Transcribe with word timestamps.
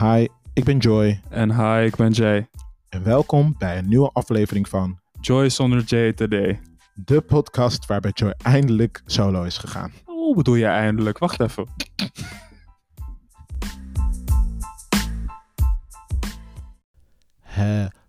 Hi, 0.00 0.26
ik 0.52 0.64
ben 0.64 0.78
Joy 0.78 1.20
En 1.28 1.54
hi, 1.54 1.86
ik 1.86 1.96
ben 1.96 2.10
Jay. 2.10 2.48
en 2.88 3.02
welkom 3.02 3.54
bij 3.58 3.78
een 3.78 3.88
nieuwe 3.88 4.10
aflevering 4.12 4.68
van 4.68 5.00
Joy 5.20 5.48
zonder 5.48 5.82
Jay 5.82 6.12
today. 6.12 6.60
de 6.94 7.20
podcast 7.20 7.86
waarbij 7.86 8.10
Joy 8.14 8.34
eindelijk 8.42 9.02
solo 9.06 9.42
is 9.42 9.58
gegaan. 9.58 9.92
Hoe 10.04 10.36
bedoel 10.36 10.54
je 10.54 10.66
eindelijk? 10.66 11.18
Wacht 11.18 11.40
even. 11.40 11.66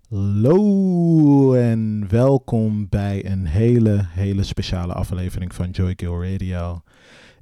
Hallo 0.10 1.54
en 1.54 2.06
welkom 2.10 2.90
bij 2.90 3.26
een 3.26 3.46
hele, 3.46 4.06
hele 4.10 4.44
speciale 4.44 4.94
aflevering 4.94 5.56
van 5.56 5.70
Joy 5.70 5.96
Kill 5.96 6.32
Radio. 6.32 6.82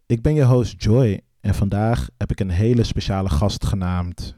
Ik 0.05 0.21
ben 0.21 0.33
je 0.33 0.43
host 0.43 0.83
Joy 0.83 1.21
en 1.41 1.55
vandaag 1.55 2.07
heb 2.17 2.31
ik 2.31 2.39
een 2.39 2.49
hele 2.49 2.83
speciale 2.83 3.29
gast 3.29 3.65
genaamd. 3.65 4.35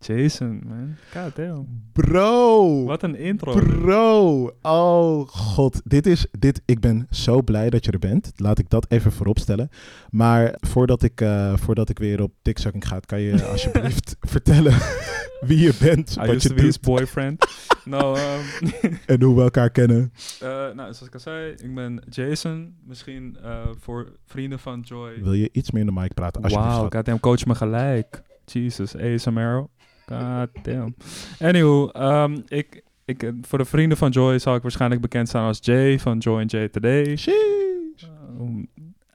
Jason, 0.00 0.62
man. 0.66 0.96
God 1.12 1.36
damn. 1.36 1.66
Bro! 1.92 2.84
Wat 2.84 3.02
een 3.02 3.16
intro. 3.16 3.52
Bro, 3.52 4.50
oh 4.62 5.28
god, 5.28 5.80
dit 5.84 6.06
is, 6.06 6.26
dit, 6.38 6.62
ik 6.64 6.80
ben 6.80 7.06
zo 7.10 7.42
blij 7.42 7.70
dat 7.70 7.84
je 7.84 7.90
er 7.90 7.98
bent. 7.98 8.32
Laat 8.36 8.58
ik 8.58 8.70
dat 8.70 8.86
even 8.90 9.12
vooropstellen. 9.12 9.68
Maar 10.10 10.54
voordat 10.60 11.02
ik, 11.02 11.20
eh, 11.20 11.56
voordat 11.56 11.88
ik 11.88 11.98
weer 11.98 12.22
op 12.22 12.32
dikzakking 12.42 12.86
ga, 12.86 13.00
kan 13.00 13.20
je 13.20 13.44
alsjeblieft 13.52 14.16
vertellen 14.20 14.72
wie 15.46 15.58
je 15.58 15.74
bent, 15.80 16.16
I 16.22 16.26
wat 16.26 16.42
je 16.42 16.48
to 16.48 16.54
doet 16.54 16.80
boyfriend. 16.80 17.46
nou, 17.84 18.18
ehm, 18.18 18.94
en 19.06 19.22
hoe 19.22 19.36
we 19.36 19.42
elkaar 19.42 19.70
kennen. 19.70 20.12
eh, 20.40 20.48
nou, 20.48 20.76
zoals 20.76 21.02
ik 21.02 21.14
al 21.14 21.20
zei, 21.20 21.50
ik 21.52 21.74
ben 21.74 22.02
Jason. 22.08 22.74
Misschien 22.84 23.36
eh, 23.42 23.66
voor 23.80 24.12
vrienden 24.26 24.58
van 24.58 24.80
Joy. 24.80 25.22
Wil 25.22 25.32
je 25.32 25.48
iets 25.52 25.70
meer 25.70 25.80
in 25.80 25.94
de 25.94 26.00
mic 26.00 26.14
praten? 26.14 26.42
Wauw, 26.50 26.88
goddamn, 26.90 27.20
coach 27.20 27.46
me 27.46 27.54
gelijk. 27.54 28.22
Jesus, 28.44 28.96
ASMR. 28.96 29.66
God 30.10 30.48
damn. 30.62 30.94
Anywho, 31.40 31.88
ehm, 31.88 32.38
ik, 32.48 32.82
ik, 33.04 33.22
eh, 33.22 33.30
voor 33.42 33.58
de 33.58 33.64
vrienden 33.64 33.98
van 33.98 34.10
Joy 34.10 34.38
zal 34.38 34.54
ik 34.54 34.62
waarschijnlijk 34.62 35.00
bekend 35.00 35.28
staan 35.28 35.46
als 35.46 35.58
Jay 35.60 35.98
van 35.98 36.18
Joy 36.18 36.40
and 36.40 36.50
Jay 36.50 36.68
Today. 36.68 37.16
Sheesh. 37.16 38.02
Um, 38.40 38.68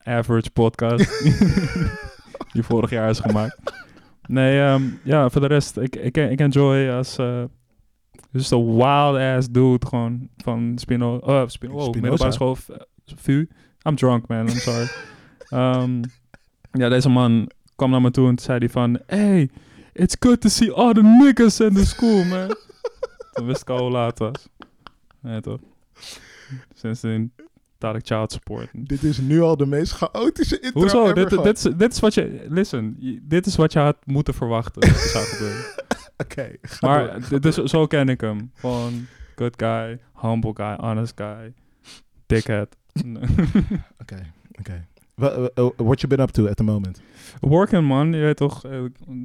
average 0.04 0.52
podcast. 0.52 1.24
die 2.54 2.64
vorig 2.64 2.90
jaar 2.90 3.10
is 3.10 3.20
gemaakt. 3.20 3.58
Nee, 4.28 4.60
ehm, 4.60 4.84
ja, 5.04 5.30
voor 5.30 5.42
de 5.42 5.48
rest, 5.48 5.78
ik, 5.78 5.96
ik, 5.96 6.18
ik 6.18 6.40
enjoy 6.40 6.90
als... 6.90 7.18
eh 7.18 7.44
just 8.32 8.54
a 8.54 8.58
wild 8.58 9.16
ass 9.16 9.48
dude, 9.48 9.88
gewoon 9.88 10.30
van 10.38 10.72
Spino... 10.76 11.16
Oh, 11.16 11.48
Spino, 11.48 11.80
Spinoza. 11.80 12.00
middelbare 12.00 12.32
school, 12.32 12.58
eh, 12.68 12.76
VU. 13.16 13.48
I'm 13.88 13.96
drunk, 13.96 14.28
man, 14.28 14.48
I'm 14.50 14.56
sorry. 14.56 14.88
Ja, 16.72 16.90
deze 16.90 17.10
man 17.10 17.50
kwam 17.76 17.90
naar 17.90 18.02
me 18.02 18.12
toe 18.12 18.28
en 18.28 18.40
zei 18.40 18.58
hij 18.58 18.70
van... 18.70 19.00
Hey, 19.06 19.50
it's 19.96 20.16
good 20.20 20.42
to 20.42 20.50
see 20.50 20.72
all 20.72 20.94
the 20.94 21.02
niggas 21.02 21.60
in 21.60 21.74
the 21.74 21.86
school, 21.86 22.24
man. 22.26 22.56
Toen 23.34 23.46
wist 23.46 23.62
ik 23.62 23.70
al 23.70 23.78
hoe 23.80 23.92
laat 23.92 24.20
het 24.20 24.20
was. 24.20 25.42
Toch? 25.42 25.60
Sindsdien 26.74 27.32
ik 27.94 28.06
child 28.06 28.32
support. 28.32 28.70
Dit 28.74 29.04
is 29.04 29.18
nu 29.18 29.42
al 29.42 29.58
de 29.58 29.66
meest 29.66 29.92
chaotische 29.92 30.60
intro 30.60 30.80
Hoezo? 30.82 31.12
ever 31.14 31.44
Dit, 31.44 31.58
is, 31.58 31.62
dit 31.78 31.92
is 31.94 32.00
wat 32.00 32.14
je... 32.14 32.46
Listen, 32.50 32.98
dit 33.22 33.46
is 33.46 33.56
wat 33.56 33.74
je 33.74 33.80
had 33.80 33.98
moeten 34.06 34.34
verwachten 34.34 34.82
dat 34.82 34.90
er 34.90 34.96
zou 34.98 35.26
gebeuren. 35.26 35.66
Oké, 36.24 36.52
door, 36.62 36.90
Maar 36.90 37.30
door. 37.42 37.70
zo 37.70 37.88
ken 37.88 38.10
ik 38.10 38.22
hem. 38.22 38.52
Gewoon 38.56 39.08
good 39.36 39.54
guy, 39.58 40.00
humble 40.22 40.52
guy, 40.54 40.76
honest 40.78 41.14
guy, 41.16 41.54
dickhead. 42.26 42.76
Oké, 44.02 44.32
oké. 44.60 44.88
What 45.16 46.02
you 46.02 46.08
been 46.08 46.20
up 46.20 46.32
to 46.32 46.48
at 46.48 46.56
the 46.58 46.64
moment? 46.64 47.02
Working 47.42 47.88
man, 47.88 48.14
je 48.14 48.20
weet 48.22 48.38
toch. 48.38 48.64
eh, 48.66 48.80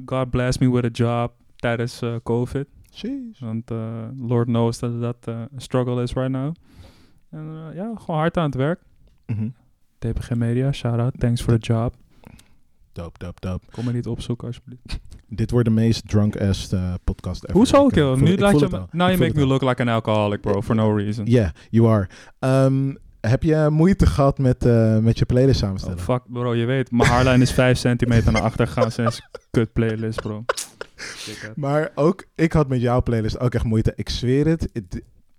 God 0.05 0.29
bless 0.29 0.57
me 0.57 0.69
with 0.71 0.85
a 0.85 0.89
job 0.91 1.31
tijdens 1.55 2.01
eh, 2.01 2.15
COVID. 2.23 2.65
Sheesh. 2.93 3.39
Want 3.39 3.71
eh, 3.71 3.77
Lord 4.19 4.47
knows 4.47 4.79
dat 4.79 5.01
dat 5.01 5.17
eh, 5.27 5.39
een 5.53 5.61
struggle 5.61 6.01
is 6.01 6.13
right 6.13 6.31
now. 6.31 6.53
En 7.29 7.39
eh, 7.69 7.75
ja, 7.75 7.91
gewoon 7.97 8.19
hard 8.19 8.37
aan 8.37 8.45
het 8.45 8.55
werk. 8.55 8.81
Mhm. 9.25 9.49
TPG 9.99 10.35
Media, 10.35 10.71
shout 10.71 10.99
out, 10.99 11.19
thanks 11.19 11.41
for 11.41 11.59
the 11.59 11.73
job. 11.73 11.93
Dope, 12.93 13.19
dope, 13.19 13.39
dope. 13.47 13.65
Kom 13.71 13.85
me 13.85 13.91
niet 13.91 14.07
opzoeken 14.07 14.47
alsjeblieft. 14.47 14.99
Dit 15.27 15.51
wordt 15.51 15.67
de 15.67 15.73
meest 15.73 16.07
drunk-ass 16.09 16.71
eh, 16.73 16.93
podcast 17.03 17.43
ever. 17.43 17.55
Hoezo, 17.55 17.87
eh, 17.87 17.93
kill? 17.93 18.15
Nu 18.15 18.37
laat 18.37 18.59
je. 18.59 18.67
Now 18.91 19.07
you 19.07 19.17
make 19.17 19.33
me 19.39 19.45
look 19.45 19.61
like 19.61 19.81
an 19.81 19.89
alcoholic, 19.89 20.41
bro, 20.41 20.61
for 20.61 20.75
no 20.75 20.95
reason. 20.95 21.25
Yeah, 21.25 21.49
you 21.69 21.87
are. 21.89 22.07
Ehm, 22.39 22.93
heb 23.21 23.43
je 23.43 23.67
moeite 23.71 24.05
gehad 24.05 24.37
met, 24.37 24.65
eh, 24.65 24.97
met 24.97 25.19
je 25.19 25.25
playlist 25.25 25.61
Oh, 25.61 25.65
samenstellen? 25.65 25.99
fuck, 25.99 26.21
bro, 26.27 26.55
je 26.55 26.65
weet, 26.65 26.91
mijn 26.91 27.09
haarlijn 27.09 27.41
is 27.41 27.51
5 27.51 27.77
centimeter 27.77 28.31
naar 28.31 28.41
achter 28.41 28.67
gegaan 28.67 28.91
sinds 28.91 29.21
kut 29.51 29.73
playlist, 29.73 30.21
bro. 30.21 30.45
Maar 31.55 31.91
ook, 31.95 32.25
ik 32.35 32.53
had 32.53 32.67
met 32.67 32.81
jouw 32.81 33.01
playlist 33.01 33.39
ook 33.39 33.53
echt 33.53 33.63
moeite. 33.63 33.93
Ik 33.95 34.09
zweer 34.09 34.47
het. 34.47 34.69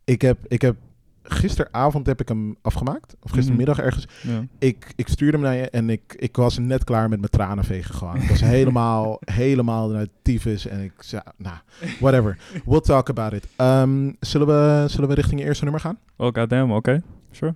Ik, 0.04 0.22
heb, 0.22 0.38
ik 0.48 0.62
heb, 0.62 0.76
gisteravond 1.22 2.06
heb 2.06 2.20
ik 2.20 2.28
hem 2.28 2.56
afgemaakt. 2.62 3.16
Of 3.22 3.30
gistermiddag 3.30 3.78
ergens. 3.78 4.06
Ja. 4.22 4.44
Ik, 4.58 4.92
ik 4.96 5.08
stuurde 5.08 5.36
hem 5.36 5.46
naar 5.46 5.54
je 5.56 5.70
en 5.70 5.90
ik, 5.90 6.14
ik 6.18 6.36
was 6.36 6.58
net 6.58 6.84
klaar 6.84 7.08
met 7.08 7.18
mijn 7.18 7.30
tranen 7.30 7.64
vegen 7.64 7.94
gewoon. 7.94 8.16
Ik 8.16 8.28
was 8.28 8.40
helemaal, 8.56 9.18
helemaal 9.24 9.88
naar 9.88 10.06
tyfus. 10.22 10.66
En 10.66 10.80
ik 10.82 10.92
zei, 10.98 11.22
nou, 11.36 11.56
whatever. 12.00 12.38
We'll 12.64 12.80
talk 12.80 13.08
about 13.08 13.32
it. 13.32 13.46
Ehm, 13.56 14.12
zullen, 14.20 14.46
we, 14.46 14.84
zullen 14.88 15.08
we 15.08 15.14
richting 15.14 15.40
je 15.40 15.46
eerste 15.46 15.62
nummer 15.64 15.80
gaan? 15.82 15.98
Oh, 16.16 16.28
goddamn, 16.34 16.72
oké. 16.72 17.02
Sure. 17.30 17.54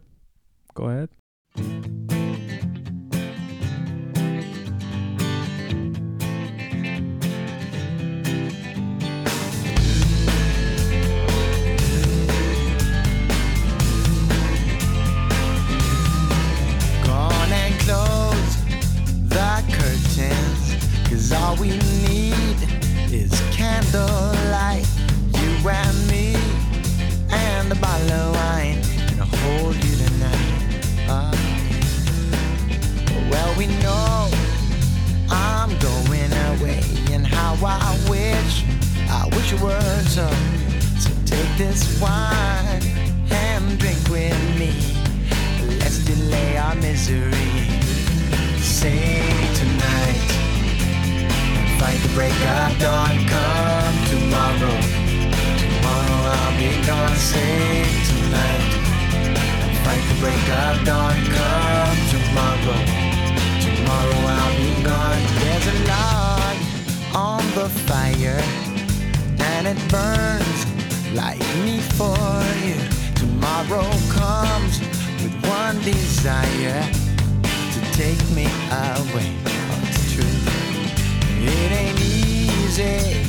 Go 0.77 0.91
ahead. 0.91 1.09
Gone 17.05 17.53
and 17.53 17.75
close 17.81 18.57
the 19.31 19.65
curtains. 19.73 21.09
Cause 21.09 21.33
all 21.33 21.57
we 21.57 21.71
need 21.71 22.59
is 23.11 23.33
candlelight. 23.51 24.87
You 25.41 25.71
and 25.71 25.71
me 25.71 25.73
and 25.73 25.96
this 41.77 42.01
wine 42.01 42.83
and 43.31 43.79
drink 43.79 44.01
with 44.09 44.41
me. 44.59 44.73
Let's 45.79 45.99
delay 46.05 46.57
our 46.57 46.75
misery. 46.77 47.53
Tonight. 49.61 50.23
Fight 51.79 51.99
the 52.05 52.13
break 52.15 52.39
of 52.57 52.79
dawn. 52.79 53.17
Come 53.33 53.97
tomorrow. 54.13 54.77
Tomorrow 55.63 56.21
I'll 56.37 56.57
be 56.57 56.71
gone. 56.87 57.19
Tonight. 58.11 58.67
Fight 59.85 60.05
the 60.11 60.17
break 60.23 60.47
of 60.65 60.77
dawn. 60.87 61.17
Come 61.37 62.01
tomorrow. 62.15 62.81
Tomorrow 63.67 64.21
I'll 64.37 64.57
be 64.57 64.71
gone. 64.85 65.23
There's 65.41 65.67
a 65.67 65.77
log 65.91 66.57
on 67.13 67.43
the 67.59 67.69
fire. 67.89 68.41
And 69.41 69.67
it 69.67 69.79
burns 69.91 70.56
like 71.17 71.41
me 71.65 71.81
for 71.97 72.15
you. 72.63 72.77
Tomorrow 73.15 73.89
comes 74.13 74.81
with 75.23 75.35
one 75.49 75.81
desire 75.81 76.83
to 77.73 77.81
take 77.93 78.23
me 78.37 78.45
away. 78.71 79.33
Oh, 79.47 79.89
it's 79.89 80.13
true. 80.13 80.39
It 81.41 81.73
ain't 81.73 82.01
easy 82.01 83.25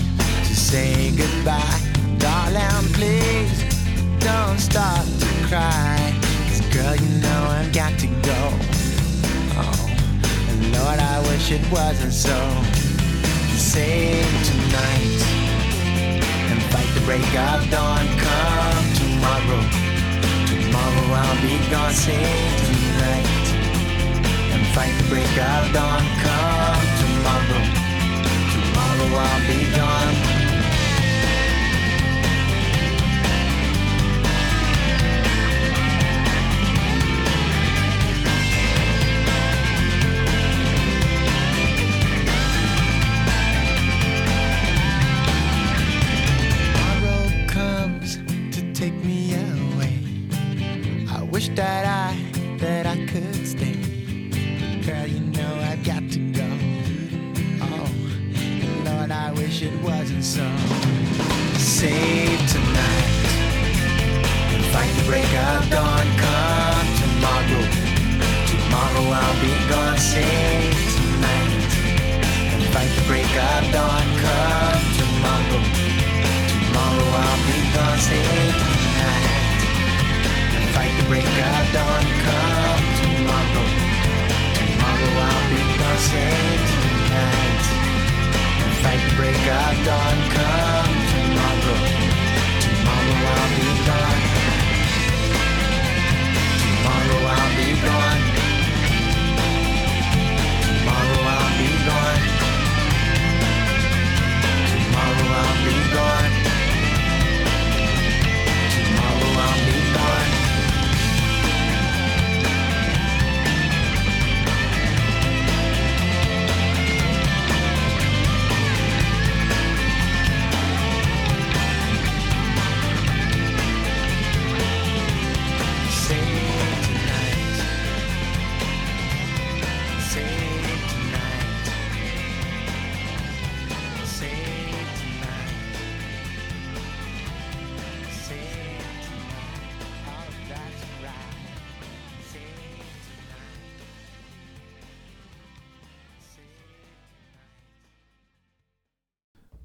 to 0.48 0.56
say 0.56 1.12
goodbye. 1.16 1.80
Darling, 2.18 2.92
please 2.94 3.64
don't 4.20 4.60
start 4.60 5.06
to 5.22 5.28
cry. 5.48 6.14
'Cause 6.46 6.62
girl, 6.76 6.96
you 6.96 7.10
know 7.24 7.42
I've 7.58 7.72
got 7.72 7.98
to 8.00 8.08
go. 8.32 8.42
Oh, 9.64 9.90
and 10.50 10.62
Lord, 10.76 11.00
I 11.00 11.22
wish 11.30 11.52
it 11.52 11.64
wasn't 11.72 12.14
so. 12.14 12.38
Sing 13.56 14.28
tonight 14.44 15.37
break 17.08 17.40
of 17.40 17.72
dawn. 17.72 18.06
Come 18.20 18.88
tomorrow. 19.00 19.62
Tomorrow 20.52 21.08
I'll 21.16 21.42
be 21.42 21.56
gone. 21.72 21.94
Sing 21.94 22.52
tonight 22.60 23.48
and 24.52 24.66
fight 24.76 24.94
the 24.98 25.08
break 25.08 25.38
of 25.52 25.72
dawn. 25.72 26.04
Come 26.26 26.88
tomorrow. 27.02 27.64
Tomorrow 28.52 29.24
I'll 29.24 29.48
be 29.48 29.60
gone. 29.74 30.37
Break 73.08 73.24
of 73.24 73.64
dawn. 73.72 74.08
Come 74.20 74.84
tomorrow. 75.00 75.64
Tomorrow 76.52 77.08
I'll 77.24 77.40
be 77.48 77.60
gone. 77.74 78.00
Save 78.04 78.56
tonight. 78.62 79.62
Fight 80.76 80.94
the 81.00 81.06
break 81.08 81.24
of 81.24 81.66
dawn. 81.76 82.06
Come 82.28 82.84
tomorrow. 83.00 83.66
Tomorrow 84.60 85.14
I'll 85.28 85.46
be 85.50 85.62
gone. 85.80 86.02
Save 86.10 86.64
tonight. 86.76 87.66
Fight 88.84 89.02
the 89.08 89.14
break 89.16 89.46
of 89.56 89.76
dawn. 89.88 90.18
Come 90.36 90.96
tomorrow. 91.12 91.80
Tomorrow 92.64 93.18
I'll 93.34 93.50
be 93.56 93.70
gone. 93.88 94.22
Tomorrow 96.62 97.20
I'll 97.36 97.52
be 97.56 97.70
gone. 97.88 98.07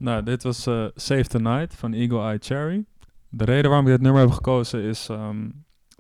Nou, 0.03 0.23
dit 0.23 0.43
was 0.43 0.67
eh, 0.67 0.87
Save 0.95 1.25
the 1.25 1.39
Night 1.39 1.75
van 1.75 1.93
Eagle 1.93 2.21
Eye 2.21 2.39
Cherry. 2.41 2.85
De 3.29 3.45
reden 3.45 3.71
waarom 3.71 3.87
ik 3.87 3.93
dit 3.93 4.03
nummer 4.03 4.21
heb 4.21 4.31
gekozen 4.31 4.83
is... 4.83 5.09
ehm, 5.09 5.51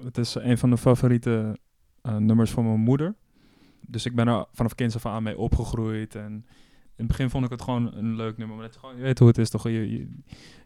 het 0.04 0.19
is 0.19 0.34
een 0.34 0.58
van 0.58 0.70
de 0.70 0.76
favoriete 0.76 1.58
eh, 2.00 2.16
nummers 2.16 2.50
van 2.50 2.64
mijn 2.64 2.81
moeder. 2.81 3.14
Dus 3.81 4.06
ik 4.06 4.14
ben 4.14 4.28
er 4.28 4.46
vanaf 4.52 4.75
kinds 4.75 4.94
af 4.94 5.06
aan 5.06 5.22
mee 5.22 5.38
opgegroeid. 5.38 6.14
En 6.14 6.32
in 6.32 6.44
het 6.96 7.06
begin 7.06 7.31
vond 7.31 7.44
ik 7.44 7.50
het 7.50 7.62
gewoon 7.62 7.94
een 7.94 8.16
leuk 8.16 8.37
nummer. 8.37 8.56
Maar 8.56 8.64
het 8.64 8.75
is 8.75 8.81
gewoon, 8.81 8.96
je 8.96 9.02
weet 9.02 9.19
hoe 9.19 9.28
het 9.28 9.38
is 9.38 9.50
toch? 9.50 9.62
Je, 9.62 9.90
je, 9.90 10.19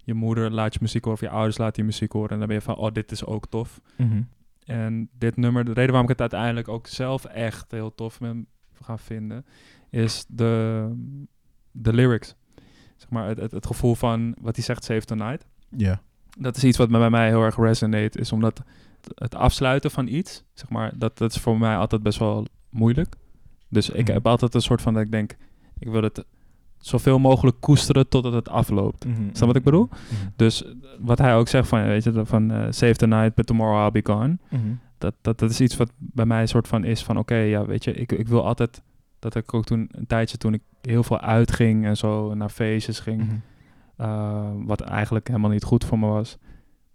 je 0.04 0.14
moeder 0.14 0.50
laat 0.50 0.74
je 0.74 0.80
muziek 0.82 1.04
horen 1.04 1.20
of 1.20 1.28
je 1.28 1.34
ouders 1.34 1.58
laten 1.58 1.82
je 1.82 1.88
muziek 1.88 2.12
horen. 2.12 2.30
En 2.30 2.38
dan 2.38 2.46
ben 2.46 2.56
je 2.56 2.62
van, 2.62 2.76
oh, 2.76 2.92
dit 2.92 3.10
is 3.10 3.24
ook 3.24 3.46
tof. 3.46 3.80
Mhm. 3.96 4.22
En 4.64 5.08
dit 5.18 5.36
nummer, 5.36 5.64
de 5.64 5.72
reden 5.72 5.90
waarom 5.90 6.10
ik 6.10 6.18
het 6.18 6.32
uiteindelijk 6.32 6.68
ook 6.68 6.86
zelf 6.86 7.24
echt 7.24 7.70
heel 7.70 7.94
tof 7.94 8.18
ben 8.18 8.46
gaan 8.82 8.98
vinden, 8.98 9.44
is 9.90 10.24
de, 10.28 10.90
de 11.70 11.92
lyrics. 11.92 12.34
Zeg 12.96 13.10
maar, 13.10 13.28
het, 13.28 13.38
het, 13.40 13.50
het 13.52 13.66
gevoel 13.66 13.94
van 13.94 14.34
wat 14.40 14.56
hij 14.56 14.64
zegt, 14.64 14.84
Save 14.84 15.04
Tonight. 15.04 15.46
Ja. 15.76 16.00
Dat 16.38 16.56
is 16.56 16.64
iets 16.64 16.78
wat 16.78 16.88
bij 16.88 17.10
mij 17.10 17.28
heel 17.28 17.42
erg 17.42 17.56
resonate, 17.56 18.18
is 18.18 18.32
omdat 18.32 18.62
het 19.14 19.34
afsluiten 19.34 19.90
van 19.90 20.06
iets, 20.06 20.44
zeg 20.54 20.68
maar, 20.70 20.92
dat, 20.98 21.18
dat 21.18 21.30
is 21.34 21.38
voor 21.40 21.58
mij 21.58 21.76
altijd 21.76 22.02
best 22.02 22.18
wel 22.18 22.46
moeilijk. 22.70 23.14
Dus 23.68 23.90
ik 23.90 24.02
Mhm. 24.04 24.12
heb 24.12 24.26
altijd 24.26 24.54
een 24.54 24.60
soort 24.60 24.82
van 24.82 24.94
dat 24.94 25.02
ik 25.02 25.10
denk, 25.10 25.36
ik 25.78 25.88
wil 25.88 26.02
het 26.02 26.24
zoveel 26.78 27.18
mogelijk 27.18 27.60
koesteren 27.60 28.08
totdat 28.08 28.32
het 28.32 28.48
afloopt. 28.48 29.04
Mhm. 29.04 29.22
Snap 29.32 29.46
wat 29.46 29.56
ik 29.56 29.62
bedoel? 29.64 29.88
Mhm. 29.88 30.28
Dus 30.36 30.64
wat 31.00 31.18
hij 31.18 31.34
ook 31.36 31.48
zegt 31.48 31.68
van, 31.68 31.84
weet 31.84 32.04
je, 32.04 32.24
van 32.26 32.50
eh, 32.50 32.66
save 32.70 32.94
the 32.94 33.06
night, 33.06 33.34
but 33.34 33.46
tomorrow 33.46 33.84
I'll 33.84 34.02
be 34.02 34.12
gone. 34.12 34.38
Mhm. 34.50 34.62
Dat, 34.98 35.14
dat, 35.20 35.38
dat 35.38 35.50
is 35.50 35.60
iets 35.60 35.76
wat 35.76 35.90
bij 35.96 36.26
mij 36.26 36.40
een 36.40 36.48
soort 36.48 36.68
van 36.68 36.84
is 36.84 37.04
van, 37.04 37.18
oké, 37.18 37.34
ja, 37.36 37.66
weet 37.66 37.84
je, 37.84 37.92
ik, 37.92 38.12
ik 38.12 38.28
wil 38.28 38.46
altijd, 38.46 38.82
dat 39.18 39.34
ik 39.34 39.54
ook 39.54 39.64
toen, 39.64 39.88
een 39.90 40.06
tijdje 40.06 40.36
toen 40.36 40.54
ik 40.54 40.62
heel 40.82 41.02
veel 41.02 41.20
uitging 41.20 41.84
en 41.84 41.96
zo, 41.96 42.34
naar 42.34 42.48
feestjes 42.48 43.00
ging, 43.00 43.22
Mhm. 43.22 43.34
eh, 43.96 44.50
wat 44.64 44.80
eigenlijk 44.80 45.26
helemaal 45.28 45.50
niet 45.50 45.64
goed 45.64 45.84
voor 45.84 45.98
me 45.98 46.06
was, 46.06 46.38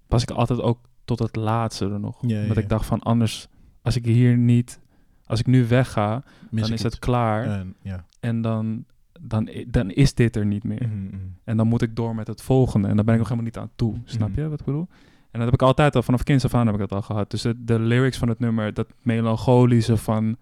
was 0.08 0.22
ik 0.24 0.32
altijd 0.32 0.62
ook 0.62 0.80
tot 1.06 1.20
het 1.20 1.36
laatste 1.36 1.90
er 1.90 2.00
nog. 2.00 2.18
Ja, 2.22 2.42
ja, 2.42 2.48
Dat 2.48 2.56
ja. 2.56 2.62
ik 2.62 2.70
dacht 2.70 2.86
van, 2.86 3.00
anders, 3.00 3.48
als 3.82 3.96
ik 3.96 4.06
hier 4.06 4.38
niet, 4.38 4.80
als 5.26 5.40
ik 5.40 5.46
nu 5.48 5.68
wegga, 5.68 6.24
Mis 6.50 6.62
dan 6.64 6.72
is 6.74 6.84
het 6.84 7.00
klaar 7.00 7.46
En, 7.46 7.76
ja. 7.82 8.06
en 8.20 8.42
dan, 8.42 8.86
dan, 9.22 9.50
dan 9.68 9.90
is 9.92 10.14
dit 10.14 10.36
er 10.36 10.46
niet 10.46 10.64
meer. 10.64 10.88
Mhm, 10.88 11.04
mhm. 11.06 11.16
En 11.44 11.58
dan 11.58 11.68
moet 11.68 11.82
ik 11.82 11.96
door 11.96 12.16
met 12.16 12.28
het 12.28 12.42
volgende. 12.42 12.88
En 12.88 12.96
daar 12.96 13.06
ben 13.06 13.14
ik 13.14 13.20
nog 13.20 13.30
helemaal 13.30 13.50
niet 13.52 13.62
aan 13.62 13.72
toe. 13.76 13.96
Snap 14.04 14.36
je 14.36 14.50
wat 14.50 14.60
ik 14.60 14.66
bedoel? 14.66 14.88
En 15.32 15.40
dat 15.40 15.42
heb 15.44 15.54
ik 15.54 15.62
altijd 15.62 15.96
al, 15.96 16.04
vanaf 16.04 16.24
kinds 16.24 16.46
af 16.46 16.54
aan 16.54 16.66
heb 16.66 16.76
ik 16.76 16.82
dat 16.82 16.92
al 16.92 17.02
gehad. 17.02 17.32
Dus 17.32 17.42
de, 17.42 17.64
de 17.64 17.80
lyrics 17.80 18.18
van 18.18 18.28
het 18.30 18.40
nummer, 18.40 18.74
dat 18.74 18.88
melancholische 19.02 19.98
van... 19.98 20.38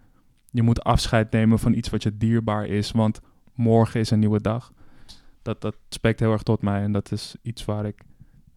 je 0.50 0.62
moet 0.62 0.84
afscheid 0.84 1.30
nemen 1.32 1.58
van 1.58 1.72
iets 1.74 1.88
wat 1.90 2.02
je 2.02 2.16
dierbaar 2.16 2.66
is, 2.66 2.90
want 2.90 3.20
morgen 3.54 4.00
is 4.00 4.10
een 4.10 4.18
nieuwe 4.18 4.40
dag. 4.40 4.72
Dat, 5.42 5.60
dat 5.60 5.76
spreekt 5.88 6.20
heel 6.20 6.32
erg 6.32 6.42
tot 6.42 6.62
mij 6.62 6.82
en 6.82 6.92
dat 6.92 7.12
is 7.12 7.36
iets 7.42 7.64
waar 7.64 7.84
ik 7.86 8.02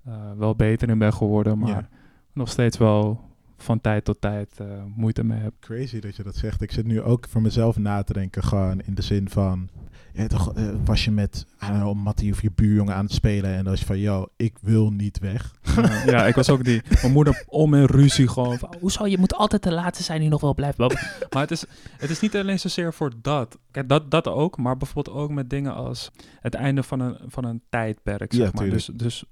eh, 0.05 0.31
wel 0.37 0.55
beter 0.55 0.89
in 0.89 0.97
ben 0.97 1.13
geworden, 1.13 1.57
maar 1.59 1.69
Ja. 1.69 1.89
nog 2.33 2.49
steeds 2.49 2.77
wel 2.77 3.31
van 3.57 3.81
tijd 3.81 4.05
tot 4.05 4.21
tijd 4.21 4.59
eh, 4.59 4.67
moeite 4.95 5.23
mee 5.23 5.39
heb. 5.39 5.53
Crazy 5.59 5.99
dat 5.99 6.15
je 6.15 6.23
dat 6.23 6.35
zegt. 6.35 6.61
Ik 6.61 6.71
zit 6.71 6.85
nu 6.85 7.01
ook 7.01 7.27
voor 7.27 7.41
mezelf 7.41 7.77
na 7.77 8.03
te 8.03 8.13
denken, 8.13 8.43
gewoon 8.43 8.81
in 8.81 8.93
de 8.93 9.01
zin 9.01 9.29
van... 9.29 9.69
Ja, 10.13 10.27
toch, 10.27 10.53
eh, 10.53 10.63
was 10.85 11.05
je 11.05 11.11
met, 11.11 11.45
know, 11.59 11.95
Mattie 11.95 12.31
of 12.31 12.41
je 12.41 12.51
buurjongen 12.55 12.95
aan 12.95 13.03
het 13.05 13.13
spelen 13.13 13.49
en 13.49 13.55
dan 13.55 13.65
was 13.65 13.79
je 13.79 13.85
van, 13.85 13.99
yo, 13.99 14.25
ik 14.35 14.57
wil 14.61 14.89
niet 14.91 15.19
weg. 15.19 15.55
Ja, 15.75 16.03
ja, 16.11 16.25
ik 16.25 16.35
was 16.35 16.49
ook 16.49 16.63
die. 16.63 16.81
Mijn 17.01 17.13
moeder 17.13 17.43
om 17.47 17.73
in 17.73 17.83
ruzie 17.85 18.27
gewoon. 18.27 18.57
Van, 18.57 18.73
Hoezo? 18.79 19.05
Je 19.07 19.17
moet 19.17 19.33
altijd 19.35 19.63
de 19.63 19.71
laatste 19.71 20.03
zijn 20.03 20.19
die 20.19 20.29
nog 20.29 20.41
wel 20.41 20.53
blijft. 20.53 20.77
Maar 20.77 20.91
het 21.31 21.51
is, 21.51 21.65
het 21.97 22.09
is 22.09 22.19
niet 22.19 22.35
alleen 22.35 22.59
zozeer 22.59 22.93
voor 22.93 23.11
dat. 23.21 23.57
Kijk, 23.71 23.89
dat, 23.89 24.11
dat 24.11 24.27
ook. 24.27 24.57
Maar 24.57 24.77
bijvoorbeeld 24.77 25.15
ook 25.15 25.31
met 25.31 25.49
dingen 25.49 25.73
als 25.73 26.11
het 26.39 26.53
einde 26.53 26.83
van 26.83 26.99
een, 26.99 27.17
van 27.27 27.45
een 27.45 27.61
tijdperk. 27.69 28.33
Zeg 28.33 28.45
Ja, 28.45 28.51
maar. 28.53 28.69
Dus, 28.69 28.89
dus 28.93 29.23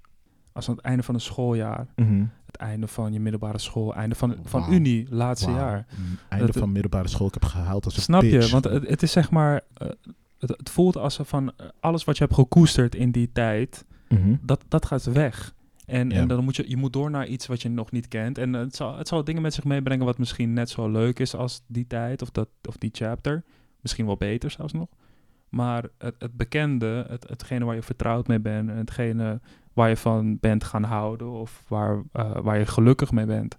als 0.53 0.69
aan 0.69 0.75
het 0.75 0.83
einde 0.85 1.03
van 1.03 1.15
een 1.15 1.21
schooljaar. 1.21 1.87
Het 2.45 2.55
einde 2.59 2.87
van 2.87 3.13
je 3.13 3.19
middelbare 3.19 3.57
school. 3.59 3.95
Einde 3.95 4.15
van, 4.15 4.35
van 4.43 4.61
Wauw. 4.61 4.73
Unie, 4.73 5.07
laatste 5.09 5.51
jaar. 5.51 5.85
Mm, 5.97 6.17
Einde 6.29 6.45
Dat- 6.45 6.55
van 6.57 6.71
middelbare 6.71 7.07
school, 7.07 7.27
ik 7.27 7.33
heb 7.33 7.45
gehaald 7.45 7.85
als 7.85 7.95
een 7.97 8.01
Snap 8.01 8.21
je? 8.23 8.47
Want 8.49 8.63
het, 8.63 8.87
het 8.87 9.03
is 9.03 9.11
zeg 9.11 9.31
maar... 9.31 9.61
eh, 9.73 9.87
het, 10.41 10.49
het 10.57 10.69
voelt 10.69 10.97
als 10.97 11.19
van 11.23 11.51
eh, 11.57 11.65
alles 11.79 12.03
wat 12.03 12.17
je 12.17 12.23
hebt 12.23 12.35
gekoesterd 12.35 12.95
in 12.95 13.11
die 13.11 13.31
tijd... 13.31 13.85
Mhm. 14.09 14.35
dat, 14.41 14.63
dat 14.67 14.85
gaat 14.85 15.03
weg. 15.03 15.53
En, 15.85 16.09
Ja. 16.09 16.15
en 16.15 16.27
dan 16.27 16.43
moet 16.43 16.55
je, 16.55 16.69
je 16.69 16.77
moet 16.77 16.93
door 16.93 17.09
naar 17.11 17.27
iets 17.27 17.47
wat 17.47 17.61
je 17.61 17.69
nog 17.69 17.91
niet 17.91 18.07
kent. 18.07 18.37
En 18.37 18.53
het 18.53 18.75
zal, 18.75 18.97
het 18.97 19.07
zal 19.07 19.23
dingen 19.23 19.41
met 19.41 19.53
zich 19.53 19.63
meebrengen 19.63 20.05
wat 20.05 20.17
misschien 20.17 20.53
net 20.53 20.69
zo 20.69 20.89
leuk 20.89 21.19
is 21.19 21.35
als 21.35 21.63
die 21.67 21.87
tijd 21.87 22.21
of, 22.21 22.29
dat, 22.31 22.47
of 22.67 22.77
die 22.77 22.89
chapter. 22.93 23.43
Misschien 23.81 24.05
wel 24.05 24.17
beter 24.17 24.51
zelfs 24.51 24.73
nog. 24.73 24.87
Maar 25.49 25.85
het, 25.97 26.15
het 26.17 26.37
bekende, 26.37 27.05
het, 27.09 27.29
hetgene 27.29 27.65
waar 27.65 27.75
je 27.75 27.81
vertrouwd 27.81 28.27
mee 28.27 28.39
bent, 28.39 28.69
en 28.69 28.77
hetgene 28.77 29.39
waar 29.73 29.89
je 29.89 29.97
van 29.97 30.37
bent 30.39 30.63
gaan 30.63 30.83
houden 30.83 31.29
of 31.31 31.63
waar, 31.67 32.01
eh, 32.11 32.31
waar 32.41 32.59
je 32.59 32.65
gelukkig 32.65 33.11
mee 33.11 33.25
bent, 33.25 33.57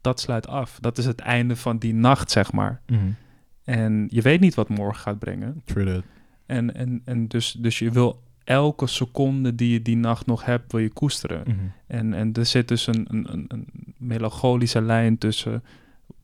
dat 0.00 0.20
sluit 0.20 0.46
af. 0.46 0.78
Dat 0.80 0.98
is 0.98 1.06
het 1.06 1.20
einde 1.20 1.56
van 1.56 1.78
die 1.78 1.94
nacht, 1.94 2.30
zeg 2.30 2.52
maar. 2.52 2.80
Mhm. 2.86 3.10
En 3.64 4.06
je 4.10 4.22
weet 4.22 4.40
niet 4.40 4.54
wat 4.54 4.68
morgen 4.68 5.00
gaat 5.02 5.18
brengen. 5.18 5.62
True. 5.64 6.02
En, 6.46 6.74
en, 6.74 7.02
en 7.04 7.28
dus, 7.28 7.52
dus 7.52 7.78
je 7.78 7.90
wil 7.90 8.22
elke 8.44 8.86
seconde 8.86 9.54
die 9.54 9.72
je 9.72 9.82
die 9.82 9.96
nacht 9.96 10.26
nog 10.26 10.44
hebt, 10.44 10.72
wil 10.72 10.80
je 10.80 10.92
koesteren. 10.92 11.42
Mhm. 11.46 11.56
En, 11.86 12.14
en 12.14 12.32
er 12.32 12.46
zit 12.46 12.68
dus 12.68 12.86
een, 12.86 13.06
een, 13.10 13.44
een, 13.48 13.66
melancholische 13.96 14.82
lijn 14.82 15.18
tussen... 15.18 15.62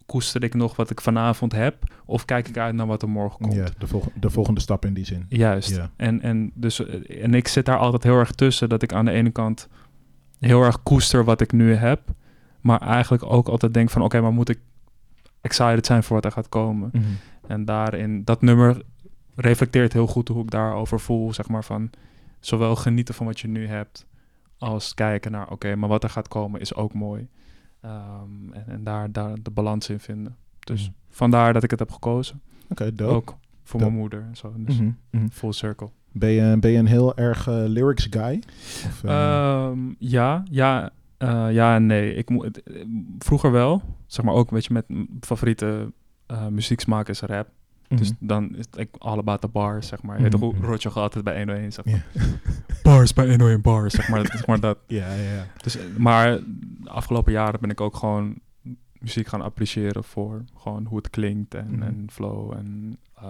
koester 0.06 0.42
ik 0.42 0.54
nog 0.54 0.76
wat 0.76 0.90
ik 0.90 1.00
vanavond 1.00 1.52
heb... 1.52 1.94
of 2.04 2.24
kijk 2.24 2.48
ik 2.48 2.58
uit 2.58 2.74
naar 2.74 2.86
wat 2.86 3.02
er 3.02 3.08
morgen 3.08 3.40
komt. 3.40 3.54
Ja, 3.54 3.66
de, 3.78 3.86
volg- 3.86 4.08
de 4.20 4.30
volgende 4.30 4.60
stap 4.60 4.84
in 4.84 4.94
die 4.94 5.04
zin. 5.04 5.26
Juist. 5.28 5.70
Ja. 5.70 5.90
En, 5.96 6.20
en, 6.20 6.50
dus, 6.54 6.86
eh, 6.86 7.24
en 7.24 7.34
ik 7.34 7.48
zit 7.48 7.64
daar 7.64 7.78
altijd 7.78 8.02
heel 8.02 8.18
erg 8.18 8.32
tussen... 8.32 8.68
dat 8.68 8.82
ik 8.82 8.92
aan 8.92 9.04
de 9.04 9.10
ene 9.10 9.30
kant 9.30 9.68
heel 10.38 10.62
erg 10.62 10.82
koester 10.82 11.24
wat 11.24 11.40
ik 11.40 11.52
nu 11.52 11.74
heb... 11.74 12.00
maar 12.60 12.80
eigenlijk 12.80 13.22
ook 13.22 13.48
altijd 13.48 13.74
denk 13.74 13.90
van... 13.90 14.02
oké, 14.02 14.20
maar 14.20 14.32
moet 14.32 14.48
ik 14.48 14.58
excited 15.40 15.86
zijn 15.86 16.02
voor 16.02 16.16
wat 16.16 16.24
er 16.24 16.32
gaat 16.32 16.48
komen? 16.48 16.90
Mhm. 16.92 17.04
En 17.46 17.64
daarin, 17.64 18.24
dat 18.24 18.42
nummer 18.42 18.82
reflecteert 19.42 19.92
heel 19.92 20.06
goed 20.06 20.28
hoe 20.28 20.42
ik 20.42 20.50
daarover 20.50 21.00
voel, 21.00 21.32
zeg 21.32 21.49
maar, 21.49 21.64
van 21.64 21.90
zowel 22.40 22.76
genieten 22.76 23.14
van 23.14 23.26
wat 23.26 23.40
je 23.40 23.49
nu 23.49 23.66
hebt, 23.66 24.06
als 24.58 24.94
kijken 24.94 25.30
naar, 25.32 25.50
oké, 25.50 25.76
maar 25.76 25.88
wat 25.88 26.02
er 26.04 26.11
gaat 26.11 26.28
komen 26.28 26.61
is 26.61 26.75
ook 26.75 26.94
mooi. 26.94 27.28
Ehm, 27.80 28.52
en 28.52 28.64
en 28.66 28.84
daar, 28.84 29.12
daar 29.12 29.34
de 29.42 29.50
balans 29.50 29.88
in 29.88 30.00
vinden. 30.00 30.37
Dus 30.58 30.82
Mhm. 30.82 30.92
vandaar 31.11 31.52
dat 31.52 31.62
ik 31.62 31.70
het 31.70 31.78
heb 31.78 31.90
gekozen. 31.90 32.40
Oké. 32.68 32.92
Ook 33.02 33.37
voor 33.62 33.80
Dope. 33.80 33.90
mijn 33.90 34.02
moeder 34.02 34.22
en 34.28 34.37
zo. 34.37 34.52
Dus 34.56 34.78
Mhm, 34.78 34.90
mhm. 35.11 35.28
full 35.28 35.52
circle. 35.52 35.88
Ben, 36.12 36.30
je, 36.30 36.56
ben 36.61 36.70
je 36.70 36.78
een 36.78 36.87
heel 36.87 37.16
erg 37.16 37.46
eh, 37.49 37.54
lyrics 37.66 38.06
guy? 38.11 38.42
Of, 38.87 39.04
eh, 39.04 39.11
Ehm, 39.11 39.78
ja, 39.99 40.42
ja, 40.50 40.90
eh, 41.18 41.46
ja 41.52 41.75
en 41.75 41.87
nee. 41.87 42.14
Ik 42.14 42.28
vroeger 43.18 43.50
wel, 43.52 43.82
zeg 44.06 44.25
maar 44.25 44.34
ook, 44.34 44.50
weet 44.50 44.64
je, 44.64 44.72
met 44.72 44.88
mijn 44.88 45.08
favoriete 45.20 45.92
muzieksmaak 46.50 47.08
is 47.08 47.20
rap. 47.20 47.49
Mhm. 47.92 48.02
Dus 48.02 48.12
dan 48.18 48.50
is 48.56 48.64
het 48.70 48.78
ik 48.78 48.88
all 48.99 49.18
about 49.18 49.40
the 49.40 49.49
bars, 49.49 49.87
zeg 49.88 50.02
maar. 50.02 50.16
Je 50.16 50.22
weet 50.22 50.30
toch 50.30 50.40
hoe 50.40 50.52
Mhm. 50.54 50.64
Roger 50.64 50.90
gaat 50.90 51.02
altijd 51.02 51.25
bij 51.25 51.37
101, 51.38 51.72
zeg 51.72 51.84
maar. 51.84 52.04
Bars 52.82 53.12
bij 53.12 53.28
101 53.28 53.61
bars, 53.61 53.94
zeg 53.94 54.08
maar. 54.08 54.26
zeg 54.26 54.46
maar 54.46 54.61
dat. 54.61 54.78
ja, 54.87 55.06
ja, 55.14 55.32
ja. 55.34 55.46
Dus, 55.62 55.76
eh, 55.76 55.84
maar 55.96 56.30
de 56.82 56.90
afgelopen 56.90 57.32
jaren 57.32 57.61
ben 57.61 57.70
ik 57.70 57.80
ook 57.80 57.96
gewoon 57.96 58.34
muziek 58.99 59.26
gaan 59.26 59.42
appreciëren 59.42 60.04
voor 60.04 60.44
gewoon 60.56 60.84
hoe 60.87 60.99
het 60.99 61.11
klinkt 61.11 61.54
en, 61.54 61.66
Mhm. 61.70 61.82
en 61.82 62.06
flow 62.12 62.52
en 62.52 62.99
uh, 63.22 63.28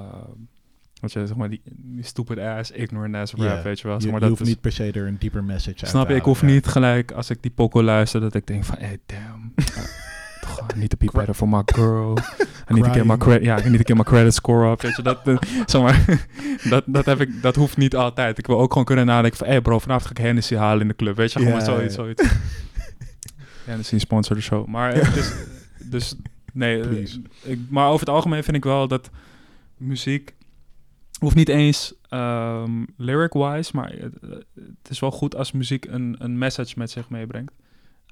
wat 1.00 1.12
je 1.12 1.26
zeg 1.26 1.36
maar 1.36 1.50
die, 1.50 1.60
die 1.64 2.04
stupid 2.04 2.38
ass, 2.38 2.70
ignorant 2.70 3.14
ass 3.14 3.32
rap, 3.34 3.62
weet 3.62 3.80
je 3.80 3.86
wel. 3.86 3.96
Je, 3.96 4.02
Zeg 4.02 4.10
maar, 4.10 4.20
je 4.20 4.26
dat 4.26 4.28
hoeft 4.28 4.40
is, 4.40 4.48
niet 4.48 4.60
per 4.60 4.72
se 4.72 4.90
er 4.92 5.06
een 5.06 5.16
dieper 5.18 5.44
message 5.44 5.80
uit 5.80 5.88
snap 5.88 6.08
je, 6.08 6.14
ik 6.14 6.22
hoef 6.22 6.40
ja. 6.40 6.46
niet 6.46 6.66
gelijk 6.66 7.12
als 7.12 7.30
ik 7.30 7.42
die 7.42 7.50
poko 7.50 7.82
luister 7.82 8.20
dat 8.20 8.34
ik 8.34 8.46
denk 8.46 8.64
van, 8.64 8.76
hey 8.78 8.98
damn, 9.06 9.52
I 10.74 10.78
need 10.78 10.90
to 10.90 10.96
be 10.96 11.08
better 11.12 11.34
for 11.34 11.48
my 11.48 11.62
girl. 11.64 12.16
I 12.70 12.74
need 12.74 12.84
to 12.84 12.90
get 12.90 13.04
my 13.04 13.16
credit, 13.16 13.44
ja, 13.44 13.58
I 13.58 13.68
need 13.68 13.78
to 13.78 13.86
get 13.86 13.96
my 13.96 14.02
credit 14.02 14.34
score 14.34 14.70
up, 14.70 14.82
weet 14.82 14.96
je. 14.96 15.02
Dat, 15.02 15.28
eh, 15.28 15.36
zeg 15.66 15.82
maar, 15.82 16.28
dat, 16.70 16.84
dat, 16.86 17.04
heb 17.04 17.20
ik, 17.20 17.42
dat 17.42 17.56
hoeft 17.56 17.76
niet 17.76 17.96
altijd. 17.96 18.38
Ik 18.38 18.46
wil 18.46 18.60
ook 18.60 18.70
gewoon 18.70 18.84
kunnen 18.86 19.06
nadenken 19.06 19.38
van, 19.38 19.46
hey 19.46 19.60
bro, 19.60 19.78
vanavond 19.78 20.06
ga 20.06 20.10
ik 20.10 20.24
Hennessy 20.24 20.54
halen 20.54 20.80
in 20.80 20.88
de 20.88 20.96
club, 20.96 21.16
weet 21.16 21.32
je. 21.32 21.38
Gewoon 21.38 21.62
zoiets, 21.62 21.94
zoiets. 21.94 22.22
Hennessy 23.64 23.98
sponsor 23.98 24.36
de 24.36 24.42
show. 24.42 24.66
Maar 24.66 24.92
eh, 24.92 25.14
dus, 25.14 25.32
dus 25.84 26.14
nee, 26.52 26.82
eh, 26.82 27.02
ik, 27.42 27.58
maar 27.68 27.88
over 27.88 28.00
het 28.00 28.14
algemeen 28.14 28.44
vind 28.44 28.56
ik 28.56 28.64
wel 28.64 28.88
dat 28.88 29.10
muziek 29.76 30.34
hoeft 31.18 31.34
niet 31.34 31.48
eens 31.48 31.94
ehm, 32.08 32.84
lyric-wise, 32.96 33.70
maar 33.74 33.92
het, 33.92 34.14
het 34.54 34.90
is 34.90 35.00
wel 35.00 35.10
goed 35.10 35.36
als 35.36 35.52
muziek 35.52 35.84
een, 35.84 36.16
een 36.18 36.38
message 36.38 36.74
met 36.76 36.90
zich 36.90 37.08
meebrengt. 37.08 37.52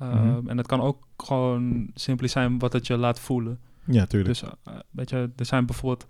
Ehm, 0.00 0.26
Mhm. 0.26 0.48
En 0.48 0.56
het 0.56 0.66
kan 0.66 0.80
ook 0.80 1.06
gewoon 1.16 1.90
simpel 1.94 2.28
zijn 2.28 2.58
wat 2.58 2.72
het 2.72 2.86
je 2.86 2.96
laat 2.96 3.20
voelen. 3.20 3.58
Ja, 3.84 4.06
tuurlijk. 4.06 4.40
Dus 4.40 4.42
eh, 4.42 4.78
weet 4.90 5.10
je, 5.10 5.30
er 5.36 5.44
zijn 5.44 5.66
bijvoorbeeld 5.66 6.06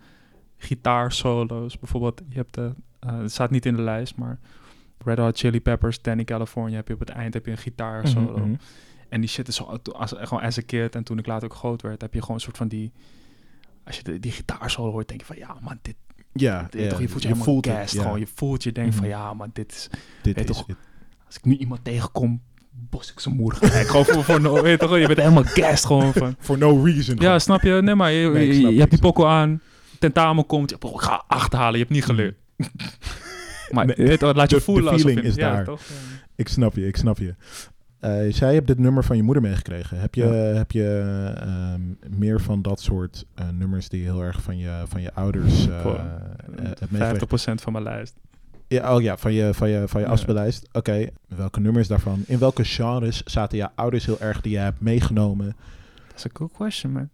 gitaarsolo's. 0.57 1.79
Bijvoorbeeld, 1.79 2.21
je 2.29 2.35
hebt 2.35 2.53
de, 2.53 2.73
eh, 2.99 3.17
het 3.17 3.31
staat 3.31 3.49
niet 3.51 3.65
in 3.65 3.75
de 3.75 3.81
lijst, 3.81 4.15
maar 4.15 4.39
Red 4.97 5.17
Hot 5.17 5.37
Chili 5.37 5.61
Peppers, 5.61 6.01
Danny 6.01 6.23
California, 6.23 6.75
heb 6.75 6.87
je 6.87 6.93
op 6.93 6.99
het 6.99 7.09
eind 7.09 7.33
heb 7.33 7.45
je 7.45 7.51
een 7.51 7.57
gitaarsolo. 7.57 8.37
Mhm, 8.37 8.47
mhm. 8.47 8.55
En 9.09 9.19
die 9.21 9.29
shit 9.29 9.47
is 9.47 9.55
zo, 9.55 9.79
als, 9.93 10.13
gewoon 10.17 10.43
as 10.43 10.57
a 10.57 10.61
kid 10.65 10.95
en 10.95 11.03
toen 11.03 11.17
ik 11.17 11.25
later 11.25 11.49
ook 11.51 11.55
groot 11.55 11.81
werd, 11.81 12.01
heb 12.01 12.13
je 12.13 12.19
gewoon 12.21 12.35
een 12.35 12.41
soort 12.41 12.57
van 12.57 12.67
die, 12.67 12.91
als 13.83 13.97
je 13.97 14.03
de, 14.03 14.19
die 14.19 14.31
gitaarsolo 14.31 14.91
hoort, 14.91 15.07
denk 15.07 15.19
je 15.19 15.25
van 15.25 15.37
ja 15.37 15.57
man, 15.61 15.79
dit, 15.81 15.95
Ja, 16.33 16.67
dit 16.69 16.81
ja, 16.81 16.89
toch, 16.89 16.99
je 16.99 17.07
voelt 17.07 17.21
je, 17.21 17.27
helemaal 17.27 17.47
voelt 17.47 17.65
het, 17.65 17.91
ja. 17.91 18.01
gewoon. 18.01 18.19
Je 18.19 18.27
voelt, 18.27 18.63
je 18.63 18.71
denkt 18.71 18.95
van 18.95 19.07
ja 19.07 19.33
man, 19.33 19.49
dit 19.53 19.71
is, 19.71 19.89
Dit 20.23 20.37
is 20.37 20.45
toch, 20.45 20.65
als 21.25 21.35
ik 21.37 21.45
nu 21.45 21.55
iemand 21.55 21.83
tegenkom, 21.83 22.41
bos 22.89 23.11
ik 23.11 23.19
zijn 23.19 23.35
gelijk. 23.53 23.87
gewoon 23.87 24.05
voor, 24.05 24.23
voor 24.23 24.41
no, 24.41 24.61
weet 24.61 24.79
je 24.81 24.87
toch, 24.87 24.97
je 24.97 25.07
bent 25.07 25.19
helemaal 25.19 25.43
gassed 25.43 25.85
gewoon 25.85 26.13
van. 26.13 26.35
For 26.39 26.57
no 26.57 26.83
reason. 26.83 27.15
Ja, 27.19 27.39
snap 27.39 27.61
je? 27.61 27.71
Nee, 27.81 27.95
maar 27.95 28.11
je, 28.11 28.29
Nee, 28.29 28.73
je, 28.73 28.79
hebt 28.79 28.91
die 28.91 28.99
pokkel 28.99 29.27
aan, 29.27 29.61
tentamen 29.99 30.45
komt, 30.45 30.69
je, 30.69 30.77
bro, 30.77 30.93
ik 30.93 31.01
ga 31.01 31.23
achterhalen, 31.27 31.73
je 31.73 31.79
hebt 31.79 31.89
niet 31.91 32.05
geleerd. 32.05 32.35
maar 33.71 33.85
Nee, 33.85 33.95
weet 33.95 34.21
laat 34.21 34.35
je 34.35 34.47
de- 34.47 34.55
de 34.55 34.61
voelen. 34.61 34.83
alsof 34.91 35.01
feeling 35.01 35.21
je- 35.21 35.27
is 35.27 35.35
ja, 35.35 35.53
daar. 35.53 35.65
Toch? 35.65 35.81
Ik 36.35 36.47
snap 36.47 36.75
je, 36.75 36.87
ik 36.87 36.97
snap 36.97 37.17
je. 37.17 37.35
Eh, 37.99 38.33
zij 38.33 38.53
hebt 38.53 38.67
dit 38.67 38.79
nummer 38.79 39.03
van 39.03 39.15
je 39.17 39.23
moeder 39.23 39.43
meegekregen. 39.43 39.99
Heb 39.99 40.15
je, 40.15 40.23
Ja. 40.25 40.31
heb 40.33 40.71
je 40.71 41.01
ehm, 41.39 41.81
meer 42.19 42.41
van 42.41 42.61
dat 42.61 42.81
soort 42.81 43.25
eh, 43.35 43.45
nummers 43.49 43.89
die 43.89 44.03
heel 44.03 44.21
erg 44.23 44.41
van 44.41 44.57
je, 44.57 44.83
van 44.87 45.01
je 45.01 45.13
ouders 45.13 45.67
eh 45.67 45.85
hebt 46.79 46.91
meegekregen? 46.91 47.57
50% 47.57 47.61
van 47.61 47.71
mijn 47.71 47.83
lijst. 47.83 48.13
Ja, 48.71 48.95
oh 48.95 49.01
ja, 49.01 49.17
van 49.17 49.33
je, 49.33 49.53
van 49.53 49.69
je, 49.69 49.87
van 49.87 50.01
je 50.01 50.07
afspeellijst. 50.07 50.67
Oké, 50.71 51.07
welke 51.27 51.59
nummers 51.59 51.87
daarvan? 51.87 52.23
In 52.27 52.39
welke 52.39 52.63
genres 52.65 53.23
zaten 53.23 53.57
je 53.57 53.69
ouders 53.75 54.05
heel 54.05 54.19
erg 54.19 54.41
die 54.41 54.51
je 54.51 54.57
hebt 54.57 54.81
meegenomen? 54.81 55.55
Dat 56.07 56.15
is 56.17 56.23
een 56.23 56.31
cool 56.31 56.49
question, 56.49 56.91
man. 56.91 57.09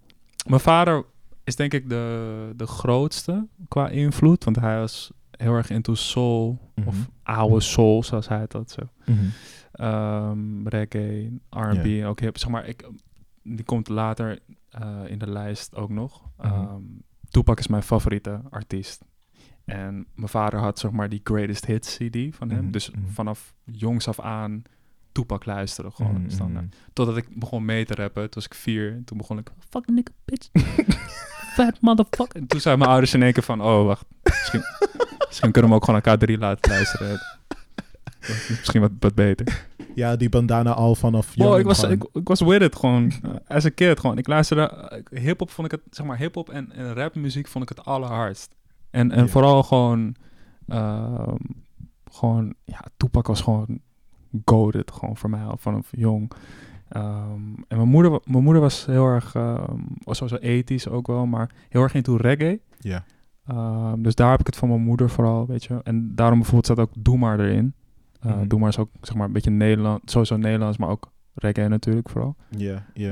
Mijn 0.47 0.61
vader 0.61 1.03
is 1.43 1.55
denk 1.55 1.73
ik 1.73 1.89
de, 1.89 2.53
de 2.55 2.67
grootste 2.67 3.47
qua 3.67 3.89
invloed, 3.89 4.43
want 4.43 4.55
hij 4.59 4.77
was 4.79 5.11
heel 5.31 5.53
erg 5.53 5.69
into 5.69 5.95
soul, 5.95 6.57
Mhm. 6.75 6.87
of 6.87 6.95
oude 7.23 7.59
soul, 7.59 8.03
zoals 8.03 8.27
hij 8.27 8.39
het 8.39 8.53
had 8.53 8.71
zo. 8.71 8.81
Ehm, 9.71 10.67
reggae, 10.67 11.31
R&B, 11.49 11.85
Ja. 11.85 12.07
ook 12.07 12.19
hip. 12.19 12.37
Zeg 12.37 12.49
maar, 12.49 12.65
ik, 12.67 12.89
die 13.43 13.63
komt 13.65 13.87
later 13.89 14.39
eh, 14.69 14.97
in 15.07 15.17
de 15.17 15.29
lijst 15.29 15.75
ook 15.75 15.89
nog. 15.89 16.21
Mhm. 16.37 16.47
Ehm, 16.53 16.81
Tupac 17.29 17.59
is 17.59 17.67
mijn 17.67 17.83
favoriete 17.83 18.41
artiest. 18.49 19.01
En 19.67 20.07
mijn 20.15 20.29
vader 20.29 20.59
had 20.59 20.79
zeg 20.79 20.91
maar 20.91 21.09
die 21.09 21.21
greatest 21.23 21.65
hits 21.65 21.97
CD 21.97 22.35
van 22.35 22.49
hem. 22.49 22.61
Mhm, 22.61 22.71
Dus 22.71 22.91
mhm. 22.91 22.99
vanaf 23.07 23.53
jongs 23.63 24.07
af 24.07 24.19
aan 24.19 24.61
Tupac 25.11 25.45
luisteren 25.45 25.91
gewoon 25.91 26.21
Mhm, 26.21 26.29
standaard. 26.29 26.65
mhm. 26.65 26.75
Totdat 26.93 27.17
ik 27.17 27.25
begon 27.39 27.65
mee 27.65 27.85
te 27.85 27.93
rappen. 27.95 28.21
Toen 28.21 28.31
was 28.33 28.45
ik 28.45 28.53
vier. 28.53 28.91
En 28.91 29.03
toen 29.03 29.17
begon 29.17 29.37
ik... 29.37 29.51
Fuck 29.69 29.87
nigga 29.87 30.11
bitch. 30.25 30.47
Fat 31.55 31.81
motherfucker. 31.81 32.39
En 32.41 32.47
toen 32.47 32.59
zeiden 32.59 32.79
mijn 32.79 32.91
ouders 32.91 33.13
in 33.13 33.23
één 33.23 33.33
keer 33.33 33.43
van... 33.43 33.61
Oh, 33.61 33.85
wacht. 33.85 34.05
Misschien, 34.23 34.61
misschien 35.27 35.51
kunnen 35.51 35.71
we 35.71 35.77
ook 35.77 35.83
gewoon 35.85 35.99
elkaar 35.99 36.17
drie 36.17 36.37
laten 36.37 36.71
luisteren. 36.71 37.19
Misschien 38.49 38.81
wat, 38.81 38.91
wat 38.99 39.15
beter. 39.15 39.65
Ja, 39.95 40.15
die 40.15 40.29
bandana 40.29 40.73
al 40.73 40.95
vanaf 40.95 41.29
Oh, 41.29 41.33
jong 41.35 41.59
ik 41.59 41.65
was, 41.65 41.83
ik, 41.83 42.03
ik 42.13 42.27
was 42.27 42.41
with 42.41 42.61
it 42.61 42.75
gewoon. 42.75 43.11
Uh, 43.25 43.31
as 43.47 43.65
a 43.65 43.69
kid 43.69 43.99
gewoon. 43.99 44.17
Ik 44.17 44.27
luisterde... 44.27 44.91
uh, 45.11 45.21
hip-hop 45.21 45.49
vond 45.51 45.73
ik 45.73 45.79
het... 45.83 45.95
Zeg 45.95 46.05
maar, 46.05 46.17
hip-hop 46.17 46.49
en, 46.49 46.71
en 46.71 46.93
rapmuziek 46.93 47.47
vond 47.47 47.69
ik 47.69 47.77
het 47.77 47.85
allerhardst. 47.85 48.55
En, 48.97 49.11
en 49.11 49.21
Ja. 49.23 49.27
vooral 49.27 49.63
gewoon... 49.63 50.15
ehm, 50.67 51.35
gewoon... 52.11 52.53
Ja, 52.63 52.81
Tupac 52.97 53.27
was 53.27 53.41
gewoon... 53.41 53.79
Goaded 54.45 54.91
gewoon 54.91 55.17
voor 55.17 55.29
mij 55.29 55.43
al 55.43 55.57
vanaf 55.57 55.87
jong. 55.91 56.31
Ehm, 56.89 57.41
en 57.67 57.77
mijn 57.77 57.87
moeder, 57.87 58.19
mijn 58.25 58.43
moeder 58.43 58.61
was 58.61 58.85
heel 58.85 59.05
erg... 59.05 59.35
ehm 59.35 59.81
was 60.03 60.17
sowieso 60.17 60.41
ethisch 60.41 60.87
ook 60.87 61.07
wel, 61.07 61.25
maar 61.25 61.49
heel 61.69 61.81
erg 61.81 61.93
into 61.93 62.15
reggae. 62.15 62.59
Ja. 62.79 63.03
Dus 63.97 64.15
daar 64.15 64.31
heb 64.31 64.39
ik 64.39 64.45
het 64.45 64.55
van 64.55 64.67
mijn 64.69 64.81
moeder 64.81 65.09
vooral, 65.09 65.45
weet 65.45 65.63
je. 65.63 65.79
En 65.83 66.15
daarom 66.15 66.37
bijvoorbeeld 66.37 66.65
staat 66.65 66.79
ook 66.79 66.91
Doe 67.03 67.17
Maar 67.17 67.39
erin. 67.39 67.73
Uh, 68.25 68.35
Mhm. 68.35 68.47
Doe 68.47 68.59
Maar 68.59 68.69
is 68.69 68.77
ook, 68.77 68.89
zeg 69.01 69.15
maar, 69.15 69.25
een 69.27 69.31
beetje 69.33 69.49
Nederland, 69.51 70.11
sowieso 70.11 70.37
Nederlands, 70.37 70.77
maar 70.77 70.89
ook 70.89 71.11
reggae 71.33 71.67
natuurlijk 71.67 72.09
vooral. 72.09 72.35
Ja, 72.49 72.85
ja. 72.93 73.11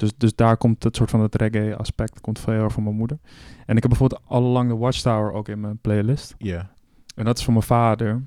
Dus, 0.00 0.12
dus 0.16 0.34
daar 0.34 0.56
komt 0.56 0.82
het 0.82 0.96
soort 0.96 1.10
van 1.10 1.20
het 1.20 1.34
reggae 1.34 1.76
aspect 1.76 2.20
komt 2.20 2.38
veel 2.38 2.62
erg 2.62 2.72
van 2.72 2.82
mijn 2.82 2.96
moeder. 2.96 3.18
En 3.66 3.76
ik 3.76 3.82
heb 3.82 3.90
bijvoorbeeld 3.90 4.20
al 4.24 4.42
lang 4.42 4.68
de 4.68 4.76
Watchtower 4.76 5.32
ook 5.32 5.48
in 5.48 5.60
mijn 5.60 5.78
playlist. 5.78 6.34
Ja. 6.38 6.70
En 7.14 7.24
dat 7.24 7.38
is 7.38 7.44
van 7.44 7.52
mijn 7.52 7.66
vader. 7.66 8.22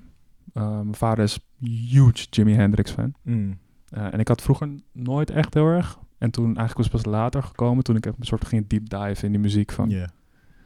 Uh, 0.53 0.69
mijn 0.69 0.95
vader 0.95 1.23
is 1.23 1.39
huge 1.59 2.27
Jimi 2.29 2.53
Hendrix 2.53 2.91
fan. 2.91 3.13
Mm. 3.21 3.57
Uh, 3.97 4.13
en 4.13 4.19
ik 4.19 4.27
had 4.27 4.41
vroeger 4.41 4.69
nooit 4.91 5.29
echt 5.29 5.53
heel 5.53 5.67
erg. 5.67 5.99
En 6.17 6.31
toen 6.31 6.45
eigenlijk 6.45 6.77
was 6.77 6.85
het 6.85 6.95
pas 6.95 7.13
later 7.13 7.43
gekomen, 7.43 7.83
toen 7.83 7.95
ik 7.95 8.05
een 8.05 8.15
soort 8.19 8.45
ging 8.45 8.67
deep 8.67 8.89
dive 8.89 9.25
in 9.25 9.31
die 9.31 9.41
muziek 9.41 9.71
van, 9.71 9.89
Ja. 9.89 10.09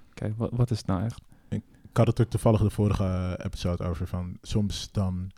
oké, 0.10 0.34
wat, 0.38 0.50
wat 0.54 0.72
is 0.72 0.78
het 0.78 0.88
nou 0.88 1.04
echt? 1.04 1.22
Ik 1.50 1.98
had 1.98 2.08
het 2.08 2.20
er 2.20 2.28
toevallig 2.28 2.62
de 2.62 2.70
vorige 2.70 3.04
eh, 3.04 3.46
episode 3.46 3.84
over 3.84 4.08
van 4.08 4.38
soms 4.42 4.92
dan 4.92 5.32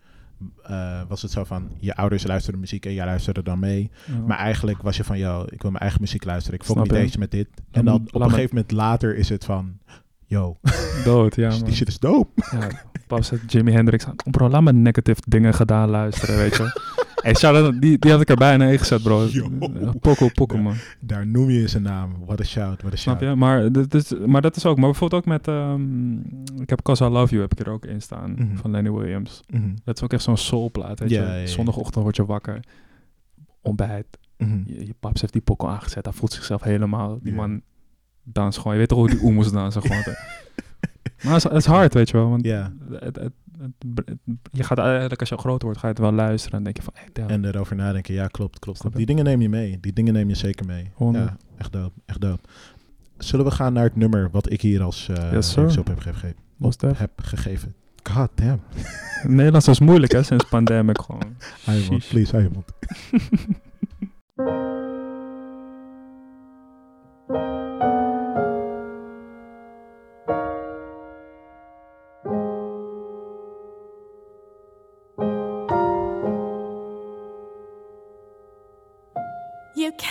eh, 0.64 1.02
was 1.08 1.22
het 1.22 1.32
zo 1.32 1.44
van 1.44 1.70
je 1.80 1.96
ouders 1.96 2.28
luisterden 2.28 2.62
muziek 2.62 2.86
en 2.86 2.94
jij 2.94 3.06
luisterde 3.06 3.44
dan 3.44 3.60
mee. 3.60 3.92
Ja. 4.06 4.20
Maar 4.28 4.38
eigenlijk 4.38 4.82
was 4.82 4.98
je 4.98 5.04
van 5.04 5.18
yo, 5.18 5.46
ik 5.50 5.62
wil 5.62 5.72
mijn 5.72 5.84
eigen 5.84 6.02
muziek 6.02 6.26
luisteren. 6.26 6.60
Ik 6.60 6.66
volg 6.66 6.82
niet 6.82 6.92
eens 6.92 7.18
met 7.18 7.32
dit. 7.32 7.48
En 7.72 7.86
dan 7.86 7.96
op 8.12 8.22
een 8.22 8.30
gegeven 8.30 8.56
moment 8.56 8.72
later 8.72 9.16
is 9.16 9.30
het 9.30 9.46
van 9.46 9.78
yo, 10.26 10.58
Dood, 11.04 11.36
ja. 11.36 11.50
die 11.54 11.62
man. 11.62 11.74
shit 11.74 11.88
is 11.88 12.00
dope. 12.00 12.42
Ja, 13.08 13.22
zet 13.22 13.52
Jimi 13.52 13.72
Hendrix 13.72 14.06
aan. 14.06 14.16
Bro, 14.32 14.50
laat 14.50 14.62
me 14.62 14.74
negative 14.74 15.22
dingen 15.28 15.54
gedaan 15.54 15.90
luisteren, 15.90 16.38
weet 16.38 16.56
je. 16.56 16.98
hey, 17.22 17.36
shout-out, 17.36 17.82
die, 17.82 17.98
die 18.00 18.12
had 18.12 18.22
ik 18.22 18.30
erbij 18.30 18.58
in 18.58 18.80
gezet, 18.80 19.04
bro. 19.04 19.28
Pokko, 20.00 20.56
Ja. 20.56 20.62
man. 20.62 20.76
Daar 21.00 21.28
noem 21.28 21.50
je 21.50 21.68
zijn 21.68 21.84
naam. 21.84 22.16
What 22.26 22.40
a 22.40 22.44
shout, 22.44 22.82
what 22.82 22.94
a 22.94 22.96
Snap 22.96 23.18
shout. 23.20 23.30
je? 23.30 23.36
Maar, 23.36 23.72
dit 23.72 23.94
is, 23.94 24.14
maar 24.26 24.42
dat 24.42 24.56
is 24.56 24.66
ook... 24.66 24.78
Maar 24.78 24.90
bijvoorbeeld 24.90 25.22
ook 25.22 25.28
met... 25.28 25.48
ehm, 25.48 26.14
ik 26.62 26.70
heb 26.70 26.82
Cause 26.82 27.06
I 27.06 27.08
Love 27.10 27.30
You 27.30 27.42
heb 27.42 27.52
ik 27.60 27.66
er 27.66 27.72
ook 27.74 27.86
in 27.86 28.02
staan. 28.02 28.32
Mhm. 28.32 28.56
Van 28.56 28.72
Lenny 28.72 28.92
Williams. 28.92 29.42
Mhm, 29.50 29.70
Dat 29.84 29.96
is 29.98 30.04
ook 30.04 30.14
echt 30.14 30.24
zo'n 30.24 30.38
soulplaat, 30.38 31.00
weet 31.00 31.10
je. 31.10 31.42
Zondagochtend 31.46 32.04
word 32.04 32.16
je 32.16 32.26
wakker. 32.26 32.60
Ontbijt. 33.62 34.06
mhm. 34.38 34.62
Je, 34.66 34.86
je 34.86 34.94
paps 35.00 35.22
heeft 35.22 35.34
die 35.34 35.42
pokko 35.42 35.68
aangezet. 35.68 36.06
Hij 36.06 36.14
voelt 36.14 36.34
zichzelf 36.34 36.62
helemaal... 36.64 37.20
Die 37.22 37.34
man 37.34 37.62
dans 38.24 38.58
gewoon. 38.58 38.74
Je 38.74 38.80
weet 38.80 38.88
toch 38.90 38.98
hoe 38.98 39.10
die 39.10 39.24
oemels 39.24 39.52
dansen 39.52 39.82
gewoon. 39.82 40.04
maar 41.24 41.34
het 41.34 41.52
is, 41.52 41.66
hard, 41.66 41.94
weet 41.94 42.10
je 42.10 42.18
wel. 42.18 42.30
Want 42.30 42.46
het, 42.46 42.72
het- 43.00 43.16
het- 43.16 43.34
je 44.52 44.64
gaat 44.64 44.78
eigenlijk 44.78 45.20
als 45.20 45.30
je 45.30 45.38
groot 45.38 45.62
wordt, 45.62 45.80
ga 45.80 45.88
je 45.88 45.94
het 45.94 46.02
wel 46.02 46.12
luisteren 46.12 46.58
en 46.58 46.64
denk 46.64 46.78
je 46.78 46.84
van. 46.84 46.94
En 47.28 47.46
erover 47.46 47.76
nadenken, 47.76 48.14
ja, 48.14 48.28
klopt, 48.28 48.60
klopt. 48.60 48.96
Die 48.96 49.06
dingen 49.06 49.24
neem 49.24 49.42
je 49.42 49.50
mee. 49.50 49.80
Die 49.80 49.94
dingen 49.94 50.14
neem 50.14 50.30
je 50.30 50.36
zeker 50.36 50.66
mee. 50.66 50.92
Ja, 51.12 51.38
echt 51.58 51.72
dood, 51.72 51.92
echt 52.06 52.22
dood. 52.22 52.40
Zullen 53.18 53.46
we 53.46 53.52
gaan 53.52 53.74
naar 53.74 53.84
het 53.84 53.96
nummer 53.96 54.30
wat 54.32 54.52
ik 54.52 54.62
hier 54.62 54.82
als 54.82 55.08
uh, 55.58 55.78
op 55.78 55.88
heb 55.88 56.00
gegeven? 56.00 56.36
Heb 56.96 57.12
gegeven. 57.16 57.76
God 58.04 58.30
damn. 58.36 58.60
Nederlands 59.38 59.68
is 59.68 59.80
moeilijk, 59.80 60.12
hè, 60.12 60.24
sinds 60.24 60.46
pandemic 60.46 61.02
gewoon. 61.06 61.36
Please, 62.10 62.42
Iemand. 62.42 62.66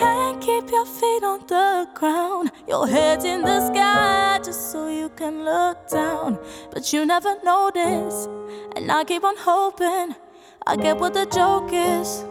mond. 0.00 0.42
keep 0.42 0.70
your 0.70 0.86
feet 0.86 1.22
on 1.22 1.40
the 1.46 1.88
ground. 1.94 2.50
Your 2.66 2.86
head's 2.86 3.24
in 3.24 3.42
the 3.42 3.66
sky 3.66 4.40
just 4.44 4.72
so 4.72 4.88
you 4.88 5.08
can 5.10 5.44
look 5.44 5.88
down. 5.88 6.38
But 6.70 6.92
you 6.92 7.06
never 7.06 7.36
notice, 7.44 8.28
and 8.76 8.90
I 8.90 9.04
keep 9.04 9.24
on 9.24 9.36
hoping 9.36 10.14
I 10.66 10.76
get 10.76 10.98
what 10.98 11.14
the 11.14 11.26
joke 11.26 11.70
is. 11.72 12.24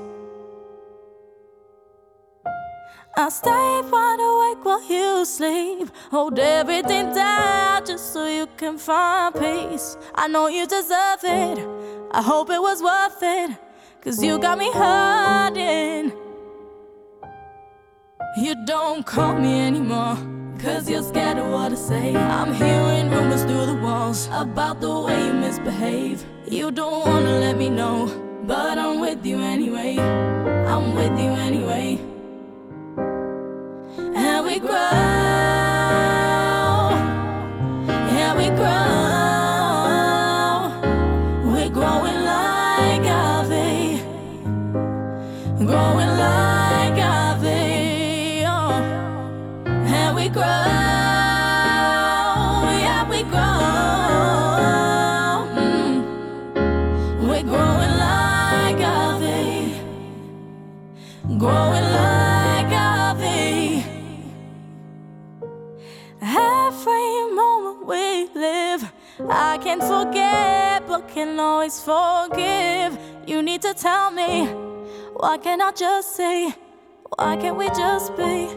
I 3.20 3.30
stay 3.30 3.82
wide 3.92 4.20
awake 4.20 4.64
while 4.64 4.84
you 4.88 5.26
sleep. 5.26 5.90
Hold 6.12 6.38
everything 6.38 7.14
down 7.14 7.84
just 7.84 8.14
so 8.14 8.28
you 8.28 8.48
can 8.58 8.78
find 8.78 9.34
peace. 9.34 9.98
I 10.14 10.28
know 10.28 10.48
you 10.48 10.68
deserve 10.68 11.24
it. 11.24 11.58
I 12.12 12.22
hope 12.22 12.52
it 12.52 12.62
was 12.62 12.84
worth 12.84 13.18
it. 13.22 13.58
Cause 14.02 14.24
you 14.24 14.38
got 14.38 14.60
me 14.60 14.72
hurting. 14.72 16.27
You 18.38 18.54
don't 18.54 19.04
call 19.04 19.34
me 19.34 19.62
anymore. 19.62 20.16
Cause 20.60 20.88
you're 20.88 21.02
scared 21.02 21.40
of 21.40 21.52
what 21.52 21.72
I 21.72 21.76
say. 21.76 22.16
I'm 22.16 22.54
hearing 22.54 23.10
rumors 23.10 23.42
through 23.42 23.66
the 23.66 23.80
walls 23.82 24.28
about 24.32 24.80
the 24.80 25.00
way 25.00 25.26
you 25.26 25.34
misbehave. 25.34 26.24
You 26.48 26.70
don't 26.70 27.04
wanna 27.04 27.40
let 27.40 27.58
me 27.58 27.72
know, 27.72 28.06
but 28.46 28.78
I'm 28.78 29.00
with 29.00 29.26
you 29.26 29.40
anyway. 29.42 29.98
I'm 29.98 30.94
with 30.94 31.20
you 31.20 31.32
anyway. 31.32 31.98
And 33.98 34.46
we 34.46 34.60
grow, 34.60 35.57
I 69.58 69.60
can't 69.60 69.82
forget, 69.82 70.88
but 70.88 71.08
can 71.08 71.40
always 71.40 71.82
forgive. 71.82 72.96
You 73.26 73.42
need 73.42 73.64
to 73.64 73.74
tell 73.74 74.12
me, 74.12 74.46
why 75.16 75.40
can't 75.40 75.64
I 75.64 75.72
just 75.72 76.16
say, 76.16 76.54
why 77.18 77.38
can't 77.38 77.58
we 77.58 77.68
just 77.70 78.16
be? 78.16 78.50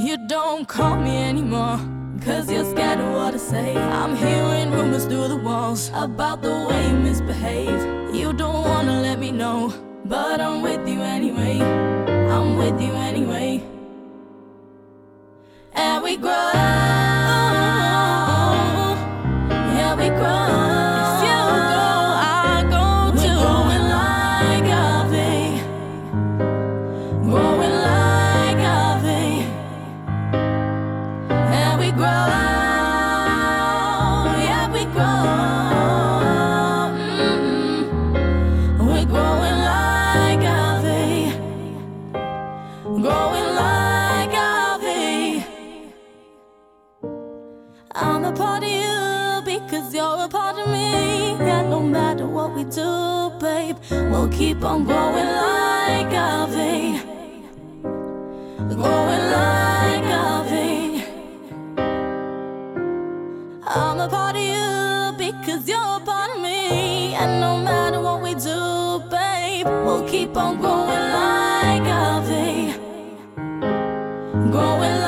You 0.00 0.16
don't 0.26 0.66
call 0.66 0.96
me 0.96 1.14
anymore, 1.18 1.78
cause 2.24 2.50
you're 2.50 2.64
scared 2.64 2.98
of 2.98 3.12
what 3.12 3.34
I 3.34 3.36
say. 3.36 3.76
I'm 3.76 4.16
hearing 4.16 4.70
rumors 4.70 5.04
through 5.04 5.28
the 5.28 5.36
walls 5.36 5.90
about 5.92 6.40
the 6.40 6.66
way 6.66 6.88
you 6.88 6.96
misbehave. 6.96 8.14
You 8.14 8.32
don't 8.32 8.64
wanna 8.64 9.02
let 9.02 9.18
me 9.18 9.32
know, 9.32 9.70
but 10.06 10.40
I'm 10.40 10.62
with 10.62 10.88
you 10.88 11.02
anyway. 11.02 11.60
I'm 11.60 12.56
with 12.56 12.80
you 12.80 12.92
anyway 12.94 13.62
and 15.74 16.02
we 16.02 16.16
grow. 16.16 16.83
We'll 54.10 54.28
keep 54.28 54.62
on 54.64 54.84
growing 54.84 55.26
like 55.26 56.12
Ave. 56.12 57.00
Growing 58.80 59.24
like 59.36 60.06
Ave. 60.26 61.04
I'm 63.66 64.00
a 64.00 64.08
part 64.08 64.36
of 64.36 64.42
you 64.42 65.12
because 65.18 65.68
you're 65.68 65.78
a 65.78 66.00
part 66.00 66.30
of 66.36 66.42
me. 66.42 67.14
And 67.14 67.40
no 67.40 67.58
matter 67.58 68.00
what 68.00 68.22
we 68.22 68.34
do, 68.34 69.02
babe, 69.10 69.66
we'll 69.84 70.06
keep 70.08 70.36
on 70.36 70.58
growing 70.60 71.06
like 71.20 71.86
a 71.86 72.04
Ave. 72.16 72.74
Growing 74.50 75.03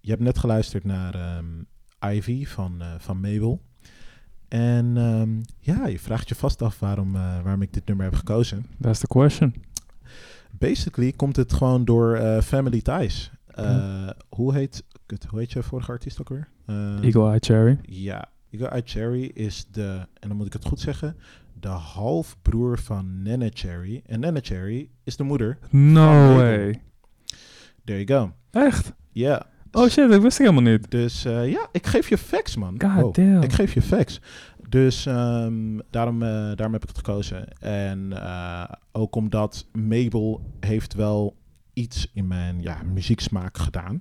Je 0.00 0.10
hebt 0.10 0.22
net 0.22 0.38
geluisterd 0.38 0.84
naar 0.84 1.14
ehm, 1.14 1.62
Ivy 2.14 2.46
van, 2.46 2.82
eh, 2.82 2.94
van 2.98 3.20
Mabel. 3.20 3.62
En 4.48 4.96
ehm, 4.96 5.40
ja, 5.58 5.86
je 5.86 5.98
vraagt 5.98 6.28
je 6.28 6.34
vast 6.34 6.62
af 6.62 6.78
waarom, 6.78 7.14
eh, 7.14 7.42
waarom 7.42 7.62
ik 7.62 7.72
dit 7.72 7.86
nummer 7.86 8.04
heb 8.04 8.14
gekozen. 8.14 8.66
That's 8.80 9.00
the 9.00 9.06
question. 9.06 9.54
Basically 10.50 11.12
komt 11.12 11.36
het 11.36 11.52
gewoon 11.52 11.84
door 11.84 12.14
eh, 12.14 12.40
Family 12.40 12.80
Ties. 12.82 13.30
Hoe, 14.28 14.54
heet, 14.54 14.84
kut, 15.06 15.24
hoe 15.24 15.38
heet 15.38 15.52
je 15.52 15.62
vorige 15.62 15.90
artiest 15.90 16.20
ook 16.20 16.28
weer? 16.28 16.48
Eagle 17.02 17.28
Eye 17.28 17.38
Cherry. 17.40 17.78
Ja, 17.82 18.28
Eagle 18.50 18.68
Eye 18.68 18.82
Cherry 18.84 19.24
is 19.34 19.66
de, 19.70 20.06
en 20.20 20.28
dan 20.28 20.36
moet 20.36 20.46
ik 20.46 20.52
het 20.52 20.64
goed 20.64 20.80
zeggen, 20.80 21.16
de 21.60 21.68
halfbroer 21.68 22.78
van 22.78 23.22
Nene 23.22 23.50
Cherry. 23.54 24.02
En 24.06 24.20
Nene 24.20 24.40
Cherry 24.42 24.90
is 25.04 25.16
de 25.16 25.22
moeder. 25.22 25.58
No 25.70 26.12
Mabel. 26.12 26.36
way. 26.36 26.82
There 27.84 28.04
you 28.04 28.20
go. 28.20 28.32
Echt? 28.50 28.92
Ja, 29.12 29.46
Oh 29.72 29.88
shit, 29.88 30.10
dat 30.10 30.22
wist 30.22 30.38
ik 30.40 30.46
helemaal 30.46 30.72
niet. 30.72 30.90
dus 30.90 31.24
eh, 31.24 31.50
ja, 31.50 31.68
ik 31.72 31.86
geef 31.86 32.08
je 32.08 32.18
facts, 32.18 32.56
man. 32.56 32.74
God 32.82 32.94
Wow. 33.02 33.14
damn. 33.14 33.42
Ik 33.42 33.52
geef 33.52 33.74
je 33.74 33.82
facts. 33.82 34.20
Dus 34.68 35.06
ehm, 35.06 35.78
daarom, 35.90 36.22
eh, 36.22 36.28
daarom 36.28 36.72
heb 36.72 36.82
ik 36.82 36.88
het 36.88 36.96
gekozen. 36.96 37.48
En 37.58 38.12
eh, 38.22 38.64
ook 38.92 39.14
omdat 39.16 39.66
Mabel 39.72 40.40
heeft 40.60 40.94
wel 40.94 41.36
iets 41.72 42.10
in 42.14 42.26
mijn 42.26 42.62
ja, 42.62 42.82
muzieksmaak 42.92 43.58
gedaan. 43.58 43.98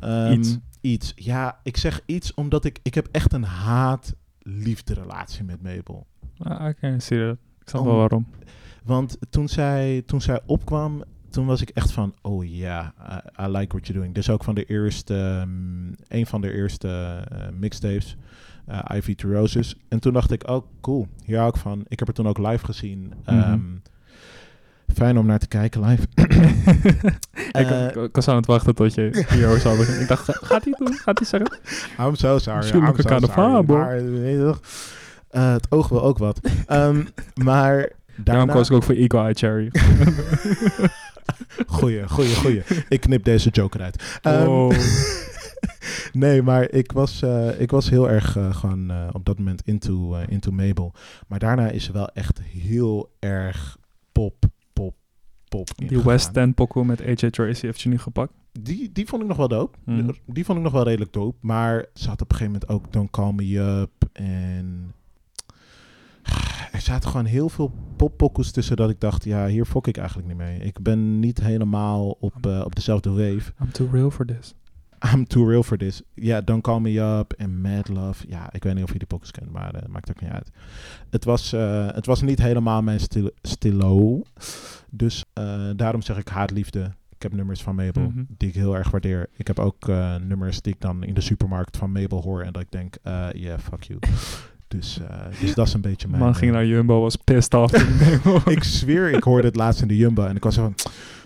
Ehm, 0.00 0.32
Iets. 0.32 0.58
Iets. 0.80 1.12
Ja, 1.16 1.60
ik 1.62 1.76
zeg 1.76 2.00
iets 2.06 2.34
omdat 2.34 2.64
ik... 2.64 2.78
Ik 2.82 2.94
heb 2.94 3.08
echt 3.12 3.32
een 3.32 3.44
haat-liefde 3.44 4.94
relatie 4.94 5.44
met 5.44 5.62
Mabel. 5.62 6.06
Ah, 6.38 6.68
Oké, 6.68 7.00
zie 7.00 7.16
je 7.18 7.24
dat. 7.26 7.36
Ik 7.60 7.68
snap 7.68 7.84
wel 7.84 7.96
waarom. 7.96 8.26
Want 8.84 9.16
toen 9.30 9.48
zij, 9.48 10.02
toen 10.06 10.20
zij 10.20 10.40
opkwam, 10.46 11.02
toen 11.30 11.46
was 11.46 11.60
ik 11.60 11.68
echt 11.68 11.92
van, 11.92 12.14
oh 12.22 12.44
ja, 12.44 12.92
I, 13.38 13.42
I 13.42 13.46
like 13.48 13.66
what 13.68 13.86
you're 13.86 13.92
doing. 14.00 14.14
Dus 14.14 14.30
ook 14.30 14.44
van 14.44 14.54
de 14.54 14.64
eerste, 14.64 15.14
um, 15.42 15.94
een 16.08 16.26
van 16.26 16.40
de 16.40 16.52
eerste 16.52 16.88
eh, 17.30 17.38
mixtapes, 17.58 18.16
eh, 18.66 18.78
Ivy 18.96 19.14
to 19.14 19.30
Roses. 19.32 19.76
En 19.88 20.00
toen 20.00 20.12
dacht 20.12 20.30
ik, 20.30 20.48
oh 20.48 20.66
cool, 20.80 21.06
hier 21.24 21.36
hou 21.38 21.48
ik 21.48 21.56
van. 21.56 21.84
Ik 21.88 21.98
heb 21.98 22.08
het 22.08 22.16
toen 22.16 22.28
ook 22.28 22.38
live 22.38 22.64
gezien. 22.64 23.12
Mhm. 23.26 23.36
Ehm, 23.38 23.60
Fijn 24.94 25.18
om 25.18 25.26
naar 25.26 25.38
te 25.38 25.48
kijken 25.48 25.84
live. 25.84 26.06
ik, 26.14 26.32
Eh, 27.52 27.86
ik, 27.86 27.94
ik 27.94 28.14
was 28.14 28.28
aan 28.28 28.36
het 28.36 28.46
wachten 28.46 28.74
tot 28.74 28.94
je 28.94 29.26
hierover 29.30 29.60
zou 29.60 29.76
beginnen. 29.76 30.02
Ik 30.02 30.08
dacht, 30.08 30.24
ga- 30.24 30.38
gaat 30.46 30.64
hij 30.64 30.74
doen? 30.78 30.94
Gaat 30.94 31.18
hij 31.18 31.26
zeggen? 31.28 31.58
I'm 32.00 32.14
so 32.14 32.38
sorry. 32.38 32.68
I'm 32.68 32.86
ook 32.86 32.96
so 33.00 33.18
sorry. 33.18 33.64
Maar, 33.66 33.96
het 35.52 35.66
oog 35.70 35.88
wil 35.88 36.02
ook 36.02 36.18
wat. 36.18 36.40
Ehm, 36.66 37.04
maar 37.34 37.88
Daarom 38.16 38.48
koos 38.48 38.68
ik 38.70 38.76
ook 38.76 38.82
voor 38.82 38.94
Eagle 38.94 39.18
Eye 39.20 39.34
Cherry. 39.34 39.70
Goeie, 41.66 42.08
goeie, 42.08 42.34
goeie. 42.34 42.62
Ik 42.88 43.00
knip 43.00 43.24
deze 43.24 43.50
joker 43.50 43.80
uit. 43.80 44.18
Ehm, 44.22 44.46
Oh. 44.46 44.70
nee, 46.12 46.42
maar 46.42 46.70
ik 46.70 46.92
was, 46.92 47.22
eh, 47.22 47.60
ik 47.60 47.70
was 47.70 47.90
heel 47.90 48.10
erg 48.10 48.36
eh, 48.36 48.54
gewoon 48.54 48.90
eh, 48.90 49.08
op 49.12 49.24
dat 49.24 49.38
moment 49.38 49.62
into, 49.64 50.16
into 50.28 50.50
Mabel. 50.50 50.92
Maar 51.26 51.38
daarna 51.38 51.68
is 51.68 51.84
ze 51.84 51.92
wel 51.92 52.08
echt 52.08 52.40
heel 52.42 53.10
erg 53.18 53.78
pop, 54.12 54.44
pop, 54.72 54.94
pop 55.48 55.68
Die. 55.76 56.02
West 56.02 56.36
End 56.36 56.54
pokoe 56.54 56.84
met 56.84 57.00
AJ 57.06 57.30
Tracy 57.30 57.66
heeft 57.66 57.80
je 57.80 57.88
nu 57.88 57.98
gepakt. 57.98 58.32
die, 58.52 58.92
die 58.92 59.06
vond 59.06 59.22
ik 59.22 59.28
nog 59.28 59.36
wel 59.36 59.48
dope. 59.48 59.78
Mhm. 59.84 60.10
Die 60.26 60.44
vond 60.44 60.58
ik 60.58 60.64
nog 60.64 60.72
wel 60.72 60.84
redelijk 60.84 61.12
dope. 61.12 61.36
Maar 61.40 61.86
ze 61.94 62.08
had 62.08 62.20
op 62.22 62.30
een 62.30 62.36
gegeven 62.36 62.60
moment 62.60 62.70
ook 62.86 62.92
Don't 62.92 63.10
Call 63.10 63.32
Me 63.32 63.58
Up. 63.58 64.08
En 64.12 64.94
er 66.72 66.80
zaten 66.80 67.10
gewoon 67.10 67.26
heel 67.26 67.48
veel 67.48 67.72
poppokkels 67.96 68.50
tussen 68.50 68.76
dat 68.76 68.90
ik 68.90 69.00
dacht, 69.00 69.24
ja, 69.24 69.46
hier 69.46 69.64
fok 69.64 69.86
ik 69.86 69.96
eigenlijk 69.96 70.28
niet 70.28 70.36
mee. 70.36 70.58
Ik 70.58 70.82
ben 70.82 71.18
niet 71.18 71.40
helemaal 71.40 72.16
op, 72.20 72.46
eh, 72.46 72.62
op 72.64 72.74
dezelfde 72.74 73.10
wave. 73.10 73.52
I'm 73.62 73.72
too 73.72 73.88
real 73.92 74.10
for 74.10 74.26
this. 74.26 74.54
I'm 75.14 75.26
too 75.26 75.48
real 75.48 75.62
for 75.62 75.76
this. 75.78 76.02
Ja, 76.14 76.40
Don't 76.40 76.62
Call 76.62 76.80
Me 76.80 76.98
Up 77.00 77.32
en 77.32 77.60
Mad 77.60 77.88
Love. 77.88 78.24
Ja, 78.28 78.52
ik 78.52 78.62
weet 78.62 78.74
niet 78.74 78.84
of 78.84 78.92
je 78.92 78.98
die 78.98 79.06
pokkels 79.06 79.30
kent, 79.30 79.50
maar 79.52 79.74
eh, 79.74 79.88
maakt 79.88 80.10
ook 80.10 80.20
niet 80.20 80.30
uit. 80.30 80.50
Het 81.10 81.24
was, 81.24 81.52
eh, 81.52 81.86
het 81.92 82.06
was 82.06 82.22
niet 82.22 82.38
helemaal 82.42 82.82
mijn 82.82 83.00
stil 83.00 83.30
stilo. 83.42 84.22
Dus 84.90 85.24
daarom 85.76 86.02
zeg 86.02 86.18
ik 86.18 86.28
haatliefde. 86.28 86.90
Ik 87.16 87.22
heb 87.22 87.32
nummers 87.32 87.62
van 87.62 87.74
Mabel 87.74 88.02
Mhm. 88.02 88.22
die 88.28 88.48
ik 88.48 88.54
heel 88.54 88.76
erg 88.76 88.90
waardeer. 88.90 89.28
Ik 89.36 89.46
heb 89.46 89.58
ook 89.58 89.86
nummers 90.26 90.60
die 90.62 90.72
ik 90.74 90.80
dan 90.80 91.02
in 91.04 91.14
de 91.14 91.20
supermarkt 91.20 91.76
van 91.76 91.92
Mabel 91.92 92.22
hoor 92.22 92.42
en 92.42 92.52
dat 92.52 92.62
ik 92.62 92.70
denk, 92.70 92.94
yeah, 93.32 93.58
fuck 93.58 93.82
you. 93.82 93.98
Dus, 94.78 95.00
eh, 95.00 95.16
dus 95.40 95.54
dat 95.54 95.66
is 95.66 95.72
een 95.74 95.80
beetje 95.80 96.08
mijn... 96.08 96.22
Man 96.22 96.34
ging 96.34 96.50
eh, 96.50 96.56
naar 96.56 96.66
Jumbo, 96.66 97.00
was 97.00 97.16
pissed 97.16 97.54
off. 97.54 97.72
ik 98.56 98.64
zweer, 98.64 99.10
ik 99.12 99.22
hoorde 99.22 99.46
het 99.46 99.56
laatst 99.56 99.82
in 99.82 99.88
de 99.88 99.96
Jumbo 99.96 100.24
en 100.24 100.36
ik 100.36 100.44
was 100.44 100.54
zo 100.54 100.62
van... 100.62 100.74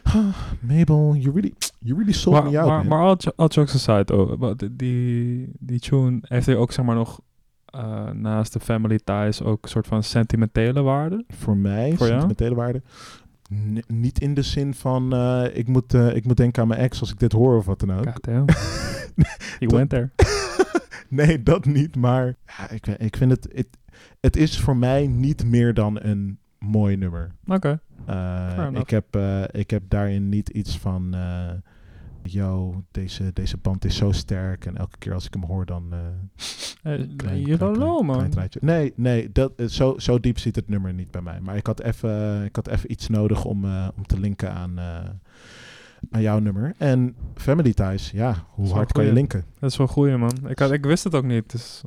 "Ah, 0.03 0.35
Mabel, 0.61 1.15
you 1.19 1.33
really, 1.35 1.55
you 1.79 1.97
really 1.99 2.13
sold 2.13 2.37
maar, 2.43 2.51
me 2.51 2.59
out, 2.59 2.69
maar, 2.69 2.79
man." 2.79 2.87
maar 2.87 3.01
all, 3.09 3.15
jo- 3.19 3.33
all 3.37 3.47
jokes 3.49 3.75
aside, 3.89 4.17
oh, 4.17 4.53
die, 4.73 5.49
die 5.59 5.81
tune 5.81 6.19
heeft 6.23 6.47
hij 6.47 6.57
ook 6.57 6.73
zeg 6.73 6.85
maar 6.85 6.95
nog 6.95 7.21
eh, 7.67 8.11
naast 8.11 8.53
de 8.53 8.61
family 8.61 9.01
ties 9.05 9.43
ook 9.43 9.63
een 9.63 9.69
soort 9.69 9.87
van 9.87 10.03
sentimentele 10.03 10.83
waarde. 10.83 11.25
Voor 11.29 11.57
mij, 11.57 11.89
Voor 11.97 12.07
jou? 12.07 12.09
sentimentele 12.21 12.55
waarde. 12.55 12.83
N- 13.55 13.83
niet 13.87 14.21
in 14.21 14.35
de 14.35 14.43
zin 14.43 14.75
van, 14.75 15.15
ik, 15.53 15.69
moet, 15.69 15.95
ik 15.95 16.25
moet 16.27 16.37
denken 16.37 16.63
aan 16.63 16.69
mijn 16.69 16.81
ex 16.81 17.01
als 17.01 17.11
ik 17.11 17.19
dit 17.19 17.33
hoor 17.33 17.57
of 17.57 17.65
wat 17.67 17.81
dan 17.81 17.93
ook. 17.93 18.07
God 18.13 18.25
damn. 18.25 18.45
He 19.61 19.67
went 19.67 19.91
there. 19.91 20.11
nee, 21.21 21.43
dat 21.43 21.65
niet. 21.65 21.97
Maar 21.97 22.35
ja, 22.47 22.71
ik, 22.71 22.87
weet- 22.87 23.03
ik 23.03 23.17
vind 23.17 23.31
het, 23.31 23.49
het... 23.55 23.69
Het 24.21 24.37
is 24.37 24.61
voor 24.61 24.77
mij 24.77 25.07
niet 25.07 25.45
meer 25.45 25.75
dan 25.75 25.99
een 26.03 26.39
mooi 26.59 26.97
nummer. 26.97 27.31
Oké. 27.47 27.81
Eh, 28.07 28.69
ik, 28.81 28.91
heb, 28.91 29.05
eh, 29.15 29.43
ik 29.51 29.71
heb 29.71 29.83
daarin 29.89 30.29
niet 30.29 30.49
iets 30.49 30.79
van... 30.79 31.15
eh 31.15 31.51
yo, 32.23 32.83
deze, 32.91 33.31
deze 33.33 33.57
band 33.57 33.85
is 33.85 33.97
zo 33.97 34.13
sterk. 34.13 34.67
En 34.67 34.77
elke 34.77 34.99
keer 34.99 35.15
als 35.15 35.27
ik 35.27 35.33
hem 35.35 35.43
hoor, 35.45 35.67
dan... 35.67 35.87
eh, 35.93 35.99
man. 38.03 38.21
Nee, 38.63 38.93
nee 38.97 39.33
dat, 39.33 39.53
eh, 39.57 39.67
zo, 39.67 39.95
zo 39.99 40.21
diep 40.21 40.39
zit 40.39 40.57
het 40.57 40.69
nummer 40.69 40.95
niet 40.95 41.11
bij 41.11 41.23
mij. 41.23 41.41
Maar 41.41 41.57
ik 41.57 41.67
had 41.67 41.81
even, 41.81 42.45
ik 42.45 42.57
had 42.57 42.69
even 42.69 42.91
iets 42.93 43.09
nodig 43.09 43.45
om, 43.45 43.65
eh, 43.65 43.89
om 43.97 44.07
te 44.07 44.21
linken 44.21 44.53
aan, 44.53 44.79
eh, 44.79 45.09
aan 46.11 46.23
jouw 46.23 46.39
nummer. 46.39 46.75
En 46.79 47.17
Family 47.35 47.73
Ties, 47.75 48.11
ja, 48.11 48.35
hoe 48.51 48.73
hard 48.73 48.93
kan 48.93 49.05
je 49.05 49.13
linken? 49.13 49.45
Dat 49.59 49.71
is 49.71 49.77
wel 49.77 49.87
goeie, 49.87 50.17
man. 50.17 50.33
Ik, 50.49 50.59
had, 50.59 50.71
ik 50.73 50.85
wist 50.85 51.05
het 51.05 51.15
ook 51.15 51.25
niet. 51.25 51.51
Dus 51.53 51.83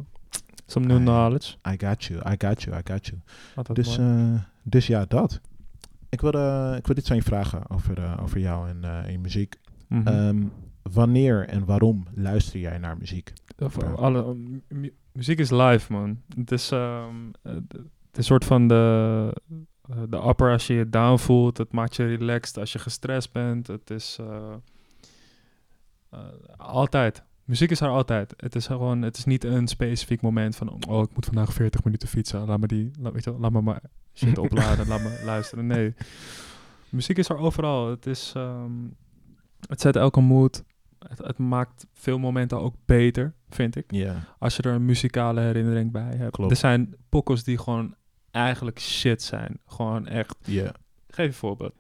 some 0.65 0.85
new 0.85 0.97
Ah, 0.97 1.03
ja. 1.03 1.09
knowledge. 1.09 1.55
I 1.69 1.85
got 1.85 2.03
you, 2.03 2.19
I 2.31 2.35
got 2.47 2.61
you, 2.63 2.77
I 2.77 2.81
got 2.91 3.05
you. 3.07 3.19
Altijd 3.55 3.77
Dus, 3.77 3.97
eh, 3.97 4.33
dus 4.63 4.87
ja, 4.87 5.05
dat. 5.07 5.41
Ik 6.09 6.21
wil, 6.21 6.31
eh, 6.31 6.73
ik 6.77 6.87
wil 6.87 6.97
iets 6.97 7.09
aan 7.09 7.15
je 7.17 7.23
vragen 7.23 7.69
over, 7.69 7.97
eh, 8.03 8.17
over 8.21 8.39
jou 8.39 8.69
en, 8.69 8.83
en 9.05 9.11
je 9.11 9.19
muziek. 9.19 9.55
Mhm. 9.87 10.07
Ehm, 10.07 10.43
wanneer 10.81 11.47
en 11.47 11.65
waarom 11.65 12.05
luister 12.15 12.59
jij 12.59 12.77
naar 12.77 12.97
muziek? 12.97 13.33
Alle, 13.95 14.35
mu- 14.67 14.93
muziek 15.11 15.39
is 15.39 15.49
live, 15.49 15.91
man. 15.93 16.21
Het 16.35 16.51
is, 16.51 16.71
ehm, 16.71 17.15
eh, 17.41 17.53
het 17.53 17.63
is 17.73 18.17
een 18.17 18.23
soort 18.23 18.45
van 18.45 18.67
de, 18.67 19.33
eh, 19.89 19.97
de 20.09 20.27
upper 20.27 20.51
als 20.51 20.67
je 20.67 20.73
je 20.73 20.89
down 20.89 21.17
voelt. 21.17 21.57
Het 21.57 21.71
maakt 21.71 21.95
je 21.95 22.05
relaxed 22.05 22.57
als 22.57 22.71
je 22.71 22.79
gestrest 22.79 23.31
bent. 23.31 23.67
Het 23.67 23.89
is 23.89 24.17
eh, 24.19 24.53
eh, 26.09 26.19
altijd. 26.57 27.23
Muziek 27.43 27.71
is 27.71 27.81
er 27.81 27.89
altijd. 27.89 28.33
Het 28.37 28.55
is 28.55 28.67
gewoon, 28.67 29.01
het 29.01 29.17
is 29.17 29.25
niet 29.25 29.43
een 29.43 29.67
specifiek 29.67 30.21
moment 30.21 30.55
van, 30.55 30.85
oh, 30.87 31.03
ik 31.03 31.13
moet 31.13 31.25
vandaag 31.25 31.53
40 31.53 31.83
minuten 31.83 32.07
fietsen. 32.07 32.45
Laat 32.45 32.59
me 32.59 32.67
die, 32.67 32.91
laat, 32.99 33.13
weet 33.13 33.23
je, 33.23 33.31
laat 33.39 33.51
me 33.51 33.61
maar 33.61 33.81
shit 34.13 34.37
opladen, 34.47 34.87
laat 34.87 35.01
me 35.01 35.21
luisteren. 35.25 35.67
Nee, 35.67 35.93
muziek 36.89 37.17
is 37.17 37.29
er 37.29 37.37
overal. 37.37 37.89
Het 37.89 38.05
is, 38.05 38.33
ehm, 38.35 38.71
het 39.67 39.81
zet 39.81 39.95
elke 39.95 40.21
mood. 40.21 40.63
Het, 40.99 41.17
het 41.17 41.37
maakt 41.37 41.87
veel 41.93 42.19
momenten 42.19 42.61
ook 42.61 42.75
beter, 42.85 43.33
vind 43.49 43.75
ik. 43.75 43.91
Ja. 43.91 44.35
Als 44.39 44.55
je 44.55 44.61
er 44.61 44.73
een 44.73 44.85
muzikale 44.85 45.41
herinnering 45.41 45.91
bij 45.91 46.15
hebt. 46.15 46.31
Klopt. 46.31 46.51
Er 46.51 46.57
zijn 46.57 46.95
pokkels 47.09 47.43
die 47.43 47.57
gewoon 47.57 47.95
eigenlijk 48.31 48.79
shit 48.79 49.21
zijn. 49.21 49.59
Gewoon 49.65 50.07
echt. 50.07 50.35
Ja. 50.45 50.71
Geef 51.07 51.27
een 51.27 51.33
voorbeeld. 51.33 51.73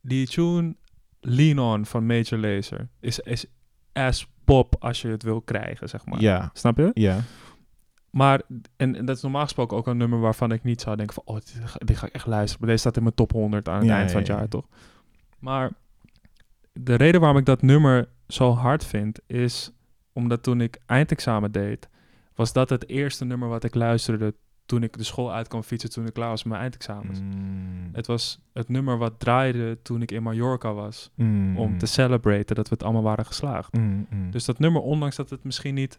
Die 0.00 0.26
tune 0.26 0.76
Lean 1.20 1.58
On 1.58 1.86
van 1.86 2.06
Major 2.06 2.38
Lazer 2.38 2.88
is, 3.00 3.18
is 3.18 3.46
as 3.92 4.26
pop 4.44 4.76
als 4.78 5.02
je 5.02 5.08
het 5.08 5.22
wil 5.22 5.40
krijgen, 5.40 5.88
zeg 5.88 6.06
maar. 6.06 6.20
Ja. 6.20 6.50
Snap 6.52 6.76
je? 6.76 6.90
Ja. 6.94 7.20
Maar, 8.10 8.42
en, 8.76 8.96
en 8.96 9.04
dat 9.04 9.16
is 9.16 9.22
normaal 9.22 9.42
gesproken 9.42 9.76
ook 9.76 9.86
een 9.86 9.96
nummer 9.96 10.20
waarvan 10.20 10.52
ik 10.52 10.62
niet 10.62 10.80
zou 10.80 10.96
denken 10.96 11.14
van, 11.14 11.22
oh, 11.26 11.34
dit, 11.36 11.60
ga- 11.64 11.78
dit 11.84 11.96
ga 11.96 12.06
ik 12.06 12.12
echt 12.12 12.26
luisteren. 12.26 12.58
Maar 12.60 12.68
deze 12.68 12.80
staat 12.80 12.96
in 12.96 13.02
mijn 13.02 13.14
top 13.14 13.32
100 13.32 13.68
aan 13.68 13.76
het 13.78 13.86
Ja, 13.86 13.96
eind 13.96 14.10
van 14.10 14.18
het 14.20 14.28
ja. 14.28 14.36
jaar, 14.36 14.48
toch? 14.48 14.66
Maar 15.38 15.72
de 16.72 16.94
reden 16.94 17.20
waarom 17.20 17.38
ik 17.38 17.44
dat 17.44 17.62
nummer 17.62 18.08
zo 18.28 18.50
hard 18.54 18.84
vind, 18.84 19.20
is 19.26 19.72
omdat 20.12 20.42
toen 20.42 20.60
ik 20.60 20.78
eindexamen 20.86 21.52
deed, 21.52 21.88
was 22.34 22.52
dat 22.52 22.70
het 22.70 22.88
eerste 22.88 23.24
nummer 23.24 23.48
wat 23.48 23.64
ik 23.64 23.74
luisterde 23.74 24.34
toen 24.68 24.82
ik 24.82 24.96
de 24.96 25.04
school 25.04 25.32
uit 25.32 25.48
kwam 25.48 25.62
fietsen, 25.62 25.90
toen 25.90 26.06
ik 26.06 26.12
klaar 26.12 26.28
was 26.28 26.42
met 26.42 26.48
mijn 26.52 26.62
eindexamens. 26.62 27.20
Mm. 27.20 27.88
Het 27.92 28.06
was 28.06 28.40
het 28.52 28.68
nummer 28.68 28.98
wat 28.98 29.20
draaide 29.20 29.78
toen 29.82 30.02
ik 30.02 30.10
in 30.10 30.22
Mallorca 30.22 30.72
was, 30.72 31.10
Mm. 31.14 31.56
om 31.58 31.78
te 31.78 31.86
celebraten 31.86 32.56
dat 32.56 32.68
we 32.68 32.74
het 32.74 32.82
allemaal 32.82 33.02
waren 33.02 33.26
geslaagd. 33.26 33.72
Mm, 33.76 34.06
mm. 34.10 34.30
Dus 34.30 34.44
dat 34.44 34.58
nummer, 34.58 34.82
ondanks 34.82 35.16
dat 35.16 35.30
het 35.30 35.44
misschien 35.44 35.74
niet 35.74 35.98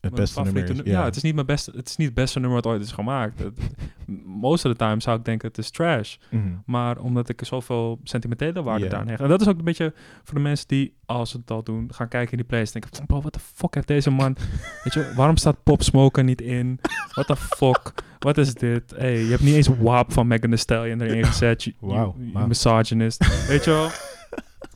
het 0.00 0.14
beste 0.14 0.42
nummer 0.42 0.70
is. 0.70 0.80
ja. 0.84 1.04
het 1.04 1.16
is 1.16 1.22
niet 1.22 1.34
mijn 1.34 1.46
beste, 1.46 1.72
het 1.76 1.88
is 1.88 1.96
niet 1.96 2.06
het 2.06 2.16
beste 2.16 2.38
nummer 2.40 2.62
wat 2.62 2.72
ooit 2.72 2.82
is 2.82 2.92
gemaakt. 2.92 3.38
Het- 3.38 3.58
most 4.26 4.64
of 4.64 4.72
the 4.72 4.78
time 4.78 5.00
zou 5.00 5.18
ik 5.18 5.24
denken 5.24 5.48
het 5.48 5.58
is 5.58 5.70
trash. 5.70 6.16
Mm. 6.30 6.62
Maar 6.66 6.98
omdat 6.98 7.28
ik 7.28 7.40
er 7.40 7.46
zoveel 7.46 8.00
sentimentele 8.02 8.62
waarde 8.62 8.96
aan 8.96 9.08
hecht. 9.08 9.20
En 9.20 9.28
dat 9.28 9.40
is 9.40 9.48
ook 9.48 9.58
een 9.58 9.64
beetje 9.64 9.92
voor 10.24 10.34
de 10.34 10.40
mensen 10.40 10.68
die, 10.68 10.94
als 11.06 11.30
ze 11.30 11.36
het 11.36 11.50
al 11.50 11.62
doen, 11.62 11.88
gaan 11.94 12.08
kijken 12.08 12.30
in 12.30 12.36
die 12.38 12.46
playlist. 12.46 12.72
Denken 12.72 12.90
van, 12.96 13.06
bro, 13.06 13.20
wat 13.20 13.32
de 13.34 13.40
fuck 13.54 13.74
heeft 13.74 13.86
deze 13.86 14.10
man... 14.10 14.36
Weet 14.84 14.94
je, 14.94 15.12
waarom 15.16 15.36
staat 15.36 15.62
Pop 15.62 15.82
Smoker 15.82 16.24
niet 16.24 16.40
in? 16.40 16.80
What 17.12 17.26
the 17.26 17.36
fuck? 17.36 17.92
Wat 18.18 18.38
is 18.38 18.54
dit? 18.54 18.94
Hey, 18.96 19.22
je 19.24 19.30
hebt 19.30 19.42
niet 19.42 19.54
eens 19.54 19.68
WAP 19.78 20.12
van 20.12 20.26
Megan 20.26 20.48
Thee 20.50 20.58
Stallion 20.58 21.00
erin 21.00 21.24
gezet. 21.24 21.72
Wauw, 21.80 22.14
je 22.18 22.32
wauw. 22.32 22.46
misogynist. 22.46 23.46
Weet 23.48 23.64
je 23.64 23.70
wel? 23.70 23.88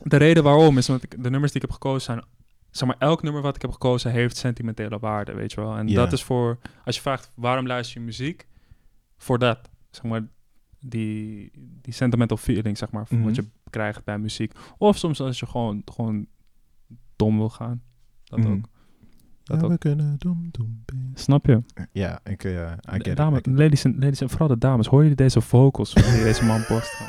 De 0.03 0.17
reden 0.17 0.43
waarom 0.43 0.77
is, 0.77 0.89
ik, 0.89 1.23
de 1.23 1.29
nummers 1.29 1.51
die 1.51 1.61
ik 1.61 1.67
heb 1.67 1.71
gekozen 1.71 2.01
zijn... 2.01 2.23
Zeg 2.75 2.87
maar, 2.87 2.97
elk 2.99 3.23
nummer 3.23 3.41
wat 3.41 3.55
ik 3.55 3.61
heb 3.61 3.71
gekozen 3.71 4.11
heeft 4.11 4.37
sentimentele 4.37 4.99
waarde, 4.99 5.33
weet 5.33 5.51
je 5.51 5.61
wel. 5.61 5.75
En 5.77 5.87
Ja. 5.87 5.95
dat 5.95 6.11
is 6.13 6.23
voor... 6.23 6.57
Als 6.85 6.95
je 6.95 7.01
vraagt, 7.01 7.31
waarom 7.35 7.67
luister 7.67 7.99
je 7.99 8.05
muziek? 8.05 8.47
Voor 9.17 9.39
dat. 9.39 9.69
Zeg 9.89 10.03
maar, 10.03 10.27
die, 10.79 11.51
die 11.81 11.93
sentimental 11.93 12.37
feeling, 12.37 12.77
zeg 12.77 12.91
maar, 12.91 13.07
van 13.07 13.17
Mhm. 13.17 13.25
wat 13.25 13.35
je 13.35 13.47
krijgt 13.69 14.03
bij 14.03 14.17
muziek. 14.19 14.51
Of 14.77 14.97
soms 14.97 15.21
als 15.21 15.39
je 15.39 15.45
gewoon, 15.45 15.81
gewoon 15.85 16.27
dom 17.15 17.37
wil 17.37 17.49
gaan. 17.49 17.81
Dat 18.23 18.39
Mhm. 18.39 18.51
ook. 18.51 18.65
Dat 19.43 19.57
Ja, 19.59 19.65
ook. 19.65 19.71
we 19.71 19.77
kunnen 19.77 20.15
doen, 20.17 20.51
baby. 20.51 21.03
Snap 21.13 21.45
je? 21.45 21.61
Ja, 21.91 22.19
ik, 22.23 22.43
I 22.43 22.47
get 22.85 23.07
it, 23.07 23.17
Dames, 23.17 23.39
I 23.39 23.43
get 23.43 23.47
it. 23.53 23.59
ladies, 23.59 23.83
en, 23.83 23.93
ladies 23.99 24.21
en 24.21 24.29
vooral 24.29 24.47
de 24.47 24.57
dames, 24.57 24.87
hoor 24.87 25.01
jullie 25.01 25.15
deze 25.15 25.41
vocals 25.41 25.93
die 25.93 26.03
deze 26.03 26.45
man 26.45 26.65
post? 26.65 27.01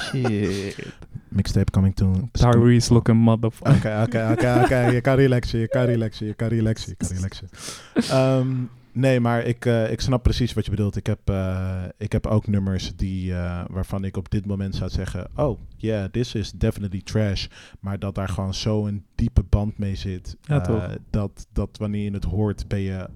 Shit. 0.00 0.86
Mixtape 1.28 1.70
coming 1.70 1.94
to... 1.94 2.28
Tyrese 2.32 2.92
looking 2.92 3.18
motherfucker. 3.18 3.74
Oké, 3.76 4.02
oké, 4.02 4.28
oké, 4.32 4.60
oké. 4.64 4.78
Je 4.86 5.00
kan 5.00 5.14
relaxen, 5.14 5.58
je 5.58 5.68
kan 5.68 5.84
relaxen, 5.84 6.26
je 6.26 6.34
kan 6.34 6.48
relaxen, 6.48 6.88
je 6.98 7.06
kan 7.06 7.16
relaxen. 7.16 7.48
Ehm, 7.94 8.48
nee, 8.92 9.20
maar 9.20 9.44
ik, 9.44 9.64
eh, 9.66 9.90
ik 9.90 10.00
snap 10.00 10.22
precies 10.22 10.52
wat 10.52 10.64
je 10.64 10.70
bedoelt. 10.70 10.96
Ik 10.96 11.06
heb, 11.06 11.18
eh, 11.24 11.82
ik 11.96 12.12
heb 12.12 12.26
ook 12.26 12.46
nummers 12.46 12.92
die, 12.96 13.32
eh, 13.34 13.64
waarvan 13.70 14.04
ik 14.04 14.16
op 14.16 14.30
dit 14.30 14.46
moment 14.46 14.74
zou 14.74 14.90
zeggen... 14.90 15.28
Oh, 15.36 15.58
yeah, 15.76 16.10
this 16.10 16.34
is 16.34 16.52
definitely 16.52 17.00
trash. 17.04 17.46
Maar 17.80 17.98
dat 17.98 18.14
daar 18.14 18.28
gewoon 18.28 18.54
zo'n 18.54 19.04
diepe 19.14 19.42
band 19.48 19.78
mee 19.78 19.94
zit. 19.94 20.36
Ja, 20.42 20.54
eh, 20.58 20.62
toch. 20.62 20.96
Dat, 21.10 21.46
dat 21.52 21.68
wanneer 21.78 22.04
je 22.04 22.10
het 22.12 22.24
hoort, 22.24 22.68
ben 22.68 22.80
je 22.80 23.08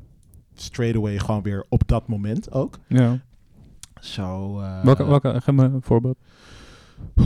straight 0.55 0.97
away 0.97 1.19
gewoon 1.19 1.43
weer 1.43 1.65
op 1.69 1.83
dat 1.89 2.09
moment 2.09 2.53
ook. 2.53 2.79
Ja. 2.87 3.19
Zo... 4.01 4.61
eh, 4.61 4.83
Welke, 4.83 5.05
welke, 5.07 5.41
geef 5.41 5.55
me 5.55 5.65
een 5.65 5.83
voorbeeld. 5.83 6.19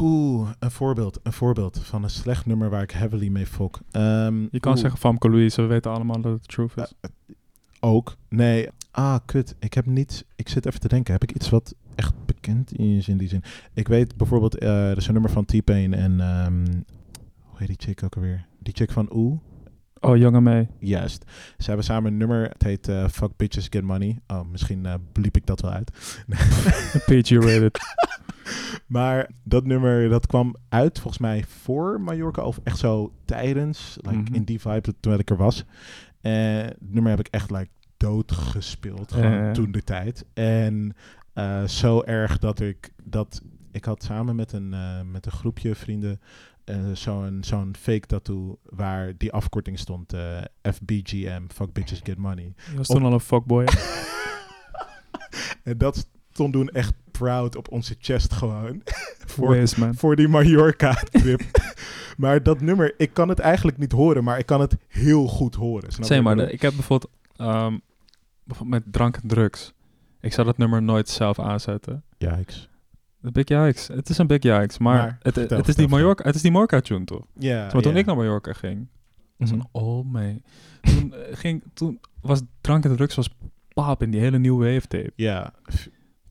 Oeh, 0.01 0.51
een 0.59 0.71
voorbeeld. 0.71 1.21
Een 1.23 1.33
voorbeeld 1.33 1.81
van 1.83 2.03
een 2.03 2.11
slecht 2.11 2.47
nummer 2.47 2.71
waar 2.71 2.83
ik 2.83 2.91
heavily 2.91 3.29
mee 3.29 3.47
fok. 3.47 3.79
Ehm, 3.91 4.41
Je 4.51 4.61
kan 4.61 4.73
oeh, 4.73 4.81
zeggen 4.81 5.01
Famke 5.01 5.31
Louise, 5.31 5.63
we 5.63 5.67
weten 5.69 5.91
allemaal 5.91 6.21
dat 6.21 6.33
het 6.33 6.49
truth 6.49 6.77
is. 6.77 6.93
Ook. 7.81 8.17
Nee. 8.29 8.69
Ah, 8.91 9.19
kut. 9.25 9.55
Ik 9.59 9.75
heb 9.75 9.87
niet... 9.87 10.25
Ik 10.37 10.49
zit 10.49 10.67
even 10.67 10.81
te 10.81 10.89
denken. 10.89 11.13
Heb 11.13 11.23
ik 11.23 11.33
iets 11.33 11.49
wat 11.51 11.75
echt 11.95 12.15
bekend 12.27 12.79
is 12.79 13.09
in 13.09 13.17
die 13.17 13.29
zin? 13.29 13.43
Ik 13.75 13.89
weet 13.89 14.17
bijvoorbeeld... 14.17 14.59
eh 14.59 14.91
er 14.91 14.97
is 14.97 15.07
een 15.07 15.13
nummer 15.13 15.31
van 15.31 15.45
T-Pain 15.45 15.95
en... 15.95 16.21
ehm, 16.21 16.65
hoe 17.43 17.59
heet 17.59 17.69
die 17.69 17.77
chick 17.79 18.03
ook 18.05 18.15
alweer? 18.17 18.47
Die 18.59 18.75
chick 18.77 18.91
van 18.93 19.09
Oeh. 19.13 19.39
Oh, 20.01 20.17
jongen 20.17 20.43
mee. 20.43 20.69
Juist. 20.79 21.25
Ze 21.59 21.67
hebben 21.67 21.85
samen 21.85 22.13
een 22.13 22.19
nummer. 22.19 22.49
Het 22.49 22.63
heet 22.63 22.89
eh, 22.89 23.09
Fuck 23.09 23.37
Bitches 23.37 23.67
Get 23.71 23.83
Money. 23.83 24.19
Oh, 24.27 24.41
misschien 24.51 24.87
eh 24.87 24.95
bliep 25.13 25.37
ik 25.37 25.47
dat 25.47 25.61
wel 25.61 25.71
uit. 25.71 25.91
PG 27.07 27.31
rated. 27.31 27.79
Maar 28.87 29.31
dat 29.45 29.65
nummer, 29.65 30.09
dat 30.09 30.27
kwam 30.27 30.57
uit 30.69 30.99
volgens 30.99 31.23
mij 31.23 31.45
voor 31.49 32.01
Mallorca. 32.01 32.43
Of 32.43 32.61
echt 32.65 32.79
zo 32.79 33.13
tijdens. 33.25 33.97
Like, 34.01 34.17
Mhm. 34.17 34.35
In 34.35 34.45
die 34.45 34.61
vibe 34.61 34.95
terwijl 35.01 35.21
ik 35.23 35.31
er 35.31 35.37
was. 35.37 35.65
En 36.21 36.65
het 36.65 36.77
nummer 36.93 37.11
heb 37.11 37.21
ik 37.21 37.29
echt 37.29 37.51
like, 37.51 37.69
dood 37.97 38.33
gespeeld. 38.33 39.13
Gewoon 39.13 39.53
toen 39.53 39.73
de 39.73 39.83
tijd. 39.83 40.25
En 40.35 40.95
eh, 41.33 41.65
zo 41.65 42.03
erg 42.03 42.39
dat 42.39 42.61
ik... 42.61 42.91
Dat, 43.05 43.43
ik 43.73 43.85
had 43.85 44.03
samen 44.03 44.37
met 44.37 44.53
een, 44.53 44.75
eh, 44.75 45.01
met 45.11 45.27
een 45.27 45.33
groepje 45.33 45.75
vrienden... 45.75 46.21
eh, 46.65 46.77
zo'n 46.93 47.39
zo'n 47.41 47.75
fake 47.79 48.07
tattoo 48.07 48.59
waar 48.65 49.13
die 49.17 49.33
afkorting 49.33 49.79
stond. 49.79 50.15
FBGM, 50.63 51.43
Fuck 51.49 51.73
Bitches 51.73 52.01
Get 52.03 52.17
Money. 52.19 52.53
Je 52.71 52.77
was 52.77 52.87
toen 52.87 53.05
al 53.05 53.13
een 53.13 53.21
fuckboy. 53.21 53.65
En 55.65 55.79
dat 55.79 56.09
stond 56.41 56.53
toen 56.53 56.69
echt 56.69 56.95
proud 57.11 57.57
op 57.57 57.71
onze 57.71 57.95
chest 57.99 58.33
gewoon. 58.33 58.83
voor, 59.33 59.69
voor 59.95 60.17
die 60.17 60.29
Mallorca-trip. 60.29 61.41
maar 62.17 62.43
dat 62.43 62.61
nummer, 62.61 62.95
ik 62.97 63.13
kan 63.13 63.29
het 63.29 63.39
eigenlijk 63.39 63.79
niet 63.79 63.93
horen, 63.93 64.25
maar 64.25 64.39
ik 64.39 64.47
kan 64.47 64.61
het 64.61 64.77
heel 64.89 65.27
goed 65.27 65.55
horen. 65.55 65.93
Snap 65.93 66.07
Zeg 66.07 66.23
maar, 66.23 66.39
ik 66.39 66.51
ik 66.51 66.63
heb 66.63 66.75
bijvoorbeeld, 66.75 67.13
ehm, 67.37 67.79
bijvoorbeeld 68.45 68.85
met 68.85 68.93
drank 68.93 69.17
en 69.17 69.29
drugs. 69.29 69.73
Ik 70.21 70.33
zou 70.33 70.47
dat 70.47 70.59
nummer 70.59 70.83
nooit 70.83 71.09
zelf 71.09 71.39
aanzetten. 71.39 72.03
Yikes. 72.19 72.69
De 73.21 73.31
Big 73.31 73.49
Yikes. 73.49 73.89
Het 73.89 74.09
is 74.09 74.19
een 74.19 74.27
Big 74.27 74.43
Yikes. 74.43 74.79
Maar, 74.79 74.97
Maar, 74.97 75.19
het, 75.23 75.35
vertel, 75.35 75.59
het, 75.59 75.69
is 75.69 75.75
die 75.75 75.89
Mallorca, 75.89 76.25
het 76.25 76.35
is 76.35 76.43
die 76.43 76.51
Mallorca 76.51 76.81
tune, 76.81 77.05
toch? 77.05 77.27
Ja, 77.39 77.69
maar 77.73 77.83
toen 77.83 77.97
ik 77.97 78.07
naar 78.07 78.17
Mallorca 78.17 78.53
ging, 78.53 78.87
was 79.37 79.51
Mhm. 79.51 79.61
een 79.61 79.67
oh 79.73 80.13
mee. 80.13 80.43
Toen, 80.81 81.15
eh, 81.15 81.37
ging, 81.37 81.63
toen 81.75 82.01
was 82.21 82.43
drank 82.61 82.85
en 82.85 82.97
drugs 82.97 83.15
was 83.15 83.29
pap 83.69 84.03
in 84.03 84.11
die 84.11 84.21
hele 84.21 84.39
nieuwe 84.39 84.73
wave 84.73 84.87
tape. 84.87 85.13
Ja. 85.17 85.53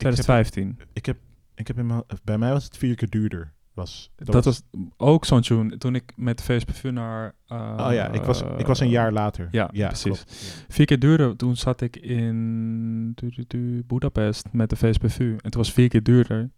F- 0.00 0.10
ik 0.10 0.16
heb- 0.16 0.24
2015. 0.24 0.78
Ik 0.92 1.06
heb, 1.06 1.16
ik 1.54 1.66
heb 1.66 1.78
in 1.78 1.86
mijn, 1.86 2.02
bij 2.24 2.38
mij 2.38 2.52
was 2.52 2.64
het 2.64 2.76
vier 2.76 2.94
keer 2.94 3.08
duurder. 3.10 3.52
Was, 3.74 4.10
Dat, 4.16 4.44
was 4.44 4.62
ook 4.96 5.24
zo'n 5.24 5.40
tune. 5.40 5.78
Toen 5.78 5.94
ik 5.94 6.12
met 6.16 6.42
VSPV 6.42 6.84
naar... 6.92 7.34
eh, 7.46 7.76
Oh 7.86 7.92
ja, 7.92 8.08
ik 8.08 8.22
was, 8.22 8.42
ik 8.56 8.66
was 8.66 8.80
een 8.80 8.88
jaar 8.88 9.12
later. 9.12 9.48
ja, 9.50 9.66
precies. 9.66 10.02
klopt. 10.02 10.64
Vier 10.68 10.86
keer 10.86 10.98
duurder. 10.98 11.36
Toen 11.36 11.56
zat 11.56 11.80
ik 11.80 11.96
in 11.96 13.12
du- 13.14 13.30
du- 13.30 13.44
du- 13.46 13.82
Budapest 13.86 14.46
met 14.52 14.70
de 14.70 14.76
VSPV. 14.76 15.18
En 15.18 15.50
toen 15.50 15.60
was 15.62 15.72
vier 15.72 15.88
keer 15.88 16.02
duurder. 16.02 16.50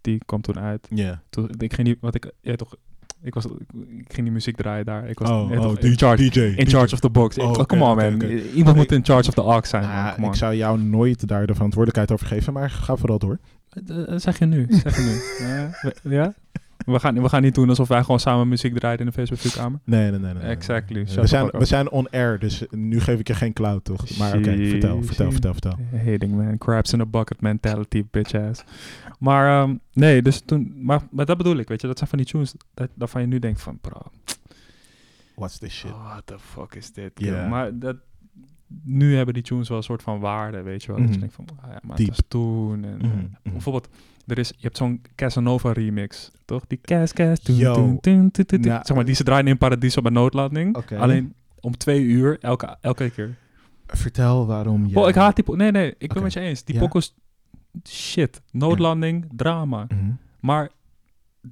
Die 0.00 0.18
kwam 0.24 0.40
toen 0.40 0.58
uit. 0.58 0.86
Ja. 0.90 1.22
Toen, 1.30 1.50
ik 1.58 1.72
ging 1.74 1.88
niet... 1.88 1.98
Wat 2.00 2.14
ik... 2.14 2.32
Ja, 2.40 2.54
toch... 2.56 2.76
Ik, 3.22 3.34
was, 3.34 3.44
ik, 3.44 3.52
ging 4.08 4.22
die 4.22 4.30
muziek 4.30 4.56
draaien 4.56 4.84
daar. 4.84 5.08
Ik 5.08 5.18
was 5.18 5.30
Oh, 5.30 5.50
oh, 5.50 5.74
DJ, 5.74 5.86
in 5.86 5.98
charge, 5.98 6.30
DJ, 6.30 6.40
in 6.40 6.66
charge 6.68 6.94
of 6.94 7.00
the 7.00 7.10
box. 7.10 7.38
Oh, 7.38 7.50
oh, 7.50 7.64
come 7.64 7.84
on, 7.84 7.96
man. 7.96 8.22
Iemand 8.54 8.76
moet 8.76 8.92
in 8.92 9.04
charge 9.04 9.28
of 9.28 9.34
the 9.34 9.40
aux 9.42 9.68
zijn. 9.68 9.84
Ah, 9.84 10.24
ik 10.24 10.34
zou 10.34 10.54
jou 10.54 10.80
nooit 10.80 11.28
daar 11.28 11.46
de 11.46 11.54
verantwoordelijkheid 11.54 12.12
over 12.12 12.26
geven, 12.26 12.52
maar 12.52 12.70
ga 12.70 12.96
vooral 12.96 13.18
door. 13.18 13.38
Eh, 13.86 14.12
eh, 14.12 14.18
zeg 14.18 14.38
je 14.38 14.44
nu. 14.44 14.66
Zeg 14.68 14.96
je 14.96 15.02
nu. 15.02 15.46
ja? 15.48 15.70
We- 16.02 16.14
ja? 16.14 16.34
We 16.92 17.00
gaan, 17.00 17.22
we 17.22 17.28
gaan 17.28 17.42
niet 17.42 17.54
doen 17.54 17.68
alsof 17.68 17.88
wij 17.88 18.02
gewoon 18.02 18.20
samen 18.20 18.48
muziek 18.48 18.78
draaien 18.78 18.98
in 18.98 19.06
een 19.06 19.12
Facebook-kamer. 19.12 19.80
Nee, 19.84 20.10
nee, 20.10 20.20
nee. 20.20 20.34
nee. 20.34 20.42
Exactly. 20.42 21.06
We 21.14 21.26
zijn, 21.26 21.46
we 21.46 21.64
zijn 21.64 21.90
on 21.90 22.10
air, 22.10 22.38
dus 22.38 22.62
nu 22.70 23.00
geef 23.00 23.18
ik 23.18 23.26
je 23.26 23.34
geen 23.34 23.52
cloud, 23.52 23.84
toch? 23.84 24.18
Maar 24.18 24.36
oké, 24.36 24.56
vertel, 24.56 25.02
vertel, 25.02 25.30
vertel, 25.30 25.52
vertel. 25.52 25.78
Hating 26.04 26.34
man, 26.34 26.58
crabs 26.58 26.92
in 26.92 27.00
a 27.00 27.06
bucket 27.06 27.40
mentality, 27.40 28.04
bitch 28.10 28.34
ass. 28.34 28.64
Maar 29.18 29.62
ehm, 29.62 29.74
nee, 29.92 30.22
dus 30.22 30.40
toen, 30.40 30.74
maar, 30.76 31.00
maar 31.10 31.24
dat 31.24 31.36
bedoel 31.36 31.56
ik, 31.56 31.68
weet 31.68 31.80
je, 31.80 31.86
dat 31.86 31.98
zijn 31.98 32.10
van 32.10 32.18
die 32.18 32.26
tunes 32.26 32.54
dat, 32.74 32.88
waarvan 32.94 33.20
je 33.20 33.26
nu 33.26 33.38
denkt 33.38 33.60
van, 33.60 33.78
bro, 33.80 34.00
What's 35.34 35.58
this 35.58 35.72
shit? 35.72 35.90
what 35.90 36.26
the 36.26 36.38
fuck 36.38 36.74
is 36.74 36.92
dit? 36.92 37.12
Ja. 37.14 37.40
kill? 37.40 37.48
Maar 37.48 37.78
dat, 37.78 37.96
nu 38.82 39.16
hebben 39.16 39.34
die 39.34 39.42
tunes 39.42 39.68
wel 39.68 39.76
een 39.76 39.82
soort 39.82 40.02
van 40.02 40.20
waarde, 40.20 40.62
weet 40.62 40.82
je 40.82 40.88
wel. 40.88 40.96
Dat 40.96 41.04
Mhm. 41.04 41.14
je 41.14 41.20
denkt 41.20 41.34
van, 41.34 41.46
ah 41.62 41.70
ja, 41.72 41.78
maar 41.82 41.96
Diep. 41.96 42.14
toen. 42.28 42.84
En, 42.84 42.96
Mhm, 42.96 43.06
mhm. 43.16 43.26
Bijvoorbeeld, 43.42 43.88
er 44.26 44.38
is, 44.38 44.48
je 44.48 44.54
hebt 44.60 44.76
zo'n 44.76 45.02
Casanova 45.14 45.72
remix, 45.72 46.30
toch? 46.44 46.66
Die 46.66 46.78
Cas 46.82 47.12
Cas, 47.12 47.38
toen, 47.40 47.56
Yo. 47.56 47.74
toen, 47.74 48.00
toen, 48.00 48.30
toen, 48.30 48.44
toen, 48.44 48.60
Nou, 48.60 48.80
zeg 48.84 48.96
maar, 48.96 49.04
die 49.04 49.14
ze 49.14 49.24
draaien 49.24 49.46
in 49.46 49.58
Paradiso 49.58 50.00
bij 50.02 50.12
noodlanding. 50.12 50.76
Alleen 50.98 51.34
om 51.60 51.76
twee 51.76 52.02
uur, 52.02 52.38
elke, 52.40 52.76
elke 52.80 53.10
keer. 53.10 53.36
Vertel 53.86 54.46
waarom 54.46 54.86
je... 54.86 54.96
Oh, 55.00 55.08
ik 55.08 55.14
haat 55.14 55.36
die... 55.36 55.56
Nee, 55.56 55.70
nee, 55.70 55.94
ik 55.98 56.12
ben 56.12 56.22
met 56.22 56.32
je 56.32 56.40
eens. 56.40 56.64
Die 56.64 56.74
Ja? 56.74 56.80
pokkels... 56.80 57.14
Shit. 57.88 58.40
Noodlanding, 58.52 59.26
drama. 59.36 59.84
Mhm. 59.88 60.10
Maar 60.40 60.70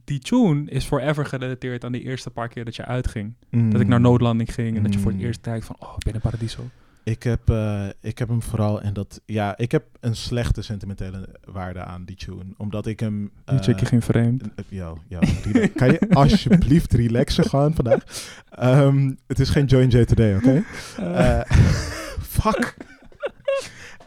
die 0.05 0.19
tune 0.19 0.71
is 0.71 0.85
forever 0.85 1.27
gerelateerd 1.27 1.85
aan 1.85 1.93
die 1.93 2.03
eerste 2.03 2.31
paar 2.31 2.49
keer 2.49 2.65
dat 2.65 2.77
je 2.77 2.85
uitging. 2.85 3.35
Mm. 3.51 3.71
Dat 3.71 3.81
ik 3.81 3.87
naar 3.87 4.01
noodlanding 4.01 4.55
ging 4.55 4.77
en 4.77 4.83
dat 4.83 4.93
je 4.95 4.99
voor 4.99 5.11
het 5.11 5.21
Mm. 5.21 5.27
eerst 5.27 5.41
kijkt 5.41 5.65
van... 5.65 5.77
Oh, 5.79 5.93
ik 5.97 6.05
ben 6.05 6.15
in 6.15 6.21
Paradiso. 6.21 6.63
Ik 7.07 7.23
heb, 7.23 7.51
eh, 7.51 7.87
ik 8.01 8.19
heb 8.19 8.29
hem 8.29 8.43
vooral 8.43 8.81
en 8.83 8.93
dat... 8.93 9.21
Ja, 9.27 9.57
ik 9.57 9.73
heb 9.73 9.85
een 10.01 10.17
slechte 10.17 10.63
sentimentele 10.63 11.29
waarde 11.45 11.85
aan 11.85 12.05
die 12.05 12.17
tune. 12.17 12.45
Omdat 12.57 12.87
ik 12.87 13.01
hem... 13.01 13.31
Die 13.45 13.59
eh, 13.59 13.63
chickie 13.65 13.87
ging 13.87 14.05
vreemd. 14.05 14.43
eh, 14.43 14.49
Yo, 14.69 14.99
yo, 15.09 15.19
rela- 15.53 15.69
kan 15.75 15.89
je 15.91 16.07
alsjeblieft 16.11 16.93
relaxen 16.93 17.45
gewoon 17.45 17.75
vandaag? 17.75 18.03
Ehm, 18.51 19.13
het 19.27 19.39
is 19.41 19.49
geen 19.51 19.65
Join 19.65 19.89
J 19.89 20.05
today, 20.05 20.37
oké? 20.37 20.63
Eh, 20.99 21.41
fuck. 22.41 22.77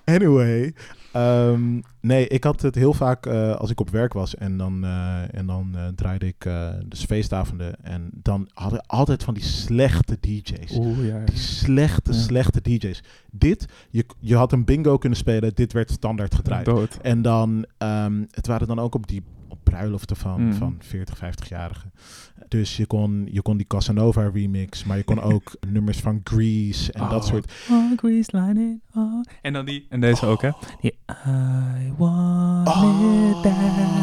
Anyway. 0.05 0.73
Ehm, 1.11 1.79
nee, 2.01 2.27
ik 2.27 2.43
had 2.43 2.61
het 2.61 2.75
heel 2.75 2.93
vaak 2.93 3.25
eh, 3.25 3.55
als 3.55 3.69
ik 3.69 3.79
op 3.79 3.89
werk 3.89 4.13
was 4.13 4.35
en 4.35 4.57
dan, 4.57 4.83
eh, 4.83 5.35
en 5.35 5.45
dan 5.45 5.71
eh, 5.75 5.87
draaide 5.95 6.25
ik 6.27 6.49
dus 6.85 7.03
feestavonden. 7.05 7.83
En 7.83 8.09
dan 8.13 8.49
hadden 8.53 8.85
altijd 8.85 9.23
van 9.23 9.33
die 9.33 9.43
slechte 9.43 10.17
DJ's. 10.19 10.77
Oeh, 10.77 11.05
ja. 11.07 11.25
Die 11.25 11.37
slechte, 11.37 12.11
Ja. 12.11 12.17
slechte 12.17 12.61
DJ's. 12.61 13.03
Dit, 13.31 13.65
je, 13.89 14.05
je 14.19 14.35
had 14.35 14.51
een 14.51 14.65
bingo 14.65 14.97
kunnen 14.97 15.17
spelen, 15.17 15.51
dit 15.53 15.73
werd 15.73 15.91
standaard 15.91 16.35
gedraaid. 16.35 16.65
Dood. 16.65 16.97
En 17.01 17.21
dan, 17.21 17.65
ehm, 17.77 18.23
het 18.31 18.47
waren 18.47 18.67
dan 18.67 18.79
ook 18.79 18.95
op 18.95 19.07
die 19.07 19.23
bruiloften 19.69 20.15
van, 20.15 20.45
Mm. 20.45 20.53
van 20.53 20.75
40, 20.79 21.17
50-jarigen. 21.17 21.91
Dus 22.47 22.77
je 22.77 22.85
kon, 22.85 23.27
je 23.31 23.41
kon 23.41 23.57
die 23.57 23.67
Casanova 23.67 24.29
remix, 24.33 24.83
maar 24.83 24.97
je 24.97 25.03
kon 25.03 25.21
ook 25.21 25.51
nummers 25.67 25.99
van 25.99 26.21
Grease 26.23 26.91
en 26.91 27.09
dat 27.09 27.23
Oh. 27.23 27.29
soort. 27.29 27.53
Oh, 27.71 27.97
grease 27.97 28.29
lining. 28.37 28.81
Oh. 28.95 29.23
En 29.41 29.53
dan 29.53 29.65
die... 29.65 29.85
En 29.89 29.99
deze 29.99 30.25
ook, 30.25 30.41
hè? 30.41 30.49
Die 30.81 30.93
I 31.27 31.93
want 31.97 32.67
it 32.67 33.41
that 33.43 33.53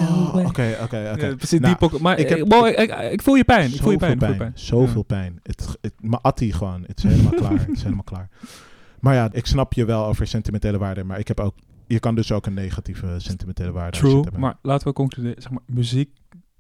Oh, 0.09 0.33
way. 0.35 0.45
Oké, 0.45 0.77
oké, 0.83 1.11
oké. 1.15 1.37
Precies, 1.37 1.61
Nou, 1.61 1.77
die 1.79 1.89
pok- 1.89 2.01
Maar 2.01 2.19
ik 2.19 2.29
heb- 2.29 2.39
ik, 2.39 2.79
ik, 2.79 2.91
ik, 2.91 3.13
ik 3.13 3.23
voel 3.23 3.35
je 3.35 3.45
pijn. 3.45 3.73
Ik 3.73 3.81
voel 3.83 3.91
je 3.91 3.99
pijn. 3.99 4.19
je 4.19 4.37
pijn. 4.37 4.53
Zoveel 4.55 5.05
Ja. 5.09 5.17
pijn. 5.17 5.41
Het, 5.43 5.77
het, 5.81 5.93
maar 6.01 6.21
Atti 6.21 6.53
gewoon. 6.53 6.85
Het 6.87 6.99
is 6.99 7.03
helemaal 7.11 7.33
klaar. 7.33 7.59
Het 7.59 7.69
is 7.77 7.83
helemaal 7.83 8.05
klaar. 8.05 8.29
Maar 9.01 9.15
ja, 9.15 9.29
ik 9.33 9.47
snap 9.47 9.73
je 9.73 9.85
wel 9.85 10.05
over 10.07 10.27
sentimentele 10.27 10.79
waarde, 10.79 11.05
maar 11.05 11.19
ik 11.19 11.29
heb 11.29 11.41
ook, 11.41 11.55
je 11.87 12.01
kan 12.01 12.15
dus 12.15 12.33
ook 12.33 12.47
een 12.47 12.55
negatieve 12.55 13.15
sentimentele 13.19 13.73
waarde. 13.73 13.97
True, 13.99 14.21
hebt. 14.21 14.37
maar 14.37 14.59
laten 14.63 14.87
we 14.89 14.93
concluderen. 14.93 15.43
Zeg 15.43 15.51
maar, 15.51 15.63
muziek, 15.67 16.11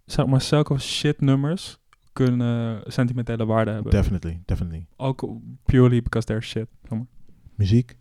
zeg 0.04 0.26
maar, 0.26 0.40
zulke 0.40 0.78
shit 0.78 1.20
nummers 1.20 1.78
kunnen 2.12 2.82
sentimentele 2.86 3.46
waarde 3.46 3.70
hebben. 3.70 3.90
Definitely, 3.92 4.42
definitely. 4.44 4.86
Ook 4.96 5.28
purely 5.64 6.02
because 6.02 6.26
they're 6.26 6.42
shit. 6.42 6.66
zeg 6.82 6.90
maar. 6.98 7.06
Muziek 7.54 7.96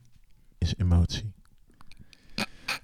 is 0.57 0.73
emotie. 0.77 1.33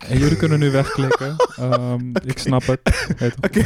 En 0.07 0.17
jullie 0.17 0.37
kunnen 0.37 0.59
nu 0.59 0.71
wegklikken. 0.71 1.35
Ehm, 1.55 2.09
Ik 2.25 2.37
snap 2.37 2.61
het. 2.65 2.79
Fuck, 3.17 3.65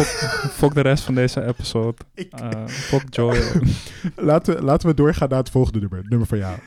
fuck 0.52 0.74
de 0.74 0.82
rest 0.82 1.04
van 1.04 1.16
deze 1.16 1.46
episode. 1.46 1.98
Ik- 2.14 2.34
Eh, 2.34 2.68
fuck 2.68 3.14
Joy. 3.16 3.38
Laten, 4.16 4.56
we- 4.56 4.62
laten 4.64 4.88
we 4.90 4.94
doorgaan 4.96 5.30
naar 5.30 5.38
het 5.38 5.50
volgende 5.50 5.80
nummer. 5.80 6.04
Nummer 6.10 6.28
van 6.28 6.38
jou. 6.38 6.58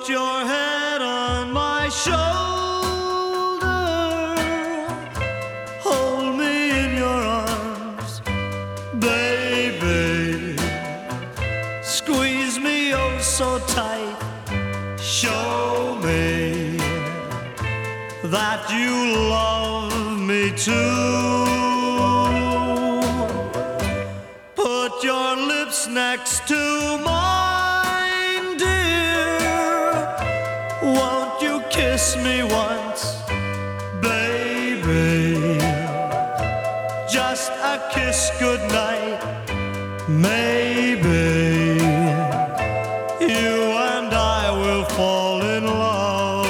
Put 0.00 0.08
your 0.08 0.46
head 0.46 1.02
on 1.02 1.52
my 1.52 1.90
shoulder. 1.90 2.16
Hold 5.82 6.38
me 6.38 6.70
in 6.84 6.96
your 6.96 7.22
arms, 7.44 8.22
baby. 8.98 10.56
Squeeze 11.82 12.58
me 12.58 12.94
oh 12.94 13.18
so 13.20 13.58
tight. 13.66 14.16
Show 14.98 15.98
me 16.02 16.78
that 18.24 18.70
you 18.70 18.94
love 19.28 20.18
me 20.18 20.50
too. 20.56 21.10
Put 24.54 25.04
your 25.04 25.36
lips 25.36 25.86
next 25.88 26.48
to 26.48 26.98
mine, 27.04 27.39
kiss 32.00 32.16
me 32.16 32.42
once, 32.42 33.02
baby? 34.00 35.58
Just 37.12 37.52
a 37.72 37.76
kiss 37.92 38.30
goodnight, 38.40 39.20
maybe. 40.08 41.78
You 43.20 43.56
and 43.92 44.10
I 44.14 44.50
will 44.60 44.84
fall 44.96 45.42
in 45.42 45.64
love. 45.66 46.46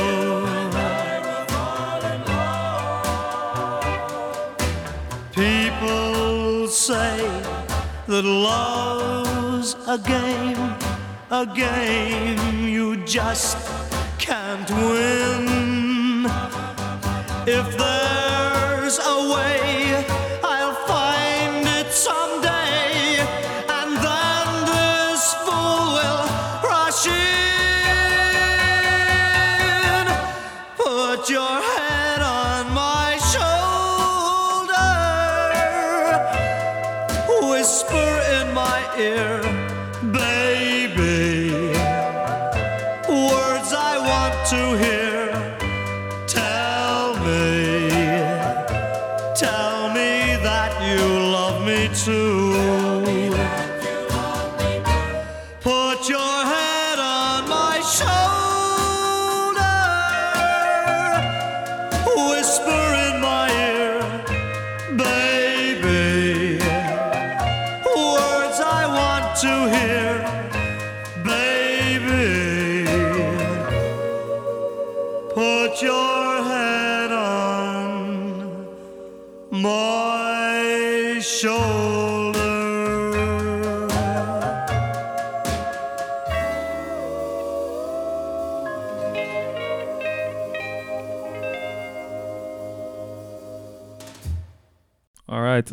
People 5.32 6.68
say 6.68 7.18
that 8.06 8.24
love's 8.24 9.74
a 9.88 9.98
game, 9.98 10.76
a 11.32 11.44
game 11.44 12.68
you 12.68 13.04
just 13.04 13.69
can't 14.50 14.70
win. 14.70 16.26
If 17.46 17.66
there's 17.78 18.98
a 18.98 19.18
way, 19.32 20.04
I'll 20.42 20.74
find 20.90 21.66
it 21.78 21.92
someday, 21.92 23.20
and 23.76 23.90
then 24.06 24.46
this 24.72 25.22
fool 25.44 25.82
will 25.96 26.24
rush 26.68 27.06
in. 27.06 27.16
Put 30.76 31.20
your 31.30 31.56
head 31.70 32.20
on 32.20 32.62
my 32.74 33.08
shoulder, 33.32 34.90
whisper 37.50 38.10
in 38.38 38.46
my 38.52 38.80
ear, 38.98 39.32
baby, 40.12 40.79
to 44.50 44.74
hear. 44.74 45.09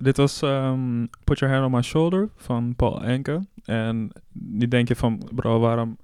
Dit 0.01 0.17
was 0.17 0.41
ehm, 0.41 1.05
Put 1.23 1.39
Your 1.39 1.53
Hand 1.53 1.65
on 1.65 1.71
My 1.71 1.81
Shoulder 1.81 2.29
van 2.35 2.75
Paul 2.75 3.03
Enke. 3.03 3.39
En 3.65 4.11
nu 4.31 4.67
denk 4.67 4.87
je 4.87 4.95
van, 4.95 5.29
bro, 5.35 5.59
waarom 5.59 5.97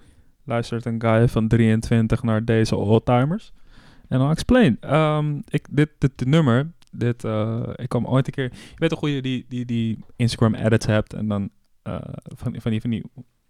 luistert 0.43 0.86
een 0.86 1.01
guy 1.01 1.27
van 1.27 1.47
23 1.47 2.23
naar 2.23 2.45
deze 2.45 2.75
oldtimers? 2.75 3.53
En 4.08 4.19
I'll 4.19 4.29
explain. 4.29 4.77
Ehm, 4.79 5.39
ik, 5.47 5.67
dit, 5.69 5.89
dit, 5.97 6.25
nummer, 6.25 6.71
dit, 6.91 7.23
eh, 7.23 7.69
ik 7.75 7.89
kwam 7.89 8.06
ooit 8.06 8.27
een 8.27 8.34
keer... 8.34 8.51
Je 8.51 8.75
weet 8.75 8.89
toch 8.89 8.99
hoe 8.99 9.15
je 9.15 9.21
die, 9.21 9.45
die, 9.49 9.65
die 9.65 9.99
Instagram 10.15 10.53
edits 10.53 10.86
hebt 10.86 11.13
en 11.13 11.27
dan 11.27 11.49
eh, 11.82 11.95
van, 12.23 12.56
van 12.60 12.71
die, 12.71 12.82
van 12.82 12.89
die 12.89 13.03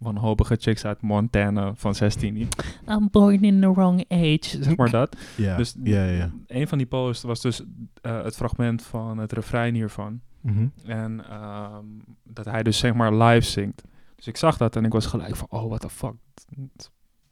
wanhopige 0.04 0.56
chicks 0.60 0.84
uit 0.84 1.00
Montana 1.00 1.74
van 1.74 1.94
16 1.94 2.34
die... 2.34 2.48
I'm 2.88 3.08
born 3.10 3.42
in 3.44 3.60
the 3.60 3.72
wrong 3.72 4.04
age. 4.08 4.62
Zeg 4.62 4.76
maar 4.76 4.90
dat. 4.90 5.16
Ja, 5.36 5.56
Dus 5.56 5.74
een 6.46 6.68
van 6.68 6.78
die 6.78 6.86
posts 6.86 7.22
was 7.24 7.40
dus 7.40 7.62
eh, 8.00 8.22
het 8.22 8.36
fragment 8.36 8.82
van 8.82 9.18
het 9.18 9.32
refrein 9.32 9.74
hiervan. 9.74 10.20
Mhm. 10.40 10.66
En 10.86 11.24
ehm, 11.28 11.84
dat 12.22 12.44
hij 12.44 12.62
dus 12.62 12.78
zeg 12.78 12.94
maar 12.94 13.14
live 13.14 13.46
zingt. 13.46 13.82
Dus 14.16 14.26
ik 14.26 14.36
zag 14.36 14.56
dat 14.56 14.76
en 14.76 14.84
ik 14.84 14.92
was 14.92 15.06
gelijk 15.06 15.36
van, 15.36 15.46
oh, 15.50 15.66
what 15.68 15.80
the 15.80 15.88
fuck. 15.90 16.14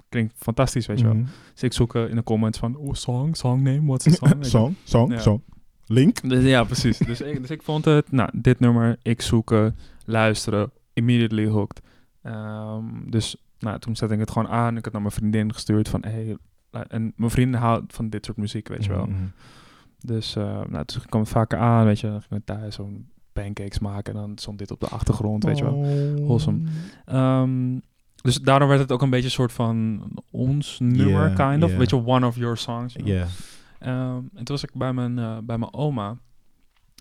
Klinkt 0.08 0.34
fantastisch, 0.36 0.86
weet 0.86 0.98
je 0.98 1.04
wel. 1.04 1.14
Mhm. 1.14 1.26
Dus 1.52 1.62
ik 1.62 1.72
zoek 1.72 1.94
eh, 1.94 2.08
in 2.08 2.16
de 2.16 2.22
comments 2.22 2.58
van, 2.58 2.76
oh, 2.76 2.92
song, 2.94 3.34
song 3.34 3.62
name, 3.62 3.82
what's 3.86 4.04
the 4.04 4.10
song? 4.10 4.44
Song, 4.54 4.74
song, 4.84 5.12
Ja. 5.12 5.18
song. 5.18 5.42
Link? 5.86 6.28
Dus, 6.28 6.44
ja, 6.54 6.64
precies. 6.64 6.98
dus, 6.98 7.20
ik, 7.20 7.40
dus 7.40 7.50
ik 7.50 7.62
vond 7.62 7.84
het, 7.84 8.12
nou, 8.12 8.30
dit 8.34 8.60
nummer, 8.60 8.98
ik 9.02 9.22
zoeken, 9.22 9.76
luisteren, 10.04 10.70
immediately 10.92 11.46
hooked. 11.46 11.80
Ehm, 12.22 12.84
dus 13.10 13.36
nou, 13.58 13.78
toen 13.78 13.96
zette 13.96 14.14
ik 14.14 14.20
het 14.20 14.30
gewoon 14.30 14.48
aan. 14.48 14.76
Ik 14.76 14.84
had 14.84 14.92
naar 14.92 15.02
mijn 15.02 15.14
vriendin 15.14 15.52
gestuurd 15.52 15.88
van, 15.88 16.04
hey, 16.04 16.36
en 16.88 17.12
mijn 17.16 17.30
vriendin 17.30 17.60
houdt 17.60 17.94
van 17.94 18.08
dit 18.08 18.24
soort 18.24 18.36
muziek, 18.36 18.68
weet 18.68 18.84
je 18.84 18.90
wel. 18.90 19.06
Mhm. 19.06 19.24
Dus 19.98 20.36
uh, 20.36 20.60
nou, 20.68 20.84
toen 20.84 21.02
kwam 21.08 21.20
het 21.20 21.30
vaker 21.30 21.58
aan, 21.58 21.84
weet 21.84 22.00
je. 22.00 22.06
Dan 22.06 22.22
ging 22.22 22.40
ik 22.40 22.46
thuis 22.46 22.74
zo'n 22.74 23.08
pancakes 23.32 23.78
maken 23.78 24.14
en 24.14 24.20
dan 24.20 24.38
stond 24.38 24.58
dit 24.58 24.70
op 24.70 24.80
de 24.80 24.88
achtergrond, 24.88 25.44
weet 25.44 25.58
je 25.58 25.64
wel. 25.64 25.74
Oh. 25.74 26.14
Wholesome. 26.24 26.62
Ehm, 27.04 27.78
dus 28.22 28.40
daardoor 28.40 28.68
werd 28.68 28.80
het 28.80 28.92
ook 28.92 29.02
een 29.02 29.10
beetje 29.10 29.24
een 29.24 29.30
soort 29.30 29.52
van 29.52 30.02
ons 30.30 30.78
nummer, 30.80 31.06
Yeah, 31.30 31.50
kind 31.50 31.62
of. 31.62 31.68
yeah. 31.68 31.78
Weet 31.78 31.90
je, 31.90 32.06
one 32.06 32.26
of 32.26 32.36
your 32.36 32.56
songs. 32.56 32.94
you 32.94 33.04
know. 33.04 33.16
Ja. 33.16 33.26
Ehm, 33.78 34.16
en 34.16 34.44
toen 34.44 34.44
was 34.56 34.62
ik 34.62 34.70
bij 34.74 34.92
mijn, 34.92 35.18
eh, 35.18 35.38
bij 35.42 35.58
mijn 35.58 35.74
oma. 35.74 36.16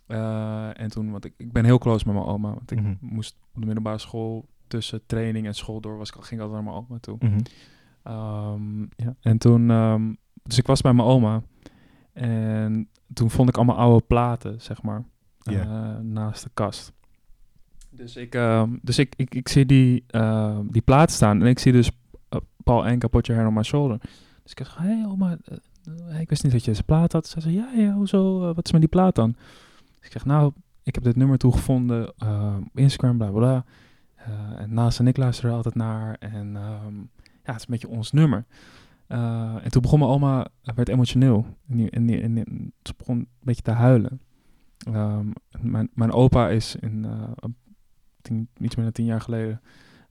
Eh, 0.08 0.80
en 0.82 0.90
toen, 0.90 1.12
want 1.12 1.26
ik, 1.26 1.34
ik 1.38 1.52
ben 1.52 1.66
heel 1.66 1.78
close 1.78 2.04
met 2.06 2.16
mijn 2.16 2.28
oma. 2.28 2.50
Want 2.54 2.72
ik 2.72 2.82
Mhm. 2.82 2.94
moest 3.00 3.36
op 3.54 3.60
de 3.60 3.66
middelbare 3.66 3.98
school 3.98 4.46
tussen 4.72 5.06
training 5.06 5.46
en 5.46 5.56
school 5.56 5.82
door, 5.82 5.98
was 5.98 6.10
ik, 6.10 6.14
ging 6.14 6.42
ik 6.42 6.48
altijd 6.48 6.64
naar 6.64 6.74
mijn 6.74 6.86
oma 6.86 7.00
toe. 7.00 7.18
Mhm. 7.20 7.40
Ehm, 8.04 8.82
ja. 8.82 9.16
En 9.22 9.38
toen, 9.38 9.70
ehm, 9.70 10.14
dus 10.44 10.58
ik 10.58 10.68
was 10.68 10.82
bij 10.82 10.94
mijn 10.94 11.08
oma. 11.08 11.42
En 12.14 12.90
toen 13.14 13.30
vond 13.30 13.50
ik 13.50 13.56
allemaal 13.56 13.78
oude 13.78 14.06
platen, 14.06 14.62
zeg 14.62 14.82
maar, 14.82 15.04
eh, 15.44 15.98
naast 16.00 16.44
de 16.44 16.50
kast. 16.54 16.94
Dus 17.90 18.16
ik, 18.16 18.36
ehm, 18.36 18.78
dus 18.82 19.00
ik, 19.00 19.14
ik, 19.16 19.36
ik 19.36 19.48
zie 19.48 19.66
die, 19.66 20.06
die 20.70 20.82
plaat 20.82 21.12
staan 21.12 21.42
en 21.42 21.48
ik 21.48 21.60
zie 21.60 21.72
dus 21.72 21.92
eh, 22.30 22.40
Paul 22.64 22.86
Enka, 22.86 23.08
Put 23.08 23.26
Your 23.26 23.42
Hand 23.42 23.54
on 23.54 23.60
My 23.60 23.68
Shoulder. 23.68 23.98
Dus 24.44 24.52
ik 24.52 24.58
zeg, 24.58 24.78
hé 24.78 24.84
hey, 24.84 25.06
oma, 25.06 25.38
eh, 26.10 26.20
ik 26.20 26.30
wist 26.30 26.44
niet 26.44 26.52
dat 26.52 26.64
je 26.64 26.72
deze 26.72 26.84
plaat 26.84 27.12
had. 27.12 27.28
Ze 27.28 27.42
zei, 27.42 27.56
ja, 27.56 27.72
ja, 27.76 27.94
hoezo, 27.94 28.54
wat 28.54 28.66
is 28.66 28.72
met 28.72 28.82
die 28.82 28.90
plaat 28.90 29.16
dan? 29.16 29.32
Dus 30.00 30.06
ik 30.06 30.12
zeg, 30.12 30.26
nou, 30.26 30.52
ik 30.84 30.96
heb 30.96 31.04
dit 31.04 31.16
nummer 31.16 31.38
toegevonden 31.38 32.08
op 32.64 32.78
Instagram, 32.80 33.18
bla 33.18 33.30
bla 33.30 33.66
en 34.58 34.74
Naast 34.74 35.00
en 35.00 35.08
ik 35.08 35.18
luisteren 35.18 35.52
er 35.52 35.58
altijd 35.58 35.76
naar. 35.76 36.16
En 36.20 36.56
ehm, 36.56 36.96
ja, 37.44 37.52
het 37.52 37.56
is 37.56 37.62
een 37.62 37.68
beetje 37.72 37.88
ons 37.88 38.12
nummer. 38.12 38.46
Eh, 39.08 39.56
en 39.64 39.72
toen 39.72 39.82
begon 39.82 40.00
mijn 40.00 40.12
oma, 40.12 40.48
eh, 40.62 40.76
werd 40.76 40.90
emotioneel. 40.90 41.46
En, 41.70 41.90
en, 41.90 42.10
en 42.10 42.74
ze 42.84 42.94
begon 42.98 43.18
een 43.18 43.28
beetje 43.40 43.62
te 43.62 43.72
huilen. 43.72 44.22
Ehm, 44.78 45.28
mijn, 45.60 45.90
mijn 45.94 46.12
opa 46.12 46.50
is 46.50 46.76
in, 46.76 47.06
eh, 47.06 47.50
tien, 48.22 48.50
iets 48.58 48.76
meer 48.76 48.86
dan 48.86 48.94
tien 48.94 49.06
jaar 49.06 49.22
geleden 49.22 49.62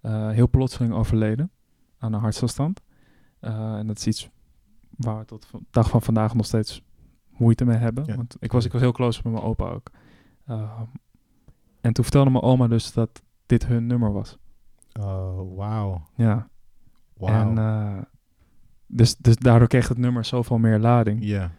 eh, 0.00 0.30
heel 0.30 0.48
plotseling 0.48 0.92
overleden 0.92 1.50
aan 1.98 2.12
een 2.12 2.20
hartstilstand. 2.20 2.80
Eh, 3.40 3.76
en 3.76 3.86
dat 3.86 3.98
is 3.98 4.06
iets 4.06 4.30
waar 4.90 5.18
we 5.18 5.24
tot 5.24 5.50
de 5.50 5.58
dag 5.70 5.88
van 5.88 6.02
vandaag 6.02 6.34
nog 6.34 6.46
steeds 6.46 6.82
moeite 7.28 7.64
mee 7.64 7.76
hebben. 7.76 8.04
Ja. 8.06 8.16
Want 8.16 8.36
ik 8.40 8.52
was, 8.52 8.64
ik 8.64 8.72
was 8.72 8.80
heel 8.80 8.92
close 8.92 9.20
met 9.24 9.32
mijn 9.32 9.44
opa 9.44 9.68
ook. 9.68 9.90
Ehm, 10.46 10.84
en 11.80 11.92
toen 11.92 12.04
vertelde 12.04 12.30
mijn 12.30 12.44
oma 12.44 12.68
dus 12.68 12.92
dat 12.92 13.22
dit 13.50 13.66
hun 13.66 13.86
nummer 13.86 14.12
was. 14.12 14.38
Oh, 15.00 15.57
wauw. 15.57 16.07
Ja. 16.14 16.48
Wauw. 17.16 17.40
En 17.51 17.59
eh, 17.59 17.98
dus, 18.86 19.16
dus 19.16 19.36
daardoor 19.36 19.68
kreeg 19.68 19.88
het 19.88 19.98
nummer 19.98 20.24
zoveel 20.24 20.59
meer 20.59 20.78
lading. 20.78 21.24
Ja. 21.24 21.51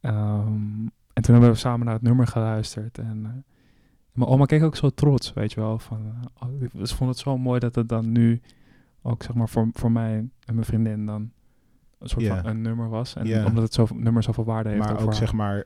Ehm, 0.00 0.86
en 1.12 1.22
toen 1.22 1.34
hebben 1.34 1.50
we 1.50 1.56
samen 1.56 1.84
naar 1.86 1.94
het 1.94 2.02
nummer 2.02 2.26
geluisterd. 2.26 2.98
En 2.98 3.24
eh, 3.24 3.30
mijn 4.12 4.30
oma 4.30 4.44
keek 4.44 4.62
ook 4.62 4.76
zo 4.76 4.90
trots, 4.90 5.32
weet 5.32 5.52
je 5.52 5.60
wel. 5.60 5.78
Van, 5.78 6.00
eh, 6.06 6.48
oh, 6.48 6.62
ik- 6.62 6.70
vond 6.88 7.10
het 7.10 7.18
zo 7.18 7.38
mooi 7.38 7.60
dat 7.60 7.74
het 7.74 7.88
dan 7.88 8.12
nu 8.12 8.40
ook 9.02 9.22
zeg 9.22 9.34
maar 9.34 9.48
voor, 9.48 9.68
voor 9.72 9.92
mij 9.92 10.16
en 10.44 10.54
mijn 10.54 10.64
vriendin 10.66 11.06
dan 11.06 11.30
een 11.98 12.08
soort 12.08 12.26
van 12.26 12.46
een 12.46 12.60
nummer 12.62 12.88
was. 12.88 13.14
En 13.16 13.26
omdat 13.46 13.62
het 13.62 13.74
zo, 13.74 13.86
nummer 13.94 14.22
zoveel 14.22 14.44
waarde 14.44 14.68
heeft. 14.68 14.80
Maar 14.80 14.92
ook 14.92 15.04
haar. 15.04 15.14
zeg 15.14 15.32
maar 15.32 15.64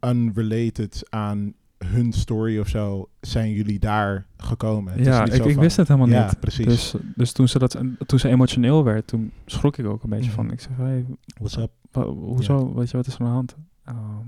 unrelated 0.00 1.06
aan 1.10 1.54
hun 1.86 2.12
story 2.12 2.58
of 2.58 2.68
zo, 2.68 3.08
zijn 3.20 3.52
jullie 3.52 3.78
daar 3.78 4.26
gekomen. 4.36 4.92
Het 4.92 5.04
ja, 5.04 5.24
ik, 5.24 5.32
zo 5.34 5.44
ik 5.44 5.52
van- 5.52 5.62
wist 5.62 5.76
het 5.76 5.88
helemaal 5.88 6.08
ja, 6.08 6.24
niet. 6.26 6.40
precies. 6.40 6.66
Dus, 6.66 6.94
dus 7.14 7.32
toen, 7.32 7.48
ze 7.48 7.58
dat, 7.58 7.78
toen 8.06 8.18
ze 8.18 8.28
emotioneel 8.28 8.84
werd, 8.84 9.06
toen 9.06 9.32
schrok 9.46 9.76
ik 9.76 9.86
ook 9.86 10.02
een 10.02 10.10
beetje 10.10 10.26
Mhm. 10.30 10.34
van. 10.34 10.50
Ik 10.50 10.60
zeg, 10.60 10.76
hey, 10.76 11.06
What's 11.38 11.56
up? 11.56 11.70
Hoezo, 12.04 12.74
weet 12.74 12.90
je, 12.90 12.96
wat 12.96 13.06
is 13.06 13.14
er 13.14 13.20
aan 13.20 13.26
de 13.26 13.32
hand? 13.32 13.56
Ehm, 13.84 14.26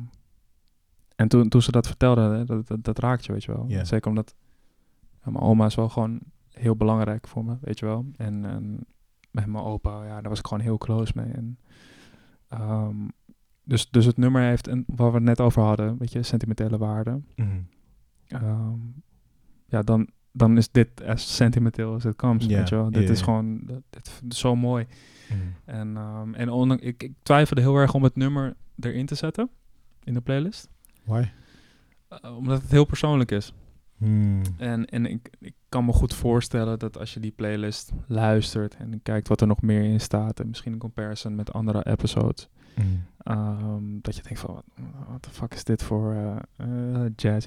en 1.17 1.29
toen, 1.29 1.49
toen 1.49 1.63
ze 1.63 1.71
dat 1.71 1.87
vertelde, 1.87 2.21
hè, 2.21 2.45
dat, 2.45 2.67
dat, 2.67 2.85
dat 2.85 2.99
raakt 2.99 3.25
je, 3.25 3.33
weet 3.33 3.45
je 3.45 3.53
wel. 3.53 3.65
Ja. 3.69 3.85
Zeker 3.85 4.09
omdat 4.09 4.35
ja, 5.25 5.31
mijn 5.31 5.45
oma 5.45 5.67
is 5.67 5.75
wel 5.75 5.89
gewoon 5.89 6.19
heel 6.51 6.77
belangrijk 6.77 7.29
voor 7.29 7.45
me, 7.45 7.57
weet 7.61 7.79
je 7.79 7.87
wel. 7.87 8.07
En, 8.17 8.45
en 8.45 8.87
met 9.31 9.47
mijn 9.47 9.65
opa, 9.65 10.05
ja, 10.05 10.21
daar 10.21 10.29
was 10.29 10.39
ik 10.39 10.47
gewoon 10.47 10.63
heel 10.63 10.79
close 10.79 11.13
mee. 11.17 11.33
En, 11.33 11.59
ehm, 12.49 12.97
dus, 13.65 13.91
dus 13.91 14.05
het 14.05 14.17
nummer 14.17 14.43
heeft, 14.43 14.69
een, 14.69 14.85
waar 14.87 15.09
we 15.09 15.15
het 15.15 15.25
net 15.25 15.41
over 15.41 15.63
hadden, 15.63 15.99
weet 15.99 16.13
je, 16.13 16.23
sentimentele 16.23 16.79
waarde. 16.79 17.21
Mhm. 17.37 17.49
Ehm, 18.29 18.79
ja, 19.67 19.83
dan, 19.83 20.09
dan 20.33 20.57
is 20.57 20.71
dit 20.71 21.03
as 21.03 21.37
sentimenteel 21.37 21.97
it 21.97 22.17
comes, 22.17 22.45
Ja, 22.47 22.59
weet 22.59 22.69
je 22.69 22.75
wel. 22.75 22.91
Dit 22.91 23.09
is 23.09 23.23
gewoon, 23.23 23.61
dit 23.91 24.23
is 24.29 24.39
zo 24.39 24.57
mooi. 24.57 24.87
Mhm. 25.29 25.41
En, 25.65 25.97
ehm, 25.97 26.35
en 26.35 26.49
ondanks, 26.49 26.83
ik, 26.83 27.03
ik 27.03 27.13
twijfelde 27.23 27.61
heel 27.61 27.77
erg 27.77 27.95
om 27.95 28.03
het 28.03 28.17
nummer 28.17 28.57
erin 28.81 29.07
te 29.07 29.15
zetten 29.15 29.51
in 30.05 30.15
de 30.15 30.21
playlist. 30.21 30.69
Why? 31.05 31.25
Eh, 32.09 32.37
omdat 32.37 32.63
het 32.63 32.71
heel 32.71 32.85
persoonlijk 32.85 33.31
is. 33.31 33.53
Hmm. 33.97 34.43
En, 34.57 34.85
en 34.85 35.07
ik, 35.07 35.31
ik 35.41 35.55
kan 35.69 35.85
me 35.85 35.93
goed 35.93 36.15
voorstellen 36.15 36.79
dat 36.79 36.99
als 36.99 37.15
je 37.15 37.21
die 37.21 37.31
playlist 37.31 37.93
luistert 38.07 38.77
en 38.77 39.03
kijkt 39.03 39.29
wat 39.29 39.41
er 39.41 39.47
nog 39.47 39.63
meer 39.63 39.83
in 39.83 40.01
staat, 40.01 40.41
en 40.41 40.49
misschien 40.49 40.73
in 40.73 40.79
comparison 40.79 41.35
met 41.35 41.53
andere 41.53 41.87
episodes, 41.87 42.49
Hmm. 42.75 43.05
ehm, 43.19 43.83
dat 44.01 44.17
je 44.17 44.23
denkt 44.23 44.41
van, 44.41 44.63
wat 45.09 45.23
the 45.23 45.31
fuck 45.31 45.55
is 45.55 45.65
dit 45.65 45.83
voor 45.83 46.13
eh, 46.13 46.37
eh, 47.05 47.13
jazz? 47.17 47.47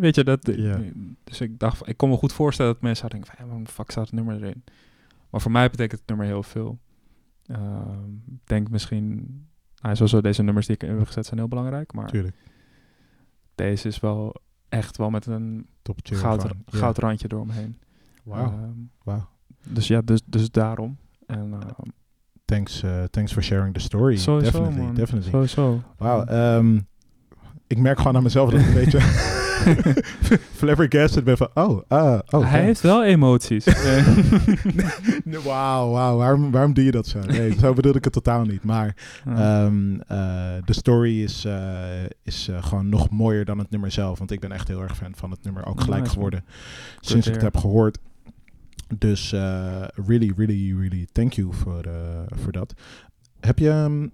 Weet 0.00 0.14
je, 0.14 0.24
dat, 0.24 0.46
Ja. 0.56 0.78
dus 1.24 1.40
ik 1.40 1.58
dacht, 1.58 1.88
ik 1.88 1.96
kon 1.96 2.08
me 2.10 2.16
goed 2.16 2.32
voorstellen 2.32 2.72
dat 2.72 2.82
mensen 2.82 3.08
zouden 3.08 3.18
denken 3.20 3.36
van, 3.36 3.44
ja, 3.44 3.50
waarom 3.50 3.64
de 3.66 3.82
fuck 3.82 3.90
staat 3.90 4.04
het 4.06 4.14
nummer 4.14 4.36
erin? 4.36 4.64
Maar 5.30 5.40
voor 5.40 5.50
mij 5.50 5.70
betekent 5.70 6.00
het 6.00 6.08
nummer 6.08 6.26
heel 6.26 6.42
veel. 6.42 6.78
Ehm, 7.46 8.12
Ik 8.26 8.40
denk 8.50 8.70
misschien, 8.70 9.26
nou, 9.82 9.94
sowieso 9.94 10.20
deze 10.20 10.42
nummers 10.42 10.66
die 10.66 10.74
ik 10.76 10.82
in 10.82 10.96
heb 10.96 11.06
gezet 11.06 11.26
zijn 11.26 11.38
heel 11.38 11.48
belangrijk, 11.48 11.92
maar 11.92 12.08
Tuurlijk. 12.08 12.36
deze 13.54 13.88
is 13.88 14.00
wel 14.00 14.34
echt 14.68 14.96
wel 14.96 15.10
met 15.10 15.26
een 15.26 15.66
goud, 16.02 16.46
goudrandje 16.66 17.28
eromheen. 17.30 17.78
Wauw. 18.22 18.44
Ehm, 18.52 18.70
Wauw. 19.02 19.28
dus 19.68 19.86
ja, 19.86 20.00
dus, 20.00 20.20
dus 20.26 20.50
daarom. 20.50 20.96
En, 21.26 21.54
Thanks, 22.44 22.82
eh, 22.82 23.04
thanks 23.10 23.32
for 23.32 23.42
sharing 23.42 23.74
the 23.74 23.80
story. 23.80 24.16
sowieso, 24.16 24.52
definitely, 24.52 24.82
man. 24.82 24.94
definitely. 24.94 25.30
Sowieso. 25.30 25.82
Wauw. 25.98 26.24
ehm, 26.24 26.78
ik 27.66 27.78
merk 27.78 27.98
gewoon 27.98 28.16
aan 28.16 28.22
mezelf 28.22 28.50
dat 28.50 28.60
ik 28.60 28.66
een 28.66 28.74
beetje 28.84 29.00
flabbergasted 30.58 31.24
ben 31.24 31.36
van, 31.36 31.48
oh, 31.54 31.82
ah, 31.88 32.18
oh. 32.30 32.50
Hij 32.50 32.62
heeft 32.62 32.80
wel 32.80 33.04
emoties. 33.04 33.64
Wauw, 35.44 35.90
wauw. 35.90 36.16
Waarom, 36.16 36.50
waarom 36.50 36.72
doe 36.72 36.84
je 36.84 36.90
dat 36.90 37.06
zo? 37.06 37.20
Nee, 37.20 37.58
zo 37.58 37.72
bedoel 37.72 37.94
ik 37.94 38.04
het 38.04 38.12
totaal 38.12 38.44
niet. 38.44 38.64
Maar 38.64 38.96
ehm, 39.26 40.00
eh, 40.00 40.18
de 40.64 40.72
story 40.72 41.22
is, 41.22 41.44
eh, 41.44 42.04
is 42.22 42.50
gewoon 42.60 42.88
nog 42.88 43.10
mooier 43.10 43.44
dan 43.44 43.58
het 43.58 43.70
nummer 43.70 43.90
zelf. 43.90 44.18
Want 44.18 44.30
ik 44.30 44.40
ben 44.40 44.52
echt 44.52 44.68
heel 44.68 44.82
erg 44.82 44.96
fan 44.96 45.12
van 45.16 45.30
het 45.30 45.44
nummer. 45.44 45.66
Ook 45.66 45.80
gelijk 45.80 46.08
geworden 46.08 46.44
sinds 47.00 47.26
ik 47.26 47.32
het 47.32 47.42
heb 47.42 47.56
gehoord. 47.56 47.98
Dus 48.98 49.32
eh, 49.32 49.82
really, 50.06 50.32
really, 50.36 50.74
really 50.78 51.06
thank 51.12 51.32
you 51.32 51.52
voor, 51.52 51.80
eh, 51.82 52.20
voor 52.26 52.52
dat. 52.52 52.74
Heb, 53.40 53.58
je, 53.58 53.70
ehm, 53.70 54.08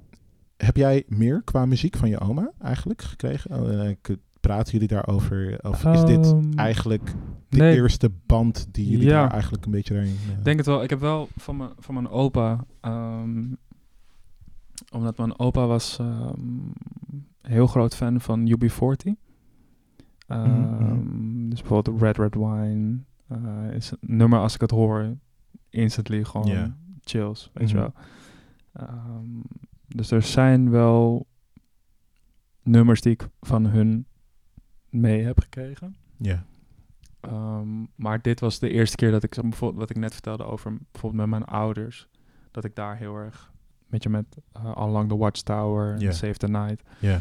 heb 0.57 0.77
jij 0.77 1.05
meer 1.09 1.43
qua 1.45 1.66
muziek 1.66 1.97
van 1.97 2.09
je 2.09 2.21
oma 2.21 2.51
eigenlijk 2.59 3.03
gekregen? 3.03 3.81
Eh, 3.81 4.14
praten 4.41 4.73
jullie 4.73 4.89
daarover? 4.89 5.59
Of 5.62 5.85
is 5.85 6.05
dit 6.05 6.27
Ehm, 6.27 6.53
eigenlijk 6.57 7.14
de 7.49 7.59
nee. 7.59 7.75
eerste 7.75 8.11
band 8.27 8.68
die 8.71 8.89
jullie 8.91 9.07
Ja. 9.07 9.21
daar 9.21 9.31
eigenlijk 9.31 9.64
een 9.64 9.71
beetje 9.71 9.95
daarin... 9.95 10.16
eh, 10.31 10.39
Ik 10.39 10.45
denk 10.45 10.57
het 10.57 10.66
wel. 10.66 10.83
Ik 10.83 10.91
heb 10.91 11.01
wel 11.01 11.29
van 11.37 11.57
mijn, 11.57 11.71
van 11.79 11.95
mijn 11.95 12.09
opa. 12.09 12.64
ehm, 12.81 13.45
omdat 14.93 15.16
mijn 15.18 15.39
opa 15.39 15.66
was 15.66 15.99
een 15.99 16.75
heel 17.43 17.66
groot 17.66 17.97
fan 17.97 18.21
van 18.21 18.47
UB40. 18.49 19.12
Ehm, 20.27 20.61
Mhm. 20.61 21.49
Dus 21.49 21.61
bijvoorbeeld 21.61 22.01
Red 22.03 22.16
Red 22.16 22.35
Wine. 22.35 22.99
Eh, 23.31 23.74
is 23.74 23.91
een 23.91 23.99
nummer 24.01 24.39
als 24.39 24.55
ik 24.55 24.61
het 24.61 24.70
hoor, 24.70 25.16
instantly 25.68 26.24
gewoon 26.24 26.74
chills, 27.05 27.51
weet 27.53 27.66
Mhm. 27.68 27.76
je 27.76 27.81
wel. 27.83 27.93
Ehm, 28.72 29.41
dus 29.89 30.11
er 30.11 30.22
zijn 30.22 30.70
wel 30.70 31.26
nummers 32.62 33.01
die 33.01 33.12
ik 33.12 33.28
van 33.41 33.66
hun 33.66 34.07
mee 34.89 35.22
heb 35.24 35.41
gekregen. 35.41 35.97
Ja. 36.16 36.45
Ehm, 37.20 37.85
maar 37.95 38.22
dit 38.22 38.41
was 38.41 38.59
de 38.59 38.70
eerste 38.70 38.97
keer 38.97 39.11
dat 39.11 39.22
ik, 39.22 39.31
bijvoorbeeld 39.41 39.81
wat 39.81 39.91
ik 39.91 39.97
net 39.97 40.12
vertelde 40.12 40.45
over 40.45 40.76
bijvoorbeeld 40.93 41.22
met 41.22 41.31
mijn 41.39 41.45
ouders, 41.45 42.09
dat 42.51 42.64
ik 42.64 42.74
daar 42.74 42.97
heel 42.97 43.16
erg, 43.16 43.53
weet 43.87 44.03
je, 44.03 44.09
met 44.09 44.24
uh, 44.57 44.72
Along 44.72 45.09
the 45.09 45.16
Watchtower, 45.16 45.99
Ja. 45.99 46.11
Save 46.12 46.35
the 46.37 46.49
Night, 46.49 46.83
Ja. 46.99 47.20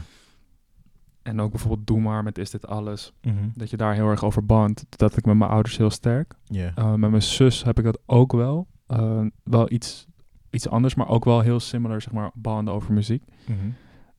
En 1.21 1.41
ook 1.41 1.51
bijvoorbeeld 1.51 1.87
Doe 1.87 1.99
maar 2.01 2.23
met 2.23 2.37
Is 2.37 2.49
Dit 2.49 2.67
Alles, 2.67 3.13
Mhm. 3.21 3.35
dat 3.53 3.69
je 3.69 3.77
daar 3.77 3.93
heel 3.93 4.09
erg 4.09 4.23
over 4.23 4.45
band. 4.45 4.85
Dat 4.89 5.17
ik 5.17 5.25
met 5.25 5.35
mijn 5.37 5.51
ouders 5.51 5.77
heel 5.77 5.89
sterk. 5.89 6.33
Ja. 6.45 6.71
Uh, 6.77 6.93
met 6.93 7.09
mijn 7.09 7.21
zus 7.21 7.63
heb 7.63 7.77
ik 7.77 7.83
dat 7.83 7.99
ook 8.05 8.31
wel. 8.31 8.67
Uh, 8.87 9.21
wel 9.43 9.71
iets, 9.71 10.07
iets 10.49 10.69
anders, 10.69 10.95
maar 10.95 11.07
ook 11.07 11.25
wel 11.25 11.39
heel 11.39 11.59
similar, 11.59 12.01
zeg 12.01 12.13
maar, 12.13 12.31
banden 12.33 12.73
over 12.73 12.93
muziek. 12.93 13.23
Mhm. 13.45 13.57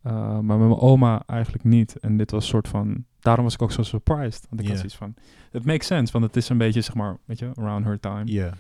Uh, 0.07 0.13
maar 0.39 0.59
met 0.59 0.69
mijn 0.69 0.79
oma 0.81 1.23
eigenlijk 1.27 1.65
niet. 1.65 1.97
En 1.99 2.17
dit 2.17 2.31
was 2.31 2.43
een 2.43 2.49
soort 2.49 2.69
van... 2.69 3.05
Daarom 3.21 3.45
was 3.45 3.55
ik 3.55 3.63
ook 3.63 3.73
zo 3.73 3.83
surprised. 3.83 4.47
Want 4.49 4.61
ik 4.61 4.67
Ja. 4.67 4.69
had 4.69 4.77
zoiets 4.77 4.97
van... 4.97 5.15
Het 5.51 5.65
makes 5.65 5.87
sense, 5.87 6.13
want 6.13 6.25
het 6.25 6.37
is 6.37 6.49
een 6.49 6.59
beetje, 6.59 6.81
zeg 6.81 6.95
maar, 6.95 7.17
weet 7.25 7.39
je, 7.39 7.51
around 7.55 7.85
her 7.85 8.01
time. 8.01 8.23
Ja. 8.25 8.53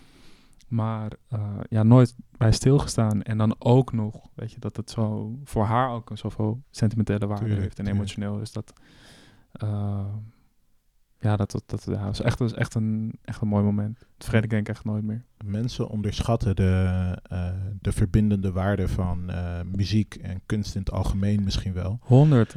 Maar 0.70 1.12
uh, 1.32 1.56
ja, 1.68 1.82
nooit 1.82 2.14
bij 2.36 2.52
stilgestaan. 2.52 3.22
En 3.22 3.38
dan 3.38 3.54
ook 3.58 3.92
nog, 3.92 4.28
weet 4.34 4.52
je, 4.52 4.60
dat 4.60 4.76
het 4.76 4.90
zo... 4.90 5.34
Voor 5.44 5.64
haar 5.64 5.90
ook 5.90 6.10
zoveel 6.14 6.62
sentimentele 6.70 7.26
waarde 7.26 7.42
Tuurlijk, 7.44 7.62
heeft 7.62 7.78
en 7.78 7.84
tuurlijk. 7.84 8.04
emotioneel. 8.04 8.40
is 8.40 8.52
dat... 8.52 8.72
uh, 9.62 10.04
ja, 11.20 11.36
dat, 11.36 11.50
dat, 11.50 11.64
dat 11.66 11.84
ja, 11.84 12.04
was 12.04 12.20
echt, 12.20 12.40
is 12.40 12.52
echt, 12.52 12.74
een, 12.74 13.18
echt 13.24 13.40
een 13.40 13.48
mooi 13.48 13.64
moment. 13.64 13.98
Dat 13.98 14.08
vergeet 14.28 14.44
ik 14.44 14.50
denk 14.50 14.68
ik 14.68 14.74
echt 14.74 14.84
nooit 14.84 15.04
meer. 15.04 15.24
Mensen 15.44 15.88
onderschatten 15.88 16.56
de, 16.56 17.16
eh, 17.22 17.48
de 17.80 17.92
verbindende 17.92 18.52
waarde 18.52 18.88
van 18.88 19.30
eh, 19.30 19.60
muziek 19.76 20.14
en 20.14 20.40
kunst 20.46 20.74
in 20.74 20.80
het 20.80 20.90
algemeen 20.92 21.44
misschien 21.44 21.72
wel. 21.72 21.98
100. 22.02 22.56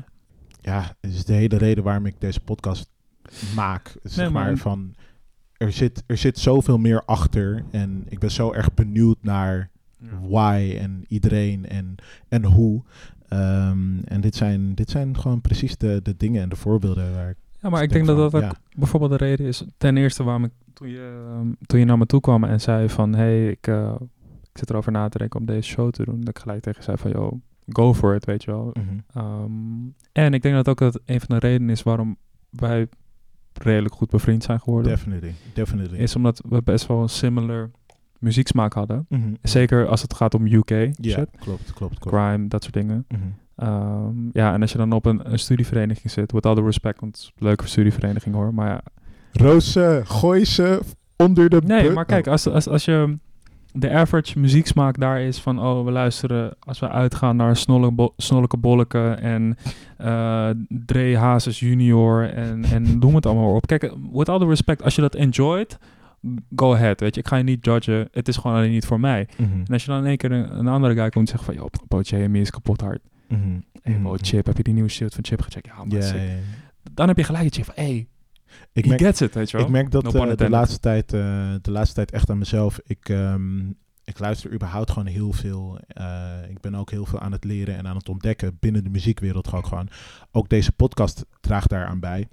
Ja, 0.61 0.95
dat 1.01 1.11
is 1.11 1.25
de 1.25 1.33
hele 1.33 1.57
reden 1.57 1.83
waarom 1.83 2.05
ik 2.05 2.15
deze 2.19 2.39
podcast 2.39 2.91
maak. 3.55 3.95
Zeg 4.03 4.31
maar- 4.31 4.43
maar 4.45 4.57
van, 4.57 4.95
er 5.63 5.71
zit, 5.71 6.03
er 6.05 6.17
zit 6.17 6.39
zoveel 6.39 6.77
meer 6.77 7.03
achter 7.05 7.63
en 7.71 8.03
ik 8.09 8.19
ben 8.19 8.31
zo 8.31 8.53
erg 8.53 8.73
benieuwd 8.73 9.17
naar 9.21 9.69
why 10.27 10.77
en 10.79 11.03
iedereen 11.07 11.65
en, 11.65 11.95
en 12.27 12.43
hoe. 12.43 12.83
Ehm, 13.27 13.99
en 14.05 14.21
dit 14.21 14.35
zijn, 14.35 14.75
dit 14.75 14.89
zijn 14.89 15.17
gewoon 15.17 15.41
precies 15.41 15.77
de, 15.77 15.99
de 16.03 16.17
dingen 16.17 16.41
en 16.41 16.49
de 16.49 16.55
voorbeelden 16.55 17.13
waar 17.13 17.29
ik 17.29 17.37
Ja, 17.61 17.69
maar 17.69 17.83
ik 17.83 17.91
denk 17.91 18.05
dat 18.05 18.31
dat 18.31 18.43
ook 18.43 18.55
bijvoorbeeld 18.75 19.11
de 19.11 19.25
reden 19.25 19.45
is. 19.45 19.65
Ten 19.77 19.97
eerste 19.97 20.23
waarom 20.23 20.43
ik, 20.43 20.51
toen 20.73 20.89
je, 20.89 21.25
ehm, 21.29 21.47
toen 21.65 21.79
je 21.79 21.85
naar 21.85 21.97
me 21.97 22.05
toe 22.05 22.21
kwam 22.21 22.43
en 22.43 22.61
zei 22.61 22.89
van... 22.89 23.13
hey, 23.15 23.47
ik, 23.47 23.67
eh, 23.67 23.95
ik 24.41 24.57
zit 24.57 24.69
erover 24.69 24.91
na 24.91 25.09
te 25.09 25.17
denken 25.17 25.39
om 25.39 25.45
deze 25.45 25.69
show 25.69 25.91
te 25.91 26.05
doen. 26.05 26.19
Dat 26.19 26.29
ik 26.29 26.39
gelijk 26.39 26.61
tegen 26.61 26.83
zei 26.83 26.97
van, 26.97 27.11
yo, 27.11 27.39
go 27.69 27.93
for 27.93 28.15
it, 28.15 28.25
weet 28.25 28.43
je 28.43 28.51
wel. 28.51 28.71
Mhm. 28.73 28.97
Ehm, 29.13 29.51
en 30.11 30.33
ik 30.33 30.41
denk 30.41 30.55
dat 30.55 30.69
ook 30.69 30.79
dat 30.79 31.01
een 31.05 31.19
van 31.19 31.39
de 31.39 31.47
redenen 31.47 31.69
is 31.69 31.83
waarom 31.83 32.17
wij 32.49 32.87
redelijk 33.61 33.95
goed 33.95 34.09
bevriend 34.09 34.43
zijn 34.43 34.59
geworden. 34.59 34.91
Definitely, 34.91 35.33
definitely. 35.53 35.97
is 35.97 36.15
omdat 36.15 36.41
we 36.49 36.61
best 36.61 36.87
wel 36.87 37.01
een 37.01 37.09
similar 37.09 37.71
muzieksmaak 38.19 38.73
hadden. 38.73 39.05
Mhm. 39.09 39.33
Zeker 39.41 39.87
als 39.87 40.01
het 40.01 40.13
gaat 40.13 40.33
om 40.33 40.45
UK 40.45 40.69
Ja, 40.69 41.15
klopt, 41.15 41.35
klopt, 41.39 41.73
klopt. 41.73 41.99
Crime, 41.99 42.47
dat 42.47 42.63
soort 42.63 42.73
dingen. 42.73 43.05
Mhm. 43.07 43.21
Ehm, 43.55 44.15
ja, 44.31 44.53
en 44.53 44.61
als 44.61 44.71
je 44.71 44.77
dan 44.77 44.91
op 44.91 45.05
een, 45.05 45.31
een 45.31 45.39
studievereniging 45.39 46.11
zit, 46.11 46.31
with 46.31 46.45
all 46.45 46.55
the 46.55 46.63
respect, 46.63 46.99
want 46.99 47.15
het 47.15 47.21
is 47.21 47.31
een 47.35 47.45
leuke 47.45 47.67
studievereniging 47.67 48.35
hoor, 48.35 48.53
maar 48.53 48.67
ja, 48.67 48.81
Rozen, 49.31 50.07
gooi 50.07 50.45
ze 50.45 50.79
onder 51.15 51.49
de... 51.49 51.61
Nee, 51.65 51.89
maar 51.89 52.05
kijk, 52.05 52.27
als, 52.27 52.47
als, 52.47 52.67
als 52.67 52.85
je 52.85 53.17
de 53.73 53.91
average 53.91 54.39
muzieksmaak 54.39 54.99
daar 54.99 55.21
is 55.21 55.39
van, 55.39 55.59
oh, 55.59 55.85
we 55.85 55.91
luisteren 55.91 56.55
als 56.59 56.79
we 56.79 56.89
uitgaan 56.89 57.35
naar 57.35 57.55
Snolle- 57.55 58.11
Snolleke 58.17 58.57
Bolleke 58.57 59.09
en 59.11 59.57
eh 59.97 60.49
Dre 60.67 61.17
Hazes 61.17 61.59
junior 61.59 62.29
en, 62.29 62.63
en 62.63 62.83
noem 62.99 63.15
het 63.15 63.25
allemaal 63.25 63.55
op. 63.55 63.67
Kijk, 63.67 63.93
with 64.13 64.29
all 64.29 64.39
the 64.39 64.47
respect, 64.47 64.83
als 64.83 64.95
je 64.95 65.01
dat 65.01 65.15
enjoyt, 65.15 65.77
go 66.55 66.73
ahead, 66.73 66.99
weet 66.99 67.15
je. 67.15 67.21
Ik 67.21 67.27
ga 67.27 67.35
je 67.35 67.43
niet 67.43 67.65
judgen, 67.65 68.07
het 68.11 68.27
is 68.27 68.37
gewoon 68.37 68.57
alleen 68.57 68.71
niet 68.71 68.85
voor 68.85 68.99
mij. 68.99 69.27
Mhm. 69.37 69.51
En 69.59 69.73
als 69.73 69.83
je 69.85 69.91
dan 69.91 69.99
in 69.99 70.05
één 70.07 70.17
keer 70.17 70.31
een, 70.31 70.57
een 70.59 70.67
andere 70.67 70.93
guy 70.93 71.09
komt 71.09 71.29
en 71.29 71.37
zegt 71.37 71.43
van, 71.43 71.53
joh, 71.53 71.67
Bo 71.87 71.99
Jamie 72.01 72.41
is 72.41 72.49
kapot 72.49 72.81
hard. 72.81 72.99
Hey, 73.81 73.99
Bo, 74.01 74.09
Mhm. 74.13 74.23
Chip, 74.23 74.45
heb 74.45 74.57
je 74.57 74.63
die 74.63 74.73
nieuwe 74.73 74.89
shit 74.89 75.13
van 75.13 75.23
Chip 75.25 75.41
gecheckt? 75.41 75.65
Ja, 75.65 75.73
man. 75.77 75.89
Dan 76.93 77.07
heb 77.07 77.17
je 77.17 77.23
gelijk 77.23 77.43
het 77.55 77.65
van, 77.65 77.73
hey, 77.77 78.07
Ik 78.73 78.85
merk, 78.87 78.99
gets 79.01 79.21
it, 79.21 79.33
weet 79.33 79.49
je 79.51 79.57
wel. 79.57 79.65
ik 79.65 79.71
merk 79.71 79.91
dat 79.91 80.03
No 80.03 80.25
eh, 80.25 80.37
de, 80.37 80.49
laatste 80.49 80.79
tijd, 80.79 81.13
eh, 81.13 81.53
de 81.61 81.71
laatste 81.71 81.95
tijd 81.95 82.11
echt 82.11 82.29
aan 82.29 82.37
mezelf. 82.37 82.79
Ik, 82.85 83.09
ehm, 83.09 83.59
ik 84.03 84.19
luister 84.19 84.53
überhaupt 84.53 84.91
gewoon 84.91 85.07
heel 85.07 85.31
veel. 85.31 85.79
Eh, 85.87 86.31
ik 86.49 86.61
ben 86.61 86.75
ook 86.75 86.91
heel 86.91 87.05
veel 87.05 87.19
aan 87.19 87.31
het 87.31 87.43
leren 87.43 87.75
en 87.77 87.87
aan 87.87 87.95
het 87.95 88.09
ontdekken 88.09 88.57
binnen 88.59 88.83
de 88.83 88.89
muziekwereld. 88.89 89.47
Gewoon. 89.47 89.65
gewoon. 89.65 89.89
Ook 90.31 90.49
deze 90.49 90.71
podcast 90.71 91.25
draagt 91.41 91.69
daaraan 91.69 91.99
bij. 91.99 92.27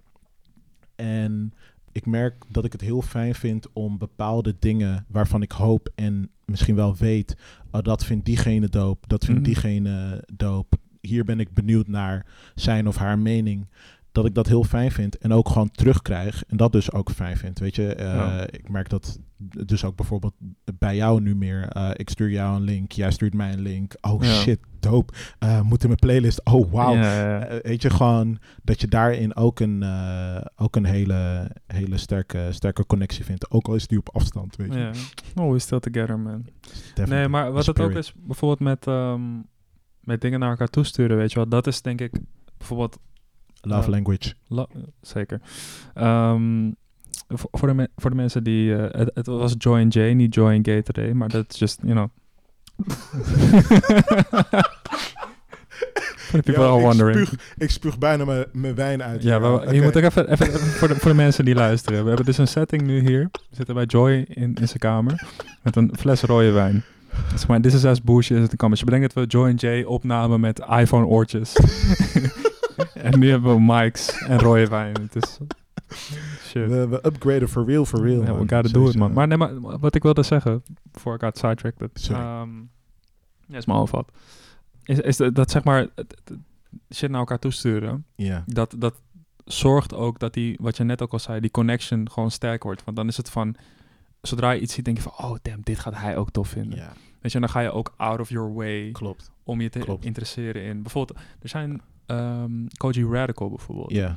En 0.96 1.54
ik 1.92 2.06
merk 2.06 2.44
dat 2.48 2.64
ik 2.64 2.72
het 2.72 2.80
heel 2.80 3.02
fijn 3.02 3.34
vind 3.34 3.66
om 3.72 3.98
bepaalde 3.98 4.56
dingen 4.58 5.04
waarvan 5.08 5.42
ik 5.42 5.52
hoop 5.52 5.88
en 5.94 6.30
misschien 6.44 6.74
wel 6.74 6.96
weet, 6.96 7.36
oh, 7.70 7.82
dat 7.82 8.04
vindt 8.04 8.24
diegene 8.24 8.68
doop, 8.68 9.04
dat 9.08 9.24
vindt 9.24 9.40
Mhm. 9.40 9.50
diegene 9.50 10.24
doop. 10.34 10.74
Hier 11.00 11.24
ben 11.24 11.40
ik 11.40 11.52
benieuwd 11.54 11.86
naar 11.88 12.26
zijn 12.54 12.88
of 12.88 12.96
haar 12.96 13.18
mening. 13.18 13.66
Dat 14.12 14.24
ik 14.26 14.34
dat 14.34 14.46
heel 14.46 14.64
fijn 14.64 14.90
vind 14.90 15.18
en 15.18 15.32
ook 15.32 15.48
gewoon 15.48 15.70
terugkrijg. 15.70 16.44
En 16.48 16.56
dat 16.56 16.72
dus 16.72 16.92
ook 16.92 17.10
fijn 17.10 17.36
vind. 17.36 17.58
Weet 17.58 17.76
je, 17.76 17.94
Eh, 17.94 18.06
Ja. 18.14 18.46
ik 18.50 18.68
merk 18.68 18.88
dat 18.88 19.18
dus 19.66 19.84
ook 19.84 19.96
bijvoorbeeld 19.96 20.34
bij 20.78 20.96
jou 20.96 21.20
nu 21.20 21.34
meer. 21.36 21.68
Eh, 21.68 21.90
ik 21.92 22.10
stuur 22.10 22.30
jou 22.30 22.56
een 22.56 22.62
link, 22.62 22.92
jij 22.92 23.10
stuurt 23.10 23.34
mij 23.34 23.52
een 23.52 23.60
link. 23.60 23.94
Oh 24.00 24.22
Ja. 24.24 24.32
shit, 24.32 24.58
dope. 24.80 25.12
Eh 25.38 25.60
moet 25.60 25.80
in 25.82 25.86
mijn 25.86 25.98
playlist. 25.98 26.44
Oh. 26.44 26.72
Ja. 26.72 27.40
Eh, 27.46 27.58
weet 27.62 27.82
je, 27.82 27.90
gewoon 27.90 28.38
dat 28.62 28.80
je 28.80 28.86
daarin 28.88 29.36
ook 29.36 29.60
een, 29.60 29.84
ook 30.56 30.76
een 30.76 30.84
hele, 30.84 31.50
hele 31.66 31.96
sterke, 31.96 32.48
sterke 32.50 32.86
connectie 32.86 33.24
vindt. 33.24 33.50
Ook 33.50 33.66
al 33.68 33.74
is 33.74 33.86
die 33.86 33.98
op 33.98 34.08
afstand, 34.12 34.56
weet 34.56 34.74
je. 34.74 34.90
Oh, 35.34 35.52
we 35.52 35.58
still 35.58 35.80
together, 35.80 36.18
man. 36.18 36.44
Definitely. 36.94 37.14
Nee, 37.16 37.28
maar 37.28 37.52
wat 37.52 37.66
het 37.66 37.80
ook 37.80 37.90
is, 37.92 38.12
bijvoorbeeld 38.16 38.60
met, 38.60 38.86
ehm, 38.86 39.20
met 40.00 40.20
dingen 40.20 40.40
naar 40.40 40.50
elkaar 40.50 40.68
toesturen, 40.70 41.16
weet 41.16 41.30
je 41.32 41.36
wel. 41.36 41.48
Dat 41.48 41.66
is 41.66 41.82
denk 41.82 42.00
ik 42.00 42.12
bijvoorbeeld 42.58 42.98
Love 43.60 43.90
language. 43.90 44.34
La- 44.48 44.66
zeker. 45.00 45.40
Ehm, 45.94 46.70
voor, 47.28 47.76
de 47.76 47.88
voor 47.96 48.10
de 48.10 48.16
mensen 48.16 48.44
die... 48.44 48.76
eh, 48.76 49.00
het, 49.00 49.10
het 49.14 49.26
was 49.26 49.54
Joy 49.58 49.80
and 49.80 49.94
J, 49.94 49.98
niet 50.00 50.34
Joy 50.34 50.54
and 50.54 50.68
Gatorade, 50.68 51.14
maar 51.14 51.28
dat 51.28 51.44
is 51.48 51.58
just, 51.58 51.78
you 51.82 51.92
know... 51.92 52.08
for 56.30 56.42
people 56.42 56.62
Ja, 56.62 56.68
are 56.68 56.78
ik 56.78 56.84
wondering. 56.84 57.26
spuug- 57.26 57.54
Ik 57.58 57.70
spuug 57.70 57.98
bijna 57.98 58.44
mijn- 58.52 58.74
wijn 58.74 59.02
uit. 59.02 59.22
Ja, 59.22 59.38
maar 59.38 59.74
je 59.74 59.82
moet 59.82 59.96
ook 59.96 60.02
even, 60.02 60.30
even 60.30 60.46
even 60.46 60.60
voor, 60.60 60.88
de, 60.88 60.94
voor 60.96 61.10
de 61.10 61.16
mensen 61.16 61.44
die 61.44 61.54
luisteren. 61.54 62.02
We 62.02 62.08
hebben 62.08 62.26
dus 62.26 62.38
een 62.38 62.48
setting 62.48 62.82
nu 62.82 63.00
hier. 63.00 63.28
We 63.32 63.56
zitten 63.56 63.74
bij 63.74 63.84
Joy 63.84 64.12
in, 64.28 64.54
in 64.54 64.66
zijn 64.66 64.78
kamer 64.78 65.22
met 65.62 65.76
een 65.76 65.92
fles 65.98 66.20
rode 66.22 66.50
wijn. 66.50 66.82
Zeg 67.30 67.48
maar, 67.48 67.60
this 67.60 67.84
is 67.84 68.02
bullshit 68.02 68.38
as 68.38 68.44
it 68.44 68.56
kan. 68.56 68.70
Dus 68.70 68.78
je 68.78 68.84
bedenkt 68.84 69.14
dat 69.14 69.24
we 69.24 69.30
Joy 69.30 69.48
en 69.48 69.54
Jay 69.54 69.82
opnamen 69.82 70.40
met 70.40 70.58
iPhone 70.70 71.06
oortjes. 71.06 71.56
en 73.02 73.18
nu 73.18 73.30
hebben 73.30 73.54
we 73.54 73.60
mics 73.60 74.18
en 74.22 74.38
rode 74.38 74.66
wijn. 74.68 74.94
Het 75.00 75.16
is 75.16 75.38
shit. 76.42 76.68
We, 76.68 76.88
we 76.88 77.06
upgraden 77.06 77.48
for 77.48 77.64
real, 77.64 77.84
for 77.84 78.02
real. 78.02 78.22
Ja, 78.22 78.32
we 78.32 78.38
gotta 78.38 78.72
do 78.72 78.88
it, 78.88 78.96
man. 78.96 79.12
Maar 79.12 79.26
nee, 79.26 79.36
maar 79.36 79.78
wat 79.78 79.94
ik 79.94 80.02
wilde 80.02 80.22
zeggen, 80.22 80.62
voor 80.92 81.14
ik 81.14 81.20
got 81.20 81.38
sidetracked. 81.38 82.08
Ehm 82.10 82.48
ja, 83.46 83.56
is 83.56 83.66
me 83.66 83.74
overvat. 83.74 84.12
Is, 84.84 84.98
is 85.00 85.16
dat, 85.16 85.34
dat 85.34 85.50
zeg 85.50 85.64
maar, 85.64 85.86
shit 86.94 87.10
naar 87.10 87.18
elkaar 87.20 87.38
toesturen 87.38 88.04
Ja. 88.14 88.44
dat, 88.46 88.74
dat 88.78 88.94
zorgt 89.44 89.94
ook 89.94 90.18
dat 90.18 90.34
die, 90.34 90.56
wat 90.60 90.76
je 90.76 90.84
net 90.84 91.02
ook 91.02 91.12
al 91.12 91.18
zei, 91.18 91.40
die 91.40 91.50
connection 91.50 92.10
gewoon 92.10 92.30
sterk 92.30 92.62
wordt. 92.62 92.84
Want 92.84 92.96
dan 92.96 93.08
is 93.08 93.16
het 93.16 93.30
van, 93.30 93.54
zodra 94.20 94.50
je 94.50 94.60
iets 94.60 94.74
ziet, 94.74 94.84
denk 94.84 94.96
je 94.96 95.02
van, 95.02 95.12
oh 95.16 95.36
damn, 95.42 95.60
dit 95.62 95.78
gaat 95.78 95.94
hij 95.96 96.16
ook 96.16 96.30
tof 96.30 96.48
vinden. 96.48 96.78
Weet 97.20 97.32
je, 97.32 97.38
en 97.38 97.40
dan 97.40 97.48
ga 97.50 97.60
je 97.60 97.70
ook 97.72 97.94
out 97.96 98.20
of 98.20 98.28
your 98.28 98.54
way 98.54 98.90
klopt. 98.90 99.30
om 99.44 99.60
je 99.60 99.68
te 99.68 99.78
Klopt. 99.78 100.04
interesseren 100.04 100.62
in. 100.62 100.82
Bijvoorbeeld, 100.82 101.18
er 101.40 101.48
zijn 101.48 101.80
ehm 102.10 102.66
Koji 102.76 103.04
Radical 103.06 103.48
bijvoorbeeld. 103.48 103.90
Ja. 103.90 104.16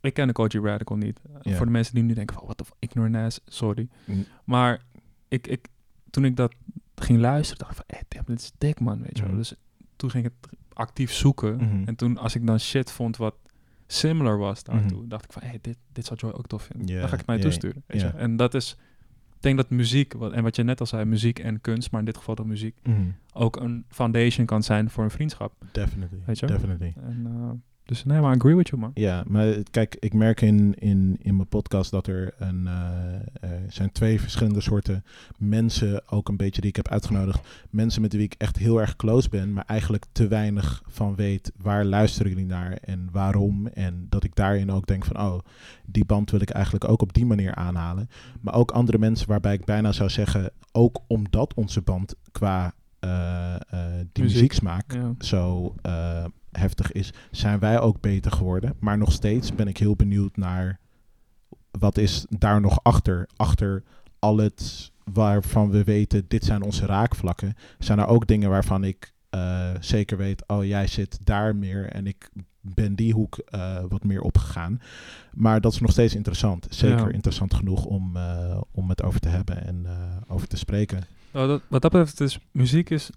Ik 0.00 0.14
ken 0.14 0.26
de 0.26 0.32
Koji 0.32 0.60
Radical 0.60 0.96
niet. 0.96 1.20
Ja. 1.42 1.56
Voor 1.56 1.66
de 1.66 1.72
mensen 1.72 1.94
die 1.94 2.02
nu 2.04 2.14
denken 2.14 2.34
van, 2.36 2.44
what 2.44 2.56
the 2.56 2.64
f- 2.64 2.72
ignorant 2.78 3.16
ass, 3.16 3.40
sorry. 3.46 3.88
Mm. 4.04 4.24
Maar 4.44 4.82
ik, 5.28 5.46
ik, 5.46 5.66
toen 6.10 6.24
ik 6.24 6.36
dat 6.36 6.54
ging 6.94 7.18
luisteren, 7.18 7.58
dacht 7.58 7.70
ik 7.70 7.76
van, 7.76 7.84
hey, 7.96 8.02
damn, 8.08 8.24
dit 8.26 8.40
is 8.40 8.52
dik 8.58 8.80
man, 8.80 9.02
weet 9.02 9.16
je 9.16 9.22
wel. 9.22 9.30
Mhm. 9.30 9.38
Dus 9.40 9.54
toen 9.96 10.10
ging 10.10 10.24
ik 10.26 10.32
het 10.40 10.58
actief 10.72 11.12
zoeken. 11.12 11.56
Mhm. 11.56 11.82
En 11.84 11.94
toen, 11.96 12.18
als 12.18 12.34
ik 12.34 12.46
dan 12.46 12.60
shit 12.60 12.90
vond 12.90 13.16
wat 13.16 13.34
similar 13.86 14.38
was 14.38 14.62
daartoe, 14.64 14.98
Mhm. 14.98 15.08
dacht 15.08 15.24
ik 15.24 15.32
van, 15.32 15.42
hé, 15.42 15.56
dit, 15.60 15.76
dit 15.92 16.06
zou 16.06 16.18
Joy 16.18 16.30
ook 16.30 16.46
tof 16.46 16.62
vinden. 16.62 16.86
Ja, 16.94 17.00
Dan 17.00 17.08
ga 17.08 17.14
ik 17.18 17.22
het 17.26 17.36
ja, 17.36 17.42
toesturen. 17.42 17.82
Weet 17.86 18.00
je? 18.00 18.06
En 18.06 18.36
dat 18.36 18.54
is, 18.54 18.76
denk 19.42 19.56
dat 19.56 19.70
muziek, 19.70 20.12
wat, 20.12 20.32
en 20.32 20.42
wat 20.42 20.56
je 20.56 20.62
net 20.62 20.80
al 20.80 20.86
zei, 20.86 21.04
muziek 21.04 21.38
en 21.38 21.60
kunst, 21.60 21.90
maar 21.90 22.00
in 22.00 22.06
dit 22.06 22.16
geval 22.16 22.34
dan 22.34 22.46
muziek, 22.46 22.76
Mhm. 22.82 23.00
ook 23.32 23.56
een 23.56 23.84
foundation 23.88 24.46
kan 24.46 24.62
zijn 24.62 24.90
voor 24.90 25.04
een 25.04 25.10
vriendschap. 25.10 25.52
Definitely. 25.72 26.18
Weet 26.26 26.38
je? 26.38 26.46
Definitely. 26.46 26.92
En, 26.96 27.22
eh, 27.26 27.50
dus 27.92 28.04
nee, 28.04 28.20
maar 28.20 28.32
I 28.32 28.36
agree 28.36 28.56
with 28.56 28.68
you, 28.68 28.80
man. 28.80 28.90
Ja, 28.94 29.24
maar 29.26 29.54
kijk, 29.70 29.96
ik 29.98 30.14
merk 30.14 30.40
in, 30.40 30.74
in, 30.74 31.18
in 31.22 31.36
mijn 31.36 31.48
podcast 31.48 31.90
dat 31.90 32.06
er 32.06 32.34
een, 32.38 32.66
eh, 32.66 33.50
er 33.50 33.72
zijn 33.72 33.92
twee 33.92 34.20
verschillende 34.20 34.60
soorten 34.60 35.04
mensen, 35.38 36.02
ook 36.10 36.28
een 36.28 36.36
beetje 36.36 36.60
die 36.60 36.70
ik 36.70 36.76
heb 36.76 36.88
uitgenodigd. 36.88 37.48
Mensen 37.70 38.02
met 38.02 38.12
wie 38.12 38.22
ik 38.22 38.34
echt 38.38 38.56
heel 38.56 38.80
erg 38.80 38.96
close 38.96 39.28
ben, 39.28 39.52
maar 39.52 39.64
eigenlijk 39.66 40.04
te 40.12 40.28
weinig 40.28 40.82
van 40.86 41.14
weet 41.14 41.52
waar 41.56 41.84
luisteren 41.84 42.30
jullie 42.32 42.46
naar 42.46 42.72
en 42.72 43.08
waarom. 43.12 43.66
En 43.66 44.06
dat 44.08 44.24
ik 44.24 44.34
daarin 44.34 44.70
ook 44.70 44.86
denk 44.86 45.04
van, 45.04 45.20
oh, 45.20 45.38
die 45.86 46.04
band 46.04 46.30
wil 46.30 46.40
ik 46.40 46.50
eigenlijk 46.50 46.88
ook 46.88 47.02
op 47.02 47.12
die 47.12 47.26
manier 47.26 47.54
aanhalen. 47.54 48.08
Maar 48.40 48.54
ook 48.54 48.70
andere 48.70 48.98
mensen 48.98 49.28
waarbij 49.28 49.54
ik 49.54 49.64
bijna 49.64 49.92
zou 49.92 50.10
zeggen, 50.10 50.50
ook 50.72 51.00
omdat 51.06 51.54
onze 51.54 51.80
band 51.80 52.14
qua 52.32 52.74
eh, 52.98 53.54
eh, 53.54 53.60
die 54.12 54.22
Muziek. 54.22 54.40
muzieksmaak 54.40 54.92
Ja. 54.92 55.14
zo 55.18 55.74
eh, 55.82 56.24
heftig 56.52 56.92
is, 56.92 57.12
zijn 57.30 57.58
wij 57.58 57.80
ook 57.80 58.00
beter 58.00 58.32
geworden. 58.32 58.74
Maar 58.78 58.98
nog 58.98 59.12
steeds 59.12 59.54
ben 59.54 59.68
ik 59.68 59.78
heel 59.78 59.96
benieuwd 59.96 60.36
naar 60.36 60.80
wat 61.70 61.98
is 61.98 62.26
daar 62.28 62.60
nog 62.60 62.78
achter. 62.82 63.28
Achter 63.36 63.82
al 64.18 64.36
het 64.36 64.92
waarvan 65.12 65.70
we 65.70 65.84
weten, 65.84 66.24
dit 66.28 66.44
zijn 66.44 66.62
onze 66.62 66.86
raakvlakken. 66.86 67.54
Zijn 67.78 67.98
er 67.98 68.06
ook 68.06 68.26
dingen 68.26 68.50
waarvan 68.50 68.84
ik 68.84 69.12
eh, 69.30 69.70
zeker 69.80 70.16
weet, 70.16 70.44
oh 70.46 70.64
jij 70.64 70.86
zit 70.86 71.18
daar 71.24 71.56
meer 71.56 71.86
en 71.86 72.06
ik 72.06 72.30
ben 72.60 72.94
die 72.94 73.12
hoek 73.12 73.38
eh, 73.38 73.84
wat 73.88 74.04
meer 74.04 74.20
opgegaan. 74.20 74.80
Maar 75.32 75.60
dat 75.60 75.72
is 75.72 75.80
nog 75.80 75.90
steeds 75.90 76.14
interessant. 76.14 76.66
Zeker 76.70 77.06
Ja. 77.06 77.12
interessant 77.12 77.54
genoeg 77.54 77.84
om, 77.84 78.16
eh, 78.16 78.60
om 78.70 78.88
het 78.88 79.02
over 79.02 79.20
te 79.20 79.28
hebben 79.28 79.66
en 79.66 79.86
over 80.28 80.48
te 80.48 80.56
spreken. 80.56 81.04
Nou, 81.32 81.48
dat, 81.48 81.62
wat 81.68 81.82
dat 81.82 81.90
betreft 81.90 82.20
is 82.20 82.38
muziek 82.50 82.90
is 82.90 83.10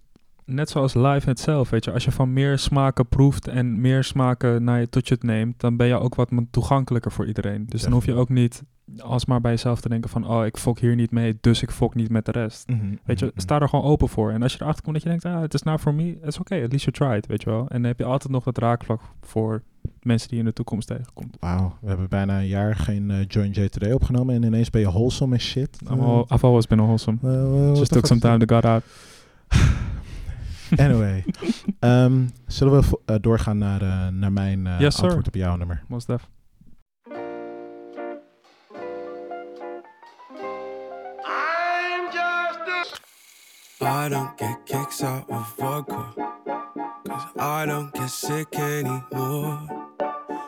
net 0.46 0.70
zoals 0.70 0.94
live 0.94 1.30
het 1.30 1.40
zelf, 1.40 1.70
weet 1.70 1.86
je. 1.86 1.92
Als 1.92 2.04
je 2.06 2.12
van 2.12 2.34
meer 2.34 2.60
smaken 2.60 3.08
proeft 3.08 3.48
en 3.48 3.82
meer 3.82 4.04
smaken 4.04 4.64
naar 4.64 4.80
je 4.80 4.90
tot 4.90 5.08
je 5.08 5.14
het 5.14 5.24
neemt, 5.24 5.60
dan 5.60 5.78
ben 5.78 5.88
je 5.88 6.00
ook 6.00 6.16
wat 6.16 6.32
toegankelijker 6.52 7.12
voor 7.12 7.26
iedereen. 7.26 7.66
Dus 7.66 7.82
dan 7.82 7.92
hoef 7.92 8.06
je 8.06 8.14
ook 8.14 8.30
niet 8.30 8.64
alsmaar 8.98 9.42
bij 9.42 9.52
jezelf 9.52 9.82
te 9.82 9.90
denken 9.90 10.10
van, 10.10 10.28
oh, 10.28 10.46
ik 10.46 10.58
fok 10.58 10.80
hier 10.80 10.96
niet 10.96 11.12
mee, 11.12 11.38
dus 11.42 11.62
ik 11.62 11.72
fok 11.72 11.96
niet 11.96 12.10
met 12.10 12.26
de 12.26 12.32
rest. 12.32 12.66
Weet 13.04 13.20
je, 13.20 13.32
sta 13.36 13.60
er 13.60 13.70
gewoon 13.70 13.86
open 13.86 14.10
voor. 14.10 14.32
En 14.32 14.42
als 14.44 14.54
je 14.54 14.62
erachter 14.62 14.84
komt 14.84 14.94
dat 14.96 15.04
je 15.04 15.10
denkt, 15.10 15.26
ah, 15.26 15.42
het 15.42 15.54
is 15.54 15.62
nou 15.62 15.80
voor 15.80 15.94
me, 15.94 16.18
it's 16.24 16.40
okay, 16.40 16.64
at 16.64 16.70
least 16.70 16.86
you 16.86 16.96
tried, 16.96 17.28
weet 17.28 17.44
je 17.44 17.50
wel. 17.50 17.60
En 17.60 17.82
dan 17.82 17.84
heb 17.84 18.00
je 18.00 18.06
altijd 18.06 18.32
nog 18.32 18.44
dat 18.44 18.58
raakvlak 18.58 19.02
voor 19.22 19.64
mensen 20.02 20.28
die 20.28 20.38
je 20.38 20.44
in 20.44 20.50
de 20.50 20.56
toekomst 20.56 20.88
tegenkomt. 20.88 21.38
Wauw, 21.40 21.78
we 21.82 21.88
hebben 21.88 22.10
bijna 22.10 22.40
een 22.40 22.48
jaar 22.48 22.76
geen 22.76 23.12
eh 23.12 23.18
Join 23.28 23.52
J 23.52 23.68
today 23.68 23.92
opgenomen 23.92 24.36
en 24.36 24.44
ineens 24.44 24.70
ben 24.70 24.82
je 24.82 24.88
wholesome 24.88 25.34
en 25.34 25.42
shit. 25.42 25.80
I've 26.32 26.46
always 26.46 26.68
been 26.68 26.80
wholesome. 26.80 27.18
Eh, 27.24 27.70
eh, 27.70 27.76
Just 27.76 27.92
took 27.92 28.06
some 28.06 28.20
is 28.20 28.26
time 28.26 28.46
to 28.46 28.56
get 28.56 28.66
out. 28.66 28.84
Anyway, 30.78 31.24
Ehm, 31.80 32.28
zullen 32.48 32.80
we 32.80 33.00
eh, 33.06 33.16
doorgaan 33.22 33.58
naar, 33.58 33.82
eh, 33.82 34.08
naar 34.08 34.32
mijn 34.32 34.68
eh, 34.68 34.80
Yes, 34.80 34.96
sir. 34.96 35.04
antwoord 35.04 35.28
op 35.28 35.36
jouw 35.36 35.56
nummer? 35.56 35.84
Most 35.88 36.08
def. 36.08 36.28
I 43.82 44.10
don't 44.10 44.38
get 44.38 44.58
kicks 44.66 45.02
out 45.04 45.30
of 45.30 45.48
vodka. 45.58 46.14
Cause 47.08 47.26
I 47.38 47.66
don't 47.66 47.94
get 47.94 48.10
sick 48.10 48.56
anymore. 48.58 49.60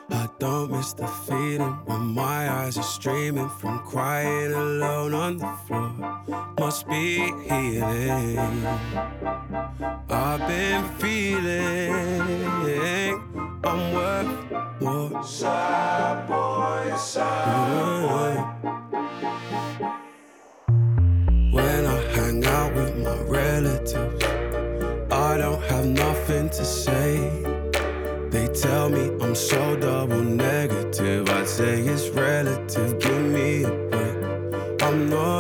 I 0.10 0.28
don't 0.40 0.72
miss 0.72 0.94
the 0.94 1.08
feeling 1.08 1.78
when 1.86 2.02
my 2.02 2.50
eyes 2.50 2.78
are 2.78 2.84
streaming 2.84 3.50
from 3.50 3.80
crying 3.86 4.54
alone 4.54 5.14
on 5.14 5.38
the 5.38 5.54
floor. 5.68 5.94
Must 6.60 6.88
be 6.88 7.32
healing. 7.48 8.66
I've 10.10 10.48
been 10.48 10.84
feeling 10.98 12.38
I'm 13.64 13.94
worth 13.94 14.82
more. 14.82 15.24
Sad 15.24 16.28
boy, 16.28 16.96
sad 16.98 18.38
When 21.52 21.86
I 21.86 22.02
hang 22.16 22.46
out 22.46 22.74
with 22.74 22.96
my 22.98 23.20
relatives, 23.24 24.37
I 25.28 25.36
don't 25.36 25.62
have 25.64 25.86
nothing 25.86 26.50
to 26.52 26.64
say. 26.64 27.18
They 28.30 28.48
tell 28.48 28.88
me 28.90 29.12
I'm 29.22 29.36
so 29.36 29.76
double 29.76 30.24
negative. 30.24 31.30
I'd 31.30 31.50
say 31.50 31.82
it's 31.82 32.08
relative. 32.10 32.98
Give 32.98 33.24
me 33.38 33.64
a 33.64 33.72
break. 33.92 34.84
I'm 34.84 35.10
not 35.10 35.37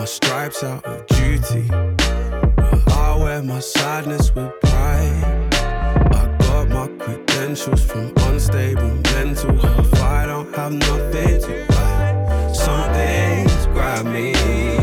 my 0.00 0.06
stripes 0.06 0.64
out 0.64 0.82
of 0.86 1.06
duty. 1.08 1.68
I 1.70 3.16
wear 3.20 3.42
my 3.42 3.60
sadness 3.60 4.34
with 4.34 4.50
pride. 4.62 5.52
I 5.52 6.36
got 6.38 6.70
my 6.70 6.88
credentials 6.98 7.84
from 7.84 8.10
unstable 8.16 8.94
mental 9.12 9.54
health. 9.58 9.94
I 10.00 10.24
don't 10.24 10.54
have 10.54 10.72
nothing 10.72 11.42
to 11.42 11.66
hide. 11.74 12.56
Some 12.56 12.90
things 12.94 13.66
grab 13.74 14.06
me 14.06 14.79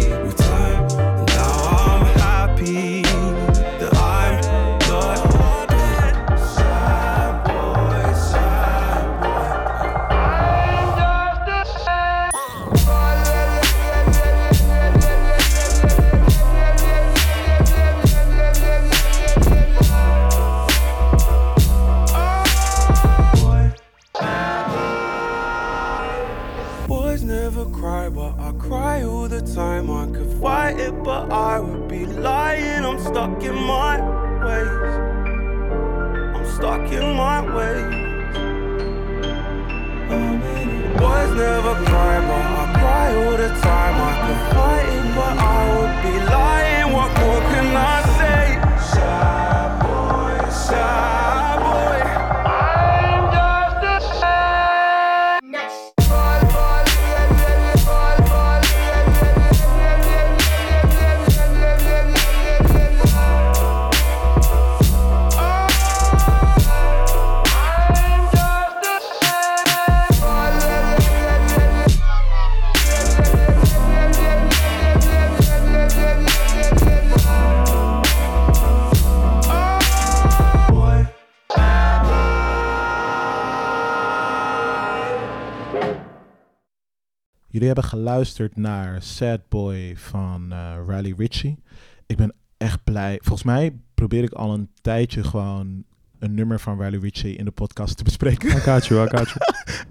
Jullie 87.68 87.82
hebben 87.84 88.00
geluisterd 88.00 88.56
naar 88.56 89.02
Sad 89.02 89.50
Boy 89.50 89.98
van 89.98 90.52
eh, 90.52 90.76
Riley 90.88 91.14
Ritchie. 91.18 91.60
Ik 92.06 92.18
ben 92.18 92.34
echt 92.58 92.84
blij. 92.84 93.20
Volgens 93.22 93.44
mij 93.44 93.76
probeer 93.94 94.24
ik 94.24 94.32
al 94.32 94.54
een 94.54 94.70
tijdje 94.82 95.24
gewoon 95.24 95.84
een 96.20 96.34
nummer 96.34 96.60
van 96.60 96.82
Riley 96.82 97.00
Ritchie 97.00 97.36
in 97.36 97.46
de 97.46 97.52
podcast 97.52 97.98
te 97.98 98.04
bespreken. 98.04 98.50
I 98.50 98.60
got 98.60 98.86
you, 98.86 99.06
I 99.06 99.18
got 99.18 99.30
you. 99.30 99.40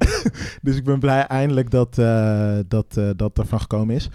dus 0.62 0.76
ik 0.76 0.84
ben 0.84 0.98
blij 0.98 1.26
eindelijk 1.26 1.70
dat, 1.70 1.98
eh, 1.98 2.58
dat, 2.68 2.96
eh, 2.96 3.10
dat 3.16 3.38
ervan 3.38 3.60
gekomen 3.60 3.94
is. 3.94 4.08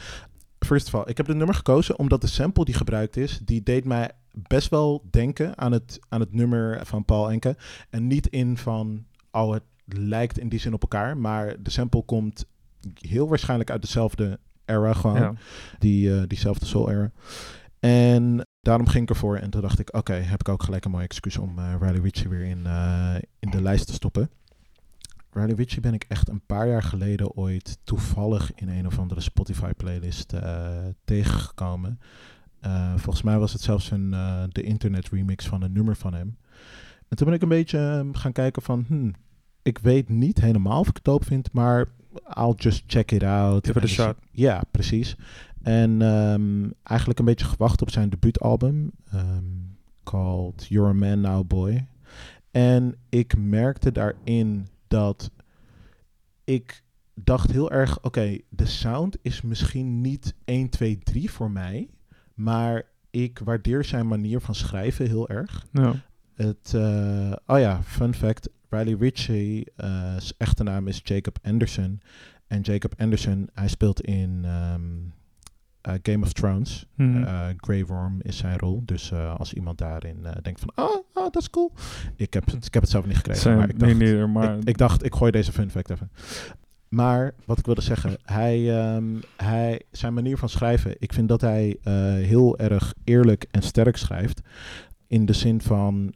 First 0.59 0.87
of 0.87 0.95
all, 0.95 1.03
ik 1.05 1.17
heb 1.17 1.27
het 1.27 1.37
nummer 1.37 1.55
gekozen 1.55 1.99
omdat 1.99 2.21
de 2.21 2.27
sample 2.27 2.65
die 2.65 2.75
gebruikt 2.75 3.17
is, 3.17 3.39
die 3.43 3.63
deed 3.63 3.85
mij 3.85 4.11
best 4.31 4.69
wel 4.69 5.07
denken 5.09 5.57
aan 5.57 5.71
het, 5.71 5.99
aan 6.09 6.19
het 6.19 6.33
nummer 6.33 6.85
van 6.85 7.05
Paul 7.05 7.31
Enke. 7.31 7.57
En 7.89 8.07
niet 8.07 8.27
in 8.27 8.57
van, 8.57 9.05
oh 9.31 9.53
het 9.53 9.63
lijkt 9.85 10.39
in 10.39 10.49
die 10.49 10.59
zin 10.59 10.73
op 10.73 10.81
elkaar, 10.81 11.17
maar 11.17 11.55
de 11.63 11.69
sample 11.69 12.03
komt 12.03 12.45
heel 12.93 13.27
waarschijnlijk 13.27 13.69
uit 13.69 13.81
dezelfde 13.81 14.39
era 14.65 14.93
gewoon. 14.93 15.19
Ja. 15.19 15.33
Die, 15.79 16.15
eh, 16.15 16.23
diezelfde 16.27 16.65
soul 16.65 16.89
era. 16.89 17.11
En 17.79 18.47
daarom 18.61 18.87
ging 18.87 19.03
ik 19.03 19.09
ervoor 19.09 19.37
en 19.37 19.49
toen 19.49 19.61
dacht 19.61 19.79
ik, 19.79 19.95
oké, 19.95 20.13
heb 20.13 20.39
ik 20.39 20.49
ook 20.49 20.63
gelijk 20.63 20.85
een 20.85 20.91
mooie 20.91 21.03
excuus 21.03 21.37
om 21.37 21.59
eh, 21.59 21.75
Riley 21.79 21.99
Ritchie 21.99 22.29
weer 22.29 22.43
in, 22.43 22.65
eh, 22.65 23.15
in 23.39 23.49
de 23.49 23.61
lijst 23.61 23.87
te 23.87 23.93
stoppen. 23.93 24.29
Riley 25.31 25.55
Ritchie 25.55 25.81
ben 25.81 25.93
ik 25.93 26.05
echt 26.07 26.29
een 26.29 26.45
paar 26.45 26.67
jaar 26.67 26.83
geleden 26.83 27.35
ooit 27.35 27.77
toevallig 27.83 28.51
in 28.55 28.69
een 28.69 28.85
of 28.87 28.99
andere 28.99 29.21
Spotify 29.21 29.71
playlist 29.71 30.33
tegengekomen. 31.03 31.99
Volgens 32.95 33.21
mij 33.21 33.39
was 33.39 33.53
het 33.53 33.61
zelfs 33.61 33.91
een, 33.91 34.09
de 34.49 34.61
internet 34.61 35.09
remix 35.09 35.47
van 35.47 35.61
een 35.61 35.71
nummer 35.71 35.95
van 35.95 36.13
hem. 36.13 36.37
En 37.11 37.17
toen 37.17 37.25
ben 37.25 37.35
ik 37.35 37.41
een 37.41 37.49
beetje 37.49 37.77
ehm, 37.77 38.13
gaan 38.13 38.31
kijken 38.31 38.61
van, 38.61 38.85
hmm, 38.87 39.13
ik 39.61 39.77
weet 39.77 40.09
niet 40.09 40.41
helemaal 40.41 40.79
of 40.79 40.87
ik 40.87 40.95
het 40.95 41.03
dope 41.03 41.25
vind, 41.25 41.53
maar 41.53 41.87
I'll 42.37 42.55
just 42.55 42.83
check 42.87 43.11
it 43.11 43.23
out. 43.23 43.65
Give 43.65 43.79
it 43.79 43.85
a 43.85 43.87
shot. 43.87 44.15
Ja, 44.31 44.63
precies. 44.71 45.15
En 45.61 46.01
ehm, 46.01 46.69
eigenlijk 46.83 47.19
een 47.19 47.25
beetje 47.25 47.45
gewacht 47.45 47.81
op 47.81 47.89
zijn 47.89 48.09
debuutalbum, 48.09 48.91
ehm 49.11 49.61
called 50.03 50.65
You're 50.67 50.89
a 50.89 50.93
Man 50.93 51.21
Now 51.21 51.47
Boy. 51.47 51.87
En 52.51 52.95
ik 53.09 53.37
merkte 53.37 53.91
daarin 53.91 54.67
dat 54.87 55.31
ik 56.43 56.83
dacht 57.13 57.51
heel 57.51 57.71
erg, 57.71 58.03
oké, 58.03 58.37
de 58.49 58.65
sound 58.65 59.17
is 59.21 59.41
misschien 59.41 60.01
niet 60.01 60.33
1, 60.45 60.69
2, 60.69 60.99
3 60.99 61.31
voor 61.31 61.51
mij, 61.51 61.89
maar 62.33 62.83
ik 63.09 63.39
waardeer 63.39 63.83
zijn 63.83 64.07
manier 64.07 64.41
van 64.41 64.55
schrijven 64.55 65.07
heel 65.07 65.29
erg. 65.29 65.65
Ja. 65.71 65.93
Het, 66.33 66.73
eh, 66.73 67.33
oh 67.45 67.59
ja, 67.59 67.83
fun 67.83 68.13
fact. 68.13 68.49
Riley 68.71 68.95
Ritchie, 68.99 69.71
eh, 69.75 69.89
zijn 70.17 70.33
echte 70.37 70.63
naam 70.63 70.87
is 70.87 71.01
Jacob 71.03 71.37
Anderson. 71.41 72.01
En 72.47 72.61
Jacob 72.61 72.93
Anderson, 72.97 73.49
hij 73.53 73.67
speelt 73.67 74.01
in 74.01 74.41
ehm, 74.43 74.81
eh, 75.81 75.93
Game 76.01 76.25
of 76.25 76.33
Thrones. 76.33 76.85
Eh, 76.97 77.47
Grey 77.57 77.85
Worm 77.85 78.19
is 78.21 78.37
zijn 78.37 78.57
rol. 78.57 78.81
Dus 78.85 79.13
als 79.13 79.53
iemand 79.53 79.77
daarin 79.77 80.25
denkt 80.41 80.59
van, 80.59 80.71
oh, 80.75 80.95
oh 81.13 81.23
dat 81.23 81.37
is 81.37 81.49
cool. 81.49 81.71
Ik 82.15 82.33
heb, 82.33 82.45
het, 82.45 82.65
ik 82.65 82.73
heb 82.73 82.81
het 82.81 82.91
zelf 82.91 83.05
niet 83.05 83.15
gekregen. 83.15 83.57
Maar 83.57 83.69
ik 83.69 83.79
dacht, 83.79 84.27
maar... 84.27 84.57
ik, 84.57 84.67
ik 84.67 84.77
dacht, 84.77 85.05
ik 85.05 85.15
gooi 85.15 85.31
deze 85.31 85.51
fun 85.51 85.69
fact 85.71 85.89
even. 85.89 86.11
Maar 86.87 87.33
wat 87.45 87.57
ik 87.57 87.65
wilde 87.65 87.81
zeggen, 87.81 88.17
hij, 88.23 88.79
ehm, 88.79 89.15
hij, 89.37 89.81
zijn 89.91 90.13
manier 90.13 90.37
van 90.37 90.49
schrijven, 90.49 90.95
ik 90.99 91.13
vind 91.13 91.27
dat 91.27 91.41
hij 91.41 91.77
heel 92.21 92.57
erg 92.57 92.93
eerlijk 93.03 93.45
en 93.51 93.61
sterk 93.61 93.97
schrijft. 93.97 94.41
In 95.07 95.25
de 95.25 95.33
zin 95.33 95.61
van 95.61 96.13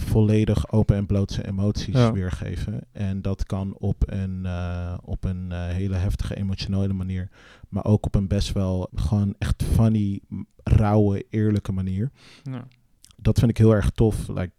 volledig 0.00 0.72
open 0.72 0.96
en 0.96 1.06
bloot 1.06 1.30
zijn 1.32 1.46
emoties 1.46 1.94
Ja. 1.94 2.12
weergeven. 2.12 2.80
En 2.92 3.22
dat 3.22 3.44
kan 3.44 3.74
op 3.78 4.02
een, 4.06 4.46
eh, 4.46 4.94
op 5.04 5.24
een 5.24 5.52
eh, 5.52 5.66
hele 5.66 5.94
heftige 5.96 6.36
emotionele 6.36 6.92
manier, 6.92 7.28
maar 7.68 7.84
ook 7.84 8.06
op 8.06 8.14
een 8.14 8.28
best 8.28 8.52
wel 8.52 8.88
gewoon 8.94 9.34
echt 9.38 9.62
funny, 9.62 10.20
rauwe, 10.62 11.26
eerlijke 11.30 11.72
manier 11.72 12.10
ja. 12.42 12.66
dat 13.16 13.38
vind 13.38 13.50
ik 13.50 13.58
heel 13.58 13.74
erg 13.74 13.90
tof. 13.90 14.28
Like, 14.28 14.52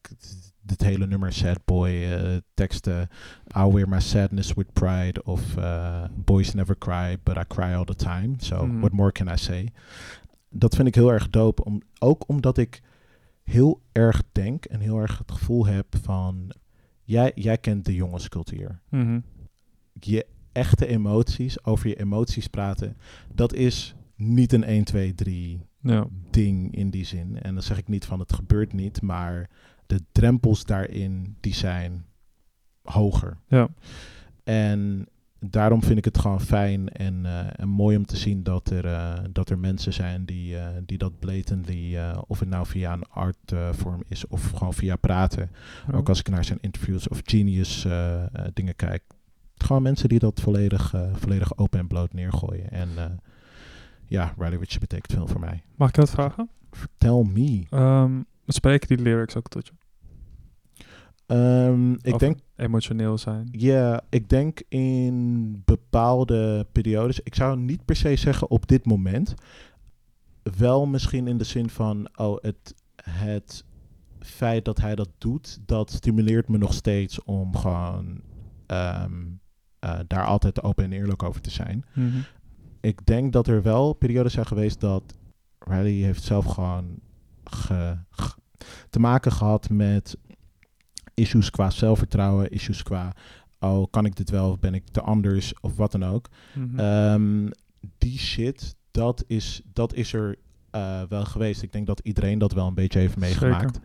dit 0.62 0.82
hele 0.82 1.08
nummer 1.08 1.34
Sad 1.34 1.60
Boy, 1.66 1.90
eh, 2.04 2.38
teksten 2.54 3.10
I 3.58 3.64
wear 3.72 3.90
my 3.90 4.00
sadness 4.00 4.54
with 4.54 4.74
pride 4.74 5.24
of 5.24 5.42
Boys 6.16 6.54
never 6.54 6.78
cry, 6.78 7.18
but 7.24 7.36
I 7.38 7.44
cry 7.48 7.74
all 7.74 7.84
the 7.86 7.96
time. 7.96 8.34
So 8.38 8.66
Mhm. 8.66 8.80
what 8.80 8.92
more 8.92 9.12
can 9.12 9.28
I 9.28 9.38
say? 9.38 9.70
Dat 10.50 10.76
vind 10.76 10.88
ik 10.88 10.96
heel 10.96 11.12
erg 11.12 11.30
dope. 11.30 11.64
Om, 11.64 11.82
ook 12.00 12.24
omdat 12.28 12.58
ik 12.58 12.82
heel 13.50 13.82
erg 13.92 14.24
denk 14.32 14.66
en 14.66 14.80
heel 14.80 14.98
erg 14.98 15.18
het 15.18 15.32
gevoel 15.32 15.66
heb 15.66 15.96
van... 16.02 16.52
Jij, 17.04 17.32
jij 17.36 17.58
kent 17.58 17.86
de 17.86 17.96
jongenscultuur. 17.96 18.80
Mhm. 18.90 19.20
Je 20.00 20.26
echte 20.52 20.88
emoties, 20.88 21.64
over 21.66 21.88
je 21.88 22.00
emoties 22.00 22.48
praten... 22.48 22.98
dat 23.34 23.54
is 23.54 23.96
niet 24.16 24.54
een 24.54 24.64
1, 24.64 24.84
2, 24.84 25.14
3 25.16 25.62
ja. 25.82 26.08
ding 26.30 26.76
in 26.76 26.90
die 26.90 27.06
zin. 27.06 27.42
En 27.42 27.54
dan 27.54 27.64
zeg 27.64 27.78
ik 27.78 27.88
niet 27.88 28.06
van 28.06 28.20
het 28.20 28.34
gebeurt 28.34 28.74
niet, 28.74 29.02
maar 29.02 29.50
de 29.86 30.02
drempels 30.12 30.66
daarin 30.66 31.36
die 31.40 31.54
zijn 31.54 32.06
hoger. 32.84 33.38
Ja. 33.48 33.70
En 34.44 35.08
daarom 35.40 35.84
vind 35.84 35.98
ik 35.98 36.06
het 36.06 36.18
gewoon 36.18 36.42
fijn 36.42 36.90
en, 36.90 37.26
eh, 37.26 37.48
en 37.56 37.68
mooi 37.68 37.98
om 37.98 38.06
te 38.06 38.18
zien 38.18 38.44
dat 38.44 38.70
er, 38.70 38.86
eh, 38.86 39.14
dat 39.32 39.50
er 39.50 39.60
mensen 39.60 39.94
zijn 39.94 40.26
die, 40.26 40.58
eh, 40.58 40.68
die 40.86 40.98
dat 40.98 41.20
blatantly, 41.20 41.98
of 42.28 42.40
het 42.40 42.50
nou 42.50 42.66
via 42.66 42.94
een 42.94 43.08
artvorm 43.10 44.04
is 44.08 44.28
of 44.28 44.52
gewoon 44.52 44.74
via 44.74 44.96
praten. 44.96 45.50
Ook 45.92 46.10
als 46.10 46.20
ik 46.20 46.30
naar 46.30 46.46
zijn 46.46 46.60
interviews 46.62 47.08
of 47.08 47.22
genius 47.24 47.88
dingen 48.54 48.76
kijk. 48.76 49.04
Gewoon 49.56 49.82
mensen 49.82 50.10
die 50.10 50.20
dat 50.20 50.40
volledig, 50.40 50.94
volledig 51.14 51.58
open 51.58 51.80
en 51.80 51.88
bloot 51.88 52.14
neergooien. 52.14 52.72
En 52.72 52.90
ja, 54.06 54.34
Riley 54.38 54.58
Ritchie 54.58 54.80
betekent 54.80 55.14
veel 55.14 55.28
voor 55.28 55.40
mij. 55.40 55.64
Mag 55.76 55.88
ik 55.88 55.96
dat 55.96 56.10
vragen? 56.10 56.50
Tell 56.98 57.24
me. 57.34 57.66
Ehm, 57.70 58.22
spreken 58.48 58.88
die 58.88 59.06
lyrics 59.06 59.36
ook 59.36 59.48
tot 59.48 59.68
je? 59.68 59.74
Ehm, 61.30 61.92
ik 61.94 62.14
Of 62.14 62.20
denk, 62.20 62.40
Emotioneel 62.56 63.18
zijn. 63.18 63.48
ja, 63.52 64.02
ik 64.10 64.30
denk 64.30 64.62
in 64.70 65.62
bepaalde 65.66 66.68
periodes. 66.72 67.20
Ik 67.20 67.36
zou 67.36 67.58
niet 67.60 67.86
per 67.86 67.96
se 67.96 68.16
zeggen 68.16 68.50
op 68.50 68.68
dit 68.68 68.86
moment. 68.86 69.34
Wel 70.58 70.86
misschien 70.86 71.28
in 71.28 71.38
de 71.38 71.44
zin 71.44 71.70
van, 71.70 72.10
oh, 72.16 72.38
het, 72.42 72.76
het 73.04 73.66
feit 74.20 74.66
dat 74.66 74.82
hij 74.82 74.96
dat 74.96 75.10
doet, 75.18 75.60
dat 75.66 75.92
stimuleert 75.92 76.48
me 76.50 76.58
nog 76.58 76.74
steeds 76.74 77.24
om 77.24 77.56
gewoon 77.56 78.22
ehm, 78.66 79.14
eh, 79.80 80.00
daar 80.08 80.26
altijd 80.26 80.64
open 80.64 80.84
en 80.84 80.92
eerlijk 80.92 81.24
over 81.24 81.42
te 81.42 81.50
zijn. 81.52 81.86
Mhm. 81.94 82.18
ik 82.82 83.06
denk 83.06 83.34
dat 83.34 83.48
er 83.48 83.62
wel 83.62 83.94
periodes 83.94 84.34
zijn 84.34 84.46
geweest 84.46 84.80
dat 84.80 85.18
Riley 85.60 85.92
heeft 85.92 86.24
zelf 86.24 86.46
gewoon 86.46 87.00
ge- 87.44 87.98
ge- 88.10 88.38
te 88.90 89.00
maken 89.00 89.32
gehad 89.32 89.70
met 89.70 90.18
issues 91.20 91.50
qua 91.50 91.70
zelfvertrouwen, 91.70 92.50
issues 92.52 92.84
qua 92.84 93.14
oh 93.60 93.86
kan 93.90 94.06
ik 94.06 94.16
dit 94.16 94.30
wel 94.30 94.50
of 94.50 94.60
ben 94.60 94.74
ik 94.74 94.84
te 94.92 95.02
anders 95.02 95.54
of 95.62 95.76
wat 95.76 95.92
dan 95.92 96.06
ook. 96.06 96.30
Mhm. 96.54 96.80
Ehm, 96.80 97.50
die 97.98 98.20
shit, 98.20 98.76
dat 98.92 99.24
is, 99.28 99.62
dat 99.74 99.94
is 99.94 100.14
er 100.14 100.36
eh, 100.72 101.02
wel 101.10 101.26
geweest. 101.26 101.62
Ik 101.62 101.72
denk 101.72 101.88
dat 101.88 102.00
iedereen 102.04 102.40
dat 102.40 102.52
wel 102.52 102.68
een 102.68 102.74
beetje 102.74 103.00
heeft 103.00 103.18
meegemaakt. 103.18 103.80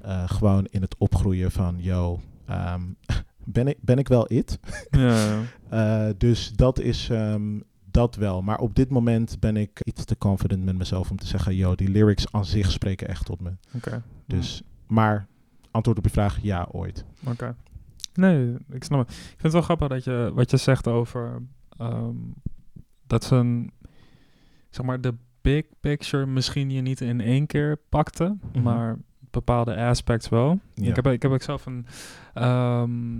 Eh, 0.00 0.30
gewoon 0.30 0.66
in 0.70 0.80
het 0.80 0.94
opgroeien 0.98 1.50
van 1.50 1.76
yo, 1.78 2.20
ehm, 2.46 2.82
ben, 3.44 3.68
ik, 3.68 3.76
ben 3.80 3.98
ik 3.98 4.08
wel 4.08 4.32
it? 4.32 4.58
ja, 4.90 5.24
ja. 5.24 5.40
Eh, 5.70 6.08
dus 6.18 6.52
dat 6.52 6.78
is, 6.78 7.08
ehm, 7.10 7.60
dat 7.90 8.14
wel. 8.14 8.42
Maar 8.42 8.58
op 8.58 8.74
dit 8.74 8.90
moment 8.90 9.40
ben 9.40 9.56
ik 9.56 9.80
iets 9.84 10.04
te 10.04 10.18
confident 10.18 10.64
met 10.64 10.76
mezelf 10.76 11.10
om 11.10 11.16
te 11.16 11.26
zeggen... 11.26 11.54
yo, 11.54 11.74
die 11.74 11.88
lyrics 11.88 12.32
aan 12.32 12.44
zich 12.44 12.70
spreken 12.70 13.08
echt 13.08 13.24
tot 13.24 13.40
me. 13.40 13.50
Oké. 13.74 14.02
Dus, 14.26 14.62
maar 14.86 15.26
antwoord 15.70 15.98
op 15.98 16.04
je 16.04 16.10
vraag, 16.10 16.38
ja, 16.42 16.68
ooit. 16.72 17.04
Oké. 17.26 17.56
Nee, 18.14 18.54
ik 18.70 18.84
snap 18.84 18.98
het. 18.98 19.10
Ik 19.16 19.16
vind 19.26 19.42
het 19.42 19.52
wel 19.52 19.62
grappig 19.62 19.88
dat 19.88 20.04
je 20.04 20.30
wat 20.34 20.50
je 20.50 20.56
zegt 20.56 20.86
over 20.88 21.42
ehm, 21.78 22.16
dat 23.06 23.24
ze 23.24 23.34
een, 23.36 23.70
zeg 24.70 24.86
maar, 24.86 25.00
de 25.00 25.14
big 25.40 25.64
picture 25.80 26.26
misschien 26.26 26.70
je 26.70 26.80
niet 26.80 27.00
in 27.00 27.20
één 27.20 27.46
keer 27.46 27.76
pakte, 27.88 28.36
Mhm. 28.52 28.62
maar 28.62 28.98
bepaalde 29.30 29.76
aspects 29.76 30.28
wel. 30.28 30.60
Ja. 30.74 30.88
Ik 30.88 30.96
heb 30.96 31.06
ik 31.06 31.22
heb 31.22 31.30
ook 31.32 31.42
zelf 31.42 31.66
een, 31.66 31.86
ehm, 32.34 33.18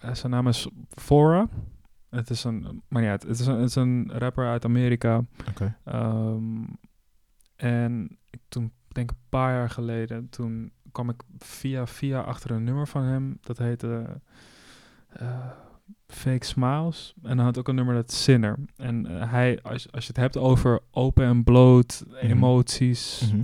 eh, 0.00 0.14
zijn 0.14 0.32
naam 0.32 0.48
is 0.48 0.68
Fora. 0.88 1.48
Het 2.10 2.30
is 2.30 2.44
een, 2.44 2.82
maar 2.88 3.02
ja, 3.02 3.10
het 3.10 3.24
is 3.24 3.46
een, 3.46 3.54
het 3.58 3.68
is 3.68 3.74
een 3.74 4.10
rapper 4.12 4.46
uit 4.48 4.64
Amerika. 4.64 5.24
Oké. 5.48 5.76
Ehm, 5.84 6.62
en 7.56 8.18
ik 8.30 8.40
toen, 8.48 8.72
denk 8.88 9.10
een 9.10 9.16
paar 9.28 9.52
jaar 9.54 9.70
geleden, 9.70 10.28
toen 10.28 10.72
kwam 10.92 11.08
ik 11.10 11.22
via 11.38 11.86
via 11.86 12.20
achter 12.20 12.50
een 12.50 12.64
nummer 12.64 12.88
van 12.88 13.02
hem. 13.02 13.38
Dat 13.40 13.58
heette 13.58 14.20
eh, 15.08 15.46
Fake 16.06 16.44
Smiles. 16.46 17.14
En 17.22 17.36
hij 17.36 17.44
had 17.46 17.58
ook 17.58 17.68
een 17.68 17.74
nummer 17.74 17.94
dat 17.94 18.12
Sinner. 18.12 18.58
En 18.76 19.06
eh, 19.20 19.30
hij, 19.30 19.62
als, 19.62 19.92
als 19.92 20.02
je 20.06 20.08
het 20.12 20.16
hebt 20.20 20.36
over 20.36 20.80
open 20.90 21.24
en 21.24 21.44
bloot, 21.44 22.04
emoties, 22.20 23.30
Mhm. 23.32 23.42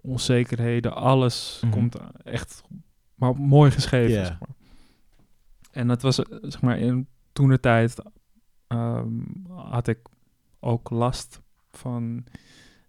onzekerheden, 0.00 0.94
alles 0.94 1.60
Mhm. 1.64 1.72
komt 1.72 1.96
echt 2.24 2.62
maar 3.14 3.36
mooi 3.36 3.70
geschreven. 3.70 4.26
Zeg 4.26 4.38
maar. 4.40 4.48
En 5.70 5.88
dat 5.88 6.02
was, 6.02 6.18
eh, 6.22 6.38
zeg 6.42 6.62
maar, 6.62 6.78
in 6.78 7.06
toen 7.32 7.48
de 7.48 7.60
tijd 7.60 7.94
had 9.48 9.86
ik 9.86 9.98
ook 10.60 10.90
last 10.90 11.40
van 11.70 12.24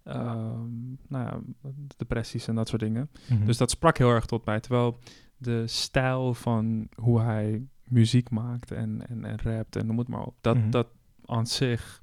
ehm, 0.03 0.69
nou 1.07 1.25
ja, 1.25 1.41
depressies 1.97 2.47
en 2.47 2.55
dat 2.55 2.67
soort 2.67 2.81
dingen. 2.81 3.09
Mhm. 3.29 3.45
Dus 3.45 3.57
dat 3.57 3.69
sprak 3.71 3.97
heel 3.97 4.09
erg 4.09 4.25
tot 4.25 4.45
mij. 4.45 4.59
Terwijl 4.59 4.99
de 5.37 5.67
stijl 5.67 6.33
van 6.33 6.87
hoe 6.95 7.21
hij 7.21 7.67
muziek 7.83 8.29
maakt 8.29 8.71
en, 8.71 9.07
en, 9.07 9.25
en 9.25 9.37
rapt 9.41 9.75
en 9.75 9.85
noem 9.85 9.97
het 9.97 10.07
maar 10.07 10.23
op, 10.23 10.35
dat, 10.41 10.55
Mhm. 10.57 10.69
dat 10.69 10.87
aan 11.25 11.47
zich 11.47 12.01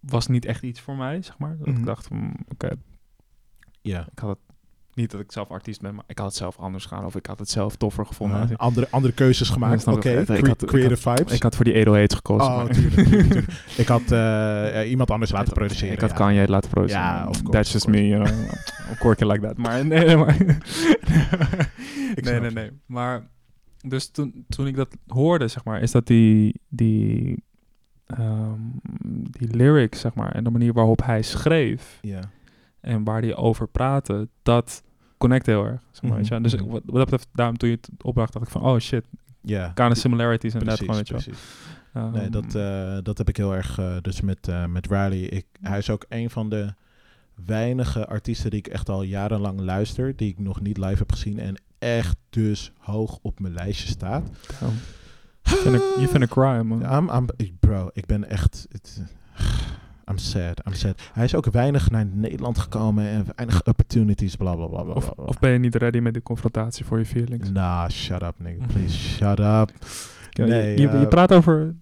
was 0.00 0.26
niet 0.26 0.44
echt 0.44 0.62
iets 0.62 0.80
voor 0.80 0.96
mij, 0.96 1.22
zeg 1.22 1.38
maar. 1.38 1.56
Dat 1.58 1.66
Mhm. 1.66 1.76
ik 1.78 1.84
dacht 1.84 2.06
van, 2.06 2.36
oké, 2.48 2.70
ja. 3.80 4.08
ik 4.12 4.18
had 4.18 4.28
het 4.38 4.51
niet 4.94 5.10
dat 5.10 5.20
ik 5.20 5.32
zelf 5.32 5.50
artiest 5.50 5.80
ben, 5.80 5.94
maar 5.94 6.04
ik 6.06 6.18
had 6.18 6.26
het 6.26 6.36
zelf 6.36 6.58
anders 6.58 6.84
gaan 6.86 7.04
of 7.04 7.14
ik 7.16 7.26
had 7.26 7.38
het 7.38 7.50
zelf 7.50 7.76
toffer 7.76 8.06
gevonden. 8.06 8.56
Andere, 8.56 8.86
andere 8.90 9.12
keuzes 9.14 9.48
gemaakt. 9.50 9.86
Oké, 9.86 10.24
cre- 10.24 10.36
ik 10.36 10.56
creative 10.56 11.08
had- 11.08 11.18
vibes. 11.18 11.34
Ik 11.34 11.42
had 11.42 11.56
voor 11.56 11.64
die 11.64 11.74
edelheids 11.74 12.14
gekozen. 12.14 12.52
Oh, 12.52 12.64
tuurlijk, 12.64 13.08
tuurlijk. 13.08 13.46
Ik 13.76 13.86
had 13.88 14.10
eh, 14.12 14.90
iemand 14.90 15.10
anders 15.10 15.30
laten 15.30 15.52
produceren. 15.52 15.94
Ik 15.94 16.00
had 16.00 16.10
ja. 16.10 16.16
Kanye 16.16 16.48
laten 16.48 16.70
produceren. 16.70 17.04
Ja, 17.04 17.26
of 17.28 17.36
course, 17.42 17.50
That's 17.50 17.72
just 17.72 17.86
me, 17.86 18.06
you 18.08 18.24
know. 18.24 18.38
Of 18.92 18.98
course 18.98 19.26
like 19.26 19.40
that. 19.46 19.56
Maar 19.56 19.86
nee, 19.86 20.04
nee, 20.04 20.16
maar... 20.16 20.36
Nee, 22.14 22.40
nee, 22.40 22.50
nee. 22.50 22.70
Maar 22.86 23.26
dus 23.80 24.10
toen, 24.10 24.44
toen 24.48 24.66
ik 24.66 24.76
dat 24.76 24.96
hoorde, 25.06 25.48
zeg 25.48 25.64
maar, 25.64 25.82
is 25.82 25.90
dat 25.90 26.06
die, 26.06 26.60
die, 26.68 27.42
ehm, 28.06 28.58
die 29.30 29.56
lyrics, 29.56 30.00
zeg 30.00 30.14
maar, 30.14 30.32
en 30.32 30.44
de 30.44 30.50
manier 30.50 30.72
waarop 30.72 31.02
hij 31.04 31.22
schreef 31.22 31.98
Ja. 32.00 32.20
En 32.82 33.04
waar 33.04 33.20
hij 33.22 33.36
over 33.36 33.68
praatte, 33.68 34.28
dat 34.42 34.82
connect 35.18 35.46
heel 35.46 35.64
erg. 35.66 35.80
Zeg 35.90 36.10
maar, 36.10 36.20
Mhm. 36.20 36.42
Dus 36.42 36.54
wat, 36.54 36.66
wat 36.70 36.82
dat 36.84 36.92
betreft, 37.04 37.28
daarom 37.32 37.56
toen 37.56 37.68
je 37.68 37.74
het 37.80 37.90
opbracht, 38.04 38.32
dacht 38.32 38.44
ik 38.46 38.52
van, 38.52 38.62
oh 38.62 38.78
shit, 38.78 39.04
Ja. 39.40 39.68
kind 39.68 39.90
of 39.90 39.96
similarities 39.96 40.54
en 40.54 40.64
dat 40.64 40.78
gewoon, 40.78 40.94
weet 40.96 41.08
je 41.08 41.30
wel. 41.92 42.10
Nee, 42.10 42.28
dat, 42.30 42.54
Ehm, 42.54 42.96
eh, 42.96 43.02
dat 43.02 43.18
heb 43.18 43.28
ik 43.28 43.36
heel 43.36 43.54
erg 43.54 43.78
eh, 43.78 43.96
dus 44.00 44.20
met, 44.20 44.48
eh, 44.48 44.66
met 44.66 44.86
Riley. 44.86 45.18
Ik, 45.20 45.46
hij 45.60 45.78
is 45.78 45.90
ook 45.90 46.04
een 46.08 46.30
van 46.30 46.48
de 46.48 46.74
weinige 47.46 48.06
artiesten 48.06 48.50
die 48.50 48.58
ik 48.58 48.66
echt 48.66 48.88
al 48.88 49.02
jarenlang 49.02 49.60
luister, 49.60 50.16
die 50.16 50.28
ik 50.28 50.38
nog 50.38 50.60
niet 50.60 50.76
live 50.78 50.98
heb 50.98 51.12
gezien 51.12 51.38
en 51.38 51.60
echt 51.78 52.16
dus 52.30 52.72
hoog 52.78 53.18
op 53.22 53.40
mijn 53.40 53.54
lijstje 53.54 53.88
staat. 53.88 54.30
damn. 54.60 54.74
Je 55.74 56.06
vindt 56.08 56.14
een- 56.14 56.28
crime, 56.28 56.62
man. 56.62 57.08
I'm, 57.16 57.26
bro, 57.60 57.90
ik 57.92 58.06
ben 58.06 58.28
echt... 58.28 58.66
Het, 58.70 59.02
I'm 60.10 60.18
sad, 60.18 60.60
I'm 60.66 60.74
sad. 60.74 61.00
Hij 61.12 61.24
is 61.24 61.34
ook 61.34 61.44
weinig 61.50 61.90
naar 61.90 62.06
Nederland 62.06 62.58
gekomen 62.58 63.06
en 63.08 63.24
weinig 63.36 63.66
opportunities, 63.66 64.36
bla 64.36 64.54
bla 64.54 64.66
bla 64.66 64.82
bla. 64.82 64.92
Of, 64.92 65.04
bla, 65.04 65.14
bla. 65.14 65.24
of 65.24 65.38
ben 65.38 65.50
je 65.50 65.58
niet 65.58 65.74
ready 65.74 65.98
met 65.98 66.12
die 66.12 66.22
confrontatie 66.22 66.84
voor 66.84 66.98
je 66.98 67.06
feelings? 67.06 67.50
Nah, 67.50 67.88
shut 67.88 68.22
up, 68.22 68.34
nigga. 68.38 68.66
Please, 68.66 68.98
shut 68.98 69.38
up. 69.38 69.70
Ja, 70.34 70.44
Nee, 70.46 70.70
je, 70.76 70.80
je, 70.80 70.88
eh, 70.88 71.00
je 71.00 71.06
praat 71.06 71.32
over 71.32 71.74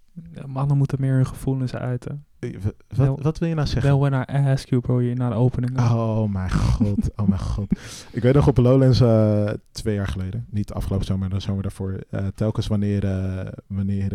mannen 0.46 0.76
moeten 0.76 1.00
meer 1.00 1.14
hun 1.14 1.26
gevoelens 1.26 1.74
uiten. 1.74 2.24
Eh, 2.38 2.56
Wat, 2.96 3.22
wat 3.22 3.38
wil 3.38 3.48
je 3.48 3.54
nou 3.54 3.66
zeggen? 3.66 3.90
Wel 3.90 4.00
when 4.00 4.12
I 4.28 4.48
ask 4.50 4.68
you, 4.68 4.80
bro, 4.80 5.00
je 5.00 5.14
naar 5.14 5.30
de 5.30 5.36
opening. 5.36 5.78
Oh 5.78 6.28
mijn 6.32 6.50
god, 6.50 7.10
oh 7.16 7.28
mijn 7.28 7.40
god. 7.40 7.72
Ik 8.12 8.22
weet 8.22 8.34
nog 8.34 8.48
op 8.48 8.56
Lowlands 8.56 9.00
eh 9.00 9.50
twee 9.70 9.94
jaar 9.94 10.06
geleden, 10.08 10.46
niet 10.50 10.68
de 10.68 10.74
afgelopen 10.74 11.06
zomer, 11.06 11.28
maar 11.28 11.38
de 11.38 11.44
zomer 11.44 11.62
daarvoor, 11.62 12.00
telkens 12.34 12.66
wanneer, 12.66 13.02
wanneer 13.66 14.12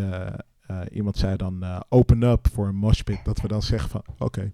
eh, 0.67 0.79
iemand 0.91 1.17
zei 1.17 1.35
dan 1.35 1.63
eh, 1.63 1.79
open 1.89 2.23
up 2.23 2.47
voor 2.53 2.67
een 2.67 2.75
moshpit, 2.75 3.19
dat 3.23 3.41
we 3.41 3.47
dan 3.47 3.61
zeggen 3.61 3.89
van 3.89 4.03
oké, 4.17 4.51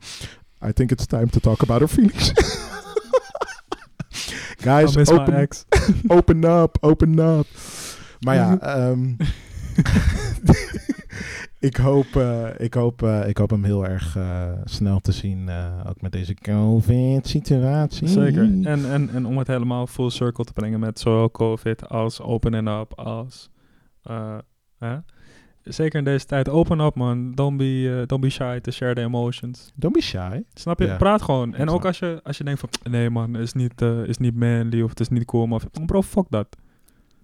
I 0.66 0.74
think 0.74 0.92
it's 0.92 1.06
time 1.06 1.28
to 1.28 1.40
talk 1.40 1.62
about 1.62 1.82
our 1.82 1.90
feelings. 1.90 2.32
Guys, 4.64 5.12
open, 5.12 5.48
open 6.18 6.44
up, 6.44 6.78
open 6.82 7.20
up. 7.20 7.48
Maar 8.20 8.36
ja, 8.36 8.60
ehm, 8.78 9.16
ik, 11.60 11.76
hoop, 11.76 12.16
eh, 12.16 12.48
ik, 12.58 12.74
hoop, 12.74 13.02
ik 13.04 13.38
hoop 13.38 13.50
hem 13.50 13.64
heel 13.64 13.86
erg 13.86 14.18
snel 14.64 15.00
te 15.00 15.12
zien, 15.12 15.50
ook 15.88 16.02
met 16.02 16.12
deze 16.12 16.34
COVID-situatie. 16.34 18.08
Zeker. 18.08 18.44
En, 18.44 18.92
en, 18.92 19.10
en 19.10 19.26
om 19.26 19.38
het 19.38 19.48
helemaal 19.48 19.88
full 19.88 20.10
circle 20.10 20.44
te 20.44 20.54
brengen 20.54 20.80
met 20.80 21.00
zowel 21.00 21.32
COVID 21.32 21.90
als 21.90 22.22
open 22.22 22.54
and 22.54 22.68
up 22.68 23.00
als... 23.00 23.50
hè? 24.78 24.98
Zeker 25.64 26.00
in 26.00 26.04
deze 26.06 26.26
tijd, 26.26 26.50
open 26.50 26.80
up 26.80 26.96
man. 26.96 27.32
Don't 27.32 27.58
be, 27.58 27.98
eh, 28.02 28.08
don't 28.08 28.22
be 28.22 28.30
shy 28.30 28.60
to 28.60 28.72
share 28.72 28.94
the 28.94 29.02
emotions. 29.02 29.72
Don't 29.76 29.94
be 29.94 30.02
shy. 30.02 30.42
Snap 30.54 30.80
je? 30.80 30.96
Praat 30.96 31.22
gewoon. 31.22 31.54
En 31.56 31.70
ook 31.70 31.86
als 31.86 32.00
je, 32.00 32.20
als 32.24 32.38
je 32.38 32.44
denkt 32.44 32.60
van... 32.60 32.70
Nee 32.92 33.10
man, 33.10 33.36
is 33.36 33.54
niet, 33.54 33.82
eh, 33.82 34.04
is 34.04 34.18
niet 34.18 34.36
manly 34.36 34.82
of 34.82 34.90
het 34.90 35.00
is 35.00 35.10
niet 35.10 35.26
cool. 35.26 35.46
Maar 35.48 35.62
bro, 35.86 36.02
fuck 36.02 36.26
dat. 36.30 36.58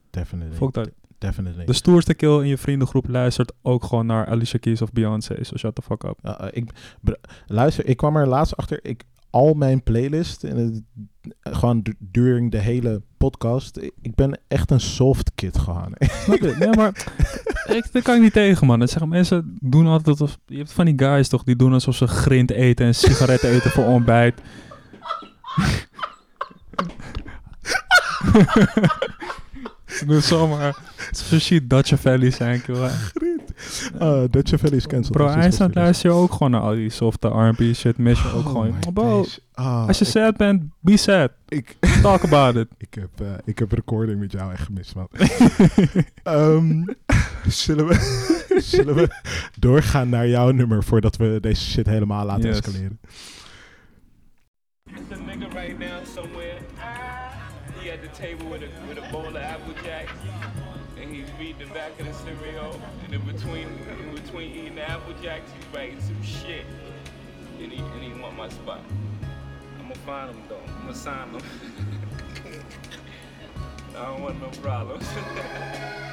Definitely. 0.09 0.55
Fuck 0.55 0.73
dat. 0.73 0.89
Definitely. 1.17 1.65
De 1.65 1.73
stoerste 1.73 2.13
kill 2.13 2.39
in 2.39 2.47
je 2.47 2.57
vriendengroep 2.57 3.07
luistert 3.07 3.51
ook 3.61 3.83
gewoon 3.83 4.05
naar 4.05 4.25
Alicia 4.27 4.59
Keys 4.59 4.81
of 4.81 4.91
Beyoncé. 4.91 5.43
So 5.43 5.55
shut 5.57 5.75
the 5.75 5.81
fuck 5.81 6.03
up. 6.03 6.19
Uh, 6.23 6.37
uh, 6.41 6.47
ik, 6.51 6.69
luister, 7.47 7.85
ik 7.85 7.97
kwam 7.97 8.15
er 8.15 8.27
laatst 8.27 8.57
achter. 8.57 8.79
Ik, 8.81 9.03
al 9.29 9.53
mijn 9.53 9.83
playlist, 9.83 10.43
en 10.43 10.57
het- 10.57 10.81
gewoon 11.41 11.81
du- 11.81 11.95
during 11.99 12.51
de 12.51 12.57
hele 12.57 13.01
podcast. 13.17 13.77
Ik, 14.01 14.15
ben 14.15 14.39
echt 14.47 14.71
een 14.71 14.79
soft 14.79 15.31
kid 15.35 15.57
gewoon. 15.57 15.93
Snap 16.23 16.39
je? 16.39 16.55
Nee, 16.59 16.69
maar 16.69 17.05
ik, 17.67 17.85
daar 17.91 18.01
kan 18.01 18.15
ik 18.15 18.21
niet 18.21 18.33
tegen, 18.33 18.67
man. 18.67 18.79
Dat 18.79 18.89
zeggen 18.89 19.09
mensen 19.09 19.57
doen 19.61 19.87
altijd 19.87 20.19
alsof... 20.19 20.37
Je 20.45 20.57
hebt 20.57 20.71
van 20.71 20.85
die 20.85 20.93
guys 20.97 21.27
toch, 21.27 21.43
die 21.43 21.55
doen 21.55 21.73
alsof 21.73 21.95
ze 21.95 22.07
grind 22.07 22.51
eten 22.51 22.85
en 22.85 22.95
sigaretten 22.95 23.49
eten 23.49 23.71
voor 23.71 23.85
ontbijt. 23.85 24.35
ze 29.85 30.05
doen 30.05 30.21
zomaar... 30.21 30.77
Ze 31.11 31.39
shit 31.39 31.69
Dutch 31.69 31.99
Valley 31.99 32.31
zijn, 32.31 32.61
kill. 32.61 32.89
uh, 34.01 34.23
Dutch 34.29 34.53
Valley 34.59 34.77
is 34.77 34.87
cancelled. 34.87 35.11
Bro, 35.17 35.35
dat 35.35 35.43
is- 35.45 35.75
luister 35.75 36.09
je 36.09 36.15
ook 36.15 36.31
gewoon 36.31 36.51
naar 36.51 36.61
al 36.61 36.73
die 36.75 36.89
softe 36.89 37.27
R&B 37.27 37.61
shit. 37.75 37.97
Mis 37.97 38.21
je 38.21 38.27
ook 38.31 38.45
Oh 38.45 38.47
gewoon. 38.51 38.75
Bro. 38.93 39.25
Ah, 39.53 39.87
als 39.87 39.97
je 39.99 40.05
ik- 40.05 40.11
sad 40.11 40.37
bent, 40.37 40.63
be 40.79 40.97
sad. 40.97 41.31
Ik, 41.47 41.75
Talk 42.01 42.23
about 42.23 42.55
it. 42.55 42.67
ik, 42.89 42.93
heb, 42.93 43.09
eh, 43.21 43.27
ik 43.45 43.59
heb 43.59 43.71
recording 43.71 44.19
met 44.19 44.31
jou 44.31 44.51
echt 44.53 44.63
gemist, 44.63 44.95
man. 44.95 45.07
Ehm, 46.23 46.83
zullen, 47.47 47.87
we, 47.87 48.55
zullen 48.63 48.95
we 48.95 49.07
doorgaan 49.59 50.09
naar 50.09 50.27
jouw 50.27 50.51
nummer 50.51 50.83
voordat 50.83 51.17
we 51.17 51.37
deze 51.41 51.69
shit 51.69 51.85
helemaal 51.85 52.25
laten 52.25 52.47
Yes. 52.47 52.57
escaleren? 52.59 52.99
It's 54.85 55.11
a 55.11 55.15
nigga 55.25 55.47
right 55.53 55.77
now 55.79 56.05
somewhere. 56.15 56.57
He 57.79 57.91
at 57.91 58.01
the 58.01 58.09
table 58.21 58.49
with 58.49 58.61
a 58.61 58.87
with 58.87 58.97
a 58.97 59.11
bowl 59.11 59.27
of 59.27 59.35
apple 59.35 59.73
jacks, 59.83 60.11
and 61.01 61.09
he's 61.11 61.29
reading 61.37 61.57
the 61.57 61.73
back 61.73 61.91
of 61.99 62.05
the 62.07 62.13
cereal. 62.25 62.71
Between 63.37 63.67
in 63.67 64.15
between 64.15 64.51
eating 64.51 64.79
apple 64.79 65.13
jacks, 65.21 65.51
he's 65.51 65.75
writing 65.75 66.01
some 66.01 66.23
shit. 66.23 66.65
And 67.61 67.71
he 67.71 67.77
and 67.77 68.01
he 68.01 68.19
want 68.19 68.35
my 68.35 68.49
spot. 68.49 68.81
I'm 69.77 69.83
gonna 69.83 69.95
find 69.95 70.31
him 70.31 70.41
though. 70.49 70.59
I'm 70.67 70.81
gonna 70.81 70.95
sign 70.95 71.29
him. 71.29 71.41
I 73.95 74.05
don't 74.05 74.21
want 74.23 74.41
no 74.41 74.49
problems. 74.61 75.07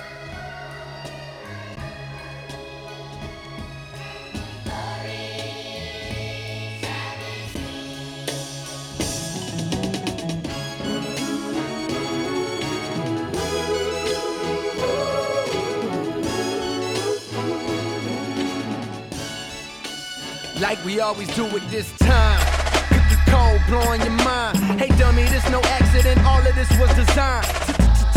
like 20.60 20.82
we 20.84 21.00
always 21.00 21.28
do 21.34 21.44
at 21.46 21.70
this 21.70 21.92
time. 21.98 22.40
Cook 22.88 23.04
the 23.10 23.18
cold, 23.30 23.60
blowing 23.68 24.00
your 24.02 24.18
mind. 24.24 24.58
Hey, 24.80 24.88
dummy, 24.96 25.24
this 25.24 25.48
no 25.50 25.60
accident. 25.62 26.24
All 26.24 26.40
of 26.40 26.54
this 26.54 26.70
was 26.78 26.94
designed. 26.94 27.46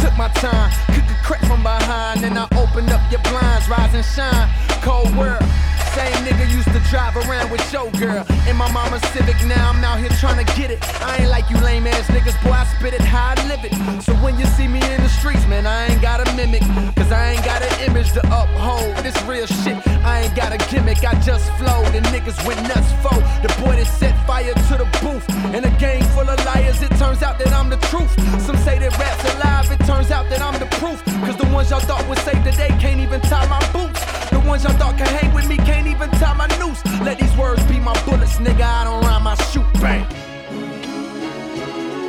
Took 0.02 0.16
my 0.18 0.30
time, 0.36 0.72
cook 0.94 1.10
a 1.10 1.18
crack 1.24 1.42
from 1.46 1.64
behind, 1.64 2.24
and 2.24 2.38
I 2.38 2.48
opened 2.56 2.90
up 2.90 3.02
your 3.12 3.22
blinds, 3.22 3.68
rise 3.68 3.94
and 3.94 4.06
shine. 4.06 4.50
Cold 4.82 5.16
world. 5.16 5.44
Same 5.98 6.26
nigga 6.30 6.46
used 6.52 6.72
to 6.74 6.80
drive 6.92 7.18
around 7.18 7.50
with 7.50 7.74
your 7.74 7.90
girl. 7.94 8.24
In 8.48 8.56
my 8.56 8.72
mama's 8.72 9.02
Civic, 9.14 9.36
now 9.48 9.72
I'm 9.72 9.84
out 9.84 9.98
here 9.98 10.14
trying 10.22 10.38
to 10.46 10.48
get 10.54 10.70
it. 10.70 10.78
I 11.02 11.18
ain't 11.18 11.32
like 11.32 11.50
you 11.50 11.58
lame 11.58 11.88
ass 11.88 12.06
niggas, 12.14 12.38
boy, 12.44 12.52
I 12.52 12.66
spit 12.78 12.94
it 12.94 13.02
how 13.02 13.34
I 13.34 13.48
live 13.48 13.66
it. 13.66 13.74
So 14.04 14.14
when 14.22 14.38
you 14.38 14.46
see 14.46 14.68
me 14.68 14.78
in 14.94 15.02
the 15.02 15.10
streets, 15.10 15.48
man, 15.48 15.66
I 15.66 15.88
ain't 15.88 16.00
got 16.00 16.22
a 16.22 16.32
mimic. 16.36 16.62
Cause 16.96 17.12
I 17.12 17.32
ain't 17.32 17.44
got 17.44 17.64
an 17.64 17.90
image 17.90 18.12
to 18.14 18.22
uphold. 18.28 18.96
This 18.98 19.18
real 19.24 19.48
shit, 19.48 19.76
I 20.06 20.22
ain't 20.22 20.36
got 20.36 20.54
a 20.54 20.60
gimmick, 20.70 21.04
I 21.04 21.20
just 21.22 21.50
flow. 21.58 21.82
The 21.90 22.02
niggas 22.14 22.46
went 22.46 22.62
nuts 22.70 22.92
for 23.02 23.18
the 23.42 23.50
boy 23.58 23.74
that 23.82 23.88
set 23.88 24.14
fire 24.28 24.54
to 24.54 24.76
the 24.78 24.88
booth. 25.02 25.26
In 25.56 25.66
a 25.66 25.74
gang 25.80 26.04
full 26.14 26.30
of 26.30 26.38
liars, 26.46 26.80
it 26.84 26.94
turns 27.02 27.24
out 27.24 27.40
that 27.40 27.52
I'm 27.52 27.70
the 27.72 27.82
truth. 27.90 28.14
Some 28.46 28.58
say 28.58 28.78
that 28.78 28.94
rap's 29.00 29.26
alive, 29.34 29.66
it 29.72 29.84
turns 29.88 30.12
out 30.12 30.30
that 30.30 30.42
I'm 30.44 30.60
the 30.60 30.70
proof. 30.78 31.04
Cause 31.26 31.38
the 31.38 31.50
ones 31.52 31.72
y'all 31.72 31.80
thought 31.80 32.08
would 32.08 32.20
save 32.20 32.44
the 32.44 32.52
day 32.52 32.70
can't 32.78 33.00
even 33.00 33.20
tie 33.22 33.48
my 33.48 33.60
ones 34.58 34.64
y'all 34.64 34.80
thought 34.80 34.98
could 34.98 35.08
hang 35.08 35.34
with 35.34 35.48
me 35.48 35.58
can't 35.58 35.88
even 35.88 36.10
tie 36.12 36.34
my 36.34 36.48
noose. 36.60 36.84
Let 37.02 37.20
these 37.20 37.36
words 37.38 37.64
be 37.66 37.80
my 37.80 37.94
bullets, 38.06 38.38
nigga. 38.38 38.62
I 38.62 38.84
don't 38.86 39.04
rhyme, 39.04 39.28
I 39.28 39.36
shoot 39.52 39.66
bang. 39.82 40.06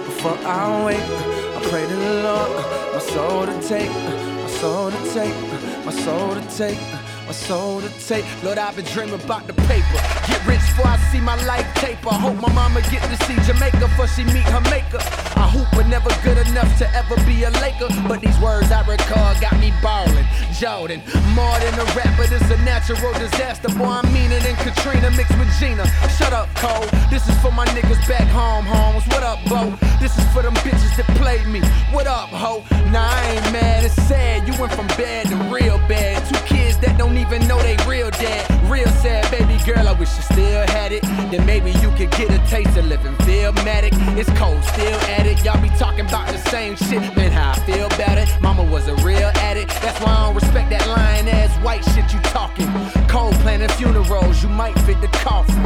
Before 0.04 0.38
I 0.46 0.84
wake, 0.84 1.08
I 1.56 1.60
pray 1.68 1.86
to 1.86 1.96
the 1.96 2.14
Lord, 2.22 2.50
uh, 2.50 2.92
my 2.92 2.98
soul 3.00 3.46
to 3.46 3.68
take, 3.68 3.90
uh, 3.90 4.42
my 4.42 4.48
soul 4.60 4.90
to 4.90 5.00
take, 5.12 5.34
uh, 5.34 5.84
my 5.84 5.92
soul 5.92 6.34
to 6.34 6.56
take. 6.56 7.07
My 7.28 7.34
soul 7.34 7.82
to 7.82 7.90
take, 8.08 8.24
Lord, 8.42 8.56
I've 8.56 8.74
been 8.74 8.86
dreaming 8.86 9.20
about 9.20 9.46
the 9.46 9.52
paper. 9.68 10.00
Get 10.26 10.40
rich 10.46 10.64
before 10.72 10.88
I 10.88 10.96
see 11.12 11.20
my 11.20 11.36
life 11.44 11.68
taper. 11.74 12.08
Hope 12.08 12.40
my 12.40 12.50
mama 12.54 12.80
get 12.88 13.04
to 13.04 13.16
see 13.26 13.36
Jamaica 13.44 13.80
before 13.80 14.08
she 14.08 14.24
meet 14.24 14.48
her 14.48 14.62
maker. 14.72 14.96
I 15.36 15.44
hope 15.44 15.68
but 15.76 15.86
never 15.88 16.08
good 16.24 16.38
enough 16.48 16.72
to 16.78 16.88
ever 16.96 17.16
be 17.28 17.44
a 17.44 17.50
Laker. 17.60 17.92
But 18.08 18.22
these 18.22 18.38
words 18.40 18.72
I 18.72 18.80
recall 18.88 19.36
got 19.44 19.60
me 19.60 19.74
ballin'. 19.82 20.24
Jordan, 20.56 21.02
more 21.36 21.52
than 21.60 21.76
a 21.76 21.84
rapper, 21.92 22.24
this 22.32 22.48
a 22.48 22.56
natural 22.64 23.12
disaster. 23.20 23.68
Boy, 23.76 24.00
I'm 24.00 24.08
meaner 24.10 24.40
than 24.40 24.56
Katrina 24.64 25.10
mixed 25.10 25.36
with 25.36 25.52
Gina. 25.60 25.84
Shut 26.16 26.32
up, 26.32 26.48
Cole. 26.56 26.88
This 27.12 27.28
is 27.28 27.36
for 27.44 27.52
my 27.52 27.66
niggas 27.76 28.00
back 28.08 28.26
home, 28.32 28.64
homes. 28.64 29.04
What 29.08 29.22
up, 29.22 29.38
Bo? 29.44 29.76
This 30.00 30.16
is 30.16 30.24
for 30.32 30.40
them 30.40 30.54
bitches 30.64 30.96
that 30.96 31.04
played 31.20 31.46
me. 31.46 31.60
What 31.92 32.06
up, 32.06 32.30
ho? 32.30 32.64
Nah, 32.88 33.04
I 33.04 33.36
ain't 33.36 33.52
mad, 33.52 33.84
it's 33.84 33.94
sad. 34.08 34.48
You 34.48 34.58
went 34.58 34.72
from 34.72 34.86
bad 34.96 35.28
to 35.28 35.36
real 35.52 35.76
bad. 35.92 36.24
Two 36.24 36.40
kids 36.46 36.78
that 36.78 36.96
don't 36.96 37.17
even 37.18 37.46
know 37.48 37.60
they 37.62 37.76
real 37.86 38.10
dad. 38.10 38.70
Real 38.70 38.88
sad, 39.02 39.30
baby 39.30 39.58
girl, 39.64 39.86
I 39.88 39.92
wish 39.92 40.14
you 40.16 40.22
still 40.22 40.66
had 40.68 40.92
it. 40.92 41.02
Then 41.30 41.44
maybe 41.44 41.72
you 41.82 41.90
could 41.92 42.10
get 42.12 42.30
a 42.30 42.38
taste 42.48 42.76
of 42.76 42.86
living 42.86 43.14
Philmatic. 43.26 43.92
It's 44.16 44.30
cold, 44.38 44.62
still 44.64 44.98
at 45.16 45.26
it. 45.26 45.44
Y'all 45.44 45.60
be 45.60 45.70
talking 45.70 46.06
about 46.06 46.28
the 46.28 46.38
same 46.50 46.76
shit. 46.76 47.00
Man, 47.16 47.32
how 47.32 47.52
I 47.52 47.58
feel 47.60 47.86
about 47.86 48.18
it. 48.18 48.28
Mama 48.40 48.62
was 48.64 48.88
a 48.88 48.94
real 48.96 49.30
addict. 49.48 49.70
That's 49.82 49.98
why 50.00 50.12
I 50.12 50.26
don't 50.26 50.34
respect 50.34 50.70
that 50.70 50.86
lying 50.86 51.28
ass 51.28 51.54
white 51.64 51.84
shit 51.92 52.12
you 52.12 52.20
talking. 52.30 52.68
Cold 53.08 53.34
planning 53.42 53.68
funerals, 53.70 54.42
you 54.42 54.48
might 54.48 54.78
fit 54.80 55.00
the 55.00 55.08
coffin. 55.08 55.62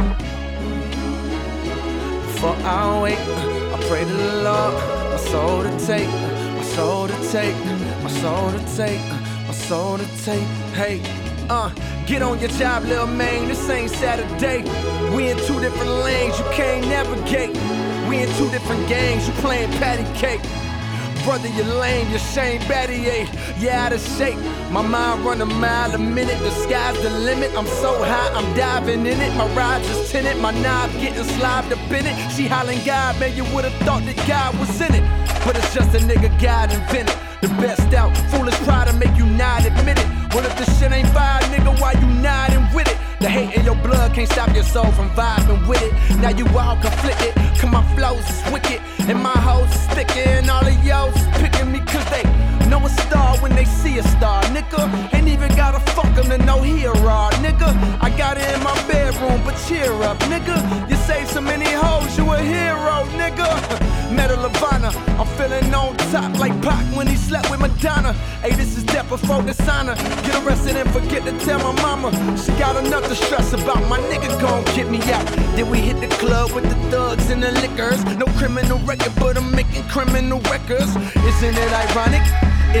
Before 2.25 2.55
I 2.65 3.01
wake, 3.01 3.19
I 3.19 3.77
pray 3.87 4.03
to 4.03 4.13
the 4.13 4.43
Lord, 4.43 4.73
my 5.11 5.17
soul 5.17 5.63
to 5.63 5.85
take, 5.85 6.07
my 6.07 6.63
soul 6.63 7.07
to 7.07 7.31
take, 7.31 7.55
my 8.03 8.09
soul 8.09 8.51
to 8.51 8.75
take, 8.75 9.01
my 9.47 9.53
soul 9.53 9.97
to 9.97 10.07
take. 10.23 10.47
Hey, 10.73 11.01
uh, 11.53 11.69
get 12.05 12.21
on 12.21 12.39
your 12.39 12.49
job, 12.49 12.83
little 12.83 13.07
man. 13.07 13.47
This 13.47 13.69
ain't 13.69 13.91
Saturday. 13.91 14.63
We 15.15 15.29
in 15.29 15.37
two 15.47 15.59
different 15.59 15.91
lanes, 16.05 16.37
you 16.39 16.45
can't 16.45 16.85
navigate. 16.87 17.53
We 18.09 18.23
in 18.23 18.29
two 18.37 18.49
different 18.49 18.87
games, 18.87 19.27
you 19.27 19.33
playing 19.45 19.71
patty 19.73 20.07
cake. 20.19 20.41
Brother, 21.23 21.47
you 21.49 21.63
lame, 21.63 22.09
you're 22.09 22.19
shame, 22.19 22.59
batty 22.67 23.07
A. 23.07 23.19
Yeah, 23.57 23.85
out 23.85 23.93
of 23.93 24.01
shape. 24.17 24.37
My 24.71 24.81
mind 24.81 25.23
run 25.23 25.41
a 25.41 25.45
mile 25.45 25.91
a 25.93 25.97
minute, 25.97 26.39
the 26.39 26.51
sky's 26.51 27.01
the 27.01 27.11
limit. 27.11 27.51
I'm 27.55 27.67
so 27.83 27.91
high, 28.03 28.31
I'm 28.33 28.49
diving 28.57 29.05
in 29.05 29.21
it. 29.21 29.33
My 29.37 29.47
rides 29.55 29.87
is 29.89 30.11
tinted, 30.11 30.37
my 30.37 30.51
knob 30.51 30.91
getting 30.93 31.23
slobbed 31.35 31.71
up 31.71 31.91
in 31.91 32.05
it. 32.07 32.15
She 32.35 32.47
hollering 32.47 32.83
God, 32.83 33.19
man, 33.19 33.35
you 33.37 33.45
would've 33.53 33.73
thought 33.85 34.03
that 34.03 34.17
God 34.27 34.57
was 34.59 34.81
in 34.81 34.93
it. 34.95 35.05
But 35.45 35.55
it's 35.57 35.73
just 35.73 35.93
a 35.95 35.99
nigga 35.99 36.29
God 36.41 36.73
invented. 36.73 37.32
The 37.43 37.49
best 37.59 37.93
out, 37.93 38.15
foolish 38.31 38.55
pride 38.63 38.87
to 38.87 38.93
make 38.93 39.17
you 39.17 39.25
not 39.25 39.65
admit 39.65 39.99
it. 39.99 40.07
Well, 40.33 40.45
if 40.45 40.57
this 40.57 40.79
shit 40.79 40.93
ain't 40.93 41.09
fire, 41.09 41.41
nigga, 41.51 41.77
why 41.81 41.91
you 41.91 42.07
nodding 42.07 42.73
with 42.73 42.87
it? 42.87 42.97
The 43.19 43.27
hate 43.27 43.53
in 43.57 43.65
your 43.65 43.75
blood 43.75 44.13
can't 44.13 44.31
stop 44.31 44.55
your 44.55 44.63
soul 44.63 44.89
from 44.93 45.09
vibing 45.09 45.67
with 45.67 45.83
it. 45.83 45.91
Now 46.19 46.29
you 46.29 46.47
all 46.57 46.77
conflicted, 46.77 47.35
cause 47.59 47.69
my 47.69 47.83
flows 47.97 48.23
is 48.29 48.49
wicked. 48.49 48.79
And 49.09 49.21
my 49.21 49.37
hoes 49.47 49.67
is 49.75 50.15
and 50.15 50.49
all 50.49 50.65
of 50.65 50.83
y'all 50.85 51.11
picking 51.33 51.69
me 51.69 51.79
cause 51.81 52.09
they 52.11 52.23
star 53.01 53.37
when 53.37 53.55
they 53.55 53.65
see 53.65 53.97
a 53.97 54.03
star, 54.03 54.41
nigga. 54.55 55.13
Ain't 55.13 55.27
even 55.27 55.49
gotta 55.55 55.79
fuck 55.91 56.13
them 56.15 56.29
to 56.29 56.37
know 56.45 56.61
he 56.61 56.85
a 56.85 56.91
raw, 56.91 57.29
nigga. 57.45 57.69
I 58.01 58.09
got 58.17 58.37
it 58.37 58.47
in 58.53 58.63
my 58.63 58.75
bedroom, 58.87 59.41
but 59.43 59.55
cheer 59.67 59.91
up, 60.03 60.17
nigga. 60.31 60.57
You 60.89 60.95
saved 60.95 61.29
so 61.29 61.41
many 61.41 61.69
hoes, 61.71 62.17
you 62.17 62.31
a 62.31 62.39
hero, 62.39 63.05
nigga. 63.21 63.49
Medal 64.11 64.45
of 64.45 64.63
honor, 64.63 64.91
I'm 65.19 65.27
feeling 65.37 65.73
on 65.73 65.97
top 66.11 66.37
like 66.37 66.53
Pac 66.61 66.83
when 66.95 67.07
he 67.07 67.15
slept 67.15 67.49
with 67.49 67.59
Madonna. 67.59 68.13
Hey, 68.43 68.53
this 68.53 68.77
is 68.77 68.83
death 68.83 69.09
before 69.09 69.41
dishonor. 69.41 69.95
Get 70.25 70.35
arrested 70.43 70.75
and 70.75 70.89
forget 70.91 71.23
to 71.25 71.31
tell 71.45 71.59
my 71.59 71.81
mama. 71.81 72.11
She 72.37 72.51
got 72.53 72.75
enough 72.85 73.07
to 73.07 73.15
stress 73.15 73.53
about. 73.53 73.81
My 73.87 73.99
nigga 74.11 74.29
gon' 74.39 74.63
get 74.75 74.89
me 74.89 74.99
out. 75.11 75.25
Then 75.55 75.69
we 75.69 75.79
hit 75.79 75.99
the 75.99 76.07
club 76.17 76.51
with 76.51 76.63
the 76.65 76.75
thugs 76.91 77.29
and 77.29 77.41
the 77.41 77.51
liquors. 77.53 78.03
No 78.17 78.25
criminal 78.37 78.77
record, 78.79 79.13
but 79.19 79.37
I'm 79.37 79.51
making 79.55 79.83
criminal 79.87 80.39
records. 80.41 80.95
Isn't 81.15 81.57
it 81.57 81.73
ironic? 81.73 82.21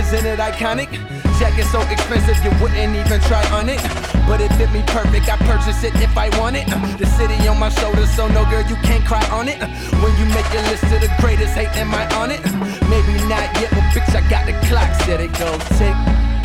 Isn't 0.03 0.25
it 0.25 0.39
iconic? 0.39 0.91
Jacket 1.39 1.65
so 1.71 1.81
expensive 1.81 2.37
you 2.43 2.51
wouldn't 2.61 2.95
even 2.95 3.19
try 3.21 3.43
on 3.51 3.69
it. 3.69 3.81
But 4.27 4.41
it 4.41 4.51
fit 4.53 4.71
me 4.71 4.83
perfect, 4.85 5.31
I 5.31 5.37
purchase 5.37 5.83
it 5.83 5.95
if 5.95 6.17
I 6.17 6.29
want 6.37 6.55
it. 6.55 6.67
The 6.99 7.05
city 7.17 7.47
on 7.47 7.57
my 7.57 7.69
shoulders, 7.69 8.11
so 8.11 8.27
no 8.27 8.43
girl, 8.51 8.61
you 8.67 8.75
can't 8.83 9.03
cry 9.05 9.25
on 9.31 9.47
it. 9.47 9.57
When 10.03 10.13
you 10.19 10.25
make 10.35 10.45
your 10.53 10.61
list 10.63 10.83
of 10.83 11.01
the 11.01 11.11
greatest, 11.19 11.55
hate, 11.55 11.73
am 11.77 11.93
I 11.95 12.05
on 12.15 12.31
it? 12.31 12.43
Maybe 12.91 13.13
not 13.31 13.47
yet, 13.57 13.71
but 13.71 13.87
bitch, 13.95 14.13
I 14.13 14.21
got 14.29 14.45
the 14.45 14.53
clock. 14.67 14.93
Said 15.01 15.19
it 15.21 15.33
goes 15.39 15.63
tick 15.79 15.95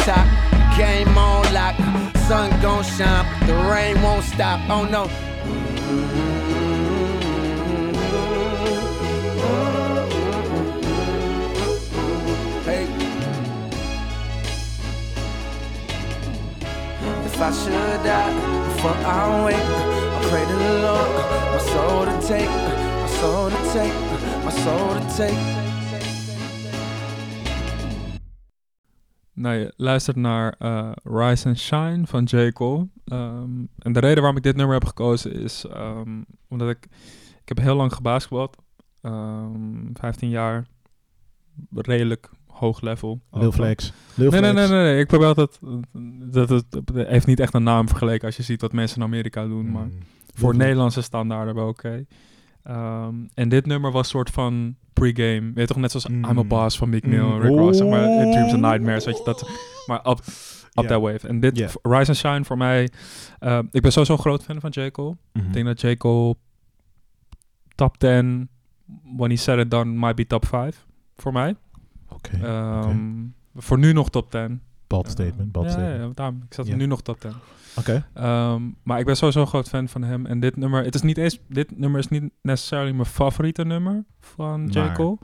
tock, 0.06 0.26
game 0.78 1.18
on 1.18 1.44
lock. 1.52 1.76
Sun 2.28 2.48
gon' 2.62 2.84
shine, 2.84 3.26
the 3.46 3.54
rain 3.70 4.00
won't 4.02 4.24
stop. 4.24 4.60
Oh 4.70 4.84
no. 4.84 6.27
If 17.38 17.44
I 17.44 17.52
should 17.52 18.02
die 18.04 18.34
before 18.66 18.90
I 18.90 19.44
wake, 19.44 19.54
I 19.54 20.28
pray 20.28 20.44
to 20.44 20.56
the 20.56 20.74
Lord, 20.86 21.10
my 21.52 21.58
soul 21.70 22.04
to 22.04 22.26
take, 22.26 22.50
my 23.02 23.06
soul 23.06 23.50
to 23.50 23.60
take, 23.72 23.94
my 24.44 24.50
soul 24.50 24.88
to 24.94 25.16
take. 25.16 25.38
Nou, 29.32 29.56
je 29.56 29.72
luistert 29.76 30.16
naar 30.16 30.54
eh, 30.58 30.92
Rise 31.02 31.48
and 31.48 31.58
Shine 31.58 32.06
van 32.06 32.24
J. 32.24 32.52
Cole. 32.52 32.88
Ehm, 33.04 33.64
en 33.78 33.92
de 33.92 34.00
reden 34.00 34.18
waarom 34.18 34.36
ik 34.36 34.42
dit 34.42 34.56
nummer 34.56 34.74
heb 34.74 34.86
gekozen 34.86 35.32
is 35.32 35.64
ehm, 35.64 36.22
omdat 36.48 36.68
ik... 36.68 36.86
Ik 37.42 37.48
heb 37.48 37.58
heel 37.58 37.76
lang 37.76 37.92
gebasketbald. 37.92 38.56
Ehm 39.00 39.86
15 39.92 40.28
jaar. 40.28 40.66
Redelijk 41.70 42.30
hoog 42.58 42.80
level. 42.80 43.20
Lil 43.30 43.52
Flex. 43.52 43.92
Lil 44.14 44.30
Nee, 44.30 44.40
nee, 44.40 44.50
Flex. 44.52 44.68
nee, 44.68 44.78
nee, 44.78 44.90
nee. 44.92 45.00
Ik 45.00 45.06
probeer 45.06 45.26
altijd... 45.26 45.58
Dat 46.32 46.48
het, 46.48 46.64
heeft 46.94 47.26
niet 47.26 47.40
echt 47.40 47.54
een 47.54 47.62
naam 47.62 47.88
vergeleken 47.88 48.26
als 48.26 48.36
je 48.36 48.42
ziet 48.42 48.60
wat 48.60 48.72
mensen 48.72 48.96
in 48.98 49.02
Amerika 49.02 49.46
doen. 49.46 49.70
Maar 49.70 49.84
Mm. 49.84 49.98
voor 50.34 50.50
Lil 50.54 50.58
Nederlandse 50.60 51.02
standaarden 51.02 51.54
wel 51.54 51.68
oké. 51.68 52.04
Ehm, 52.62 53.14
en 53.34 53.48
dit 53.48 53.66
nummer 53.66 53.92
was 53.92 54.08
soort 54.08 54.30
van 54.30 54.76
pre-game. 54.92 55.40
Weet 55.54 55.54
je 55.54 55.66
toch, 55.66 55.76
net 55.76 55.90
zoals 55.90 56.08
Mm. 56.08 56.24
I'm 56.24 56.38
a 56.38 56.44
Boss 56.44 56.78
van 56.78 56.88
Meek 56.88 57.06
Mill 57.06 57.20
Mm. 57.24 57.40
Rick 57.40 57.56
Ross. 57.56 57.78
Zeg 57.78 57.88
maar 57.88 58.04
Oh. 58.08 58.22
in 58.22 58.30
Dreams 58.30 58.52
and 58.52 58.62
Nightmares, 58.62 59.04
weet 59.04 59.16
je, 59.18 59.24
dat... 59.24 59.48
Maar 59.86 59.98
up, 60.10 60.18
up 60.74 60.86
that 60.86 61.00
wave. 61.00 61.28
En 61.28 61.40
dit, 61.40 61.58
Ja. 61.58 61.66
Rise 61.82 62.08
and 62.10 62.16
Shine 62.16 62.44
voor 62.44 62.56
mij... 62.56 62.90
eh, 63.38 63.58
ik 63.70 63.82
ben 63.82 63.92
sowieso 63.92 64.12
een 64.12 64.18
groot 64.18 64.42
fan 64.42 64.60
van 64.60 64.70
J. 64.70 64.90
Cole. 64.90 65.16
Mhm. 65.32 65.46
Ik 65.46 65.52
denk 65.52 65.66
dat 65.66 65.80
J. 65.80 65.96
Cole 65.96 66.34
top 67.74 67.98
10, 67.98 68.48
when 69.16 69.30
he 69.30 69.36
said 69.36 69.58
it 69.58 69.70
done, 69.70 69.90
might 69.98 70.14
be 70.16 70.26
top 70.26 70.46
5 70.46 70.86
voor 71.16 71.32
mij. 71.32 71.54
Oké. 72.08 72.36
Ehm, 72.42 73.24
Voor 73.56 73.78
nu 73.78 73.92
nog 73.92 74.10
top 74.10 74.30
10. 74.30 74.60
Bald 74.86 75.04
Eh, 75.06 75.10
statement, 75.10 75.52
bald 75.52 75.66
ja, 75.66 75.70
statement. 75.72 76.00
Ja, 76.02 76.10
daarom, 76.14 76.42
ik 76.48 76.54
zat 76.54 76.66
nu 76.66 76.86
nog 76.86 77.02
top 77.02 77.20
10. 77.20 77.30
Oké. 77.76 78.06
Ehm, 78.14 78.62
maar 78.82 78.98
ik 78.98 79.04
ben 79.06 79.16
sowieso 79.16 79.40
een 79.40 79.46
groot 79.46 79.68
fan 79.68 79.88
van 79.88 80.02
hem. 80.02 80.26
En 80.26 80.40
dit 80.40 80.56
nummer, 80.56 80.84
het 80.84 80.94
is 80.94 81.02
niet 81.02 81.18
eens, 81.18 81.38
dit 81.48 81.78
nummer 81.78 82.00
is 82.00 82.08
niet 82.08 82.30
necessarily 82.42 82.92
mijn 82.92 83.06
favoriete 83.06 83.64
nummer 83.64 84.04
van 84.20 84.68
J. 84.70 84.78
Maar- 84.78 84.94
Cole. 84.94 85.18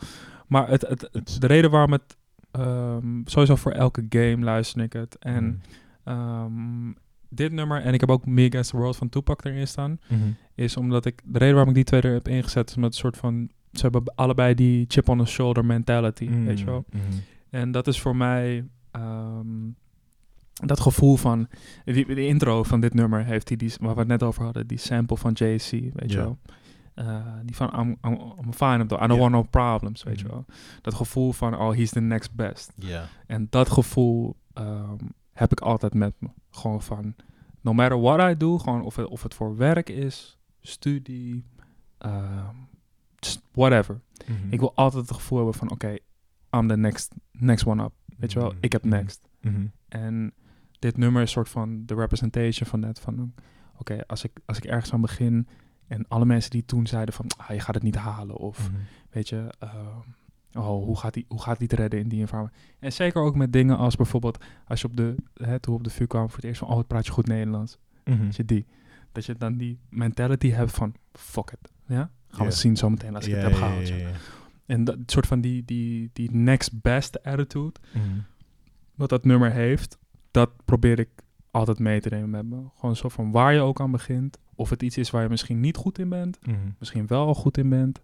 Maar 0.47 0.69
het, 0.69 0.83
het, 0.89 1.09
het- 1.13 1.37
de 1.41 1.47
reden 1.47 1.71
waarom 1.71 1.93
het, 1.93 2.17
ehm, 2.51 3.21
sowieso 3.25 3.57
voor 3.57 3.73
elke 3.73 4.07
game 4.09 4.39
luister 4.45 4.83
ik 4.83 4.93
het. 4.93 5.19
En 5.19 5.45
Mm. 5.45 5.61
ehm, 6.05 6.93
dit 7.29 7.53
nummer 7.53 7.83
en 7.83 7.95
ik 7.95 8.01
heb 8.01 8.11
ook 8.11 8.27
Me 8.27 8.47
Against 8.49 8.71
the 8.71 8.77
World 8.77 8.97
van 8.97 9.09
Tupac 9.09 9.45
erin 9.45 9.69
staan, 9.69 9.99
Mhm. 10.09 10.21
is 10.55 10.77
omdat 10.77 11.05
ik, 11.07 11.21
de 11.25 11.39
reden 11.39 11.55
waarom 11.55 11.69
ik 11.71 11.75
die 11.75 11.85
twee 11.85 12.01
er 12.01 12.13
heb 12.13 12.29
ingezet, 12.29 12.69
is 12.71 12.77
met 12.77 12.85
een 12.85 12.93
soort 12.93 13.17
van, 13.17 13.51
ze 13.75 13.83
hebben 13.83 14.15
allebei 14.15 14.55
die 14.55 14.85
chip 14.89 15.09
on 15.09 15.19
the 15.19 15.25
shoulder 15.25 15.65
mentality, 15.65 16.29
weet 16.29 16.59
je 16.59 16.65
wel. 16.65 16.85
Mhm. 16.91 17.03
En 17.51 17.71
dat 17.71 17.87
is 17.87 18.01
voor 18.01 18.17
mij 18.17 18.69
ehm, 18.91 19.47
dat 20.53 20.81
gevoel 20.81 21.17
van, 21.17 21.49
die, 21.85 22.07
de 22.07 22.27
intro 22.27 22.63
van 22.63 22.81
dit 22.81 22.95
nummer 22.95 23.25
heeft 23.25 23.47
die, 23.49 23.57
die, 23.57 23.73
waar 23.81 23.93
we 23.95 23.99
het 23.99 24.09
net 24.09 24.23
over 24.23 24.45
hadden, 24.45 24.67
die 24.67 24.79
sample 24.79 25.17
van 25.17 25.33
JC, 25.33 25.71
weet 25.71 26.11
je 26.13 26.17
wel. 26.17 26.39
Eh, 26.95 27.27
die 27.45 27.57
van 27.57 27.81
I'm, 27.81 27.97
I'm, 28.13 28.21
I'm 28.45 28.53
fine, 28.53 28.85
I 28.85 28.87
don't 28.87 29.19
want 29.21 29.33
no 29.33 29.43
problems, 29.43 30.03
weet 30.03 30.19
je 30.19 30.25
Mhm. 30.25 30.35
wel. 30.35 30.45
Dat 30.81 30.95
gevoel 30.95 31.33
van, 31.33 31.55
oh, 31.59 31.73
he's 31.75 31.91
the 31.91 32.01
next 32.01 32.35
best. 32.35 32.73
Ja. 32.77 33.07
En 33.27 33.47
dat 33.51 33.71
gevoel 33.71 34.37
ehm, 34.53 34.97
heb 35.33 35.53
ik 35.53 35.61
altijd 35.61 35.95
met 35.95 36.15
me. 36.19 36.29
Gewoon 36.51 36.83
van, 36.83 37.15
no 37.61 37.73
matter 37.73 38.01
what 38.01 38.31
I 38.31 38.37
do, 38.37 38.59
gewoon 38.59 38.83
of 38.83 38.97
het, 38.97 39.07
of 39.07 39.23
het 39.23 39.35
voor 39.35 39.57
werk 39.57 39.89
is, 39.89 40.39
studie, 40.61 41.45
ehm, 41.99 42.55
whatever. 43.53 44.01
Mhm. 44.27 44.53
Ik 44.53 44.61
wil 44.61 44.75
altijd 44.75 45.09
het 45.09 45.17
gevoel 45.17 45.39
hebben 45.39 45.55
van, 45.57 45.71
oké, 45.71 45.97
I'm 46.51 46.69
the 46.69 46.77
next, 46.77 47.15
next 47.33 47.67
one 47.67 47.85
up. 47.85 47.93
Weet 48.19 48.33
je 48.33 48.39
wel, 48.39 48.49
Mhm. 48.49 48.59
ik 48.61 48.73
heb 48.73 48.85
Mhm. 48.85 48.95
next. 48.95 49.29
En 49.89 50.33
dit 50.79 50.97
nummer 50.97 51.23
is 51.23 51.31
soort 51.31 51.49
van 51.49 51.87
de 51.87 51.95
representation 51.95 52.69
van 52.69 52.81
net. 52.81 53.01
Van, 53.01 53.35
oké, 53.79 54.07
als, 54.07 54.25
ik, 54.25 54.31
als 54.45 54.57
ik 54.57 54.65
ergens 54.65 54.93
aan 54.93 55.01
begin 55.01 55.49
en 55.87 56.09
alle 56.09 56.25
mensen 56.25 56.51
die 56.51 56.65
toen 56.65 56.87
zeiden 56.87 57.15
van, 57.15 57.27
ah, 57.37 57.49
je 57.51 57.61
gaat 57.61 57.75
het 57.75 57.85
niet 57.85 57.95
halen. 57.97 58.37
Of, 58.37 58.71
weet 59.11 59.29
je, 59.29 59.55
ehm, 59.59 59.79
oh, 60.53 60.85
hoe 60.85 60.99
gaat, 60.99 61.15
die, 61.15 61.25
hoe 61.29 61.43
gaat 61.43 61.59
die 61.59 61.69
het 61.71 61.79
redden 61.79 62.01
in 62.01 62.09
die 62.09 62.21
environment? 62.21 62.57
En 62.79 62.93
zeker 62.93 63.23
ook 63.23 63.35
met 63.37 63.53
dingen 63.53 63.77
als 63.77 63.97
bijvoorbeeld, 63.97 64.45
als 64.67 64.81
je 64.81 64.87
op 64.87 64.97
de, 64.97 65.15
hè, 65.35 65.59
toen 65.61 65.75
op 65.75 65.85
de 65.85 65.91
vuur 65.91 66.07
kwam 66.07 66.27
voor 66.29 66.37
het 66.37 66.45
eerst 66.45 66.59
van, 66.59 66.69
oh, 66.69 66.75
wat 66.75 66.87
praat 66.87 67.07
je 67.07 67.13
goed 67.13 67.27
Nederlands. 67.27 67.79
Dat 68.25 68.37
je 68.37 68.45
die, 68.45 68.67
dat 69.13 69.25
je 69.25 69.35
dan 69.35 69.57
die 69.57 69.79
mentality 69.89 70.51
hebt 70.51 70.71
van, 70.71 70.95
fuck 71.13 71.51
it. 71.51 71.73
Ja? 71.87 72.11
Gaan 72.35 72.47
we 72.47 72.53
zien 72.53 72.77
zometeen 72.77 73.15
als 73.15 73.27
ik 73.27 73.35
het 73.35 73.43
heb 73.43 73.53
gehaald. 73.53 73.93
En 74.67 74.85
dat 74.85 74.97
soort 75.07 75.27
van 75.27 75.41
die, 75.41 75.65
die, 75.65 76.11
die 76.13 76.31
next 76.33 76.81
best 76.83 77.23
attitude, 77.23 77.81
Mhm. 77.95 78.03
wat 78.95 79.09
dat 79.09 79.25
nummer 79.25 79.53
heeft, 79.53 79.99
dat 80.31 80.51
probeer 80.65 80.99
ik 80.99 81.09
altijd 81.51 81.79
mee 81.79 82.01
te 82.01 82.09
nemen 82.09 82.31
met 82.31 82.45
me. 82.47 82.63
Gewoon 82.79 82.97
zo 82.97 83.09
van 83.09 83.31
waar 83.31 83.53
je 83.53 83.61
ook 83.61 83.81
aan 83.81 83.91
begint. 83.91 84.39
Of 84.55 84.71
het 84.71 84.83
iets 84.83 84.97
is 84.99 85.11
waar 85.11 85.23
je 85.23 85.29
misschien 85.29 85.61
niet 85.61 85.77
goed 85.77 85.99
in 85.99 86.09
bent, 86.09 86.39
Mhm. 86.47 86.57
misschien 86.79 87.07
wel 87.07 87.27
al 87.27 87.35
goed 87.35 87.59
in 87.59 87.69
bent. 87.69 88.01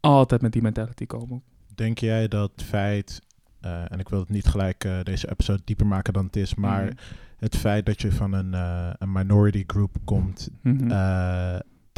Altijd 0.00 0.42
met 0.42 0.52
die 0.52 0.62
mentality 0.62 1.06
komen. 1.06 1.42
Denk 1.74 1.98
jij 1.98 2.28
dat 2.28 2.50
feit, 2.56 3.20
eh, 3.60 3.92
en 3.92 3.98
ik 3.98 4.08
wil 4.08 4.18
het 4.20 4.28
niet 4.28 4.46
gelijk 4.46 4.84
eh, 4.84 5.02
deze 5.02 5.30
episode 5.30 5.62
dieper 5.64 5.86
maken 5.86 6.12
dan 6.12 6.24
het 6.26 6.36
is, 6.36 6.54
maar 6.54 6.84
Mhm. 6.84 6.92
het 7.36 7.56
feit 7.56 7.86
dat 7.86 8.00
je 8.02 8.12
van 8.12 8.32
een, 8.32 8.54
eh, 8.54 8.90
een 8.98 9.12
minority 9.12 9.64
group 9.66 9.96
komt. 10.04 10.48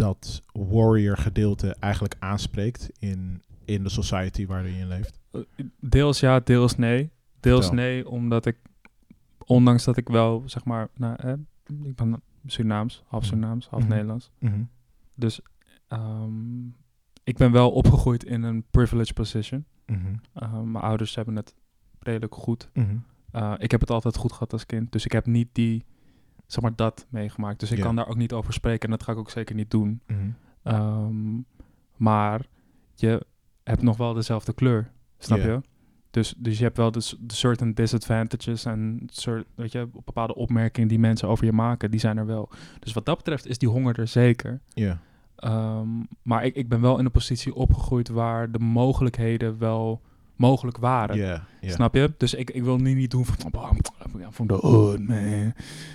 Eh, 0.01 0.07
dat 0.07 0.43
warrior 0.53 1.17
gedeelte 1.17 1.77
eigenlijk 1.81 2.15
aanspreekt 2.19 2.91
in, 2.99 3.43
in 3.65 3.83
de 3.83 3.89
society 3.89 4.47
waarin 4.47 4.75
je 4.75 4.87
leeft? 4.87 5.19
Eh, 5.31 5.41
Deels 5.81 6.21
ja, 6.21 6.41
deels 6.41 6.77
nee. 6.77 7.11
Deels 7.41 7.67
Vertel. 7.67 7.85
nee, 7.85 8.09
omdat 8.09 8.47
ik, 8.47 8.57
ondanks 9.47 9.85
dat 9.85 9.97
ik 9.97 10.09
wel, 10.09 10.43
zeg 10.47 10.65
maar, 10.65 10.89
nou, 10.95 11.17
eh, 11.17 11.33
ik 11.83 11.97
ben 11.97 12.23
Surinaams, 12.47 13.03
half 13.07 13.23
Mhm. 13.23 13.31
Surinaams, 13.33 13.67
half 13.69 13.83
Mhm. 13.83 13.91
Nederlands. 13.93 14.31
Mhm. 14.39 14.63
Dus 15.17 15.41
ehm, 15.89 16.67
ik 17.25 17.37
ben 17.37 17.53
wel 17.53 17.71
opgegroeid 17.71 18.25
in 18.25 18.43
een 18.43 18.65
privileged 18.71 19.15
position. 19.15 19.65
Eh, 20.33 20.61
mijn 20.61 20.85
ouders 20.85 21.15
hebben 21.15 21.37
het 21.37 21.55
redelijk 21.99 22.35
goed. 22.35 22.69
Uh, 23.33 23.55
ik 23.59 23.71
heb 23.71 23.81
het 23.81 23.91
altijd 23.91 24.17
goed 24.17 24.33
gehad 24.33 24.53
als 24.53 24.67
kind. 24.67 24.93
Dus 24.93 25.05
ik 25.05 25.13
heb 25.13 25.27
niet 25.27 25.49
die, 25.53 25.85
zeg 26.53 26.63
maar, 26.63 26.77
dat 26.77 27.07
meegemaakt. 27.09 27.61
Dus 27.61 27.71
ik 27.71 27.79
Ja. 27.79 27.85
kan 27.85 27.97
daar 27.97 28.09
ook 28.09 28.17
niet 28.17 28.33
over 28.33 28.53
spreken. 28.53 28.85
En 28.85 28.91
dat 28.91 29.03
ga 29.03 29.13
ik 29.13 29.19
ook 29.19 29.31
zeker 29.31 29.55
niet 29.55 29.71
doen. 29.71 30.01
Mhm. 30.07 30.19
Ehm, 30.63 31.41
maar 31.97 32.47
je 32.95 33.27
hebt 33.65 33.83
nog 33.83 33.97
wel 33.97 34.13
dezelfde 34.15 34.53
kleur. 34.53 34.91
Snap 35.19 35.39
je? 35.39 35.61
Dus, 36.11 36.35
dus 36.39 36.59
je 36.59 36.65
hebt 36.65 36.77
wel 36.77 36.91
de, 36.91 37.01
s- 37.01 37.17
de 37.21 37.35
certain 37.35 37.75
disadvantages 37.75 38.65
en 38.65 39.03
cer- 39.07 39.45
weet 39.55 39.73
je, 39.73 39.89
bepaalde 40.05 40.35
opmerkingen 40.35 40.89
die 40.89 40.99
mensen 40.99 41.29
over 41.29 41.45
je 41.45 41.53
maken, 41.53 41.91
die 41.91 42.01
zijn 42.01 42.17
er 42.17 42.27
wel. 42.27 42.49
Dus 42.79 42.93
wat 42.93 43.07
dat 43.07 43.17
betreft 43.17 43.47
is 43.47 43.59
die 43.59 43.69
honger 43.69 43.99
er 43.99 44.09
zeker. 44.09 44.61
Ja. 44.69 45.01
Ehm, 45.37 45.89
maar 46.23 46.45
ik, 46.45 46.55
ik 46.55 46.69
ben 46.69 46.81
wel 46.81 46.99
in 46.99 47.05
een 47.05 47.11
positie 47.11 47.55
opgegroeid 47.55 48.09
waar 48.09 48.51
de 48.53 48.59
mogelijkheden 48.59 49.59
wel 49.59 50.01
mogelijk 50.41 50.77
waren. 50.79 51.17
Ja. 51.17 51.45
Ja. 51.61 51.73
Snap 51.73 51.95
je? 51.95 52.15
Dus 52.17 52.35
ik, 52.35 52.51
ik 52.51 52.63
wil 52.63 52.77
nu 52.79 52.95
niet 52.95 53.11
doen 53.11 53.25
van, 53.25 53.37
oh, 53.53 53.71
the 54.47 54.55
hood, 54.67 54.99
man. 54.99 55.53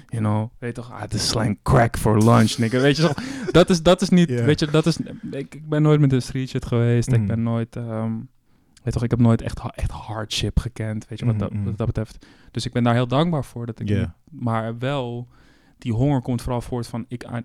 You 0.08 0.24
know, 0.24 0.50
weet 0.60 0.76
toch, 0.76 0.92
ah, 0.92 1.10
de 1.10 1.18
slang 1.18 1.60
crack 1.64 1.98
for 1.98 2.24
lunch, 2.24 2.58
nigga. 2.58 2.80
Weet 2.80 2.96
je 2.98 3.02
toch, 3.02 3.14
dat 3.52 3.70
is, 3.70 3.84
dat 3.84 4.02
is 4.02 4.10
niet, 4.10 4.30
weet 4.46 4.60
je, 4.60 4.68
dat 4.68 4.86
is, 4.86 4.98
ik, 5.32 5.56
ik 5.56 5.70
ben 5.70 5.82
nooit 5.82 6.00
met 6.00 6.10
de 6.10 6.20
street 6.20 6.50
shit 6.50 6.66
geweest. 6.66 7.12
Ik 7.12 7.28
ben 7.28 7.44
nooit, 7.44 7.76
ehm, 7.76 8.14
weet 8.84 8.94
toch, 8.94 9.04
ik 9.04 9.10
heb 9.10 9.20
nooit 9.20 9.42
echt, 9.42 9.60
echt 9.76 9.92
hardship 9.92 10.60
gekend, 10.60 11.08
weet 11.08 11.20
je, 11.20 11.26
wat, 11.26 11.40
dat, 11.40 11.50
Mhm, 11.50 11.60
mhm. 11.60 11.70
wat 11.70 11.78
dat 11.78 11.88
betreft. 11.88 12.26
Dus 12.52 12.66
ik 12.66 12.72
ben 12.74 12.84
daar 12.84 12.94
heel 12.94 13.08
dankbaar 13.08 13.46
voor 13.46 13.66
dat 13.66 13.80
ik, 13.80 13.88
niet- 14.00 14.10
maar 14.42 14.78
wel, 14.78 15.28
die 15.78 15.94
honger 15.94 16.22
komt 16.22 16.42
vooral 16.42 16.62
voort 16.62 16.88
van, 16.88 17.06
ik, 17.08 17.24
I, 17.24 17.38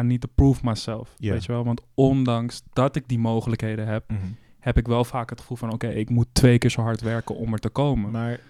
I 0.00 0.02
need 0.06 0.20
to 0.20 0.28
prove 0.34 0.60
myself, 0.64 1.14
weet 1.32 1.44
je 1.44 1.52
wel. 1.52 1.64
Want 1.64 1.80
ondanks 1.94 2.62
dat 2.72 2.96
ik 2.96 3.08
die 3.08 3.18
mogelijkheden 3.18 3.86
heb, 3.86 4.04
Mhm. 4.10 4.20
Heb 4.64 4.76
ik 4.78 4.86
wel 4.86 5.04
vaak 5.04 5.30
het 5.30 5.40
gevoel 5.40 5.56
van... 5.56 5.72
oké, 5.72 5.88
ik 5.88 6.10
moet 6.10 6.26
twee 6.32 6.58
keer 6.58 6.70
zo 6.70 6.80
hard 6.82 7.00
werken 7.00 7.36
om 7.36 7.52
er 7.52 7.58
te 7.58 7.68
komen. 7.68 8.10
Maar 8.10 8.40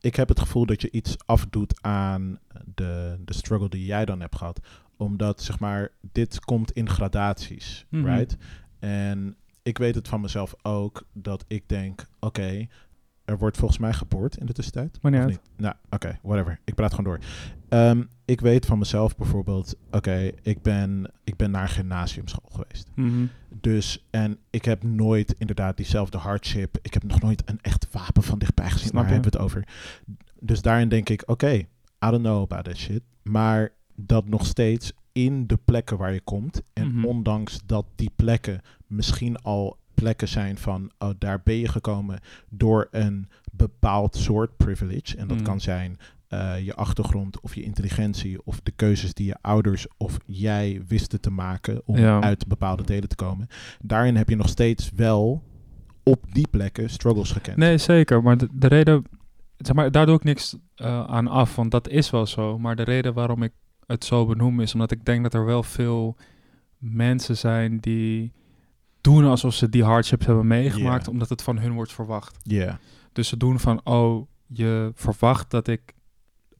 ik 0.00 0.16
heb 0.16 0.28
het 0.28 0.40
gevoel 0.40 0.66
dat 0.66 0.82
je 0.82 0.90
iets 0.90 1.16
afdoet 1.26 1.82
aan 1.82 2.38
de, 2.74 3.16
de 3.24 3.34
struggle 3.34 3.68
die 3.68 3.84
jij 3.84 4.04
dan 4.04 4.20
hebt 4.20 4.36
gehad. 4.36 4.60
Omdat, 4.96 5.42
zeg 5.42 5.58
maar, 5.58 5.88
dit 6.12 6.40
komt 6.40 6.72
in 6.72 6.88
gradaties, 6.88 7.86
Mhm. 7.88 8.04
right? 8.04 8.36
En 8.78 9.36
ik 9.62 9.78
weet 9.78 9.94
het 9.94 10.08
van 10.08 10.20
mezelf 10.20 10.54
ook, 10.62 11.02
dat 11.12 11.44
ik 11.48 11.68
denk, 11.68 12.06
oké, 12.20 12.66
er 13.24 13.38
wordt 13.38 13.56
volgens 13.56 13.78
mij 13.78 13.92
geboord 13.92 14.36
in 14.36 14.46
de 14.46 14.52
tussentijd. 14.52 14.98
Uit. 15.02 15.40
Nou, 15.56 15.74
oké, 15.90 16.18
whatever. 16.22 16.60
Ik 16.64 16.74
praat 16.74 16.94
gewoon 16.94 17.04
door. 17.04 17.18
Ehm, 17.68 18.02
ik 18.32 18.40
weet 18.40 18.66
van 18.66 18.78
mezelf 18.78 19.16
bijvoorbeeld, 19.16 19.74
oké, 19.90 20.30
ik, 20.42 20.62
ben, 20.62 21.10
ik 21.24 21.36
ben 21.36 21.50
naar 21.50 21.62
een 21.62 21.68
gymnasiumschool 21.68 22.50
geweest. 22.52 22.90
Mhm. 22.94 23.24
Dus, 23.60 24.06
en 24.10 24.38
ik 24.50 24.64
heb 24.64 24.82
nooit 24.82 25.34
inderdaad 25.38 25.76
diezelfde 25.76 26.18
hardship. 26.18 26.78
Ik 26.82 26.94
heb 26.94 27.02
nog 27.02 27.20
nooit 27.20 27.42
een 27.44 27.58
echt 27.60 27.86
wapen 27.90 28.22
van 28.22 28.38
dichtbij 28.38 28.70
gezien. 28.70 28.88
Snap 28.88 28.94
Waar 28.94 29.06
je? 29.06 29.12
hebben 29.12 29.30
we 29.32 29.36
het 29.38 29.46
over? 29.46 29.68
Dus 30.40 30.62
daarin 30.62 30.88
denk 30.88 31.08
ik, 31.08 31.22
oké, 31.26 31.52
I 31.52 31.66
don't 32.10 32.22
know 32.22 32.42
about 32.42 32.64
that 32.64 32.76
shit. 32.76 33.02
Maar 33.22 33.70
dat 33.94 34.28
nog 34.28 34.46
steeds 34.46 34.92
in 35.12 35.46
de 35.46 35.58
plekken 35.64 35.96
waar 35.96 36.12
je 36.12 36.20
komt. 36.20 36.62
En 36.72 36.94
Mhm. 36.94 37.04
ondanks 37.04 37.60
dat 37.66 37.86
die 37.94 38.10
plekken 38.16 38.60
misschien 38.86 39.36
al 39.42 39.76
plekken 39.94 40.28
zijn 40.28 40.58
van, 40.58 40.90
oh, 40.98 41.10
daar 41.18 41.40
ben 41.44 41.54
je 41.54 41.68
gekomen 41.68 42.20
door 42.48 42.88
een 42.90 43.28
bepaald 43.52 44.16
soort 44.16 44.56
privilege. 44.56 45.16
En 45.16 45.26
dat 45.28 45.36
Mhm. 45.36 45.46
kan 45.46 45.60
zijn 45.60 45.96
eh, 46.32 46.64
je 46.64 46.74
achtergrond 46.74 47.40
of 47.40 47.54
je 47.54 47.62
intelligentie 47.62 48.44
of 48.44 48.60
de 48.62 48.70
keuzes 48.70 49.14
die 49.14 49.26
je 49.26 49.36
ouders 49.40 49.86
of 49.96 50.18
jij 50.26 50.82
wisten 50.88 51.20
te 51.20 51.30
maken 51.30 51.82
om 51.84 51.96
Ja. 51.96 52.20
uit 52.20 52.46
bepaalde 52.46 52.82
delen 52.82 53.08
te 53.08 53.14
komen. 53.16 53.46
Daarin 53.80 54.16
heb 54.16 54.28
je 54.28 54.36
nog 54.36 54.48
steeds 54.48 54.90
wel 54.96 55.42
op 56.02 56.24
die 56.32 56.48
plekken 56.50 56.90
struggles 56.90 57.30
gekend. 57.32 57.56
Nee, 57.56 57.78
zeker. 57.78 58.22
Maar 58.22 58.36
de, 58.36 58.48
de 58.52 58.66
reden... 58.66 59.04
Zeg 59.56 59.76
maar, 59.76 59.90
daar 59.90 60.06
doe 60.06 60.16
ik 60.16 60.24
niks 60.24 60.56
eh, 60.74 61.04
aan 61.04 61.28
af, 61.28 61.56
want 61.56 61.70
dat 61.70 61.88
is 61.88 62.10
wel 62.10 62.26
zo. 62.26 62.58
Maar 62.58 62.76
de 62.76 62.82
reden 62.82 63.14
waarom 63.14 63.42
ik 63.42 63.52
het 63.86 64.04
zo 64.04 64.26
benoem 64.26 64.60
is 64.60 64.72
omdat 64.72 64.90
ik 64.90 65.04
denk 65.04 65.22
dat 65.22 65.34
er 65.34 65.44
wel 65.44 65.62
veel 65.62 66.16
mensen 66.78 67.36
zijn 67.36 67.78
die 67.78 68.32
doen 69.00 69.24
alsof 69.24 69.54
ze 69.54 69.68
die 69.68 69.84
hardships 69.84 70.26
hebben 70.26 70.46
meegemaakt, 70.46 71.08
omdat 71.08 71.28
het 71.28 71.42
van 71.42 71.58
hun 71.58 71.72
wordt 71.72 71.92
verwacht. 71.92 72.36
Ja, 72.42 72.78
Dus 73.12 73.28
ze 73.28 73.36
doen 73.36 73.60
van, 73.60 73.80
oh, 73.84 74.26
je 74.46 74.92
verwacht 74.94 75.50
dat 75.50 75.68
ik, 75.68 75.94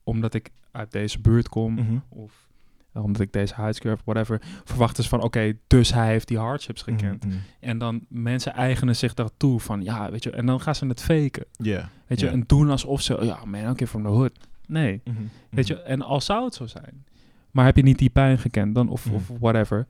omdat 0.04 0.34
ik 0.34 0.50
uit 0.70 0.92
deze 0.92 1.20
buurt 1.20 1.48
kom, 1.48 1.74
Mhm. 1.74 1.96
of 2.08 2.50
eh, 2.92 3.02
omdat 3.04 3.20
ik 3.22 3.32
deze 3.32 3.54
huidskleur 3.54 3.94
heb, 3.94 4.02
whatever, 4.04 4.40
verwachten 4.64 5.02
ze 5.02 5.08
van, 5.08 5.22
oké, 5.22 5.52
dus 5.66 5.92
hij 5.92 6.06
heeft 6.08 6.28
die 6.28 6.38
hardships 6.38 6.82
gekend. 6.82 7.24
Mhm, 7.24 7.34
mhm. 7.34 7.42
En 7.60 7.78
dan 7.78 8.04
mensen 8.08 8.52
eigenen 8.52 8.96
zich 8.96 9.14
daartoe 9.14 9.60
van, 9.60 9.82
ja, 9.82 10.10
weet 10.10 10.22
je, 10.22 10.30
en 10.30 10.46
dan 10.46 10.60
gaan 10.60 10.74
ze 10.74 10.86
het 10.86 11.00
faken, 11.02 11.44
Ja. 11.56 11.88
weet 12.06 12.20
je, 12.20 12.28
en 12.28 12.44
doen 12.46 12.70
alsof 12.70 13.00
ze, 13.02 13.18
oh 13.18 13.24
ja, 13.24 13.44
man, 13.44 13.70
oké, 13.70 13.86
from 13.86 14.02
the 14.02 14.08
hood. 14.08 14.32
Nee, 14.66 15.00
Mhm, 15.04 15.16
weet 15.50 15.66
je, 15.66 15.74
mhm. 15.74 15.82
en 15.86 16.02
al 16.02 16.20
zou 16.20 16.44
het 16.44 16.54
zo 16.54 16.66
zijn, 16.66 17.04
maar 17.50 17.64
heb 17.64 17.76
je 17.76 17.82
niet 17.82 17.98
die 17.98 18.10
pijn 18.10 18.38
gekend, 18.38 18.74
dan, 18.74 18.88
of, 18.88 19.06
Mhm. 19.06 19.14
of 19.14 19.28
whatever, 19.40 19.86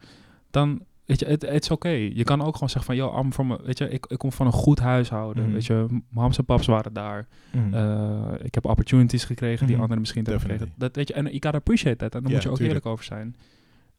dan, 0.51 0.85
weet 1.21 1.41
je, 1.41 1.47
het 1.47 1.63
is 1.63 1.71
oké. 1.71 1.89
Je 1.89 2.25
kan 2.25 2.43
ook 2.43 2.55
gewoon 2.55 2.69
zeggen 2.71 2.97
van, 2.97 3.33
from, 3.33 3.53
a- 3.53 3.59
weet 3.63 3.79
je, 3.79 3.89
ik, 3.89 4.07
ik 4.07 4.19
kom 4.19 4.33
van 4.33 4.47
een 4.47 4.53
goed 4.53 4.79
huishouden, 4.79 5.45
Mhm. 5.45 5.53
weet 5.53 5.67
je, 5.67 5.87
mams 6.09 6.39
en 6.39 6.45
paps 6.45 6.67
waren 6.67 6.93
daar, 6.93 7.27
Mhm. 7.53 7.75
eh, 7.75 8.33
ik 8.43 8.55
heb 8.55 8.65
opportunities 8.65 9.25
gekregen 9.25 9.59
die 9.67 9.75
Mhm. 9.75 9.83
anderen 9.83 10.01
misschien 10.01 10.23
niet 10.23 10.31
hebben 10.31 10.49
gekregen. 10.51 10.75
Dat 10.79 10.97
weet 10.97 11.09
je, 11.09 11.15
en 11.15 11.23
you 11.25 11.33
gotta 11.41 11.59
appreciate 11.59 11.97
that. 11.97 12.15
En 12.15 12.23
daar 12.23 12.33
moet 12.33 12.43
je 12.43 12.49
ook 12.49 12.57
tuurlijk. 12.57 12.67
eerlijk 12.85 12.87
over 12.87 13.05
zijn. 13.05 13.37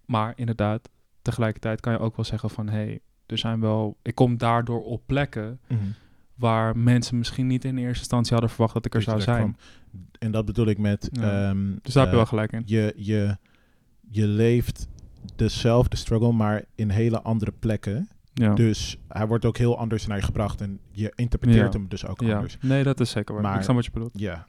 Maar 0.06 0.34
inderdaad, 0.36 0.90
tegelijkertijd 1.22 1.80
kan 1.80 1.94
je 1.94 2.00
ook 2.00 2.16
wel 2.16 2.26
zeggen 2.26 2.50
van, 2.50 2.70
hey, 2.70 3.00
er 3.26 3.38
zijn 3.38 3.60
wel, 3.60 3.98
ik 4.02 4.16
kom 4.16 4.38
daardoor 4.38 4.84
op 4.84 5.02
plekken 5.06 5.60
waar 6.36 6.78
mensen 6.78 7.18
misschien 7.18 7.48
niet 7.48 7.66
in 7.66 7.78
eerste 7.78 8.00
instantie 8.00 8.32
hadden 8.32 8.50
verwacht 8.50 8.74
dat 8.74 8.86
ik 8.86 8.94
er 8.94 9.00
Dat 9.06 9.10
zou 9.10 9.22
zijn. 9.22 9.58
En 10.20 10.32
dat 10.32 10.46
bedoel 10.46 10.68
ik 10.68 10.78
met... 10.78 11.10
Ja. 11.12 11.50
ehm, 11.50 11.72
Dus 11.82 11.94
daar 11.94 12.04
heb 12.04 12.14
je 12.14 12.20
eh, 12.20 12.24
wel 12.24 12.26
gelijk 12.26 12.52
in. 12.52 12.62
je, 12.66 12.94
je, 12.96 13.38
je 14.10 14.28
leeft 14.28 14.88
dezelfde 15.36 15.98
struggle, 15.98 16.32
maar 16.32 16.64
in 16.76 16.90
hele 16.90 17.22
andere 17.22 17.54
plekken. 17.60 18.10
Ja. 18.34 18.54
Dus 18.54 18.98
hij 19.08 19.28
wordt 19.28 19.46
ook 19.46 19.58
heel 19.58 19.78
anders 19.78 20.08
naar 20.08 20.18
je 20.18 20.24
gebracht. 20.24 20.62
En 20.62 20.80
je 20.92 21.12
interpreteert 21.16 21.74
Ja. 21.74 21.80
hem 21.80 21.90
dus 21.90 22.08
ook 22.08 22.22
ja. 22.22 22.34
anders. 22.34 22.58
Nee, 22.62 22.84
dat 22.84 23.00
is 23.00 23.10
zeker 23.10 23.34
waar. 23.34 23.44
Maar- 23.44 23.58
ik 23.58 23.64
snap 23.64 23.76
wat 23.76 23.86
je 23.86 23.92
bedoelt. 23.92 24.12
Ja. 24.14 24.48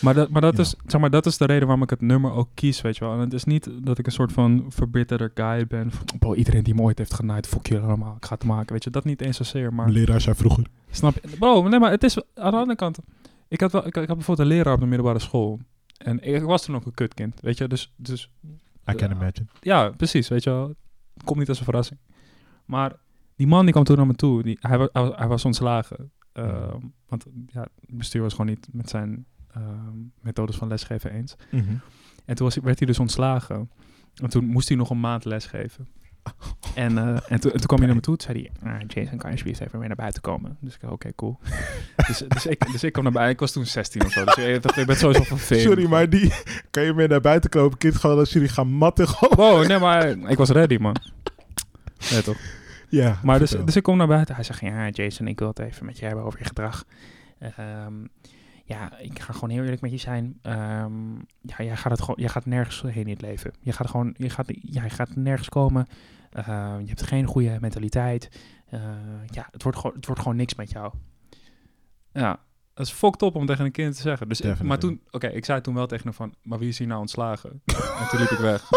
Maar 0.00 0.14
dat, 0.14 0.30
maar, 0.30 0.40
dat 0.40 0.58
is, 0.58 0.74
zeg 0.86 1.00
maar 1.00 1.10
dat 1.10 1.26
is 1.26 1.36
de 1.36 1.44
reden 1.44 1.62
waarom 1.66 1.82
ik 1.82 1.90
het 1.90 2.00
nummer 2.00 2.32
ook 2.32 2.48
kies, 2.54 2.80
weet 2.80 2.96
je 2.96 3.04
wel. 3.04 3.12
En 3.14 3.18
het 3.18 3.32
is 3.32 3.44
niet 3.44 3.70
dat 3.82 3.98
ik 3.98 4.06
een 4.06 4.12
soort 4.12 4.32
van 4.32 4.64
verbitterde 4.68 5.30
guy 5.34 5.66
ben. 5.66 5.90
Van, 5.90 6.18
bro, 6.18 6.34
iedereen 6.34 6.62
die 6.62 6.74
me 6.74 6.82
ooit 6.82 6.98
heeft 6.98 7.14
genaaid, 7.14 7.46
fuck 7.46 7.66
jullie 7.66 7.84
allemaal. 7.84 8.16
Ik 8.16 8.24
ga 8.24 8.34
het 8.34 8.44
maken, 8.44 8.72
weet 8.72 8.84
je. 8.84 8.90
Dat 8.90 9.04
niet 9.04 9.20
eens 9.20 9.36
zozeer, 9.36 9.74
maar... 9.74 9.90
Leraar 9.90 10.20
zei 10.20 10.36
vroeger. 10.36 10.64
Snap 10.90 11.14
je? 11.14 11.36
Bro, 11.38 11.68
nee, 11.68 11.78
maar 11.78 11.90
het 11.90 12.02
is 12.02 12.16
aan 12.34 12.50
de 12.50 12.56
andere 12.56 12.76
kant. 12.76 12.98
Ik 13.48 13.60
had, 13.60 13.72
wel, 13.72 13.86
ik, 13.86 13.96
ik 13.96 14.08
had 14.08 14.16
bijvoorbeeld 14.16 14.48
een 14.48 14.54
leraar 14.56 14.74
op 14.74 14.80
de 14.80 14.86
middelbare 14.86 15.18
school. 15.18 15.60
En 15.96 16.20
ik 16.22 16.42
was 16.42 16.64
toen 16.64 16.74
ook 16.74 16.86
een 16.86 16.94
kutkind, 16.94 17.40
weet 17.40 17.58
je. 17.58 17.68
Dus, 17.68 17.92
dus 17.96 18.30
I 18.88 18.94
can 18.94 19.10
imagine. 19.10 19.46
ja, 19.60 19.90
precies, 19.90 20.28
weet 20.28 20.42
je 20.42 20.50
wel. 20.50 20.74
Komt 21.24 21.38
niet 21.38 21.48
als 21.48 21.58
een 21.58 21.64
verrassing. 21.64 22.00
Maar 22.64 22.96
die 23.36 23.46
man 23.46 23.62
die 23.64 23.72
kwam 23.72 23.84
toen 23.84 23.96
naar 23.96 24.06
me 24.06 24.14
toe. 24.14 24.42
Die, 24.42 24.56
hij, 24.60 24.78
wa- 24.78 24.88
hij, 24.92 25.02
was- 25.02 25.16
hij 25.16 25.28
was 25.28 25.44
ontslagen. 25.44 26.12
Ehm, 26.32 26.78
want 27.08 27.26
ja, 27.46 27.60
het 27.60 27.96
bestuur 27.96 28.22
was 28.22 28.32
gewoon 28.32 28.46
niet 28.46 28.68
met 28.72 28.88
zijn 28.90 29.26
ehm, 29.50 29.96
methodes 30.20 30.56
van 30.56 30.68
lesgeven 30.68 31.10
eens. 31.12 31.36
En 32.24 32.34
toen 32.34 32.46
was, 32.46 32.56
werd 32.56 32.78
hij 32.78 32.86
dus 32.86 32.98
ontslagen. 32.98 33.70
En 34.14 34.30
toen 34.30 34.44
moest 34.44 34.68
hij 34.68 34.76
nog 34.76 34.90
een 34.90 35.00
maand 35.00 35.24
lesgeven. 35.24 35.88
En, 36.74 36.98
eh, 36.98 37.04
en, 37.28 37.40
toen, 37.40 37.52
en 37.52 37.58
toen 37.58 37.66
kwam 37.66 37.78
hij 37.78 37.86
naar 37.86 37.96
me 37.96 38.02
toe. 38.02 38.16
Toen 38.16 38.34
zei 38.34 38.50
hij, 38.62 38.72
ah, 38.72 38.80
Jason, 38.86 39.18
kan 39.18 39.26
je 39.26 39.30
alsjeblieft 39.30 39.60
even 39.60 39.78
weer 39.78 39.88
naar 39.88 39.96
buiten 39.96 40.22
komen? 40.22 40.56
Dus 40.60 40.74
ik 40.74 40.80
dacht, 40.80 40.92
oké, 40.92 41.14
cool. 41.14 41.38
dus, 42.06 42.18
dus, 42.28 42.46
ik, 42.46 42.72
dus 42.72 42.84
ik 42.84 42.92
kwam 42.92 43.04
naar 43.04 43.12
buiten. 43.12 43.34
Ik 43.34 43.40
was 43.40 43.52
toen 43.52 43.66
16 43.66 44.04
of 44.04 44.12
zo. 44.12 44.24
Dus 44.24 44.36
ik 44.36 44.62
dacht, 44.62 44.76
ik 44.76 44.86
ben 44.86 44.96
sowieso 44.96 45.22
van 45.22 45.38
fame. 45.48 45.60
Sorry, 45.60 45.86
maar 45.86 46.10
die 46.10 46.32
kan 46.70 46.82
je 46.82 46.92
meer 46.92 47.08
naar 47.08 47.20
buiten 47.20 47.50
kopen. 47.50 47.78
Kind 47.78 47.96
gewoon 47.96 48.18
als 48.18 48.32
jullie 48.32 48.48
gaan 48.48 48.68
matten. 48.68 49.08
Gewoon. 49.08 49.36
Wow, 49.36 49.66
nee, 49.66 49.78
maar 49.78 50.08
ik 50.08 50.36
was 50.36 50.50
ready, 50.50 50.76
man. 50.76 50.96
Nee, 52.10 52.22
toch? 52.22 52.36
Ja, 52.88 53.18
Maar 53.22 53.38
dus, 53.38 53.50
dus 53.50 53.76
ik 53.76 53.82
kom 53.82 53.96
naar 53.96 54.06
buiten. 54.06 54.34
Hij 54.34 54.44
zegt, 54.44 54.60
ja, 54.60 54.88
Jason, 54.88 55.26
ik 55.26 55.38
wil 55.38 55.48
het 55.48 55.58
even 55.58 55.86
met 55.86 55.98
je 55.98 56.06
hebben 56.06 56.24
over 56.24 56.38
je 56.38 56.44
gedrag. 56.44 56.84
Ehm, 57.38 57.94
ja, 58.70 58.98
ik 58.98 59.18
ga 59.18 59.32
gewoon 59.32 59.50
heel 59.50 59.62
eerlijk 59.62 59.80
met 59.80 59.90
je 59.90 59.96
zijn. 59.96 60.38
Ehm, 60.42 61.14
ja, 61.40 61.56
jij 61.56 61.76
gaat, 61.76 61.92
het 61.92 62.00
gewoon, 62.00 62.16
jij 62.20 62.28
gaat 62.28 62.46
nergens 62.46 62.82
heen 62.82 63.04
in 63.04 63.08
het 63.08 63.20
leven. 63.20 63.52
Je 63.60 63.72
gaat 63.72 63.86
gewoon, 63.86 64.14
je 64.16 64.30
gaat, 64.30 64.46
ja, 64.46 64.82
je 64.84 64.90
gaat 64.90 65.16
nergens 65.16 65.48
komen. 65.48 65.86
Ehm, 66.30 66.80
je 66.80 66.86
hebt 66.86 67.02
geen 67.02 67.26
goede 67.26 67.58
mentaliteit. 67.60 68.28
Eh, 68.68 68.80
ja, 69.26 69.48
het 69.50 69.62
wordt, 69.62 69.82
het 69.82 70.06
wordt 70.06 70.20
gewoon 70.20 70.36
niks 70.36 70.54
met 70.54 70.70
jou. 70.70 70.92
Ja, 72.12 72.38
dat 72.80 72.88
is 72.88 72.94
fucked 72.98 73.22
up 73.22 73.34
om 73.34 73.46
tegen 73.46 73.64
een 73.64 73.70
kind 73.72 73.96
te 73.96 74.02
zeggen. 74.02 74.28
Dus 74.28 74.40
ik- 74.40 74.62
maar 74.62 74.78
toen, 74.78 75.00
oké, 75.10 75.26
ik 75.26 75.44
zei 75.44 75.60
toen 75.60 75.74
wel 75.74 75.86
tegen 75.86 76.04
hem 76.04 76.14
van, 76.14 76.34
maar 76.42 76.58
wie 76.58 76.68
is 76.68 76.78
hier 76.78 76.86
nou 76.86 77.00
ontslagen? 77.00 77.62
en 77.64 78.08
toen 78.10 78.20
liep 78.20 78.30
ik 78.30 78.38
weg. 78.38 78.62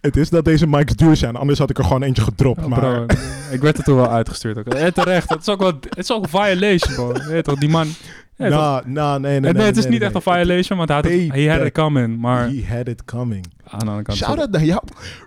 het 0.00 0.16
is 0.16 0.30
dat 0.30 0.44
deze 0.44 0.66
mics 0.66 0.94
duur 0.94 1.16
zijn. 1.16 1.36
Anders 1.36 1.58
had 1.58 1.70
ik 1.70 1.78
er 1.78 1.84
gewoon 1.84 2.02
eentje 2.02 2.22
gedropt. 2.22 2.66
Maar 2.66 2.78
bro, 2.78 3.06
ik 3.50 3.60
werd 3.60 3.78
er 3.78 3.84
toen 3.84 3.96
wel 3.96 4.10
uitgestuurd. 4.10 4.58
Ook. 4.58 4.66
En 4.66 4.94
terecht, 4.94 5.28
het 5.28 5.40
is 5.40 5.48
ook 5.48 5.60
wel, 5.60 5.72
het 5.80 5.96
is 5.98 6.12
ook 6.12 6.22
een 6.22 6.28
violation, 6.28 6.94
bro. 6.94 7.12
Weet 7.28 7.44
toch, 7.44 7.58
die 7.58 7.68
man... 7.68 7.88
Toch? 8.36 8.48
nou, 8.48 8.90
nou, 8.90 9.20
nee, 9.20 9.30
nee, 9.30 9.40
nee, 9.40 9.52
nee. 9.52 9.62
het 9.66 9.76
is 9.76 9.82
nee, 9.82 9.92
niet 9.92 10.00
nee, 10.00 10.08
echt 10.08 10.26
een 10.26 10.32
violation, 10.32 10.78
want 10.78 10.88
hij 10.90 10.98
had, 11.00 11.10
het, 11.10 11.32
he 11.32 11.50
had 11.50 11.66
it 11.66 11.72
coming. 11.72 12.18
Maar 12.18 12.48
He 12.48 12.64
had 12.76 12.88
it 12.88 13.04
coming. 13.04 13.46
aan 13.64 13.78
de 13.78 13.84
andere 13.84 14.02
kant... 14.02 14.18
Shout-out 14.18 14.50
naar 14.50 14.64
jou. 14.64 14.82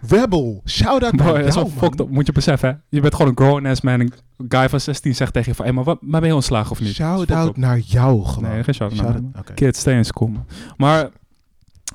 Rebel. 0.07 0.61
Shout-out 0.65 1.15
Bro, 1.15 1.25
naar 1.25 1.37
dat 1.39 1.47
is 1.47 1.53
jou, 1.53 1.65
wel 1.65 1.77
fucked 1.77 1.99
up. 1.99 2.09
Moet 2.09 2.25
je 2.25 2.31
beseffen, 2.31 2.69
hè. 2.69 2.75
Je 2.89 3.01
bent 3.01 3.15
gewoon 3.15 3.31
een 3.31 3.37
grown-ass 3.37 3.81
man. 3.81 3.99
Een 3.99 4.11
guy 4.47 4.69
van 4.69 4.79
16 4.79 5.15
zegt 5.15 5.33
tegen 5.33 5.49
je 5.49 5.55
van... 5.55 5.65
Hé, 5.65 5.71
maar, 5.71 5.83
wat, 5.83 6.01
maar 6.01 6.19
ben 6.19 6.29
je 6.29 6.35
ontslagen 6.35 6.71
of 6.71 6.79
niet? 6.79 6.93
Shout-out 6.93 7.49
up. 7.49 7.57
naar 7.57 7.79
jou 7.79 8.25
gewoon. 8.25 8.49
Nee, 8.49 8.63
geen 8.63 8.73
shout-out 8.73 9.01
naar 9.01 9.11
Shout-out- 9.11 9.33
hem. 9.33 9.41
oké. 9.41 9.53
Kids, 9.53 9.79
stay 9.79 9.95
in 9.95 10.05
school, 10.05 10.27
man. 10.27 10.45
Maar... 10.77 11.09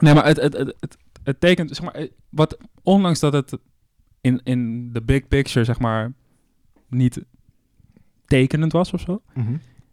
Nee, 0.01 0.15
maar 0.15 0.25
het, 0.25 0.41
het, 0.41 0.53
het, 0.57 0.75
het, 0.81 0.97
het 1.23 1.41
tekent... 1.41 1.77
Zeg 1.77 1.83
maar, 1.83 2.07
wat, 2.29 2.57
ondanks 2.83 3.21
dat 3.21 3.33
het 3.33 3.59
in, 4.21 4.41
in 4.45 4.93
de 4.93 5.03
big 5.03 5.29
picture, 5.29 5.65
zeg 5.65 5.79
maar... 5.79 6.13
Niet 6.89 7.25
tekenend 8.27 8.73
was 8.73 8.93
of 8.93 9.01
zo... 9.01 9.23
Mhm. 9.35 9.53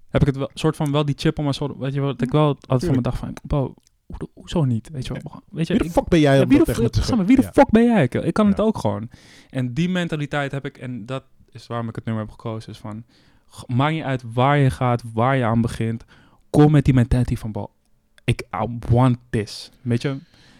Heb 0.09 0.21
ik 0.21 0.27
het 0.27 0.37
wel, 0.37 0.49
soort 0.53 0.75
van 0.75 0.91
wel 0.91 1.05
die 1.05 1.15
chip 1.17 1.37
om 1.37 1.43
mijn 1.43 1.55
schouder. 1.55 1.79
Weet 1.79 1.93
je 1.93 1.99
wat 1.99 2.21
ik 2.21 2.31
wel 2.31 2.47
altijd 2.47 2.85
van 2.85 2.95
me 2.95 3.01
dacht 3.01 3.17
van, 3.17 3.33
bro, 3.43 3.73
hoe, 4.05 4.29
hoezo 4.33 4.63
niet? 4.63 4.89
Weet 4.89 5.07
je 5.07 5.13
wel? 5.13 5.41
Weet 5.49 5.67
je, 5.67 5.73
Wie 5.73 5.81
de 5.81 5.87
ik- 5.87 5.91
fuck 5.93 6.07
ben 6.07 6.19
jij 6.19 6.37
ja, 6.37 6.47
wie 6.47 6.57
de, 6.57 6.65
fuck, 6.65 6.75
zeg 6.75 6.81
maar, 6.95 7.03
zeggen? 7.05 7.25
wie 7.25 7.35
de 7.35 7.43
fuck 7.53 7.69
ben 7.69 7.83
jij? 7.83 8.03
Ik, 8.03 8.13
ik 8.13 8.33
kan 8.33 8.47
het 8.47 8.59
ook 8.59 8.77
gewoon. 8.77 9.09
En 9.49 9.73
die 9.73 9.89
mentaliteit 9.89 10.51
heb 10.51 10.65
ik, 10.65 10.77
en 10.77 11.05
dat 11.05 11.23
is 11.51 11.67
waarom 11.67 11.89
ik 11.89 11.95
het 11.95 12.05
nummer 12.05 12.23
heb 12.23 12.31
gekozen, 12.31 12.71
is 12.71 12.77
van, 12.77 13.03
maakt 13.67 13.93
niet 13.93 14.03
uit 14.03 14.23
waar 14.33 14.57
je 14.57 14.69
gaat, 14.69 15.03
waar 15.13 15.35
je 15.35 15.43
aan 15.45 15.61
begint, 15.61 16.05
kom 16.49 16.71
met 16.71 16.85
die 16.85 16.93
mentaliteit 16.93 17.39
van, 17.39 17.51
bro, 17.51 17.71
ik 18.23 18.41
I 18.63 18.77
want 18.89 19.17
this, 19.29 19.71
weet 19.81 20.01
je? 20.01 20.17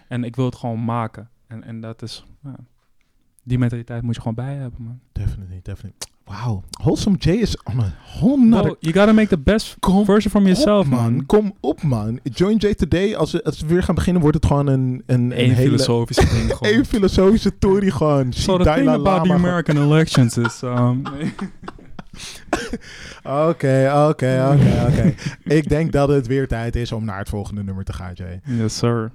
En 0.08 0.24
ik 0.24 0.36
wil 0.36 0.46
het 0.46 0.56
gewoon 0.56 0.86
maken. 0.86 1.30
En, 1.48 1.64
en 1.64 1.82
dat 1.82 2.02
is, 2.02 2.26
ja, 2.44 2.56
die 3.44 3.58
mentaliteit 3.58 4.02
moet 4.02 4.16
je 4.16 4.22
gewoon 4.22 4.36
bij 4.36 4.56
hebben, 4.56 4.84
man. 4.84 5.00
Definitely, 5.12 5.60
definitely. 5.64 6.14
Wauw. 6.30 6.64
Wholesome 6.82 7.18
J 7.18 7.40
is 7.40 7.58
on 7.64 7.80
a 7.80 7.94
whole 8.04 8.38
nother 8.38 8.70
Bro, 8.70 8.78
you 8.82 8.94
gotta 8.94 9.14
make 9.14 9.30
the 9.30 9.38
best 9.38 9.80
Kom 9.80 10.06
version 10.06 10.30
from 10.30 10.46
yourself, 10.46 10.86
op, 10.86 10.92
man. 10.92 11.26
Kom 11.26 11.54
op, 11.60 11.84
man. 11.84 12.20
Join 12.24 12.58
J 12.58 12.74
Today. 12.74 13.16
Als 13.16 13.32
we, 13.32 13.44
als 13.44 13.62
we 13.62 13.68
weer 13.68 13.84
gaan 13.84 13.96
beginnen, 13.96 14.22
wordt 14.22 14.38
het 14.38 14.46
gewoon 14.46 14.68
een, 14.68 15.04
een, 15.06 15.22
een 15.22 15.32
hele... 15.32 15.56
filosofische 15.56 16.28
ding 16.30 16.54
gewoon. 16.56 16.74
Een 16.74 16.86
filosofische 16.86 17.58
tory 17.58 17.90
gewoon. 17.90 18.34
So 18.34 18.58
the 18.58 18.64
thing 18.64 18.88
about 18.88 19.24
the 19.24 19.30
Lama 19.30 19.34
American 19.34 19.78
elections 19.78 20.38
is... 20.38 20.62
Um. 20.62 21.02
Oké, 23.24 23.92
oké, 24.08 24.50
oké, 24.54 24.86
oké. 24.88 25.14
Ik 25.58 25.70
denk 25.70 25.92
dat 25.92 26.10
het 26.10 26.28
weer 26.28 26.48
tijd 26.48 26.76
is 26.76 26.92
om 26.92 27.06
naar 27.06 27.20
het 27.20 27.30
volgende 27.30 27.64
nummer 27.64 27.84
te 27.84 27.94
gaan, 27.94 28.14
Jay. 28.14 28.42
yes, 28.44 28.78
sir. 28.78 29.12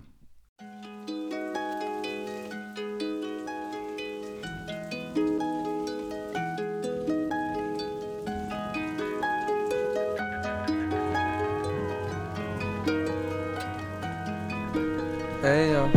Hey 15.44 15.72
yo. 15.72 15.88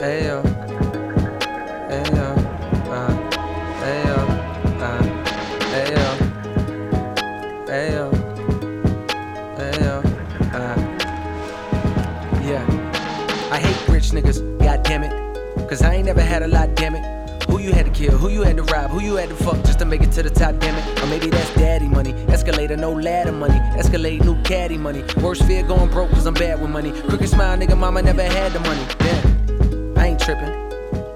Hey 0.00 0.26
yo. 0.26 0.42
Hey 1.88 2.02
yo. 2.10 2.34
Uh. 2.90 3.14
Hey 3.78 4.02
yo. 4.08 4.16
Uh. 4.82 5.02
Hey 5.70 5.86
yo. 5.94 6.06
Hey 7.68 7.92
yo. 7.94 8.10
Hey 9.56 9.74
yo. 9.84 10.02
Uh. 10.50 10.74
Yeah. 12.42 12.66
I 13.52 13.60
hate 13.60 13.88
rich 13.88 14.10
niggas, 14.10 14.40
god 14.58 14.82
damn 14.82 15.04
it. 15.04 15.12
Cause 15.68 15.82
I 15.82 15.94
ain't 15.94 16.06
never 16.06 16.22
had 16.22 16.42
a 16.42 16.48
lot, 16.48 16.74
damn 16.74 16.91
kill, 18.02 18.18
who 18.18 18.28
you 18.28 18.42
had 18.42 18.56
to 18.56 18.62
rob, 18.64 18.90
who 18.90 19.00
you 19.00 19.16
had 19.16 19.28
to 19.28 19.34
fuck 19.36 19.56
just 19.64 19.78
to 19.78 19.84
make 19.84 20.02
it 20.02 20.12
to 20.12 20.22
the 20.22 20.30
top, 20.30 20.58
damn 20.58 20.76
it. 20.76 21.02
Or 21.02 21.06
maybe 21.06 21.28
that's 21.28 21.54
daddy 21.54 21.88
money. 21.88 22.12
Escalator, 22.28 22.76
no 22.76 22.92
ladder 22.92 23.32
money. 23.32 23.58
Escalade, 23.78 24.24
new 24.24 24.40
caddy 24.42 24.76
money. 24.76 25.04
Worst 25.20 25.44
fear 25.46 25.62
going 25.62 25.90
broke 25.90 26.10
cause 26.10 26.26
I'm 26.26 26.34
bad 26.34 26.60
with 26.60 26.70
money. 26.70 26.92
Crooked 27.02 27.28
smile, 27.28 27.56
nigga, 27.56 27.76
mama 27.76 28.02
never 28.02 28.22
had 28.22 28.52
the 28.52 28.60
money. 28.60 28.84
Damn, 28.98 29.98
I 29.98 30.06
ain't 30.08 30.20
tripping. 30.20 30.52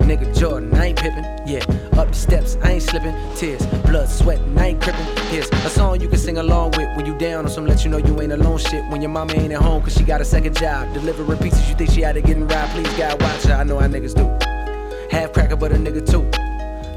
Nigga 0.07 0.39
Jordan, 0.39 0.73
I 0.75 0.87
ain't 0.87 0.99
pippin'. 0.99 1.25
Yeah, 1.47 1.65
up 1.99 2.09
the 2.09 2.15
steps, 2.15 2.57
I 2.63 2.73
ain't 2.73 2.83
slipping. 2.83 3.15
Tears, 3.35 3.67
blood, 3.87 4.09
sweating, 4.09 4.57
I 4.57 4.69
ain't 4.69 4.81
crippin'. 4.81 5.05
Here's 5.31 5.49
a 5.51 5.71
song 5.71 6.01
you 6.01 6.09
can 6.09 6.19
sing 6.19 6.39
along 6.39 6.73
with 6.77 6.97
when 6.97 7.07
you 7.07 7.19
down 7.19 7.45
on 7.45 7.51
some 7.51 7.67
let 7.67 7.85
you 7.85 7.91
know 7.91 7.99
you 7.99 8.21
ain't 8.21 8.33
alone 8.33 8.59
shit. 8.59 8.85
When 8.89 9.03
your 9.03 9.11
mama 9.11 9.33
ain't 9.33 9.53
at 9.53 9.61
home 9.61 9.83
cause 9.83 9.95
she 9.95 10.05
got 10.05 10.21
a 10.21 10.25
second 10.25 10.57
job. 10.57 10.95
Delivering 10.95 11.39
pieces 11.39 11.69
you 11.69 11.75
think 11.75 11.91
she 11.91 12.05
out 12.05 12.13
to 12.13 12.21
getting 12.21 12.47
robbed. 12.47 12.73
Please, 12.73 12.93
God, 12.97 13.21
watch 13.21 13.43
her. 13.45 13.55
I 13.55 13.65
know 13.65 13.81
how 13.81 13.89
niggas 13.89 14.15
do. 14.15 14.27
Half 15.11 15.33
cracker, 15.33 15.57
but 15.57 15.73
a 15.73 15.75
nigga 15.75 16.09
too. 16.09 16.36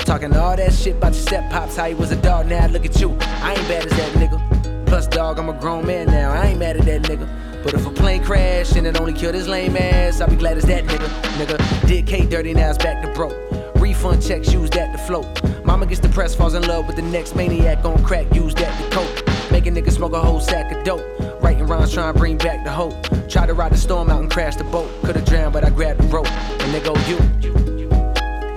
Talking 0.10 0.36
all 0.36 0.56
that 0.56 0.73
shit 0.73 0.95
about 0.95 1.14
your 1.14 1.22
step 1.22 1.52
pops, 1.52 1.76
how 1.76 1.86
he 1.86 1.94
was 1.94 2.10
a 2.10 2.15
dog, 2.15 2.48
now 2.48 2.65
look 2.65 2.84
at 2.84 2.99
you. 2.99 3.15
I 3.22 3.53
ain't 3.53 3.68
bad 3.68 3.86
as 3.86 3.91
that 3.91 4.11
nigga. 4.14 4.88
Plus, 4.88 5.06
dog, 5.06 5.38
I'm 5.38 5.49
a 5.49 5.53
grown 5.53 5.86
man 5.86 6.07
now, 6.07 6.31
I 6.31 6.48
ain't 6.48 6.57
mad 6.57 6.77
at 6.77 6.86
that 6.86 7.03
nigga. 7.03 7.30
But 7.64 7.76
if 7.76 7.86
a 7.86 7.91
plane 7.91 8.23
crash 8.23 8.76
and 8.76 8.88
it 8.88 8.99
only 8.99 9.14
killed 9.14 9.36
his 9.36 9.48
lame 9.48 9.77
ass, 9.77 10.19
I'll 10.19 10.27
be 10.27 10.36
glad 10.36 10.57
as 10.57 10.64
that 10.64 10.84
nigga. 10.86 11.07
Nigga, 11.38 11.88
did 11.88 12.07
K 12.07 12.26
dirty, 12.26 12.56
now 12.56 12.72
it's 12.72 12.80
back 12.80 13.06
to 13.06 13.14
broke. 13.14 13.36
Refund 13.76 14.26
checks, 14.26 14.52
use 14.52 14.72
that 14.72 14.91
to 14.94 14.98
float. 14.98 15.27
Mama 15.64 15.86
gets 15.86 16.02
depressed, 16.02 16.40
falls 16.40 16.56
in 16.56 16.64
love 16.64 16.88
with 16.88 16.95
the 16.95 17.03
next 17.03 17.36
maniac 17.36 17.86
on 17.86 18.03
crack, 18.03 18.34
use 18.34 18.56
that 18.56 18.76
to 18.81 18.90
cope. 18.90 19.52
Make 19.52 19.68
a 19.68 19.69
nigga 19.69 19.91
smoke 19.91 20.14
a 20.14 20.19
whole 20.19 20.40
sack 20.40 20.72
of 20.72 20.84
dope. 20.84 21.03
Writing 21.44 21.68
rhymes, 21.68 21.94
trying 21.94 22.11
to 22.11 22.18
bring 22.18 22.40
back 22.40 22.65
the 22.65 22.72
hope. 22.72 22.95
Try 23.30 23.45
to 23.45 23.53
ride 23.53 23.73
the 23.73 23.77
storm 23.77 24.10
out 24.10 24.22
and 24.22 24.31
crash 24.31 24.56
the 24.56 24.64
boat. 24.64 24.90
Could've 25.03 25.23
drowned, 25.26 25.53
but 25.53 25.64
I 25.64 25.69
grabbed 25.69 25.99
the 25.99 26.07
rope. 26.07 26.31
And 26.31 26.73
there 26.73 26.81
go 26.81 26.95
you. 27.07 27.18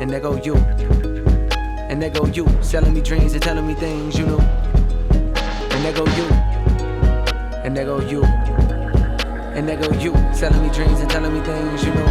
And 0.00 0.08
there 0.08 0.20
go 0.20 0.42
you. 0.42 1.01
And 2.02 2.12
there 2.12 2.20
go 2.20 2.26
you, 2.32 2.48
selling 2.64 2.94
me 2.94 3.00
dreams 3.00 3.32
and 3.34 3.40
telling 3.40 3.64
me 3.64 3.74
things 3.74 4.18
you 4.18 4.26
knew. 4.26 4.40
And 4.40 5.84
there 5.84 5.92
go 5.92 6.04
you. 6.16 6.24
And 7.62 7.76
there 7.76 7.84
go 7.84 8.00
you. 8.00 8.24
And 9.54 9.68
there 9.68 9.76
go 9.76 9.88
you, 10.00 10.12
selling 10.34 10.62
me 10.66 10.74
dreams 10.74 10.98
and 10.98 11.08
telling 11.08 11.32
me 11.32 11.38
things 11.42 11.84
you 11.84 11.94
know. 11.94 12.06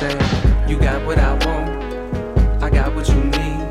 Saying, 0.00 0.66
you 0.66 0.78
got 0.78 1.04
what 1.04 1.18
I 1.18 1.34
want, 1.44 2.62
I 2.62 2.70
got 2.70 2.94
what 2.94 3.06
you 3.10 3.22
need. 3.22 3.68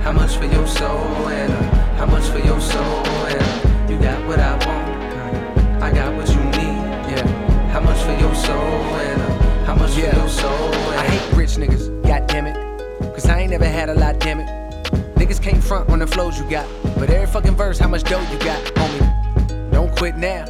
How 0.00 0.12
much 0.12 0.34
for 0.36 0.46
your 0.46 0.66
soul 0.66 1.28
and 1.28 1.52
uh, 1.52 1.96
how 1.96 2.06
much 2.06 2.24
for 2.30 2.38
your 2.38 2.58
soul 2.58 3.04
and 3.26 3.42
uh, 3.42 3.86
you 3.92 3.98
got 4.00 4.26
what 4.26 4.38
I 4.38 4.52
want. 4.66 5.82
I 5.82 5.92
got 5.92 6.16
what 6.16 6.26
you 6.26 6.42
need. 6.56 6.80
Yeah. 7.12 7.26
How 7.70 7.80
much 7.80 7.98
for 7.98 8.18
your 8.18 8.34
soul 8.34 8.56
and 8.56 9.20
uh, 9.20 9.64
how 9.66 9.74
much 9.74 9.94
Yeah. 9.94 10.12
for 10.12 10.20
your 10.20 10.28
soul 10.30 10.72
and 10.72 11.00
I 11.00 11.06
hate 11.06 11.36
rich 11.36 11.50
niggas, 11.58 11.89
I 13.30 13.42
ain't 13.42 13.50
never 13.52 13.64
had 13.64 13.88
a 13.88 13.94
lot, 13.94 14.18
damn 14.18 14.40
it. 14.40 14.48
Niggas 15.14 15.40
can't 15.40 15.62
front 15.62 15.88
on 15.88 16.00
the 16.00 16.06
flows 16.06 16.38
you 16.40 16.50
got. 16.50 16.66
But 16.98 17.10
every 17.10 17.28
fucking 17.28 17.54
verse, 17.54 17.78
how 17.78 17.86
much 17.86 18.02
dough 18.02 18.20
you 18.32 18.38
got, 18.40 18.60
homie? 18.74 19.70
Don't 19.70 19.96
quit 19.96 20.16
now. 20.16 20.44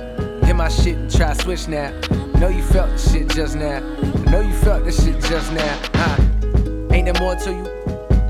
Hit 0.46 0.56
my 0.56 0.68
shit 0.68 0.96
and 0.96 1.14
try 1.14 1.34
switch 1.34 1.68
now. 1.68 1.90
Know 2.38 2.48
you 2.48 2.62
felt 2.62 2.90
the 2.90 2.98
shit 2.98 3.28
just 3.28 3.54
now. 3.54 3.80
Know 4.30 4.40
you 4.40 4.54
felt 4.54 4.86
this 4.86 5.04
shit 5.04 5.20
just 5.24 5.52
now. 5.52 5.78
Huh? 5.94 6.16
Ain't 6.90 7.04
there 7.04 7.20
more 7.20 7.36
to 7.36 7.50
you? 7.52 7.80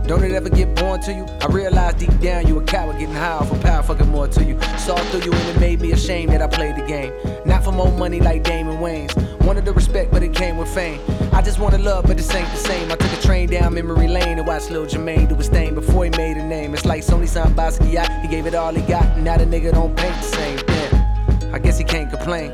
Don't 0.08 0.24
it 0.24 0.32
ever 0.32 0.50
get 0.50 0.74
born 0.74 1.00
to 1.02 1.12
you? 1.12 1.26
I 1.40 1.46
realize 1.46 1.94
deep 1.94 2.18
down 2.18 2.48
you 2.48 2.58
a 2.58 2.64
coward 2.64 2.98
getting 2.98 3.14
high 3.14 3.34
off 3.34 3.52
of 3.52 3.62
power 3.62 3.84
fucking 3.84 4.08
more 4.08 4.26
to 4.26 4.44
you. 4.44 4.60
Saw 4.78 4.96
through 4.96 5.20
you 5.20 5.32
and 5.32 5.56
it 5.56 5.60
made 5.60 5.80
me 5.80 5.92
ashamed 5.92 6.32
that 6.32 6.42
I 6.42 6.48
played 6.48 6.74
the 6.74 6.82
game. 6.82 7.12
Not 7.46 7.62
for 7.62 7.70
more 7.70 7.92
money 7.92 8.18
like 8.18 8.42
Damon 8.42 8.78
Wayans. 8.78 9.14
Wanted 9.46 9.64
the 9.64 9.72
respect, 9.72 10.10
but 10.10 10.24
it 10.24 10.34
came 10.34 10.56
with 10.56 10.74
fame. 10.74 11.00
I 11.32 11.42
just 11.42 11.58
wanted 11.58 11.80
love, 11.80 12.04
but 12.06 12.16
this 12.16 12.34
ain't 12.34 12.50
the 12.50 12.56
same. 12.56 12.90
I 12.90 12.96
took 12.96 13.12
a 13.12 13.22
train 13.22 13.48
down 13.48 13.74
memory 13.74 14.08
lane 14.08 14.38
and 14.38 14.46
watched 14.46 14.70
Lil 14.70 14.86
Jermaine 14.86 15.28
do 15.28 15.36
his 15.36 15.48
thing 15.48 15.74
before 15.74 16.04
he 16.04 16.10
made 16.10 16.36
a 16.36 16.44
name. 16.44 16.74
It's 16.74 16.84
like 16.84 17.02
Sony 17.02 17.28
signed 17.28 17.54
Basquiat. 17.56 18.22
He 18.22 18.28
gave 18.28 18.46
it 18.46 18.54
all 18.54 18.74
he 18.74 18.82
got, 18.82 19.04
and 19.16 19.24
now 19.24 19.36
the 19.36 19.44
nigga 19.44 19.72
don't 19.72 19.96
paint 19.96 20.14
the 20.16 20.22
same. 20.22 20.58
Damn, 20.66 21.54
I 21.54 21.58
guess 21.58 21.78
he 21.78 21.84
can't 21.84 22.10
complain. 22.10 22.52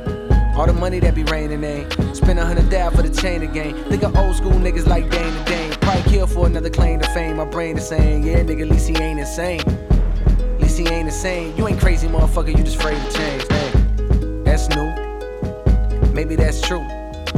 All 0.56 0.66
the 0.66 0.72
money 0.72 1.00
that 1.00 1.14
be 1.14 1.24
raining 1.24 1.64
in. 1.64 2.14
Spend 2.14 2.38
a 2.38 2.44
hundred 2.44 2.70
for 2.92 3.02
the 3.02 3.10
chain 3.10 3.42
again. 3.42 3.74
Think 3.90 4.02
of 4.02 4.16
old 4.16 4.36
school 4.36 4.52
niggas 4.52 4.86
like 4.86 5.10
Dane 5.10 5.34
and 5.34 5.46
Dane. 5.46 5.72
Probably 5.80 6.10
kill 6.10 6.26
for 6.26 6.46
another 6.46 6.70
claim 6.70 7.00
to 7.00 7.08
fame. 7.10 7.36
My 7.36 7.44
brain 7.44 7.76
is 7.76 7.86
saying, 7.86 8.22
yeah, 8.24 8.40
nigga, 8.42 8.62
at 8.62 8.68
least 8.68 8.88
he 8.88 8.96
ain't 8.96 9.20
insane. 9.20 9.60
At 9.60 10.60
least 10.60 10.78
he 10.78 10.86
ain't 10.88 11.08
insane. 11.08 11.56
You 11.56 11.68
ain't 11.68 11.78
crazy, 11.78 12.08
motherfucker, 12.08 12.56
you 12.56 12.64
just 12.64 12.76
afraid 12.76 13.02
to 13.02 13.12
change. 13.18 13.42
Hey, 13.48 14.42
that's 14.44 14.68
new. 14.70 16.12
Maybe 16.12 16.36
that's 16.36 16.62
true. 16.62 16.86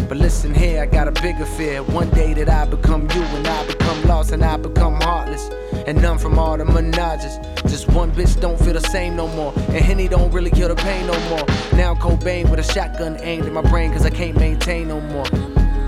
But 0.09 0.17
listen 0.17 0.55
here, 0.55 0.81
I 0.81 0.87
got 0.87 1.07
a 1.07 1.13
bigger 1.13 1.45
fear. 1.45 1.83
One 1.83 2.09
day 2.11 2.33
that 2.33 2.49
I 2.49 2.65
become 2.65 3.03
you, 3.11 3.21
and 3.21 3.47
I 3.47 3.67
become 3.67 4.03
lost, 4.05 4.33
and 4.33 4.43
I 4.43 4.57
become 4.57 4.95
heartless. 5.03 5.51
And 5.87 6.01
none 6.01 6.17
from 6.17 6.39
all 6.39 6.57
the 6.57 6.65
menages. 6.65 7.37
Just 7.69 7.89
one 7.91 8.11
bitch 8.13 8.41
don't 8.41 8.59
feel 8.59 8.73
the 8.73 8.81
same 8.81 9.17
no 9.17 9.29
more. 9.29 9.53
And 9.55 9.85
Henny 9.85 10.09
don't 10.09 10.31
really 10.33 10.51
kill 10.51 10.69
the 10.69 10.77
pain 10.77 11.07
no 11.07 11.13
more. 11.29 11.45
Now 11.75 11.95
Cobain 11.95 12.51
with 12.51 12.59
a 12.59 12.63
shotgun 12.63 13.19
aimed 13.21 13.45
at 13.45 13.53
my 13.53 13.61
brain, 13.61 13.93
cause 13.93 14.07
I 14.07 14.11
can't 14.11 14.35
maintain 14.39 14.89
no 14.89 14.99
more. 15.03 15.27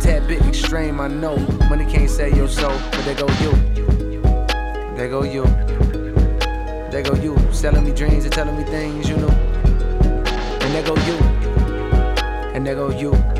Tad 0.01 0.29
bit 0.29 0.43
extreme, 0.43 1.01
I 1.01 1.09
know. 1.09 1.39
Money 1.71 1.87
can't 1.91 2.11
sell 2.11 2.29
your 2.29 2.49
soul, 2.49 2.79
but 2.91 3.03
there 3.07 3.15
go 3.15 3.27
you. 3.41 3.53
There 4.97 5.09
go 5.09 5.23
you. 5.23 5.45
There 6.91 7.03
go 7.03 7.15
you. 7.15 7.39
Selling 7.53 7.85
me 7.85 7.93
dreams 7.93 8.25
and 8.25 8.33
telling 8.35 8.59
me 8.59 8.65
things 8.65 9.09
you 9.09 9.17
know. 9.17 9.31
And 9.31 10.75
there 10.75 10.83
go 10.83 10.95
you. 11.07 11.17
And 12.53 12.67
there 12.67 12.75
go 12.75 12.91
you. 12.91 13.40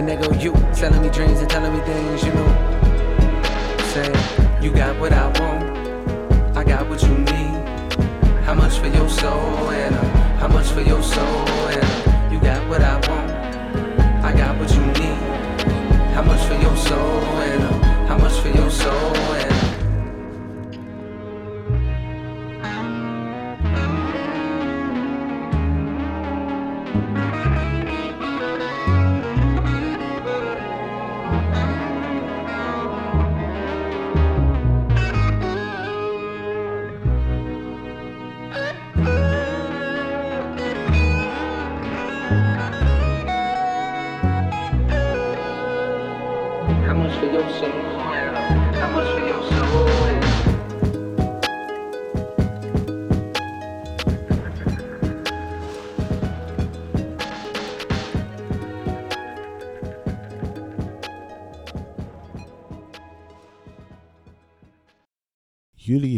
And 0.00 0.08
there 0.08 0.16
go 0.16 0.32
you, 0.32 0.54
selling 0.72 1.02
me 1.02 1.10
dreams 1.10 1.40
and 1.40 1.50
telling 1.50 1.74
me 1.74 1.80
things 1.80 2.24
you 2.24 2.32
know. 2.32 2.48
Saying, 3.92 4.62
you 4.62 4.70
got 4.72 4.98
what 4.98 5.12
I 5.12 5.26
want, 5.38 6.56
I 6.56 6.64
got 6.64 6.88
what 6.88 7.02
you 7.02 7.18
need. 7.18 7.68
How 8.46 8.54
much 8.54 8.78
for 8.78 8.86
your 8.86 9.10
soul 9.10 9.68
and 9.68 9.94
uh, 9.94 10.04
how 10.38 10.48
much 10.48 10.68
for 10.68 10.80
your 10.80 11.02
soul 11.02 11.46
and 11.68 11.84
uh, 11.84 12.28
you 12.32 12.40
got 12.40 12.66
what 12.66 12.80
I 12.80 12.94
want, 12.94 13.09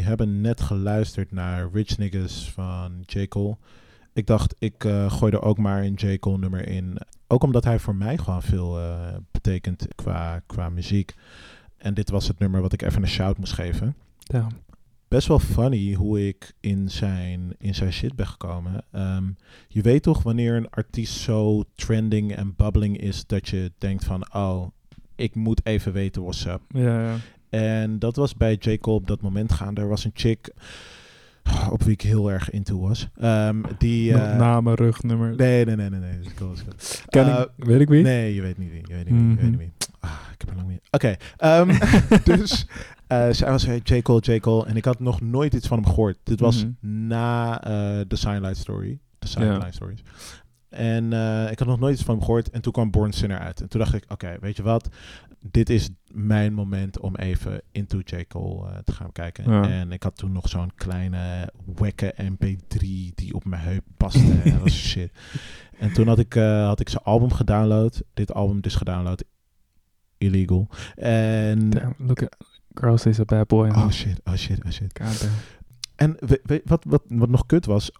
Jullie 0.03 0.17
hebben 0.17 0.41
net 0.41 0.61
geluisterd 0.61 1.33
naar 1.33 1.69
Rich 1.73 1.99
Niggas 1.99 2.51
van 2.51 3.03
J. 3.07 3.27
Cole. 3.29 3.57
Ik 4.13 4.27
dacht, 4.27 4.55
ik 4.59 4.85
eh, 4.85 5.13
gooi 5.13 5.33
er 5.33 5.43
ook 5.43 5.59
maar 5.59 5.83
een 5.83 5.95
J. 5.95 6.19
Cole 6.19 6.39
nummer 6.39 6.69
in. 6.69 6.99
Ook 7.27 7.43
omdat 7.43 7.65
hij 7.65 7.79
voor 7.79 7.95
mij 7.95 8.19
gewoon 8.19 8.43
veel 8.43 8.79
eh, 8.79 9.17
betekent 9.31 9.87
qua, 9.95 10.43
qua 10.47 10.69
muziek. 10.69 11.15
En 11.77 11.95
dit 11.95 12.11
was 12.11 12.29
het 12.29 12.39
nummer 12.39 12.61
wat 12.61 12.73
ik 12.73 12.83
even 12.83 13.03
een 13.03 13.09
shout 13.09 13.39
moest 13.39 13.53
geven. 13.53 13.95
Ja. 14.19 14.47
Best 15.09 15.29
wel 15.29 15.39
funny 15.39 15.93
hoe 15.93 16.27
ik 16.29 16.53
in 16.61 16.91
zijn, 16.91 17.55
in 17.59 17.75
zijn 17.75 17.93
shit 17.93 18.17
ben 18.17 18.27
gekomen. 18.27 18.85
Ehm, 18.91 19.25
je 19.69 19.83
weet 19.83 20.03
toch 20.03 20.23
wanneer 20.23 20.57
een 20.57 20.71
artiest 20.71 21.15
zo 21.15 21.65
trending 21.75 22.35
en 22.35 22.55
bubbling 22.57 22.99
is... 22.99 23.27
dat 23.27 23.49
je 23.49 23.73
denkt 23.79 24.05
van, 24.05 24.35
oh, 24.35 24.67
ik 25.15 25.35
moet 25.35 25.67
even 25.67 25.93
weten 25.93 26.23
what's 26.23 26.45
up. 26.45 26.61
Ja, 26.69 27.03
ja. 27.03 27.17
En 27.53 27.99
dat 27.99 28.17
was 28.17 28.35
bij 28.37 28.57
J. 28.61 28.79
Cole 28.79 28.97
op 28.97 29.07
dat 29.07 29.21
moment 29.21 29.53
gaande. 29.53 29.81
Er 29.81 29.89
was 29.89 30.05
een 30.05 30.11
chick 30.15 30.51
op 31.71 31.83
wie 31.83 31.93
ik 31.93 32.01
heel 32.01 32.31
erg 32.31 32.51
into 32.51 32.81
was. 32.81 33.09
Ehm, 33.17 33.57
die... 33.79 34.13
Eh, 34.15 34.37
namen, 34.39 34.75
rugnummer. 34.75 35.37
nee, 35.37 35.65
nee, 35.65 35.77
nee, 35.77 35.89
nee. 35.91 36.01
nee. 36.01 36.19
Is 36.21 36.35
cool. 36.35 36.53
Ken 37.09 37.27
Eh, 37.27 37.41
ik, 37.57 37.65
weet 37.65 37.81
ik 37.81 37.89
wie? 37.89 38.03
Nee, 38.03 38.35
je 38.35 38.41
weet 38.43 38.59
niet 38.59 38.71
wie. 38.71 38.83
Je 38.87 38.95
weet 38.95 39.11
niet 39.11 39.21
wie. 39.21 39.29
Je 39.29 39.35
weet 39.35 39.43
niet 39.43 39.51
Mhm. 39.51 39.59
wie. 39.59 39.73
Ah, 40.01 40.11
ik 40.33 40.41
heb 40.41 40.51
er 40.51 40.57
lang 40.57 40.69
niet. 40.69 40.81
Oké. 40.91 41.17
ehm, 41.37 41.79
dus 42.39 42.67
eh, 43.07 43.29
zij 43.31 43.51
was 43.51 43.65
eh, 43.65 43.81
J. 43.83 44.03
Cole, 44.03 44.21
J. 44.21 44.39
Cole. 44.41 44.67
En 44.67 44.77
ik 44.77 44.85
had 44.85 45.01
nog 45.01 45.21
nooit 45.21 45.55
iets 45.55 45.67
van 45.67 45.79
hem 45.79 45.87
gehoord. 45.87 46.19
Dit 46.23 46.41
was 46.41 46.65
Mhm. 46.65 47.07
na 47.07 47.59
de 48.09 48.17
Silent 48.17 48.57
Story. 48.57 48.99
De 49.19 49.27
Ja. 49.41 49.71
Stories. 49.71 50.03
En 50.69 51.13
ik 51.51 51.59
had 51.59 51.69
nog 51.69 51.79
nooit 51.79 51.95
iets 51.95 52.05
van 52.05 52.15
hem 52.15 52.25
gehoord. 52.25 52.51
En 52.51 52.61
toen 52.61 52.73
kwam 52.73 52.91
Born 52.91 53.13
Sinner 53.13 53.39
uit. 53.39 53.61
En 53.61 53.69
toen 53.69 53.81
dacht 53.81 53.95
ik, 53.95 54.05
oké, 54.09 54.37
weet 54.41 54.57
je 54.57 54.63
wat? 54.63 54.89
Dit 55.51 55.71
is 55.71 55.91
mijn 56.13 56.55
moment 56.55 57.01
om 57.01 57.17
even 57.17 57.63
into 57.73 57.99
J. 58.05 58.25
Cole 58.29 58.71
eh, 58.71 58.79
te 58.79 58.93
gaan 58.93 59.13
kijken. 59.13 59.51
Ja. 59.53 59.69
En 59.69 59.93
ik 59.93 60.03
had 60.03 60.17
toen 60.17 60.33
nog 60.33 60.49
zo'n 60.49 60.75
kleine 60.75 61.53
wekke 61.75 62.15
MP3 62.23 62.79
die 63.15 63.35
op 63.35 63.45
mijn 63.45 63.63
heup 63.63 63.85
paste. 63.97 64.19
en 64.45 64.51
dat 64.53 64.61
was 64.61 64.89
shit. 64.89 65.13
En 65.79 65.93
toen 65.93 66.09
had 66.09 66.19
ik, 66.19 66.35
eh, 66.35 66.67
had 66.67 66.81
ik 66.81 66.89
zijn 66.89 67.05
album 67.05 67.33
gedownload. 67.33 68.03
Dit 68.15 68.33
album 68.33 68.61
dus 68.61 68.75
gedownload. 68.75 69.25
Illegal. 70.19 70.69
En... 70.95 71.71
Damn, 71.71 71.95
look 71.99 72.23
at 72.23 72.37
Girls 72.75 73.07
is 73.07 73.21
a 73.21 73.25
bad 73.25 73.47
boy. 73.47 73.69
Oh 73.69 73.91
shit, 73.91 74.21
oh 74.25 74.35
shit, 74.35 74.65
oh 74.65 74.71
shit. 74.71 74.99
God. 75.03 75.29
En 75.97 76.17
we, 76.19 76.41
we- 76.43 76.63
wat, 76.65 76.85
wat, 76.85 77.03
wat 77.09 77.29
nog 77.29 77.47
kut 77.47 77.67
was, 77.67 77.91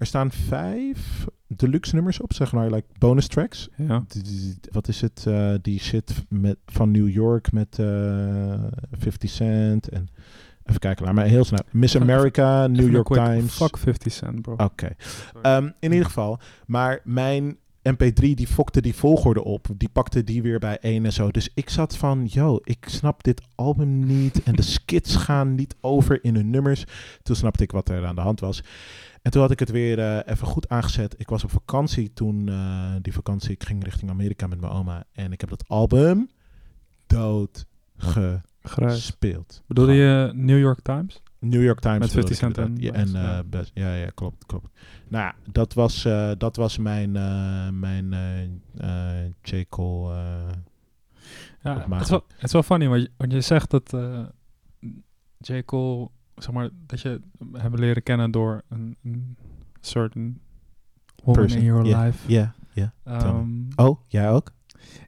er 0.00 0.06
staan 0.06 0.30
vijf 0.30 1.26
deluxe 1.46 1.94
nummers 1.94 2.20
op, 2.20 2.32
zeg 2.32 2.52
maar, 2.52 2.70
like 2.70 2.86
bonus 2.98 3.26
tracks. 3.26 3.68
Ja. 3.76 4.04
Wat 4.70 4.88
is 4.88 5.00
het? 5.00 5.24
eh, 5.26 5.54
die 5.62 5.80
shit 5.80 6.14
met, 6.28 6.56
van 6.66 6.90
New 6.90 7.08
York 7.08 7.52
met 7.52 7.78
eh 7.78 8.64
50 8.92 9.30
Cent 9.30 9.88
en... 9.88 10.08
Even 10.64 10.80
kijken, 10.80 11.04
laat 11.04 11.14
maar 11.14 11.24
heel 11.24 11.44
snel. 11.44 11.60
Miss 11.70 11.96
America, 11.96 12.66
New 12.66 12.80
Even 12.80 12.90
York 12.90 13.06
quick 13.06 13.24
Times. 13.24 13.54
Fuck 13.54 13.78
50 13.78 14.12
Cent, 14.12 14.42
bro. 14.42 14.54
Oké. 14.56 14.88
Ehm, 15.42 15.70
in 15.78 15.92
ieder 15.92 16.06
geval, 16.06 16.40
maar 16.66 17.00
mijn 17.04 17.56
MP3 17.82 18.34
die 18.34 18.46
fokte 18.46 18.80
die 18.80 18.94
volgorde 18.94 19.44
op. 19.44 19.66
Die 19.76 19.88
pakte 19.88 20.24
die 20.24 20.42
weer 20.42 20.58
bij 20.58 20.78
één 20.80 21.04
en 21.04 21.12
zo. 21.12 21.30
Dus 21.30 21.50
ik 21.54 21.70
zat 21.70 21.96
van, 21.96 22.26
yo, 22.26 22.58
ik 22.64 22.86
snap 22.88 23.22
dit 23.22 23.42
album 23.54 24.06
niet. 24.06 24.42
En 24.42 24.54
de 24.54 24.62
skits 24.62 25.16
gaan 25.16 25.54
niet 25.54 25.76
over 25.80 26.24
in 26.24 26.34
hun 26.34 26.50
nummers. 26.50 26.84
Toen 27.22 27.36
snapte 27.36 27.62
ik 27.62 27.72
wat 27.72 27.88
er 27.88 28.06
aan 28.06 28.14
de 28.14 28.20
hand 28.20 28.40
was. 28.40 28.62
En 29.22 29.30
toen 29.30 29.40
had 29.40 29.50
ik 29.50 29.58
het 29.58 29.70
weer 29.70 29.98
eh, 29.98 30.32
even 30.32 30.46
goed 30.46 30.68
aangezet. 30.68 31.14
Ik 31.18 31.28
was 31.28 31.44
op 31.44 31.50
vakantie 31.50 32.12
toen, 32.12 32.48
eh, 32.48 32.94
die 33.00 33.12
vakantie, 33.12 33.50
ik 33.50 33.64
ging 33.64 33.84
richting 33.84 34.10
Amerika 34.10 34.46
met 34.46 34.60
mijn 34.60 34.72
oma. 34.72 35.04
En 35.12 35.32
ik 35.32 35.40
heb 35.40 35.50
dat 35.50 35.68
album 35.68 36.30
dood 37.06 37.66
gespeeld. 38.62 39.62
Bedoelde 39.66 39.92
je 39.92 40.32
New 40.34 40.58
York 40.58 40.80
Times? 40.80 41.22
New 41.38 41.62
York 41.62 41.80
Times. 41.80 41.98
Met 41.98 42.10
50 42.10 42.40
bedoel 42.40 42.50
ik 42.50 42.54
Cent 42.54 42.68
en 42.68 42.82
ja, 42.82 42.92
en 42.92 43.06
eh, 43.06 43.22
ja. 43.22 43.44
best, 43.44 43.70
ja, 43.74 43.94
ja, 43.94 44.10
klopt, 44.14 44.46
klopt. 44.46 44.68
Nou 45.08 45.24
ja, 45.24 45.34
dat 45.52 45.74
was, 45.74 46.02
dat 46.38 46.56
was 46.56 46.78
mijn, 46.78 47.12
mijn 47.80 48.14
J. 49.42 49.64
Cole. 49.68 50.14
Ja, 51.62 51.86
het 51.90 52.02
is, 52.02 52.08
wel, 52.08 52.24
het 52.28 52.44
is 52.44 52.52
wel 52.52 52.62
funny, 52.62 52.88
want 52.88 53.02
je, 53.02 53.10
want 53.16 53.32
je 53.32 53.40
zegt 53.40 53.70
dat 53.70 53.96
J. 55.38 55.62
Cole 55.64 56.10
zeg 56.42 56.54
maar, 56.54 56.70
dat 56.86 57.00
je 57.00 57.20
hebben 57.52 57.80
leren 57.80 58.02
kennen 58.02 58.30
door 58.30 58.62
een, 58.68 58.96
een 59.02 59.36
certain 59.80 60.40
woman 61.24 61.40
Person. 61.42 61.60
in 61.60 61.66
your 61.66 61.82
life. 61.96 62.32
Ja, 62.32 62.54
ja. 62.72 62.92
Ehm, 63.04 63.62
Oh, 63.76 64.00
jij 64.08 64.30
ook? 64.30 64.52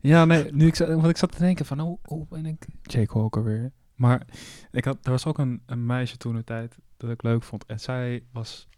Ja, 0.01 0.25
nee, 0.25 0.53
nu 0.53 0.67
ik, 0.67 0.77
want 0.77 1.07
ik 1.09 1.17
zat 1.17 1.33
te 1.33 1.39
denken 1.39 1.67
van, 1.67 1.81
oh, 1.81 1.99
hoe 2.03 2.27
ben 2.29 2.47
ik 2.47 2.67
Jake 2.83 3.15
ook 3.19 3.37
alweer? 3.37 3.73
Maar 3.95 4.27
ik 4.71 4.85
had, 4.85 4.99
er 5.03 5.11
was 5.11 5.27
ook 5.27 5.39
een, 5.39 5.63
een 5.67 5.87
meisje 5.87 6.17
toen 6.17 6.35
de 6.35 6.45
tijd 6.45 6.77
dat 6.97 7.11
ik 7.11 7.23
leuk 7.23 7.43
vond. 7.43 7.67
En 7.67 7.81
zij 7.81 8.23
was, 8.33 8.69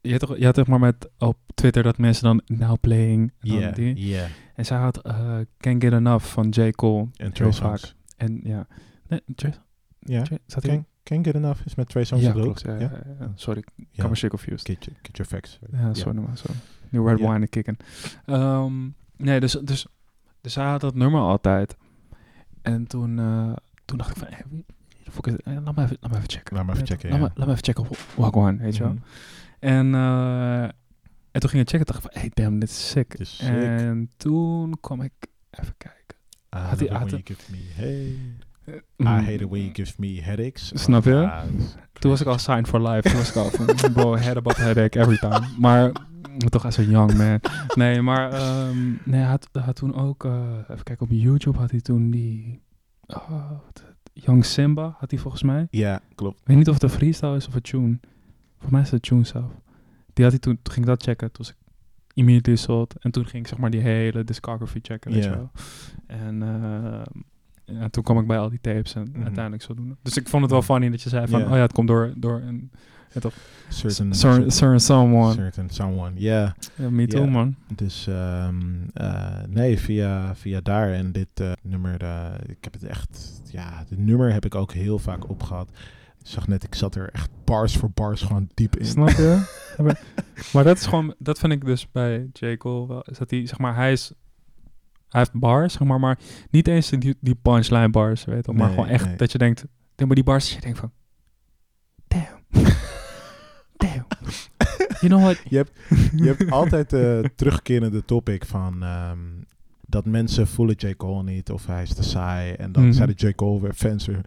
je 0.00 0.10
had 0.10 0.20
toch, 0.20 0.36
je 0.38 0.44
had 0.44 0.54
toch 0.54 0.66
maar 0.66 0.78
met 0.80 1.10
op 1.18 1.36
Twitter 1.54 1.82
dat 1.82 1.98
mensen 1.98 2.24
dan 2.24 2.58
now 2.58 2.76
playing. 2.80 3.32
en 3.40 3.50
Ja, 3.52 3.70
die. 3.70 4.06
ja. 4.08 4.26
En 4.54 4.66
zij 4.66 4.78
had 4.78 5.06
uh, 5.06 5.38
Can't 5.56 5.82
Get 5.82 5.92
Enough 5.92 6.24
van 6.24 6.48
J. 6.48 6.70
Cole. 6.70 7.08
En 7.16 7.30
heel 7.34 7.52
vaak. 7.52 7.94
En 8.16 8.40
ja, 8.42 8.66
nee, 9.08 9.20
Ja. 9.98 10.24
Zat 10.46 10.62
hij? 10.62 10.84
Can't, 11.02 11.24
Get 11.26 11.34
Enough 11.34 11.60
is 11.66 11.74
met 11.74 11.88
Trey 11.88 12.04
Songz 12.04 12.24
Ja, 12.24 12.32
klopt. 12.32 12.60
Ja, 12.60 12.72
ja, 12.72 12.80
ja, 12.80 13.02
ja. 13.20 13.32
Sorry, 13.34 13.58
ik 13.76 13.86
Ja. 13.90 14.00
kan 14.02 14.10
me 14.10 14.16
shit 14.16 14.30
confused. 14.30 14.66
Get, 14.66 14.84
your, 14.84 14.98
get 15.02 15.16
your 15.16 15.30
facts. 15.32 15.58
Ja, 15.72 15.94
sorry 15.94 16.18
maar, 16.18 16.36
sorry. 16.38 16.56
New 16.88 17.08
Red. 17.08 17.18
Wine 17.18 17.46
kicken. 17.48 17.76
Ehm, 18.26 18.88
nee, 19.16 19.40
dus, 19.40 19.52
dus, 19.52 19.86
dus 20.40 20.54
hij 20.54 20.64
had 20.64 20.80
dat 20.80 20.94
nummer 20.94 21.20
altijd. 21.20 21.76
En 22.62 22.86
toen, 22.86 23.18
eh, 23.18 23.52
toen 23.84 23.98
dacht 23.98 24.10
ik 24.10 24.16
van, 24.16 24.26
hey? 24.30 24.44
Eh, 25.44 25.64
laat 25.64 25.76
me 25.76 25.82
even, 25.82 25.96
laat 26.00 26.10
me 26.10 26.16
even 26.16 26.30
checken. 26.30 26.56
Laat 26.56 26.66
me 26.66 26.72
even 26.72 26.86
checken, 26.86 27.10
Laat, 27.10 27.20
me, 27.20 27.30
laat 27.34 27.46
me 27.46 27.52
even 27.52 27.64
checken 27.64 27.82
op 27.88 27.96
Wagwan, 28.16 28.58
weet 28.58 28.76
je 28.76 28.82
wel. 28.82 28.92
Mhm. 28.92 29.02
En, 29.58 29.94
eh, 29.94 30.62
en 30.62 31.40
toen 31.40 31.50
ging 31.50 31.62
ik 31.62 31.68
checken 31.68 31.86
dacht 31.86 32.04
ik 32.04 32.10
van, 32.12 32.20
hey, 32.20 32.30
damn, 32.34 32.58
dit 32.58 32.68
is 32.68 32.88
sick. 32.90 33.10
Dit 33.10 33.20
is 33.20 33.36
sick. 33.36 33.48
En 33.48 34.10
toen 34.16 34.76
kwam 34.80 35.00
ik 35.02 35.12
even 35.50 35.74
kijken. 35.76 35.98
I 36.54 36.58
Had 36.58 36.78
hij- 36.80 36.88
had 36.88 37.10
me 37.50 37.58
hey. 37.74 38.16
Mm, 38.96 39.06
I 39.06 39.10
hate 39.10 39.32
it 39.44 39.48
when 39.48 39.60
you 39.60 39.70
give 39.72 39.92
me 39.98 40.20
headaches. 40.22 40.70
Snap 40.74 41.04
je? 41.04 41.30
Toen 41.92 42.10
was 42.10 42.20
ik 42.20 42.26
al 42.26 42.38
signed 42.38 42.68
for 42.68 42.80
life. 42.88 43.08
Toen 43.08 43.18
was 43.18 43.28
ik 43.30 43.36
al 43.36 43.50
van, 43.50 43.92
bro, 43.92 44.16
head 44.16 44.36
above 44.36 44.60
headache 44.62 44.98
every 45.00 45.18
time. 45.18 45.46
Maar 45.58 45.92
toch 46.48 46.64
als 46.64 46.76
een 46.76 46.90
young 46.90 47.16
man. 47.16 47.40
Nee, 47.74 48.02
maar 48.02 48.32
ehm, 48.32 48.86
nee, 49.04 49.20
hij 49.20 49.30
had, 49.30 49.48
had 49.52 49.76
toen 49.76 49.94
ook, 49.94 50.24
eh, 50.24 50.32
even 50.68 50.82
kijken, 50.84 51.00
op 51.06 51.08
YouTube 51.12 51.58
had 51.58 51.70
hij 51.70 51.80
toen 51.80 52.10
die, 52.10 52.60
oh, 53.06 53.50
wat 53.64 53.84
Young 54.12 54.44
Simba 54.44 54.96
had 54.98 55.10
hij 55.10 55.20
volgens 55.20 55.42
mij. 55.42 55.66
Ja, 55.70 56.00
klopt. 56.14 56.40
Ik 56.40 56.46
weet 56.46 56.56
niet 56.56 56.68
of 56.68 56.74
het 56.74 56.82
een 56.82 56.90
freestyle 56.90 57.36
is 57.36 57.46
of 57.48 57.54
een 57.54 57.62
tune. 57.62 57.98
Voor 58.58 58.70
mij 58.70 58.80
is 58.80 58.90
het 58.90 58.94
een 58.94 59.08
tune 59.08 59.24
zelf. 59.24 59.50
Die 60.12 60.24
had 60.24 60.32
hij 60.32 60.38
toen, 60.42 60.58
toen 60.62 60.72
ging 60.74 60.86
ik 60.86 60.90
dat 60.92 61.02
checken. 61.02 61.32
Toen 61.32 61.44
was 61.46 61.50
ik 61.50 61.56
immediately 62.14 62.56
sold. 62.56 62.94
En 62.98 63.10
toen 63.10 63.26
ging 63.26 63.42
ik 63.42 63.48
zeg 63.48 63.58
maar 63.58 63.70
die 63.70 63.80
hele 63.80 64.24
discography 64.24 64.78
checken, 64.82 65.12
weet 65.12 65.24
Ja. 65.24 65.30
je 65.30 65.36
wel. 65.36 65.50
En 66.06 66.42
eh, 66.42 67.02
ja, 67.72 67.88
toen 67.88 68.02
kwam 68.02 68.18
ik 68.18 68.26
bij 68.26 68.38
al 68.38 68.48
die 68.48 68.60
tapes 68.60 68.94
en 68.94 69.08
Mhm. 69.12 69.22
uiteindelijk 69.22 69.62
zo 69.62 69.74
doen. 69.74 69.96
Dus 70.02 70.16
ik 70.16 70.28
vond 70.28 70.42
het 70.42 70.50
wel 70.50 70.62
funny 70.62 70.90
dat 70.90 71.02
je 71.02 71.08
zei 71.08 71.26
van, 71.28 71.42
oh 71.44 71.48
ja, 71.50 71.56
het 71.56 71.72
komt 71.72 71.88
door, 71.88 72.12
door 72.16 72.40
een, 72.40 72.70
ja, 73.12 73.20
toch, 73.20 73.34
Certain, 73.68 74.14
certain, 74.14 74.50
certain 74.50 74.80
someone. 74.80 75.32
certain 75.34 75.70
someone. 75.70 76.10
Ja, 76.14 76.54
Ja, 76.74 76.90
me 76.90 77.06
too, 77.06 77.26
man. 77.26 77.54
dus 77.74 78.06
ehm, 78.06 78.60
eh, 78.94 79.36
nee, 79.48 79.78
via, 79.78 80.34
via 80.34 80.60
daar 80.60 80.92
en 80.92 81.12
dit 81.12 81.28
eh, 81.34 81.52
nummer, 81.62 82.02
eh, 82.02 82.26
ik 82.46 82.56
heb 82.60 82.72
het 82.72 82.84
echt, 82.84 83.40
ja, 83.50 83.84
dit 83.88 83.98
nummer 83.98 84.32
heb 84.32 84.44
ik 84.44 84.54
ook 84.54 84.72
heel 84.72 84.98
vaak 84.98 85.28
opgehad. 85.28 85.70
Ik 86.20 86.26
zag 86.26 86.48
net, 86.48 86.62
ik 86.64 86.74
zat 86.74 86.94
er 86.94 87.08
echt 87.12 87.30
bars 87.44 87.76
voor 87.76 87.90
bars 87.94 88.22
gewoon 88.22 88.48
diep 88.54 88.76
in. 88.76 88.84
Snap 88.86 89.08
je? 89.08 89.42
Maar- 89.82 90.00
maar 90.52 90.64
dat 90.64 90.76
is 90.76 90.86
gewoon, 90.86 91.14
dat 91.18 91.38
vind 91.38 91.52
ik 91.52 91.64
dus 91.64 91.90
bij 91.90 92.28
J. 92.32 92.56
Cole 92.56 92.86
wel, 92.86 93.02
is 93.02 93.18
dat 93.18 93.30
hij, 93.30 93.46
zeg 93.46 93.58
maar, 93.58 93.74
hij 93.74 93.92
is, 93.92 94.12
hij 95.10 95.20
heeft 95.20 95.32
bars, 95.32 95.72
zeg 95.72 95.88
maar, 95.88 96.00
maar 96.00 96.18
niet 96.50 96.68
eens 96.68 96.90
die, 96.90 97.16
die 97.20 97.34
punchline 97.34 97.90
bars, 97.90 98.24
weet 98.24 98.46
je 98.46 98.52
maar 98.52 98.66
Nee, 98.66 98.74
gewoon 98.74 98.88
echt 98.90 99.06
nee. 99.06 99.16
dat 99.16 99.32
je 99.32 99.38
denkt, 99.38 99.64
nee, 99.96 100.06
maar 100.06 100.14
die 100.14 100.24
bars, 100.24 100.44
dat 100.44 100.54
je 100.54 100.60
denkt 100.60 100.78
van, 100.78 100.92
damn, 102.08 102.42
damn, 103.76 104.06
you 105.00 105.08
know 105.08 105.22
what? 105.22 105.40
Je 105.48 105.56
hebt, 105.56 105.72
je 106.16 106.24
hebt 106.24 106.50
altijd 106.50 106.90
de 106.90 107.30
terugkerende 107.36 108.04
topic 108.04 108.44
van 108.44 108.82
ehm, 108.82 109.18
dat 109.90 110.04
mensen 110.04 110.46
voelen 110.46 110.74
J. 110.78 110.94
Cole 110.96 111.22
niet 111.22 111.50
of 111.50 111.66
hij 111.66 111.82
is 111.82 111.94
te 111.94 112.02
saai. 112.02 112.52
En 112.52 112.72
dan 112.72 112.82
Mhm. 112.82 112.92
zeiden 112.92 113.16
J. 113.28 113.34
Cole 113.34 113.60
weer 113.60 113.74
fans 113.74 114.06
weer, 114.06 114.20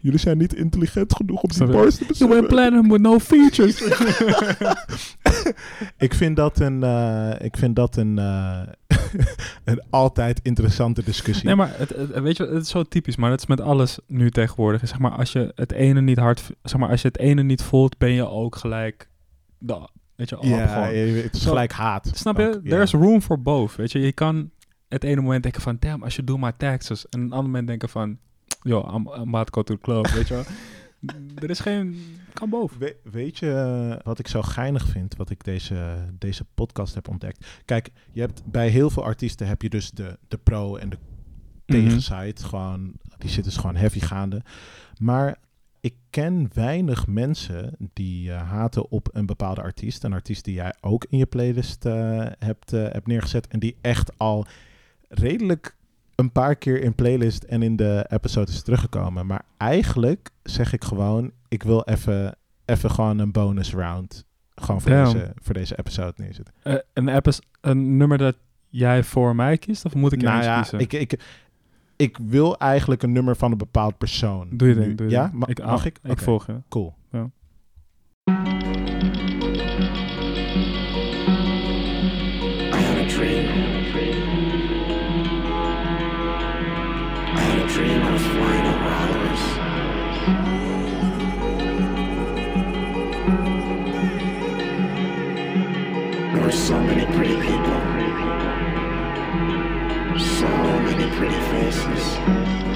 jullie 0.00 0.18
zijn 0.18 0.38
niet 0.38 0.54
intelligent 0.54 1.14
genoeg 1.14 1.42
om 1.42 1.48
die 1.50 1.66
je? 1.66 1.72
bars 1.72 1.96
te 1.96 2.04
You 2.12 2.30
went 2.30 2.48
beseffen. 2.48 2.48
platinum 2.48 2.90
with 2.90 3.00
no 3.00 3.18
features. 3.18 3.80
ik 6.06 6.14
vind 6.14 6.36
dat 6.36 6.60
een, 6.60 6.82
eh, 6.82 7.30
ik 7.38 7.56
vind 7.56 7.76
dat 7.76 7.96
een, 7.96 8.18
eh, 8.18 8.60
een 9.64 9.82
altijd 9.90 10.40
interessante 10.42 11.04
discussie. 11.04 11.46
Nee, 11.46 11.54
maar 11.56 11.70
het, 11.76 11.88
het- 11.96 12.20
weet 12.20 12.36
je, 12.36 12.46
het 12.46 12.62
is 12.62 12.68
zo 12.68 12.82
typisch, 12.82 13.16
maar 13.16 13.30
dat 13.30 13.38
is 13.40 13.46
met 13.46 13.60
alles 13.60 13.98
nu 14.06 14.30
tegenwoordig. 14.30 14.88
Zeg 14.88 14.98
maar, 14.98 15.10
als 15.10 15.32
je 15.32 15.52
het 15.54 15.72
ene 15.72 16.00
niet 16.00 16.18
hard, 16.18 16.42
zeg 16.62 16.80
maar, 16.80 16.88
als 16.90 17.02
je 17.02 17.08
het 17.08 17.18
ene 17.18 17.42
niet 17.42 17.62
voelt, 17.62 17.98
ben 17.98 18.12
je 18.12 18.28
ook 18.28 18.56
gelijk, 18.56 19.08
weet 20.16 20.28
je, 20.28 20.36
ja, 20.40 20.56
het 20.90 21.34
is 21.34 21.44
gelijk 21.46 21.72
haat. 21.72 22.10
Snap 22.14 22.38
je? 22.38 22.54
ook. 22.56 22.64
There's 22.68 22.92
room 22.92 23.22
for 23.22 23.42
both. 23.42 23.76
Weet 23.76 23.92
je, 23.92 23.98
je 24.00 24.12
kan 24.12 24.50
het 24.88 25.04
ene 25.04 25.20
moment 25.20 25.42
denken 25.42 25.62
van, 25.62 25.76
damn, 25.80 26.02
als 26.02 26.16
je 26.16 26.24
doe 26.24 26.38
my 26.38 26.52
taxes. 26.56 27.08
En 27.08 27.20
een 27.20 27.32
ander 27.32 27.46
moment 27.46 27.66
denken 27.66 27.88
van, 27.88 28.18
yo, 28.62 28.80
I'm, 28.94 29.08
I'm 29.08 29.34
about 29.34 29.46
to 29.46 29.52
go 29.52 29.62
to 29.62 29.74
the 29.74 29.80
club, 29.80 30.06
weet 30.06 30.28
je 30.28 30.34
wel. 30.34 30.44
Er 31.34 31.50
is 31.50 31.60
geen, 31.60 31.96
kan 32.32 32.50
boven. 32.50 32.78
We- 32.78 32.96
weet 33.02 33.38
je 33.38 33.52
eh, 33.52 34.04
wat 34.04 34.18
ik 34.18 34.28
zo 34.28 34.42
geinig 34.42 34.86
vind, 34.86 35.16
wat 35.16 35.30
ik 35.30 35.44
deze, 35.44 35.96
deze 36.18 36.44
podcast 36.54 36.94
heb 36.94 37.08
ontdekt? 37.08 37.46
Kijk, 37.64 37.90
je 38.12 38.20
hebt 38.20 38.42
bij 38.44 38.68
heel 38.68 38.90
veel 38.90 39.04
artiesten 39.04 39.46
heb 39.46 39.62
je 39.62 39.68
dus 39.68 39.90
de, 39.90 40.18
de 40.28 40.36
pro 40.38 40.76
en 40.76 40.88
de 40.88 40.96
Mhm. 41.66 41.80
tegenside. 41.80 42.42
Gewoon, 42.44 42.92
die 43.18 43.30
zitten 43.30 43.52
dus 43.52 43.56
gewoon 43.60 43.76
heavy 43.76 44.00
gaande. 44.00 44.42
Maar 45.00 45.36
ik 45.80 45.94
ken 46.10 46.50
weinig 46.54 47.06
mensen 47.06 47.76
die 47.92 48.32
eh, 48.32 48.50
haten 48.50 48.90
op 48.90 49.08
een 49.12 49.26
bepaalde 49.26 49.60
artiest. 49.62 50.04
Een 50.04 50.12
artiest 50.12 50.44
die 50.44 50.54
jij 50.54 50.74
ook 50.80 51.06
in 51.08 51.18
je 51.18 51.26
playlist 51.26 51.84
eh, 51.84 52.26
hebt, 52.38 52.70
hebt 52.70 53.06
neergezet. 53.06 53.46
En 53.48 53.58
die 53.58 53.76
echt 53.80 54.18
al 54.18 54.46
redelijk 55.08 55.76
een 56.14 56.32
paar 56.32 56.56
keer 56.56 56.82
in 56.82 56.94
playlist 56.94 57.42
en 57.42 57.62
in 57.62 57.76
de 57.76 58.06
episode 58.08 58.50
is 58.50 58.62
teruggekomen. 58.62 59.26
Maar 59.26 59.44
eigenlijk 59.56 60.30
zeg 60.42 60.72
ik 60.72 60.84
gewoon, 60.84 61.30
ik 61.48 61.62
wil 61.62 61.82
even, 61.82 62.36
even 62.64 62.90
gewoon 62.90 63.18
een 63.18 63.32
bonus 63.32 63.74
round. 63.74 64.24
Gewoon 64.54 64.80
voor, 64.80 64.90
Damn. 64.90 65.12
deze, 65.12 65.32
voor 65.42 65.54
deze 65.54 65.78
episode 65.78 66.12
neerzetten. 66.16 66.54
Eh, 66.62 66.74
een 66.92 67.22
een 67.60 67.96
nummer 67.96 68.18
dat 68.18 68.36
jij 68.68 69.02
voor 69.02 69.36
mij 69.36 69.58
kiest, 69.58 69.84
of 69.84 69.94
moet 69.94 70.12
ik 70.12 70.22
nou 70.22 70.42
ja, 70.42 70.60
kiezen? 70.60 70.78
ik, 70.78 70.92
ik, 70.92 71.20
ik 71.96 72.18
wil 72.18 72.58
eigenlijk 72.58 73.02
een 73.02 73.12
nummer 73.12 73.36
van 73.36 73.52
een 73.52 73.58
bepaald 73.58 73.98
persoon. 73.98 74.48
doe 74.52 74.68
je 74.68 74.74
nu. 74.74 74.80
ding, 74.80 74.96
doe 74.96 75.06
je 75.06 75.12
ja, 75.12 75.26
ik, 75.26 75.32
mag 75.32 75.48
ah, 75.48 75.84
ik? 75.84 75.98
Ik 76.02 76.10
Oké, 76.10 76.22
volg 76.22 76.46
je. 76.46 76.62
Cool. 76.68 76.94
I 78.30 79.07
so 96.78 96.84
many 96.84 97.04
pretty 97.06 97.34
people. 97.34 97.80
So 100.16 100.46
many 100.86 101.10
pretty 101.16 101.40
faces. 101.50 102.67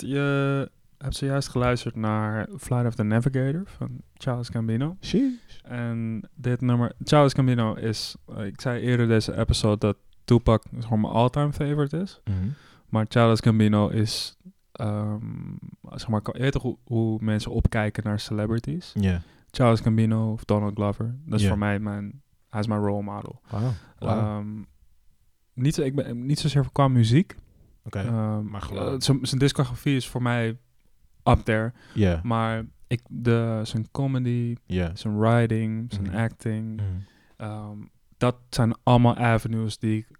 Je 0.00 0.70
hebt 0.98 1.16
zojuist 1.16 1.48
geluisterd 1.48 1.94
naar 1.96 2.48
Flight 2.58 2.86
of 2.86 2.94
the 2.94 3.02
Navigator 3.02 3.62
van 3.64 4.00
Charles 4.14 4.48
Gambino. 4.48 4.96
Sheesh. 5.00 5.32
En 5.62 6.28
dit 6.34 6.60
nummer, 6.60 6.92
Charles 7.04 7.32
Gambino 7.32 7.74
is, 7.74 8.16
eh, 8.36 8.44
ik 8.44 8.60
zei 8.60 8.80
eerder 8.80 9.08
deze 9.08 9.36
episode 9.36 9.78
dat 9.78 9.96
Tupac 10.24 10.62
gewoon 10.80 11.00
mijn 11.00 11.12
all-time 11.12 11.52
favorite 11.52 11.96
is. 11.96 12.20
Mhm. 12.24 12.48
Maar 12.88 13.06
Charles 13.08 13.40
Gambino 13.40 13.88
is, 13.88 14.36
ehm, 14.72 15.20
zeg 15.90 16.08
maar, 16.08 16.20
je 16.32 16.38
weet 16.38 16.54
hoe, 16.54 16.76
hoe 16.84 17.18
mensen 17.22 17.50
opkijken 17.50 18.04
naar 18.04 18.20
celebrities? 18.20 18.92
Ja. 18.94 19.22
Charles 19.50 19.80
Gambino 19.80 20.32
of 20.32 20.44
Donald 20.44 20.74
Glover, 20.74 21.16
dat 21.24 21.40
is 21.40 21.48
voor 21.48 21.58
mij 21.58 21.78
mijn, 21.78 22.22
hij 22.48 22.60
is 22.60 22.66
mijn 22.66 22.80
role 22.80 23.02
model. 23.02 23.40
Wauw. 23.50 23.72
Ehm, 23.98 24.62
niet, 25.54 25.74
zo, 25.74 25.82
ik 25.82 25.94
ben, 25.94 26.26
niet 26.26 26.38
zozeer 26.38 26.66
qua 26.72 26.88
muziek. 26.88 27.36
Oké. 27.86 27.98
Ehm, 27.98 28.44
maar 28.48 28.62
gewoon- 28.62 28.92
eh, 28.92 29.00
zijn- 29.22 29.38
discografie 29.38 29.96
is 29.96 30.08
voor 30.08 30.22
mij 30.22 30.48
up 31.24 31.38
there. 31.44 31.72
Ja. 31.94 32.20
Maar 32.22 32.64
ik, 32.86 33.00
de, 33.08 33.60
zijn 33.62 33.90
comedy, 33.90 34.56
zijn 34.94 35.18
writing, 35.18 35.92
zijn 35.92 36.06
Mhm. 36.06 36.16
acting, 36.16 36.74
Mhm. 36.76 36.84
ehm, 37.36 37.78
dat 38.16 38.36
zijn 38.50 38.74
allemaal 38.82 39.16
avenues 39.16 39.78
die 39.78 39.98
ik 39.98 40.18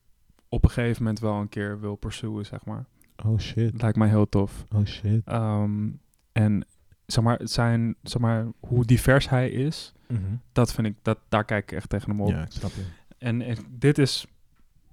op 0.49 0.65
een 0.65 0.71
gegeven 0.71 1.03
moment 1.03 1.21
wel 1.21 1.35
een 1.35 1.49
keer 1.49 1.81
wil 1.81 1.97
pursuen, 1.97 2.47
zeg 2.47 2.65
maar. 2.65 2.87
Oh 3.25 3.39
shit. 3.39 3.83
Lijkt 3.83 3.97
mij 3.97 4.09
heel 4.09 4.29
tof. 4.29 4.65
Oh 4.75 4.85
shit. 4.87 5.23
Ehm, 5.25 5.89
en 6.33 6.67
zeg 7.07 7.25
maar, 7.25 7.41
zijn, 7.43 7.95
zeg 8.03 8.21
maar, 8.23 8.47
hoe 8.61 8.85
divers 8.85 9.29
hij 9.29 9.51
is, 9.51 9.93
Mhm. 10.09 10.21
dat 10.53 10.73
vind 10.73 10.87
ik, 10.87 10.95
dat, 11.03 11.19
daar 11.29 11.45
kijk 11.45 11.71
ik 11.71 11.77
echt 11.77 11.89
tegen 11.89 12.11
hem 12.11 12.21
op. 12.21 12.29
Ja, 12.31 12.43
ik 12.43 12.53
snap 12.53 12.71
je. 12.71 12.85
En, 13.19 13.43
en 13.43 13.57
dit 13.71 13.99
is 13.99 14.27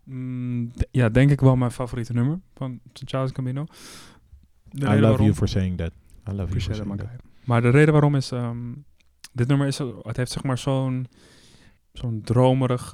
Mm, 0.04 0.72
ja, 0.92 1.10
denk 1.10 1.32
ik 1.32 1.42
wel 1.42 1.56
mijn 1.56 1.72
favoriete 1.72 2.14
nummer 2.14 2.40
van 2.54 2.80
Charles 2.94 3.32
Gambino. 3.34 3.66
De 4.70 4.86
I 4.86 4.90
love 4.90 5.00
waarom- 5.02 5.22
you 5.26 5.34
for 5.34 5.48
saying 5.48 5.78
that. 5.78 5.92
I 6.30 6.32
love 6.32 6.50
you 6.50 6.62
for 6.62 6.76
saying 6.76 6.98
that. 6.98 7.08
Maar 7.46 7.62
de 7.62 7.70
reden 7.70 7.92
waarom 7.94 8.16
is, 8.16 8.32
ehm, 8.32 8.58
dit 9.32 9.48
nummer 9.48 9.68
is, 9.68 9.78
het 9.78 10.18
heeft 10.18 10.32
zeg 10.32 10.44
maar 10.44 10.58
zo'n, 10.58 11.08
zo'n 11.94 12.22
dromerig 12.22 12.94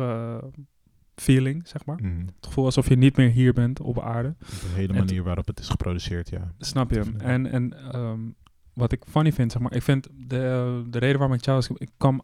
feeling, 1.15 1.67
zeg 1.67 1.85
maar. 1.85 1.99
Mhm. 2.01 2.19
Het 2.25 2.45
gevoel 2.45 2.65
alsof 2.65 2.89
je 2.89 2.95
niet 2.95 3.17
meer 3.17 3.29
hier 3.29 3.53
bent 3.53 3.79
op 3.79 3.99
aarde. 3.99 4.35
De 4.39 4.45
hele 4.75 4.93
manier 4.93 5.23
waarop 5.23 5.47
het 5.47 5.59
is 5.59 5.69
geproduceerd, 5.69 6.29
ja. 6.29 6.53
Snap 6.57 6.91
je? 6.91 7.03
En, 7.17 7.45
en 7.51 7.91
ehm, 7.93 8.19
wat 8.73 8.91
ik 8.91 9.03
funny 9.07 9.31
vind, 9.31 9.51
zeg 9.51 9.61
maar, 9.61 9.73
ik 9.73 9.81
vind 9.81 10.07
de, 10.27 10.83
de 10.89 10.97
reden 10.97 11.17
waarom 11.17 11.35
ik 11.37 11.43
Charles, 11.43 11.69
ik 11.69 11.89
kwam, 11.97 12.21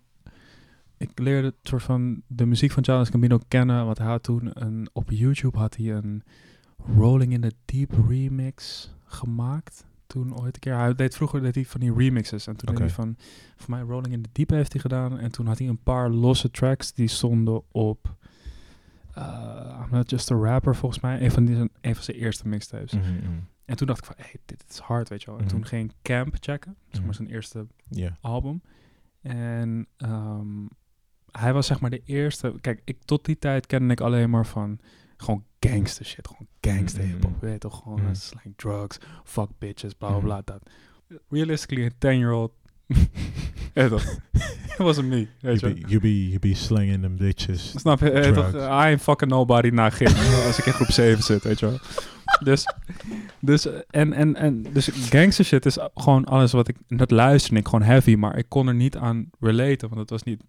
ik 0.98 1.20
leerde 1.20 1.48
het 1.48 1.56
soort 1.62 1.84
van 1.84 2.22
de 2.28 2.46
muziek 2.46 2.72
van 2.72 2.84
Charles 2.84 3.10
Gambino 3.10 3.40
kennen, 3.48 3.86
want 3.86 3.98
hij 3.98 4.08
had 4.08 4.24
toen 4.24 4.50
een, 4.54 4.90
op 4.94 5.10
YouTube 5.10 5.58
had 5.58 5.76
hij 5.76 5.92
een 5.94 6.24
Rolling 6.98 7.34
in 7.34 7.42
the 7.42 7.54
Deep 7.66 7.92
remix 8.08 8.90
gemaakt. 9.04 9.86
Toen 10.08 10.38
ooit 10.40 10.56
een 10.56 10.60
keer, 10.62 10.78
hij 10.78 10.96
deed 10.96 11.16
vroeger 11.16 11.42
deed 11.42 11.56
hij 11.56 11.66
van 11.66 11.80
die 11.80 11.94
remixes 11.94 12.48
en 12.48 12.56
toen 12.56 12.70
Oké. 12.70 12.78
deed 12.80 12.88
hij 12.88 12.96
van, 13.06 13.16
voor 13.56 13.70
mij 13.70 13.82
Rolling 13.82 14.14
in 14.14 14.22
the 14.22 14.30
Deep 14.32 14.50
heeft 14.50 14.72
hij 14.74 14.82
gedaan 14.82 15.20
en 15.20 15.32
toen 15.32 15.46
had 15.48 15.58
hij 15.58 15.68
een 15.68 15.84
paar 15.84 16.10
losse 16.10 16.52
tracks 16.52 16.94
die 16.94 17.08
stonden 17.08 17.64
op 17.72 18.16
uh, 19.18 19.82
I'm 19.84 19.96
Not 19.98 20.10
Just 20.10 20.32
a 20.32 20.36
Rapper 20.36 20.76
volgens 20.76 21.02
mij, 21.02 21.22
een 21.22 21.32
van, 21.32 21.46
die, 21.46 21.56
een 21.82 21.96
van 21.96 22.04
zijn 22.04 22.18
eerste 22.18 22.48
mixtapes. 22.48 22.92
Mhm, 22.94 23.04
mhm. 23.14 23.40
En 23.66 23.76
toen 23.76 23.88
dacht 23.88 24.00
ik 24.00 24.06
van, 24.06 24.16
hey, 24.18 24.36
dit 24.46 24.64
is 24.70 24.78
hard, 24.78 25.10
weet 25.10 25.22
je 25.22 25.26
wel. 25.30 25.36
En 25.40 25.44
Mhm. 25.46 25.54
toen 25.54 25.66
ging 25.66 25.90
ik 25.90 25.96
Camp 26.02 26.36
checken, 26.40 26.76
zeg 26.90 27.00
maar 27.00 27.10
Mhm. 27.10 27.14
zijn 27.16 27.28
eerste 27.30 27.68
album. 28.22 28.62
En 29.22 29.88
ehm, 29.98 30.66
hij 31.40 31.54
was 31.54 31.68
zeg 31.68 31.80
maar 31.80 31.90
de 31.90 32.02
eerste... 32.06 32.54
Kijk, 32.62 32.82
ik, 32.86 32.98
tot 33.06 33.26
die 33.26 33.40
tijd 33.40 33.66
kende 33.66 33.94
ik 33.94 34.02
alleen 34.02 34.30
maar 34.30 34.46
van 34.46 34.80
gewoon 35.18 35.44
gangster 35.60 36.06
shit. 36.06 36.28
Gewoon 36.28 36.48
gangster 36.62 37.02
hip-hop, 37.04 37.42
weet 37.42 37.52
je 37.54 37.58
toch? 37.60 37.82
Gewoon 37.84 38.00
Mhm. 38.00 38.10
eh, 38.10 38.16
slang 38.16 38.54
drugs, 38.56 38.98
fuck 39.24 39.50
bitches, 39.60 39.94
bla 39.94 40.08
bla 40.08 40.18
Mhm. 40.18 40.26
bla. 40.26 40.42
Dat. 40.46 40.62
Realistically, 41.30 41.86
een 41.86 41.94
10-year-old... 42.00 42.52
Ja, 43.74 43.88
toch? 43.96 44.04
It 44.68 44.78
wasn't 44.78 45.08
me, 45.08 45.28
weet 45.40 45.60
je 45.60 45.68
You 45.68 45.74
wel. 45.74 45.74
be, 45.74 45.88
you, 45.90 46.00
be, 46.00 46.28
you 46.28 46.40
be 46.40 46.54
slinging 46.54 47.02
them 47.02 47.18
bitches. 47.18 47.74
Snap 47.80 48.00
je? 48.00 48.12
Eh, 48.12 48.32
toch. 48.34 48.54
I 48.54 48.58
ain't 48.60 49.02
fucking 49.02 49.32
nobody 49.32 49.70
na 49.70 49.90
gym. 49.90 50.08
als 50.48 50.60
ik 50.60 50.66
in 50.66 50.74
groep 50.74 50.92
7 50.92 51.24
zit, 51.24 51.44
weet 51.44 51.60
je 51.60 51.66
wel. 51.66 51.80
Dus, 52.44 52.66
dus, 53.40 53.66
eh, 53.68 53.80
en, 53.90 54.14
en, 54.14 54.36
en, 54.36 54.64
dus 54.74 54.88
gangster 54.88 55.46
shit 55.46 55.66
is 55.66 55.78
gewoon 55.94 56.26
alles 56.26 56.52
wat 56.52 56.68
ik... 56.68 56.76
Dat 56.88 57.12
luisterde 57.12 57.60
ik 57.60 57.66
gewoon 57.68 57.86
heavy, 57.86 58.16
maar 58.16 58.38
ik 58.38 58.46
kon 58.50 58.68
er 58.68 58.76
niet 58.76 58.98
aan 58.98 59.30
relaten. 59.40 59.88
Want 59.88 60.02
het 60.02 60.10
was 60.10 60.24
niet 60.24 60.42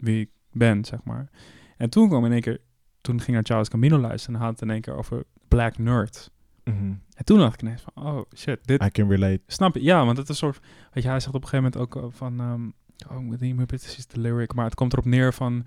wie 0.00 0.20
ik 0.20 0.30
ben, 0.52 0.84
zeg 0.84 1.04
maar. 1.04 1.30
En 1.76 1.90
toen 1.90 2.08
kwam 2.08 2.24
in 2.24 2.32
één 2.32 2.40
keer... 2.40 2.60
Toen 3.00 3.20
ging 3.20 3.32
naar 3.32 3.44
Charles 3.44 3.68
Camino 3.68 3.98
luisteren 3.98 4.36
en 4.36 4.42
had 4.42 4.52
het 4.52 4.62
in 4.62 4.70
één 4.70 4.80
keer 4.80 4.94
over 4.94 5.24
Black 5.48 5.78
Nerd. 5.78 6.30
Mhm. 6.64 6.94
En 7.14 7.24
toen 7.24 7.38
dacht 7.38 7.54
ik 7.54 7.62
ineens 7.62 7.82
van, 7.92 8.04
oh 8.04 8.22
shit, 8.36 8.58
dit... 8.64 8.84
I 8.84 8.90
can 8.90 9.08
relate. 9.08 9.40
Snap 9.46 9.74
je? 9.74 9.82
Ja, 9.82 10.04
want 10.04 10.16
het 10.16 10.28
is 10.28 10.28
een 10.28 10.52
soort... 10.52 10.60
Weet 10.92 11.02
je, 11.02 11.08
hij 11.08 11.20
zegt 11.20 11.34
op 11.34 11.42
een 11.42 11.48
gegeven 11.48 11.70
moment 11.72 11.96
ook 11.96 12.04
eh, 12.04 12.10
van... 12.16 12.40
ehm 12.40 13.16
oh, 13.16 13.24
ik 13.24 13.30
weet 13.30 13.40
niet 13.40 13.56
meer 13.56 13.66
precies 13.66 14.06
de 14.06 14.20
lyric, 14.20 14.54
maar 14.54 14.64
het 14.64 14.74
komt 14.74 14.92
erop 14.92 15.04
neer 15.04 15.32
van... 15.32 15.66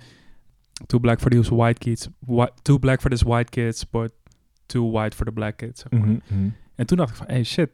Too 0.86 1.00
black 1.00 1.20
for 1.20 1.30
these 1.30 1.56
white 1.56 1.80
kids. 1.80 2.08
Whi 2.20 2.48
too 2.62 2.80
black 2.80 3.02
for 3.02 3.10
these 3.10 3.26
white 3.26 3.50
kids, 3.50 3.90
but 3.90 4.14
too 4.66 4.92
white 4.92 5.16
for 5.16 5.26
the 5.26 5.32
black 5.32 5.58
kids. 5.58 5.82
Zeg 5.82 5.92
maar. 5.92 6.10
Mhm, 6.10 6.20
mhm. 6.28 6.50
En 6.76 6.86
toen 6.86 6.98
dacht 6.98 7.10
ik 7.10 7.16
van, 7.16 7.28
hey 7.28 7.44
shit. 7.44 7.70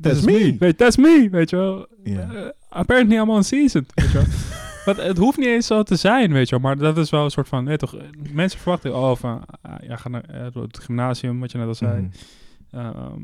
That's 0.00 0.18
is 0.18 0.24
me. 0.24 0.56
Weet, 0.58 0.78
that's 0.78 0.96
me, 0.96 1.28
weet 1.30 1.50
je 1.50 1.56
wel. 1.56 1.86
Ja. 2.04 2.32
Eh, 2.32 2.50
apparently 2.68 3.16
I'm 3.16 3.30
on 3.30 3.44
season, 3.44 3.86
weet 3.94 4.10
je 4.10 4.18
wel. 4.18 4.26
Want 4.84 4.96
het 4.96 5.18
hoeft 5.18 5.38
niet 5.38 5.46
eens 5.46 5.66
zo 5.66 5.82
te 5.82 5.96
zijn, 5.96 6.32
weet 6.32 6.48
je 6.48 6.58
wel. 6.58 6.64
Maar 6.64 6.78
dat 6.78 6.98
is 6.98 7.10
wel 7.10 7.24
een 7.24 7.30
soort 7.30 7.48
van, 7.48 7.66
je 7.66 7.76
toch, 7.76 7.96
eh, 7.96 8.06
mensen 8.32 8.60
verwachten, 8.60 8.96
oh, 8.96 9.16
van, 9.16 9.44
ah, 9.62 9.74
ja, 9.80 9.96
ga 9.96 10.08
naar 10.08 10.24
eh, 10.24 10.54
het 10.54 10.78
gymnasium, 10.78 11.40
wat 11.40 11.52
je 11.52 11.58
net 11.58 11.66
al 11.66 11.74
zei. 11.74 12.08
Ehm, 12.70 13.22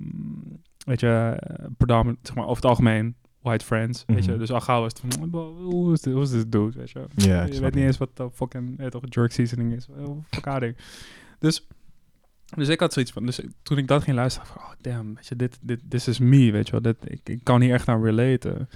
weet 0.85 1.01
je, 1.01 1.37
eh, 1.39 1.66
predominant, 1.77 2.19
zeg 2.23 2.35
maar, 2.35 2.45
over 2.45 2.57
het 2.57 2.65
algemeen, 2.65 3.15
white 3.41 3.65
friends, 3.65 4.05
weet 4.07 4.24
je. 4.24 4.31
Mhm. 4.31 4.41
Dus 4.41 4.53
al 4.53 4.61
gauw 4.61 4.87
is 4.87 4.93
het 4.93 5.12
van, 5.15 5.31
"Wow, 5.31 5.62
hoe 5.62 5.93
is 5.93 6.01
dit, 6.01 6.12
hoe 6.12 6.23
is 6.23 6.31
dit 6.31 6.53
dude, 6.53 6.78
weet 6.78 6.91
je 6.91 7.01
ik 7.15 7.53
je 7.53 7.61
weet 7.61 7.74
niet 7.74 7.85
eens 7.85 7.99
wat 7.99 8.16
de 8.16 8.31
fucking, 8.32 8.77
weet 8.77 8.93
je 8.93 9.01
toch, 9.01 9.03
jerk 9.09 9.32
seasoning 9.32 9.73
is. 9.73 9.89
Oh, 9.89 10.24
fuck. 10.31 10.74
Dus, 11.39 11.66
dus 12.57 12.69
ik 12.69 12.81
had 12.81 12.93
zoiets 12.93 13.12
van, 13.12 13.27
dus 13.27 13.41
toen 13.62 13.78
ik 13.78 13.89
dat 13.89 14.03
ging 14.03 14.16
luisteren, 14.16 14.49
van, 14.49 14.57
oh 14.57 14.73
damn, 14.81 15.15
weet 15.15 15.27
je, 15.27 15.37
dit, 15.37 15.59
dit, 15.62 15.81
this 15.89 16.09
is 16.09 16.19
me, 16.19 16.51
weet 16.51 16.66
je 16.66 16.73
wel. 16.73 16.82
Dit, 16.82 16.97
ik, 17.05 17.20
ik 17.24 17.41
kan 17.43 17.61
hier 17.61 17.74
echt 17.74 17.89
aan 17.89 18.05
relaten. 18.05 18.69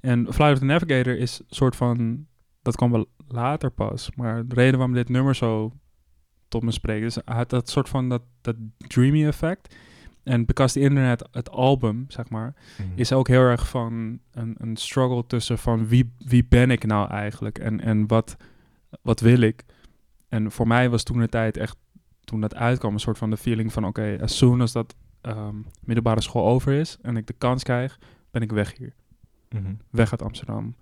En 0.00 0.32
Flight 0.32 0.52
of 0.52 0.58
the 0.58 0.64
Navigator 0.64 1.18
is 1.18 1.40
soort 1.48 1.76
van, 1.76 2.26
dat 2.62 2.76
kwam 2.76 2.90
wel 2.90 3.06
later 3.28 3.70
pas, 3.70 4.10
maar 4.14 4.46
de 4.46 4.54
reden 4.54 4.78
waarom 4.78 4.94
dit 4.94 5.08
nummer 5.08 5.34
zo 5.34 5.72
tot 6.48 6.62
me 6.62 6.70
spreekt, 6.70 7.04
is 7.04 7.14
hij 7.14 7.36
had 7.36 7.50
dat 7.50 7.68
soort 7.70 7.88
van, 7.88 8.08
dat, 8.08 8.22
dat 8.40 8.56
dreamy 8.76 9.26
effect. 9.26 9.74
En 10.22 10.44
Because 10.46 10.74
the 10.74 10.80
Internet, 10.80 11.28
het 11.30 11.50
album, 11.50 12.04
zeg 12.08 12.28
maar, 12.28 12.54
Mhm. 12.78 12.88
is 12.94 13.12
ook 13.12 13.28
heel 13.28 13.40
erg 13.40 13.68
van 13.68 14.18
een, 14.30 14.54
een 14.58 14.76
struggle 14.76 15.26
tussen 15.26 15.58
van 15.58 15.88
wie, 15.88 16.12
wie 16.18 16.44
ben 16.44 16.70
ik 16.70 16.84
nou 16.86 17.10
eigenlijk 17.10 17.58
en, 17.58 17.80
en 17.80 18.06
wat, 18.06 18.36
wat 19.02 19.20
wil 19.20 19.40
ik. 19.40 19.64
En 20.28 20.50
voor 20.52 20.66
mij 20.66 20.90
was 20.90 21.02
toen 21.02 21.18
de 21.18 21.28
tijd 21.28 21.56
echt, 21.56 21.76
toen 22.24 22.40
dat 22.40 22.54
uitkwam, 22.54 22.92
een 22.92 23.00
soort 23.00 23.18
van 23.18 23.30
de 23.30 23.36
feeling 23.36 23.72
van 23.72 23.84
oké, 23.86 24.18
as 24.20 24.36
soon 24.36 24.60
as 24.60 24.72
dat 24.72 24.94
ehm, 25.20 25.56
middelbare 25.84 26.20
school 26.20 26.46
over 26.46 26.72
is 26.72 26.98
en 27.02 27.16
ik 27.16 27.26
de 27.26 27.32
kans 27.38 27.62
krijg, 27.62 27.98
ben 28.30 28.42
ik 28.42 28.52
weg 28.52 28.76
hier. 28.76 28.94
Mhm. 29.48 29.74
Weg 29.90 30.10
uit 30.10 30.22
Amsterdam. 30.22 30.74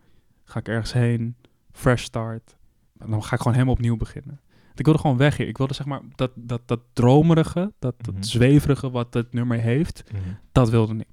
Ga 0.45 0.59
ik 0.59 0.69
ergens 0.69 0.93
heen, 0.93 1.37
fresh 1.79 2.03
start. 2.03 2.57
En 2.99 3.11
dan 3.11 3.23
ga 3.25 3.33
ik 3.35 3.39
gewoon 3.39 3.53
helemaal 3.53 3.75
opnieuw 3.75 3.97
beginnen. 3.97 4.41
Ik 4.75 4.85
wilde 4.85 5.01
gewoon 5.01 5.17
weg 5.17 5.37
hier. 5.37 5.49
Ik 5.49 5.59
wilde 5.59 5.75
zeg 5.75 5.87
maar 5.87 6.01
dat, 6.15 6.31
dat, 6.35 6.63
dat 6.69 6.81
dromerige, 6.93 7.73
dat, 7.79 7.95
dat 8.05 8.15
Mhm. 8.15 8.23
zweverige 8.23 8.91
wat 8.91 9.15
het 9.15 9.33
nummer 9.33 9.59
heeft, 9.59 10.05
Mhm. 10.13 10.23
dat 10.53 10.71
wilde 10.71 10.95
ik. 10.95 11.07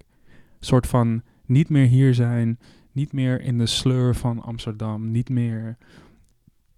Een 0.59 0.65
soort 0.71 0.87
van 0.87 1.23
niet 1.45 1.69
meer 1.69 1.85
hier 1.87 2.13
zijn, 2.13 2.59
niet 2.91 3.13
meer 3.13 3.41
in 3.41 3.57
de 3.57 3.65
sleur 3.65 4.15
van 4.15 4.41
Amsterdam, 4.41 5.11
niet 5.11 5.29
meer 5.29 5.77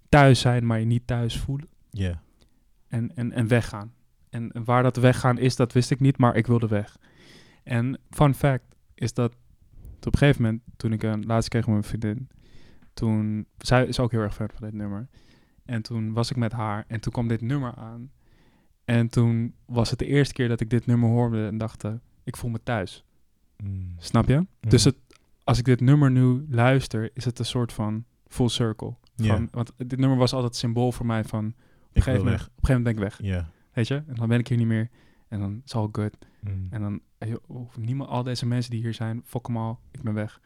thuis 0.10 0.40
zijn, 0.40 0.66
maar 0.66 0.80
je 0.80 0.86
niet 0.86 1.08
thuis 1.08 1.40
voelen 1.40 1.68
Ja. 1.90 2.22
en, 2.88 3.16
en, 3.16 3.32
en 3.32 3.48
weggaan. 3.48 3.94
En, 4.30 4.52
en 4.52 4.64
waar 4.64 4.84
dat 4.84 4.96
weggaan 4.96 5.38
is, 5.38 5.56
dat 5.56 5.74
wist 5.74 5.92
ik 5.92 6.00
niet, 6.00 6.18
maar 6.18 6.36
ik 6.36 6.48
wilde 6.48 6.68
weg. 6.68 6.98
En 7.64 8.00
fun 8.10 8.34
fact 8.34 8.76
is 8.96 9.14
dat 9.14 9.36
op 10.00 10.14
een 10.14 10.18
gegeven 10.20 10.42
moment, 10.42 10.62
toen 10.78 10.94
ik 10.94 11.04
een 11.04 11.26
laatst 11.26 11.50
kreeg 11.50 11.62
met 11.66 11.72
mijn 11.72 11.84
vriendin, 11.88 12.28
toen, 12.98 13.46
zij 13.58 13.86
is 13.86 14.00
ook 14.00 14.12
heel 14.12 14.22
erg 14.22 14.36
fan 14.36 14.50
van 14.54 14.66
dit 14.66 14.74
nummer. 14.74 15.08
En 15.66 15.82
toen 15.82 16.14
was 16.14 16.32
ik 16.32 16.38
met 16.38 16.52
haar 16.52 16.86
en 16.88 17.00
toen 17.00 17.12
kwam 17.12 17.28
dit 17.28 17.42
nummer 17.42 17.76
aan. 17.76 18.12
En 18.86 19.10
toen 19.10 19.54
was 19.66 19.90
het 19.90 20.00
de 20.00 20.06
eerste 20.06 20.34
keer 20.34 20.48
dat 20.48 20.62
ik 20.62 20.70
dit 20.70 20.86
nummer 20.86 21.10
hoorde 21.10 21.48
en 21.48 21.58
dacht, 21.58 21.84
eh, 21.84 21.92
ik 22.24 22.38
voel 22.38 22.50
me 22.50 22.64
thuis. 22.64 23.06
Mm. 23.58 23.96
Snap 23.98 24.28
je? 24.28 24.46
Dus 24.60 24.84
het, 24.84 24.96
als 25.44 25.60
ik 25.60 25.66
dit 25.66 25.82
nummer 25.82 26.12
nu 26.12 26.46
luister, 26.50 27.10
is 27.14 27.26
het 27.26 27.40
een 27.40 27.46
soort 27.46 27.74
van 27.74 28.06
full 28.28 28.48
circle. 28.48 28.96
Want 29.52 29.72
dit 29.78 30.00
nummer 30.00 30.18
was 30.18 30.34
altijd 30.34 30.56
symbool 30.56 30.92
voor 30.92 31.06
mij 31.06 31.24
van, 31.24 31.46
op 31.46 31.54
een, 31.94 32.02
gegeven 32.02 32.26
moment, 32.26 32.42
op 32.42 32.48
een 32.48 32.54
gegeven 32.54 32.84
moment 32.84 32.84
ben 32.84 32.94
ik 32.94 33.00
weg. 33.00 33.20
Weet 33.74 33.88
je? 33.88 34.04
En 34.08 34.16
dan 34.16 34.28
ben 34.28 34.40
ik 34.40 34.48
hier 34.48 34.58
niet 34.58 34.68
meer. 34.68 34.90
En 35.28 35.40
dan 35.40 35.62
is 35.66 35.76
all 35.76 35.90
good. 35.92 36.18
Mm. 36.40 36.68
En 36.70 36.82
dan, 36.82 37.02
eh, 37.18 37.36
hoeft 37.46 37.78
niemand, 37.78 38.10
al 38.10 38.24
deze 38.24 38.46
mensen 38.46 38.72
die 38.72 38.82
hier 38.82 38.94
zijn, 38.94 39.22
fuck 39.26 39.48
hem 39.48 39.58
al, 39.58 39.80
ik 39.92 40.02
ben 40.02 40.14
weg. 40.14 40.42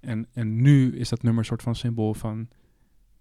En, 0.00 0.26
en 0.32 0.62
nu 0.62 0.96
is 0.96 1.08
dat 1.08 1.22
nummer 1.22 1.40
een 1.40 1.48
soort 1.48 1.62
van 1.62 1.74
symbool 1.74 2.14
van, 2.14 2.48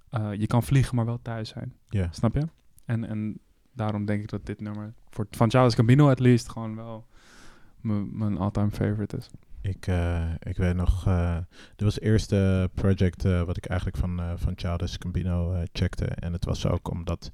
eh, 0.10 0.34
je 0.34 0.48
kan 0.48 0.64
vliegen, 0.64 0.96
maar 0.96 1.06
wel 1.06 1.22
thuis 1.22 1.50
zijn. 1.50 1.76
Ja. 1.90 2.08
Snap 2.12 2.34
je? 2.34 2.48
En, 2.86 3.04
en 3.04 3.40
daarom 3.74 4.06
denk 4.06 4.22
ik 4.22 4.30
dat 4.30 4.46
dit 4.46 4.62
nummer, 4.62 4.94
voor, 5.10 5.28
van 5.32 5.50
Charles 5.50 5.76
Gambino 5.76 6.10
at 6.10 6.20
least, 6.20 6.50
gewoon 6.50 6.76
wel 6.76 7.08
mijn 7.82 8.38
all-time 8.38 8.72
favorite 8.72 9.18
is. 9.18 9.30
Ik, 9.62 9.88
eh, 9.88 10.32
ik 10.40 10.58
weet 10.58 10.76
nog, 10.76 11.08
eh 11.08 11.38
dit 11.50 11.82
was 11.82 11.96
het 11.96 12.04
eerste 12.04 12.70
project 12.74 13.24
wat 13.24 13.58
ik 13.58 13.66
eigenlijk 13.66 14.00
van, 14.00 14.22
van 14.36 14.54
Childish 14.56 14.96
Gambino 15.00 15.64
checkte. 15.72 16.06
En 16.06 16.34
het 16.34 16.46
was 16.46 16.66
ook 16.66 16.90
omdat, 16.90 17.32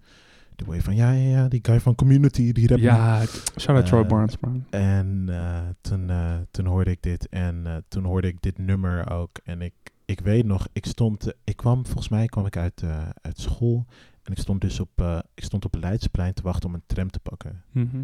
de 0.56 0.65
way 0.65 0.82
van, 0.82 0.95
ja, 0.95 1.11
ja, 1.11 1.30
ja, 1.30 1.48
die 1.48 1.60
guy 1.61 1.80
van 1.80 1.95
Community, 1.95 2.52
die 2.52 2.68
rap 2.68 2.80
Ja, 2.80 3.26
shout-out 3.60 3.86
Troy 3.86 4.02
Eh, 4.02 4.07
Barnes, 4.07 4.40
man. 4.40 4.65
En 4.69 5.26
eh, 5.30 5.61
toen, 5.82 6.10
eh, 6.10 6.38
toen 6.52 6.65
hoorde 6.65 6.91
ik 6.91 7.02
dit 7.02 7.30
en 7.30 7.84
toen 7.88 8.03
hoorde 8.03 8.27
ik 8.27 8.41
dit 8.41 8.57
nummer 8.57 9.10
ook. 9.11 9.40
En 9.44 9.61
ik, 9.61 9.73
ik 10.06 10.19
weet 10.19 10.45
nog, 10.45 10.68
ik 10.73 10.86
stond, 10.86 11.34
ik 11.44 11.56
kwam, 11.56 11.86
volgens 11.86 12.10
mij 12.10 12.26
kwam 12.26 12.45
ik 12.45 12.57
uit, 12.57 12.84
uit 13.22 13.40
school. 13.40 13.86
En 14.23 14.32
ik 14.32 14.40
stond 14.40 14.61
dus 14.61 14.80
op, 14.80 15.23
ik 15.34 15.44
stond 15.44 15.65
op 15.65 15.76
Leidsplein 15.76 16.34
te 16.34 16.41
wachten 16.41 16.69
om 16.69 16.76
een 16.76 16.84
tram 16.86 17.10
te 17.10 17.19
pakken. 17.19 17.64
Mhm. 17.72 18.03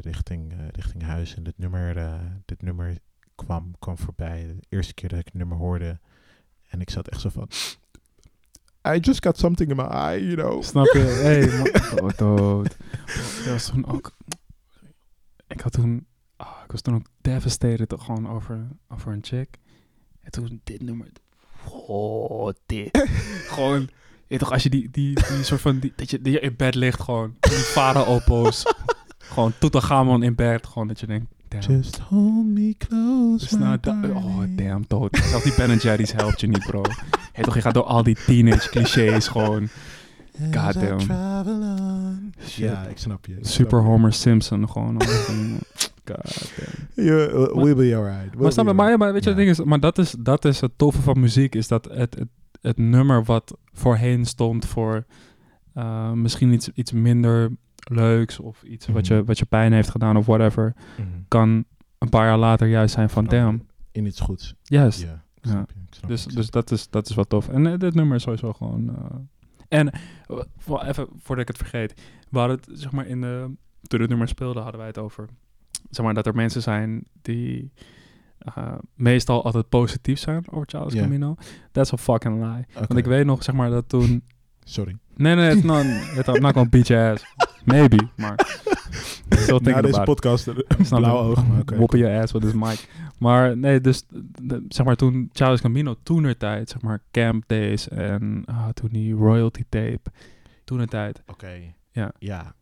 richting, 0.00 0.52
richting 0.70 1.02
huis. 1.02 1.34
En 1.34 1.42
dit 1.42 1.58
nummer, 1.58 2.18
dit 2.44 2.62
nummer 2.62 2.98
kwam, 3.34 3.74
kwam 3.78 3.98
voorbij. 3.98 4.46
De 4.46 4.76
eerste 4.76 4.94
keer 4.94 5.08
dat 5.08 5.18
ik 5.18 5.24
het 5.24 5.34
nummer 5.34 5.56
hoorde. 5.56 5.98
En 6.68 6.80
ik 6.80 6.90
zat 6.90 7.08
echt 7.08 7.20
zo 7.20 7.28
van... 7.28 7.48
I 8.94 8.98
just 9.00 9.22
got 9.22 9.38
something 9.38 9.70
in 9.70 9.76
my 9.76 9.88
eye, 9.88 10.20
you 10.20 10.36
know. 10.36 10.62
Snap 10.62 10.86
je? 10.92 10.98
hey, 11.26 11.46
man. 11.46 12.02
Oh, 12.02 12.16
dood. 12.16 12.76
Dat 13.44 13.52
was 13.52 13.66
toen 13.66 13.86
ook... 13.86 14.12
Ik 15.48 15.60
had 15.60 15.72
toen... 15.72 16.06
ah, 16.36 16.56
ik 16.64 16.72
was 16.72 16.80
toen 16.80 16.94
ook 16.94 17.06
devastated 17.20 17.94
gewoon 17.98 18.28
over, 18.28 18.68
over 18.88 19.12
een 19.12 19.24
chick. 19.24 19.58
En 20.22 20.30
toen 20.30 20.60
dit 20.64 20.82
nummer... 20.82 21.08
Oh, 21.68 22.50
dit. 22.66 23.08
gewoon 23.54 23.88
toch, 24.28 24.52
als 24.52 24.62
je 24.62 24.70
die, 24.70 24.90
die, 24.90 25.14
die 25.14 25.42
soort 25.42 25.60
van, 25.60 25.78
die, 25.78 25.92
dat, 25.96 26.10
je, 26.10 26.18
je 26.22 26.40
in 26.40 26.56
bed 26.56 26.74
ligt 26.74 27.00
gewoon, 27.00 27.36
die 27.40 27.52
Farah-oppo's, 27.52 28.64
gewoon 29.18 29.52
Tutankhamon 29.58 30.22
in 30.22 30.34
bed, 30.34 30.66
gewoon 30.66 30.88
dat 30.88 31.00
je 31.00 31.06
denkt, 31.06 31.34
damn. 31.48 31.62
Just 31.62 31.98
hold 31.98 32.46
me 32.46 32.74
close. 32.78 33.56
Oh, 34.14 34.44
damn, 34.56 34.84
dood. 34.88 35.16
Zelfs 35.16 35.44
die 35.44 35.54
Ben 35.56 35.76
Jerry's 35.76 36.12
helpt 36.12 36.40
je 36.40 36.46
niet, 36.46 36.66
bro. 36.66 36.82
Hey, 37.32 37.44
toch, 37.44 37.54
je 37.54 37.60
gaat 37.60 37.74
door 37.74 37.84
al 37.84 38.02
die 38.02 38.16
teenage 38.26 38.68
clichés 38.68 39.28
gewoon. 39.28 39.68
On. 40.42 41.00
Shit. 42.40 42.56
Ja, 42.56 42.82
ik 42.86 42.98
snap 42.98 43.26
je. 43.26 43.32
ik 43.32 43.38
snap 43.38 43.54
Super 43.54 43.78
je. 43.78 43.84
Homer 43.84 44.12
Simpson 44.12 44.68
gewoon. 44.68 45.02
God 45.02 46.50
damn. 46.56 46.88
Yeah, 46.94 47.32
uh, 47.32 47.54
we'll 47.54 47.74
be 47.74 47.96
alright. 47.96 48.30
We'll 48.30 48.42
Maar, 48.42 48.52
snap 48.52 48.74
maar, 48.74 49.12
weet 49.12 49.24
je, 49.24 49.28
het 49.28 49.38
ding 49.38 49.50
is, 49.50 49.64
maar 49.64 49.80
dat 49.80 49.98
is, 49.98 50.14
dat 50.18 50.44
is 50.44 50.60
het 50.60 50.72
toffe 50.76 51.02
van 51.02 51.20
muziek, 51.20 51.54
is 51.54 51.68
dat 51.68 51.84
het, 51.84 52.14
het, 52.14 52.28
het 52.60 52.78
nummer 52.78 53.24
wat 53.24 53.56
voorheen 53.72 54.24
stond 54.24 54.66
voor 54.66 55.04
eh, 55.74 56.12
misschien 56.12 56.52
iets, 56.52 56.70
iets 56.74 56.92
minder 56.92 57.50
leuks 57.90 58.40
of 58.40 58.62
iets 58.62 58.86
wat, 58.86 59.06
je, 59.06 59.14
Mhm. 59.14 59.24
wat 59.24 59.38
je 59.38 59.44
pijn 59.44 59.72
heeft 59.72 59.90
gedaan 59.90 60.16
of 60.16 60.26
whatever, 60.26 60.74
Mhm. 60.98 61.08
kan 61.28 61.64
een 61.98 62.08
paar 62.08 62.26
jaar 62.26 62.38
later 62.38 62.68
juist 62.68 62.94
zijn 62.94 63.08
van 63.10 63.24
damn, 63.24 63.66
In 63.92 64.06
iets 64.06 64.20
goeds. 64.20 64.54
juist. 64.62 65.00
Ja, 65.02 65.24
Ja. 65.40 65.66
je. 65.90 66.06
Dus, 66.06 66.24
dus 66.24 66.50
dat, 66.50 66.70
is, 66.70 66.90
dat 66.90 67.08
is 67.08 67.14
wat 67.14 67.28
tof. 67.28 67.48
En 67.48 67.66
eh, 67.66 67.78
dit 67.78 67.94
nummer 67.94 68.16
is 68.16 68.22
sowieso 68.22 68.52
gewoon... 68.52 68.88
eh, 68.96 69.16
en 69.68 69.90
wel 70.66 70.84
even 70.84 71.06
voordat 71.18 71.48
ik 71.48 71.56
het 71.56 71.68
vergeet. 71.68 72.00
We 72.30 72.38
hadden 72.38 72.56
het, 72.56 72.68
zeg 72.80 72.92
maar, 72.92 73.06
in 73.06 73.20
de... 73.20 73.50
Toen 73.82 74.00
het 74.00 74.08
nummer 74.08 74.28
speelde, 74.28 74.60
hadden 74.60 74.78
wij 74.78 74.86
het 74.88 74.98
over... 74.98 75.28
Zeg 75.90 76.04
maar, 76.04 76.14
dat 76.14 76.26
er 76.26 76.34
mensen 76.34 76.62
zijn 76.62 77.04
die... 77.22 77.72
eh, 78.38 78.72
meestal 78.94 79.44
altijd 79.44 79.68
positief 79.68 80.18
zijn 80.18 80.44
over 80.50 80.68
Charles. 80.68 80.94
Camino. 80.94 81.34
That's 81.72 81.92
a 81.92 81.96
fucking 81.96 82.34
lie. 82.44 82.64
Want 82.74 82.96
ik 82.96 83.04
weet 83.04 83.24
nog, 83.26 83.42
zeg 83.42 83.54
maar, 83.54 83.70
dat 83.70 83.88
toen... 83.88 84.22
Sorry. 84.64 84.96
Nee, 85.16 85.34
nee, 85.34 85.50
it's 85.54 85.62
not, 85.62 85.84
it, 85.84 86.26
I'm 86.28 86.40
not 86.42 86.52
gonna 86.52 86.68
beat 86.68 86.86
your 86.86 87.12
ass. 87.12 87.24
Maybe, 87.66 88.08
maar... 88.16 88.34
Na 89.62 89.80
deze 89.80 90.00
podcast, 90.04 90.46
een 90.46 90.64
blauw 90.88 91.16
oog. 91.18 91.42
Woppen 91.76 91.98
je 91.98 92.20
ass 92.20 92.32
with 92.32 92.42
his 92.42 92.52
mic. 92.52 92.88
Maar 93.18 93.56
nee, 93.56 93.80
dus 93.80 94.04
zeg 94.68 94.86
maar 94.86 94.96
toen 94.96 95.30
Charles 95.32 95.60
Gambino 95.60 95.94
toenertijd, 96.02 96.70
zeg 96.70 96.82
maar 96.82 97.02
Camp 97.10 97.44
Days 97.46 97.88
en 97.88 98.42
ah, 98.46 98.68
toen 98.68 98.88
die 98.92 99.14
royalty 99.14 99.64
tape, 99.68 100.00
toenertijd. 100.64 101.22
Oké. 101.26 101.74
Ja. 101.90 102.12
Ja. 102.18 102.54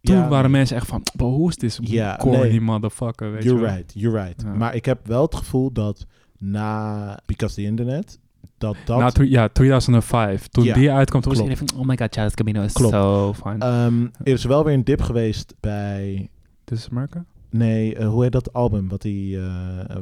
Toen 0.00 0.16
Ja, 0.16 0.28
waren 0.28 0.50
nee. 0.50 0.58
mensen 0.58 0.76
echt 0.76 0.86
van, 0.86 1.02
"Bro, 1.16 1.30
hoe 1.30 1.48
is 1.48 1.56
dit 1.56 1.78
Ja, 1.82 2.16
corny 2.16 2.38
nee. 2.48 2.60
motherfucker, 2.60 3.32
weet 3.32 3.42
je 3.42 3.48
You're 3.48 3.66
right, 3.74 3.92
you're 3.94 4.22
right. 4.24 4.42
Ja. 4.42 4.54
Maar 4.54 4.74
ik 4.74 4.84
heb 4.84 5.06
wel 5.06 5.22
het 5.22 5.34
gevoel 5.34 5.72
dat 5.72 6.06
na 6.38 7.18
Because 7.26 7.54
the 7.54 7.62
Internet, 7.62 8.18
dat 8.58 8.76
dat... 8.84 9.14
Three- 9.14 9.30
ja, 9.30 9.48
2005. 9.48 10.46
Toen 10.48 10.64
Ja, 10.64 10.74
die 10.74 10.90
uitkwam, 10.92 11.20
toen 11.20 11.32
was 11.32 11.40
iedereen 11.42 11.68
van, 11.68 11.78
oh 11.80 11.86
my 11.86 11.96
god, 11.96 12.14
Charles 12.14 12.32
Gambino 12.34 12.62
is 12.62 12.72
Klopt. 12.72 12.94
so 12.94 13.32
fun. 13.34 13.60
Ehm, 13.60 14.02
er 14.02 14.32
is 14.32 14.44
wel 14.44 14.64
weer 14.64 14.74
een 14.74 14.84
dip 14.84 15.00
geweest 15.02 15.54
bij... 15.60 16.30
This 16.64 16.78
is 16.78 16.88
America? 16.90 17.24
Nee, 17.50 17.94
eh, 17.96 18.08
hoe 18.08 18.22
heet 18.22 18.32
dat 18.32 18.52
album 18.52 18.88
wat 18.88 19.02
die, 19.02 19.36
eh, 19.38 19.44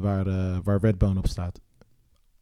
waar, 0.00 0.26
eh, 0.26 0.56
waar 0.64 0.78
Redbone 0.80 1.18
op 1.18 1.26
staat? 1.26 1.60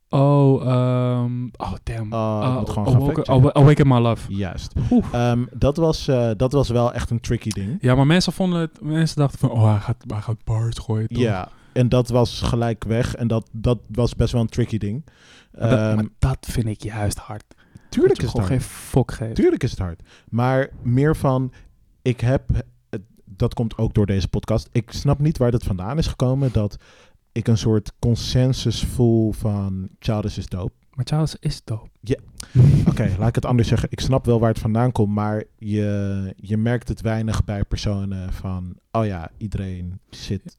Oh, 0.09 0.63
ehm, 0.67 1.45
oh 1.57 1.73
damn. 1.83 2.13
Oh, 2.13 2.63
Uh. 2.69 3.23
Awa- 3.25 3.53
Awaken 3.53 3.89
My 3.89 3.99
Love. 3.99 4.35
Juist. 4.35 4.73
Oeh. 4.91 5.05
Ehm, 5.13 5.45
dat, 5.53 5.77
was, 5.77 6.09
eh, 6.09 6.31
dat 6.37 6.53
was 6.53 6.69
wel 6.69 6.93
echt 6.93 7.11
een 7.11 7.21
tricky 7.21 7.49
ding. 7.51 7.79
Ja, 7.81 7.95
maar 7.95 8.07
mensen 8.07 8.33
vonden 8.33 8.61
het, 8.61 8.79
mensen 8.83 9.17
dachten 9.17 9.39
van, 9.39 9.51
oh 9.51 9.71
hij 9.71 9.79
gaat, 9.81 9.97
hij 10.07 10.21
gaat 10.21 10.45
bars 10.45 10.79
gooien 10.79 11.09
toch? 11.09 11.23
Ja, 11.23 11.49
en 11.73 11.89
dat 11.89 12.09
was 12.09 12.41
gelijk 12.41 12.85
weg. 12.85 13.15
En 13.15 13.29
dat, 13.29 13.49
dat 13.53 13.79
was 13.89 14.15
best 14.15 14.33
wel 14.33 14.41
een 14.41 14.47
tricky 14.49 14.79
ding. 14.79 15.05
Maar 15.59 15.71
dat, 15.71 15.79
Ehm, 15.79 15.95
maar 15.95 16.05
dat 16.19 16.39
vind 16.51 16.67
ik 16.67 16.83
juist 16.83 17.19
hard. 17.19 17.45
tuurlijk 17.89 18.15
Dat 18.15 18.27
is 18.27 18.33
het 18.33 18.39
hard. 18.43 18.53
geen 18.53 18.61
fok 18.61 19.13
geeft. 19.13 19.35
Tuurlijk 19.35 19.63
is 19.63 19.71
het 19.71 19.79
hard. 19.81 20.03
Maar 20.29 20.69
meer 20.83 21.17
van, 21.17 21.53
ik 22.03 22.21
heb, 22.21 22.65
dat 23.25 23.55
komt 23.55 23.79
ook 23.79 23.95
door 23.95 24.07
deze 24.07 24.29
podcast. 24.29 24.69
Ik 24.73 24.91
snap 24.91 25.19
niet 25.19 25.39
waar 25.39 25.51
dat 25.51 25.63
vandaan 25.65 25.99
is 25.99 26.07
gekomen. 26.07 26.53
Dat 26.53 26.77
ik 27.33 27.49
een 27.49 27.59
soort 27.59 27.93
consensus 27.99 28.85
voel 28.85 29.33
van 29.33 29.89
Childish 29.99 30.37
is 30.39 30.47
dope. 30.47 30.73
Maar 30.95 31.05
Charles 31.07 31.37
is 31.41 31.65
dope. 31.65 31.89
Oké, 32.91 33.15
laat 33.19 33.29
ik 33.29 33.35
het 33.35 33.45
anders 33.45 33.69
zeggen. 33.69 33.89
Ik 33.91 34.01
snap 34.01 34.25
wel 34.25 34.41
waar 34.41 34.49
het 34.51 34.59
vandaan 34.59 34.93
komt, 34.93 35.15
maar 35.15 35.45
je, 35.59 36.33
je 36.37 36.57
merkt 36.57 36.89
het 36.89 37.01
weinig 37.01 37.45
bij 37.45 37.65
personen 37.65 38.33
van, 38.33 38.77
oh 38.91 39.07
ja, 39.07 39.31
iedereen 39.37 40.01
zit, 40.11 40.57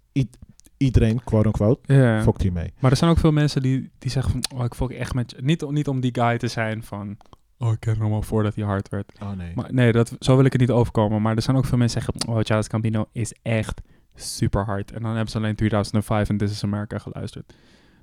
iedereen, 0.84 1.24
quote 1.24 1.48
unquote, 1.48 1.94
Ja. 1.94 2.22
fokt 2.22 2.42
hiermee. 2.42 2.74
Maar 2.80 2.92
er 2.92 2.98
zijn 2.98 3.12
ook 3.12 3.18
veel 3.18 3.32
mensen 3.32 3.62
die, 3.62 3.92
die 4.00 4.12
zeggen 4.12 4.32
van, 4.32 4.58
oh 4.60 4.66
ik 4.66 4.74
fok 4.74 4.92
echt 4.92 5.14
met 5.14 5.32
je. 5.32 5.38
Niet, 5.42 5.64
om- 5.64 5.74
niet 5.74 5.88
om 5.88 6.00
die 6.00 6.14
guy 6.14 6.38
te 6.38 6.48
zijn 6.48 6.84
van, 6.84 7.18
oh 7.58 7.72
ik 7.72 7.80
ken 7.80 7.98
hem 8.00 8.14
al 8.14 8.22
voordat 8.22 8.56
hij 8.56 8.64
hard 8.66 8.90
werd. 8.90 9.12
Oh 9.22 9.32
nee. 9.32 9.52
Maar 9.56 9.74
nee, 9.74 9.92
dat, 9.92 10.16
zo 10.20 10.36
wil 10.36 10.46
ik 10.46 10.52
het 10.52 10.62
niet 10.62 10.72
overkomen. 10.72 11.22
Maar 11.22 11.36
er 11.36 11.42
zijn 11.42 11.58
ook 11.58 11.66
veel 11.66 11.78
mensen 11.78 12.00
die 12.02 12.12
zeggen, 12.14 12.36
oh 12.36 12.44
Charles 12.44 12.68
Gambino 12.68 13.06
is 13.12 13.36
echt 13.42 13.82
super 14.16 14.66
hard. 14.66 14.92
En 14.92 15.02
dan 15.02 15.12
hebben 15.12 15.30
ze 15.32 15.38
alleen 15.38 15.56
2005 15.56 16.30
en 16.30 16.38
This 16.38 16.52
is 16.52 16.64
America 16.64 16.98
geluisterd. 16.98 17.54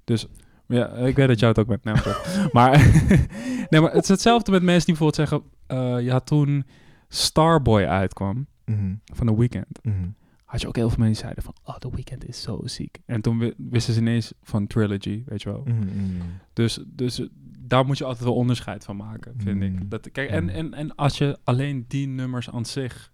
Dus 0.04 0.26
ja, 0.66 0.88
ik 0.92 1.16
weet 1.16 1.28
dat 1.28 1.38
jij 1.40 1.48
het 1.48 1.58
ook 1.58 1.66
bent. 1.66 1.84
Nee, 1.84 1.94
maar 2.52 2.70
nee, 3.70 3.80
maar 3.80 3.92
het 3.92 4.02
is 4.02 4.08
hetzelfde 4.08 4.50
met 4.50 4.62
mensen 4.62 4.86
die 4.86 4.96
bijvoorbeeld 4.98 5.28
zeggen, 5.30 5.42
eh 5.66 6.04
ja 6.06 6.20
toen 6.20 6.64
Starboy 7.08 7.84
uitkwam 7.84 8.46
Mhm, 8.64 8.94
van 9.14 9.26
The 9.26 9.36
Weeknd. 9.38 9.78
mhm. 9.82 9.94
Had 10.50 10.60
je 10.60 10.68
ook 10.68 10.76
heel 10.76 10.88
veel 10.88 10.98
mensen 10.98 11.24
die 11.26 11.32
zeiden 11.34 11.42
van, 11.42 11.54
oh, 11.74 11.76
The 11.80 11.90
Weeknd 11.90 12.28
is 12.28 12.42
zo 12.42 12.60
ziek. 12.64 12.98
En 13.06 13.20
toen 13.20 13.38
wi- 13.38 13.54
wisten 13.56 13.94
ze 13.94 14.00
ineens 14.00 14.32
van 14.42 14.66
Trilogy, 14.66 15.22
weet 15.26 15.42
je 15.42 15.50
wel. 15.50 15.62
Mhm, 15.64 15.76
mhm. 15.78 16.26
Dus, 16.52 16.80
dus 16.86 17.20
eh, 17.20 17.26
daar 17.58 17.86
moet 17.86 17.98
je 17.98 18.04
altijd 18.04 18.24
wel 18.24 18.34
onderscheid 18.34 18.84
van 18.84 18.96
maken, 18.96 19.34
vind 19.36 19.56
Mm. 19.56 19.62
ik. 19.62 19.90
Dat, 19.90 20.10
kijk, 20.10 20.30
en, 20.30 20.48
en, 20.48 20.74
en 20.74 20.94
als 20.94 21.18
je 21.18 21.38
alleen 21.44 21.84
die 21.88 22.06
nummers 22.08 22.50
aan 22.50 22.64
zich 22.64 23.12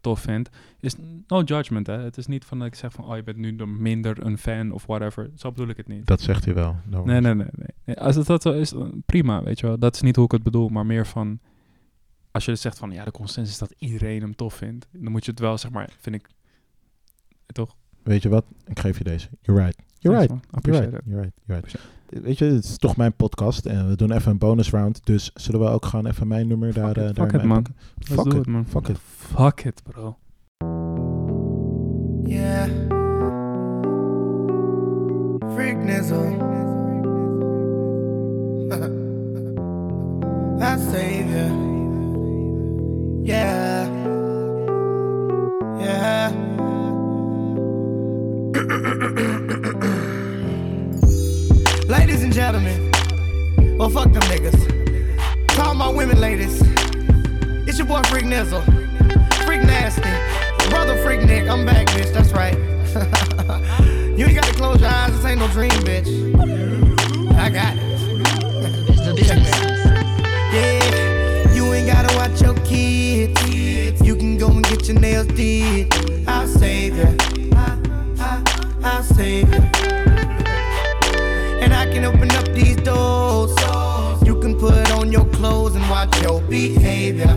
tof 0.00 0.20
vindt, 0.20 0.50
is 0.80 0.94
no 1.26 1.42
judgment, 1.42 1.86
hè. 1.86 1.98
Het 1.98 2.16
is 2.16 2.26
niet 2.26 2.44
van 2.44 2.58
dat 2.58 2.66
ik 2.66 2.74
zeg 2.74 2.92
van, 2.92 3.04
oh, 3.04 3.16
je 3.16 3.22
bent 3.22 3.36
nu 3.36 3.56
dan 3.56 3.82
minder 3.82 4.26
een 4.26 4.38
fan 4.38 4.70
of 4.70 4.86
whatever. 4.86 5.30
Zo 5.36 5.50
bedoel 5.50 5.68
ik 5.68 5.76
het 5.76 5.88
niet. 5.88 6.06
Dat 6.06 6.20
zegt 6.20 6.44
hij 6.44 6.54
wel. 6.54 6.76
No 6.86 7.04
Nee, 7.04 7.20
nee, 7.20 7.34
nee, 7.34 7.46
nee. 7.84 7.96
Als 7.96 8.16
het 8.16 8.26
dat 8.26 8.42
zo 8.42 8.52
is, 8.52 8.74
prima, 9.06 9.42
weet 9.42 9.60
je 9.60 9.66
wel. 9.66 9.78
Dat 9.78 9.94
is 9.94 10.00
niet 10.00 10.16
hoe 10.16 10.24
ik 10.24 10.32
het 10.32 10.42
bedoel, 10.42 10.68
maar 10.68 10.86
meer 10.86 11.06
van... 11.06 11.38
Als 12.30 12.44
je 12.44 12.54
zegt 12.56 12.78
van, 12.78 12.90
ja, 12.90 13.04
de 13.04 13.10
consensus 13.10 13.52
is 13.52 13.58
dat 13.58 13.74
iedereen 13.78 14.20
hem 14.20 14.34
tof 14.36 14.54
vindt. 14.54 14.88
Dan 14.92 15.12
moet 15.12 15.24
je 15.24 15.30
het 15.30 15.40
wel, 15.40 15.58
zeg 15.58 15.70
maar, 15.70 15.90
vind 16.00 16.14
ik... 16.16 16.28
Toch? 17.52 17.76
Weet 18.02 18.22
je 18.22 18.28
wat? 18.28 18.44
Ik 18.66 18.78
geef 18.78 18.98
je 18.98 19.04
deze. 19.04 19.28
You're 19.40 19.62
right. 19.62 19.78
You're 19.98 20.18
Thanks, 20.18 20.32
right. 20.32 20.44
You're 20.50 20.56
Appreciate 20.56 20.90
right. 20.90 21.06
it. 21.06 21.10
You're 21.10 21.22
right. 21.22 21.34
You're 21.46 21.60
right. 21.60 22.24
Weet 22.24 22.38
je, 22.38 22.44
het 22.44 22.64
is 22.64 22.76
toch 22.76 22.96
mijn 22.96 23.14
podcast 23.16 23.66
en 23.66 23.88
we 23.88 23.96
doen 23.96 24.12
even 24.12 24.30
een 24.30 24.38
bonus 24.38 24.70
round. 24.70 25.06
Dus 25.06 25.30
zullen 25.34 25.60
we 25.60 25.66
ook 25.66 25.84
gewoon 25.84 26.06
even 26.06 26.28
mijn 26.28 26.46
nummer 26.46 26.72
daar, 26.72 26.94
Fuck 26.94 26.96
it, 26.96 27.02
eh, 27.02 27.06
fuck 27.06 27.16
daarin 27.16 27.40
it, 27.40 27.46
man. 27.46 27.66
Fuck 27.98 28.32
it, 28.32 28.46
man. 28.46 28.66
fuck 28.66 28.88
it. 28.88 28.98
Fuck 29.02 29.60
it, 29.64 29.82
bro. 29.82 30.16
Yeah. 32.24 32.68
Freak 35.54 35.76
Nizzle. 35.76 36.50
I 40.60 40.76
save 40.78 41.28
you. 41.30 43.22
Yeah. 43.24 43.86
Yeah. 45.80 46.51
And 52.32 52.34
gentlemen. 52.34 53.76
Well, 53.76 53.90
fuck 53.90 54.12
them 54.12 54.22
niggas. 54.22 55.48
Call 55.48 55.74
my 55.74 55.88
women 55.88 56.18
ladies. 56.20 56.62
It's 57.68 57.78
your 57.78 57.86
boy 57.86 58.02
Freak 58.04 58.24
Nizzle. 58.24 58.62
Freak 59.44 59.62
Nasty. 59.62 60.10
Brother 60.70 60.96
Freak 61.02 61.22
Nick. 61.24 61.48
I'm 61.48 61.66
back, 61.66 61.88
bitch. 61.88 62.12
That's 62.12 62.32
right. 62.32 62.54
you 64.18 64.24
ain't 64.26 64.34
gotta 64.34 64.54
close 64.54 64.80
your 64.80 64.88
eyes. 64.88 65.12
This 65.14 65.24
ain't 65.26 65.40
no 65.40 65.48
dream, 65.48 65.70
bitch. 65.82 66.08
I 67.36 67.50
got 67.50 67.76
it. 67.76 67.82
Yeah, 70.54 71.54
you 71.54 71.72
ain't 71.74 71.86
gotta 71.86 72.16
watch 72.16 72.40
your 72.40 72.54
kids. 72.64 74.00
You 74.00 74.16
can 74.16 74.38
go 74.38 74.48
and 74.48 74.64
get 74.64 74.88
your 74.88 74.98
nails 74.98 75.26
did. 75.28 75.92
I'll 76.26 76.46
save 76.46 76.96
you. 76.96 77.16
I, 77.54 77.78
I, 78.18 78.42
I'll 78.82 79.02
save 79.02 79.52
you. 79.52 80.21
Can 81.92 82.04
open 82.06 82.30
up 82.32 82.48
these 82.54 82.76
doors. 82.76 83.52
You 84.24 84.40
can 84.40 84.58
put 84.58 84.90
on 84.92 85.12
your 85.12 85.26
clothes 85.26 85.74
and 85.74 85.88
watch 85.90 86.22
your 86.22 86.40
behavior. 86.40 87.36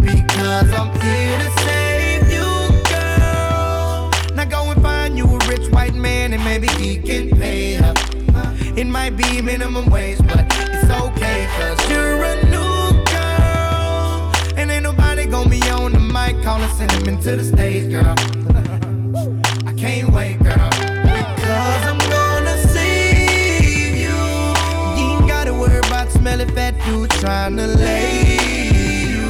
because 0.00 0.72
I'm 0.72 0.90
here 1.00 1.38
to 1.38 1.50
save 1.62 2.28
you, 2.32 2.82
girl. 2.90 4.10
Now 4.34 4.44
go 4.44 4.70
and 4.72 4.82
find 4.82 5.16
you 5.16 5.24
a 5.26 5.38
rich 5.46 5.70
white 5.70 5.94
man 5.94 6.32
and 6.32 6.42
maybe 6.44 6.66
he 6.66 6.96
can 6.96 7.30
pay 7.30 7.74
her. 7.74 7.94
It 8.76 8.88
might 8.88 9.16
be 9.16 9.40
minimum 9.40 9.88
wage, 9.88 10.18
but 10.26 10.46
it's 10.50 10.90
okay, 10.90 11.46
cause 11.56 11.88
you're 11.88 12.24
a 12.24 12.44
new 12.46 13.04
girl. 13.04 14.32
And 14.56 14.68
ain't 14.72 14.82
nobody 14.82 15.26
gonna 15.26 15.48
be 15.48 15.62
on 15.70 15.92
the 15.92 16.00
mic 16.00 16.42
calling 16.42 16.68
cinnamon 16.70 17.20
to 17.22 17.36
the 17.36 17.44
stage, 17.44 17.88
girl. 17.88 18.14
I 19.68 19.72
can't 19.74 20.10
wait, 20.12 20.40
smelling 26.26 26.48
smelly 26.48 26.72
fat 26.72 26.74
dude 26.84 27.10
trying 27.20 27.56
to 27.56 27.66
lay 27.66 28.36
you. 29.06 29.26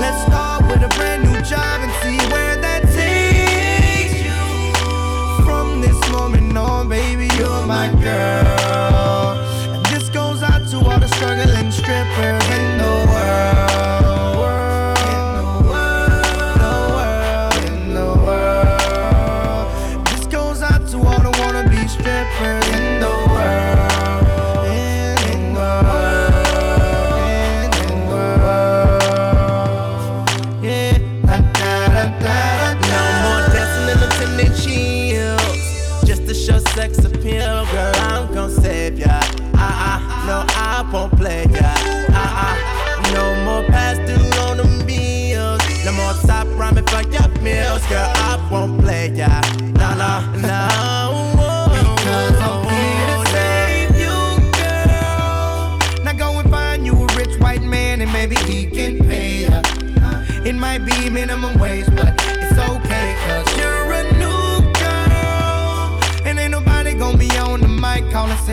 Let's 0.00 0.22
start 0.26 0.62
with 0.62 0.82
a 0.82 0.88
brand 0.96 1.22
new 1.24 1.38
job 1.42 1.80
and 1.82 1.92
see 2.02 2.16
where 2.32 2.56
that 2.56 2.82
takes 2.94 4.22
you. 4.24 5.44
From 5.44 5.82
this 5.82 6.00
moment 6.10 6.56
on, 6.56 6.88
baby, 6.88 7.28
you're 7.36 7.66
my 7.66 7.92
girl. 8.02 8.63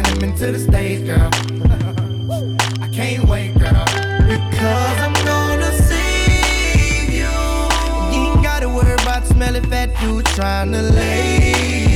Mic 0.02 0.12
calling 0.12 0.20
cinnamon 0.20 0.36
to 0.38 0.52
the 0.52 0.60
stage, 0.60 1.06
girl. 1.06 1.30
I 2.82 2.88
can't 2.90 3.28
wait, 3.28 3.58
girl. 3.58 3.86
Because 4.50 5.00
I'm 5.00 5.14
gonna 5.26 5.72
save 5.72 7.10
you. 7.10 7.30
You 8.14 8.34
ain't 8.34 8.44
gotta 8.44 8.70
worry 8.70 8.94
about 8.94 9.26
smelly 9.28 9.62
fat 9.62 9.90
dude 10.00 10.26
trying 10.26 10.72
to 10.72 10.82
lay 10.82 11.91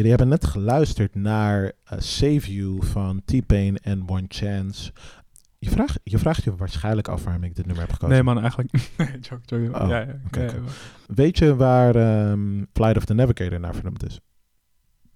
jullie 0.00 0.16
hebben 0.16 0.38
net 0.38 0.46
geluisterd 0.46 1.14
naar 1.14 1.72
eh, 1.84 1.98
Save 1.98 2.54
You 2.54 2.84
van 2.84 3.22
T-Pain 3.24 3.76
en 3.76 4.08
One 4.08 4.24
Chance. 4.28 4.92
Je 5.58 5.70
vraagt, 5.70 6.00
je 6.04 6.18
vraagt 6.18 6.44
je 6.44 6.56
waarschijnlijk 6.56 7.08
af 7.08 7.24
waarom 7.24 7.44
ik 7.44 7.54
dit 7.54 7.66
nummer 7.66 7.84
heb 7.84 7.92
gekozen. 7.92 8.14
Nee 8.14 8.24
man, 8.24 8.40
eigenlijk... 8.40 8.72
Nee, 8.98 9.18
joke, 9.20 9.40
joke. 9.44 9.82
Oh, 9.82 9.88
ja, 9.88 10.06
ja. 10.30 10.50
Weet 11.06 11.38
je 11.38 11.56
waar 11.56 11.94
ehm, 11.96 12.64
Flight 12.72 12.96
of 12.96 13.04
the 13.04 13.14
Navigator 13.14 13.60
naar 13.60 13.74
vernoemd 13.74 14.06
is? 14.06 14.20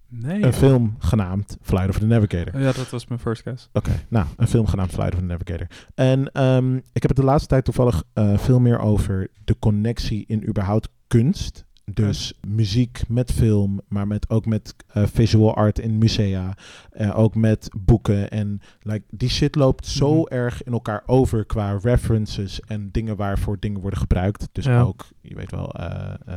Nee. 0.07 0.43
Een 0.43 0.53
film 0.53 0.95
genaamd 0.99 1.57
Flight 1.61 1.89
of 1.89 1.99
the 1.99 2.05
Navigator. 2.05 2.61
Ja, 2.61 2.71
dat 2.71 2.89
was 2.89 3.07
mijn 3.07 3.19
first 3.19 3.41
guess. 3.41 3.69
Oké, 3.73 3.91
nou, 4.07 4.25
een 4.37 4.47
film 4.47 4.67
genaamd 4.67 4.91
Flight 4.91 5.13
of 5.13 5.19
the 5.19 5.25
Navigator. 5.25 5.67
En 5.95 6.31
ehm, 6.31 6.75
ik 6.75 7.01
heb 7.01 7.07
het 7.07 7.15
de 7.15 7.23
laatste 7.23 7.47
tijd 7.47 7.65
toevallig 7.65 8.03
eh, 8.13 8.37
veel 8.37 8.59
meer 8.59 8.79
over 8.79 9.27
de 9.43 9.59
connectie 9.59 10.23
in 10.27 10.47
überhaupt 10.47 10.89
kunst. 11.07 11.64
Dus 11.93 12.33
muziek 12.47 13.01
met 13.07 13.31
film, 13.31 13.81
maar 13.87 14.07
met, 14.07 14.29
ook 14.29 14.45
met 14.45 14.75
eh, 14.87 15.03
visual 15.05 15.55
art 15.55 15.79
in 15.79 15.97
musea. 15.97 16.53
eh, 16.91 17.17
ook 17.19 17.35
met 17.35 17.69
boeken. 17.77 18.29
En 18.31 18.61
like, 18.81 19.03
die 19.09 19.29
shit 19.29 19.55
loopt 19.55 19.85
zo 19.87 20.13
Mhm. 20.15 20.33
erg 20.33 20.63
in 20.63 20.71
elkaar 20.73 21.03
over 21.05 21.45
qua 21.45 21.77
references 21.81 22.59
en 22.61 22.89
dingen 22.91 23.15
waarvoor 23.15 23.59
dingen 23.59 23.81
worden 23.81 23.99
gebruikt. 23.99 24.49
Dus 24.51 24.65
Ja. 24.65 24.81
ook, 24.81 25.05
je 25.21 25.35
weet 25.35 25.51
wel, 25.51 25.73
eh, 25.73 26.35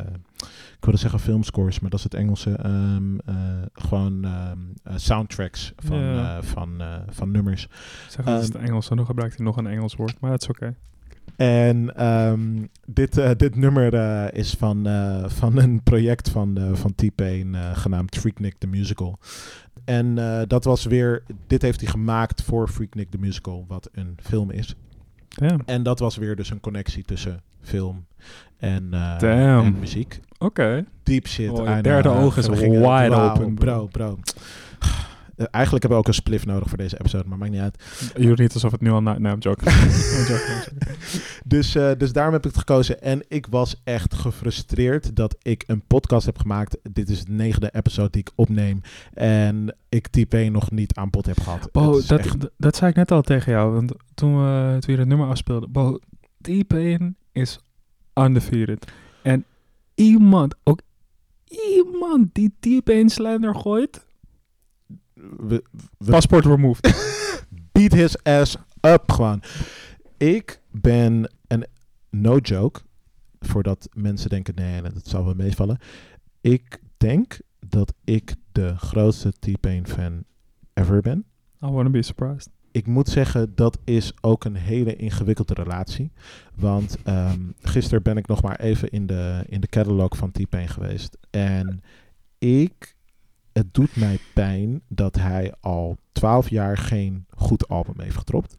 ik 0.76 0.84
wilde 0.84 0.98
zeggen 0.98 1.20
filmscores, 1.20 1.80
maar 1.80 1.90
dat 1.90 1.98
is 1.98 2.04
het 2.04 2.14
Engelse. 2.14 2.50
ehm, 2.56 3.18
eh, 3.18 3.34
gewoon 3.72 4.24
ehm, 4.24 4.58
eh, 4.82 4.92
soundtracks 4.96 5.72
van, 5.76 5.98
Ja. 5.98 6.42
van, 6.42 6.82
van 7.10 7.30
nummers. 7.30 7.68
Zeg 8.08 8.24
dat 8.24 8.42
is 8.42 8.48
Ehm, 8.48 8.58
het 8.58 8.68
Engels, 8.68 8.90
en 8.90 8.96
dan 8.96 9.06
gebruikt 9.06 9.36
hij 9.36 9.44
nog 9.44 9.56
een 9.56 9.66
Engels 9.66 9.96
woord, 9.96 10.20
maar 10.20 10.30
dat 10.30 10.42
is 10.42 10.48
oké. 10.48 10.74
En 11.38 11.96
ehm, 11.96 12.66
dit, 12.86 13.18
eh, 13.18 13.30
dit 13.36 13.56
nummer 13.56 13.94
eh, 13.94 14.38
is 14.38 14.54
van, 14.54 14.86
eh, 14.86 15.24
van 15.26 15.58
een 15.58 15.82
project 15.82 16.30
van, 16.30 16.58
van 16.72 16.94
T-Pain 16.94 17.54
eh, 17.54 17.76
genaamd 17.76 18.16
Freaknik 18.16 18.54
the 18.58 18.66
Musical. 18.66 19.18
En 19.84 20.14
dat 20.48 20.64
was 20.64 20.84
weer, 20.84 21.22
dit 21.46 21.62
heeft 21.62 21.80
hij 21.80 21.90
gemaakt 21.90 22.42
voor 22.42 22.68
Freaknik 22.68 23.10
the 23.10 23.18
Musical, 23.18 23.64
wat 23.68 23.88
een 23.92 24.16
film 24.22 24.50
is. 24.50 24.74
En 25.64 25.82
dat 25.82 25.98
was 25.98 26.16
weer 26.16 26.36
dus 26.36 26.50
een 26.50 26.60
connectie 26.60 27.04
tussen 27.04 27.42
film 27.60 28.06
en, 28.56 28.88
muziek. 29.78 30.20
Oké. 30.38 30.84
Deep 31.02 31.26
shit. 31.26 31.50
Oh, 31.50 31.82
derde 31.82 32.08
oog 32.08 32.36
is 32.36 32.48
wide 32.48 33.14
open, 33.14 33.54
Bro, 33.54 33.86
bro. 33.86 33.86
bro. 33.86 34.18
Eh, 35.38 35.46
eigenlijk 35.50 35.84
hebben 35.84 35.90
we 36.00 36.04
ook 36.06 36.08
een 36.08 36.22
spliff 36.22 36.46
nodig 36.46 36.68
voor 36.68 36.78
deze 36.78 36.98
episode, 37.00 37.28
maar 37.28 37.38
maakt 37.38 37.50
niet 37.52 37.60
uit. 37.60 37.82
Je 38.16 38.26
doet 38.26 38.38
niet 38.38 38.54
alsof 38.54 38.72
het 38.72 38.80
nu 38.80 38.90
al... 38.90 39.02
Na 39.02 39.18
nee, 39.18 39.32
I'm 39.32 39.38
joking. 39.38 39.70
I'm 39.70 39.88
joking, 39.88 40.18
I'm 40.18 40.26
joking. 40.26 40.82
Dus, 41.44 41.74
eh, 41.74 41.90
dus 41.98 42.12
daarom 42.12 42.32
heb 42.32 42.44
ik 42.44 42.50
het 42.50 42.58
gekozen. 42.58 43.02
En 43.02 43.24
ik 43.28 43.46
was 43.46 43.80
echt 43.84 44.14
gefrustreerd 44.14 45.16
dat 45.16 45.36
ik 45.42 45.64
een 45.66 45.82
podcast 45.86 46.26
heb 46.26 46.38
gemaakt. 46.38 46.78
Dit 46.92 47.08
is 47.08 47.24
de 47.24 47.32
negende 47.32 47.70
episode 47.72 48.10
die 48.10 48.20
ik 48.20 48.32
opneem. 48.34 48.80
En 49.14 49.76
ik 49.88 50.08
type 50.08 50.36
nog 50.38 50.70
niet 50.70 50.94
aan 50.94 51.10
bod 51.10 51.26
heb 51.26 51.40
gehad. 51.40 51.68
Bo, 51.72 51.96
Het 51.96 52.08
dat, 52.08 52.18
echt- 52.18 52.48
dat, 52.56 52.76
zei 52.76 52.90
ik 52.90 52.96
net 52.96 53.10
al 53.10 53.22
tegen 53.22 53.52
jou. 53.52 53.72
Want 53.72 53.92
toen 54.14 54.36
we, 54.36 54.76
toen 54.80 54.94
je 54.94 55.00
het 55.00 55.08
nummer 55.08 55.28
afspeelde. 55.28 55.68
Bo, 55.68 55.98
T-Pain 56.40 57.16
is 57.32 57.58
undefeated. 58.14 58.92
En 59.22 59.44
iemand, 59.94 60.54
ook 60.64 60.80
iemand 61.74 62.34
die 62.34 62.54
T-Pain 62.60 63.08
slender 63.08 63.54
gooit... 63.54 64.06
we, 65.36 65.64
we 65.98 66.10
Passport 66.10 66.44
removed. 66.44 66.94
beat 67.72 67.92
his 67.92 68.22
ass 68.22 68.56
up 68.80 69.12
gewoon. 69.12 69.42
Ik 70.16 70.60
ben, 70.70 71.34
en 71.46 71.68
no 72.10 72.36
joke, 72.36 72.80
voordat 73.40 73.88
mensen 73.92 74.30
denken, 74.30 74.54
nee, 74.54 74.82
dat 74.82 75.06
zal 75.06 75.24
wel 75.24 75.34
meevallen. 75.34 75.78
Ik 76.40 76.80
denk 76.96 77.38
dat 77.68 77.94
ik 78.04 78.34
de 78.52 78.76
grootste 78.76 79.32
T-Pain 79.38 79.86
fan 79.86 80.24
ever 80.74 81.00
ben. 81.00 81.24
I 81.64 81.66
wanna 81.66 81.90
be 81.90 82.02
surprised. 82.02 82.50
ik 82.78 82.86
moet 82.86 83.08
zeggen, 83.08 83.54
dat 83.54 83.78
is 83.84 84.12
ook 84.20 84.44
een 84.44 84.54
hele 84.54 84.96
ingewikkelde 84.96 85.54
relatie. 85.54 86.12
Want 86.54 86.96
ehm, 87.04 87.40
gisteren 87.60 88.02
ben 88.02 88.16
ik 88.16 88.26
nog 88.26 88.42
maar 88.42 88.60
even 88.60 88.90
in 88.90 89.06
de, 89.06 89.44
in 89.48 89.60
de 89.60 89.66
catalog 89.66 90.16
van 90.16 90.30
T-Pain 90.30 90.68
geweest. 90.68 91.18
En 91.30 91.82
ik, 92.38 92.96
het 93.58 93.74
doet 93.74 93.96
mij 93.96 94.18
pijn 94.34 94.80
dat 94.88 95.14
hij 95.14 95.54
al 95.60 95.96
twaalf 96.12 96.50
jaar 96.50 96.76
geen 96.78 97.26
goed 97.30 97.68
album 97.68 98.00
heeft 98.00 98.16
gedropt. 98.16 98.56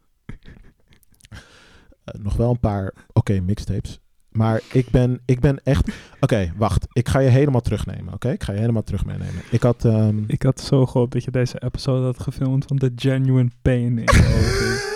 Eh, 2.04 2.20
nog 2.22 2.36
wel 2.36 2.50
een 2.50 2.60
paar 2.60 2.92
oké 3.12 3.40
mixtapes. 3.40 4.00
Maar 4.30 4.62
ik 4.72 4.90
ben, 4.90 5.20
ik 5.24 5.40
ben 5.40 5.64
echt... 5.64 5.90
Oké, 6.20 6.52
wacht. 6.56 6.86
Ik 6.92 7.08
ga 7.08 7.18
je 7.18 7.28
helemaal 7.28 7.60
terugnemen, 7.60 8.14
oké? 8.14 8.30
Ik 8.30 8.42
ga 8.42 8.52
je 8.52 8.58
helemaal 8.58 8.82
terug 8.82 9.04
meenemen. 9.04 9.42
Ik 9.50 9.62
had... 9.62 9.84
ehm, 9.84 10.24
Ik 10.26 10.42
had 10.42 10.60
zo 10.60 10.86
gehoopt 10.86 11.12
dat 11.12 11.24
je 11.24 11.30
deze 11.30 11.62
episode 11.62 12.04
had 12.04 12.20
gefilmd 12.20 12.64
van 12.64 12.76
de 12.76 12.92
genuine 12.96 13.50
pain 13.62 13.98
in 13.98 14.04
je 14.04 14.26
ogen. 14.38 14.88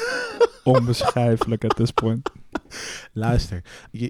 Onbeschrijfelijk 0.65 1.65
at 1.65 1.77
this 1.77 1.91
point. 1.91 2.31
Luister, 3.13 3.63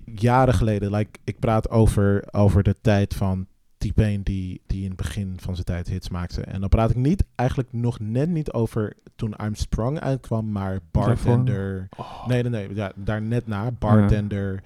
jaren 0.04 0.54
geleden, 0.54 0.90
like, 0.90 1.18
ik 1.24 1.38
praat 1.38 1.70
over, 1.70 2.24
over 2.30 2.62
de 2.62 2.74
tijd 2.80 3.14
van 3.14 3.46
T-Pain 3.88 4.22
die, 4.22 4.60
die 4.66 4.82
in 4.82 4.88
het 4.88 4.96
begin 4.96 5.34
van 5.36 5.54
zijn 5.54 5.66
tijd 5.66 5.88
hits 5.88 6.08
maakte. 6.08 6.42
En 6.42 6.60
dan 6.60 6.68
praat 6.68 6.90
ik 6.90 6.96
niet, 6.96 7.24
eigenlijk 7.34 7.72
nog 7.72 8.00
net 8.00 8.28
niet 8.28 8.52
over 8.52 8.96
toen 9.16 9.34
I'm 9.42 9.54
Sprung 9.54 10.00
uitkwam, 10.00 10.52
maar 10.52 10.78
Bartender. 10.90 11.88
Oh. 11.96 12.26
Nee, 12.26 12.42
nee, 12.42 12.50
nee, 12.50 12.74
ja, 12.74 12.92
daar 12.96 13.22
net 13.22 13.46
na. 13.46 13.70
Bartender. 13.70 14.62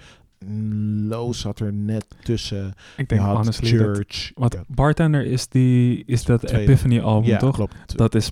Low 1.09 1.35
zat 1.35 1.61
er 1.61 1.73
net 1.73 2.07
tussen. 2.23 2.75
Ik 2.97 3.09
denk 3.09 3.21
honestly 3.21 3.69
Church. 3.69 4.31
Want 4.35 4.53
Ja, 4.53 4.65
Bartender 4.69 5.25
is 5.25 5.49
die 5.49 6.03
is 6.07 6.25
dat 6.25 6.41
Tweede. 6.41 6.73
Epiphany 6.73 7.01
album, 7.01 7.29
ja, 7.31 7.39
toch? 7.39 7.55
klopt. 7.55 7.97
Dat 7.97 8.15
is 8.15 8.31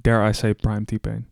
dare 0.00 0.28
I 0.28 0.32
say 0.32 0.54
prime 0.54 0.84
T-Pain. 0.84 1.28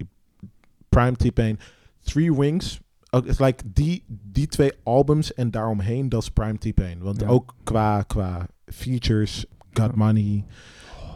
Prime 0.88 1.16
T-Pain. 1.16 1.58
Three 2.00 2.34
Wings. 2.34 2.80
Ook, 3.14 3.26
it's 3.26 3.38
like 3.38 3.62
die, 3.72 4.04
die 4.06 4.46
twee 4.46 4.72
albums 4.82 5.34
en 5.34 5.50
daaromheen, 5.50 6.08
dat 6.08 6.22
is 6.22 6.30
Prime 6.30 6.58
T-Pain. 6.58 6.98
Want 6.98 7.20
Ja. 7.20 7.26
ook 7.26 7.54
qua, 7.64 8.02
qua 8.02 8.46
features, 8.66 9.44
Got 9.72 9.94
Money, 9.94 10.44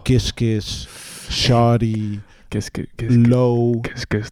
Kiss 0.03 0.35
Kiss, 0.35 0.89
Shawty, 1.31 2.19
Kiss 2.49 2.70
kiss 2.70 2.87
kiss 2.97 3.16
Low. 3.27 3.81
kiss 3.81 4.07
kiss? 4.07 4.29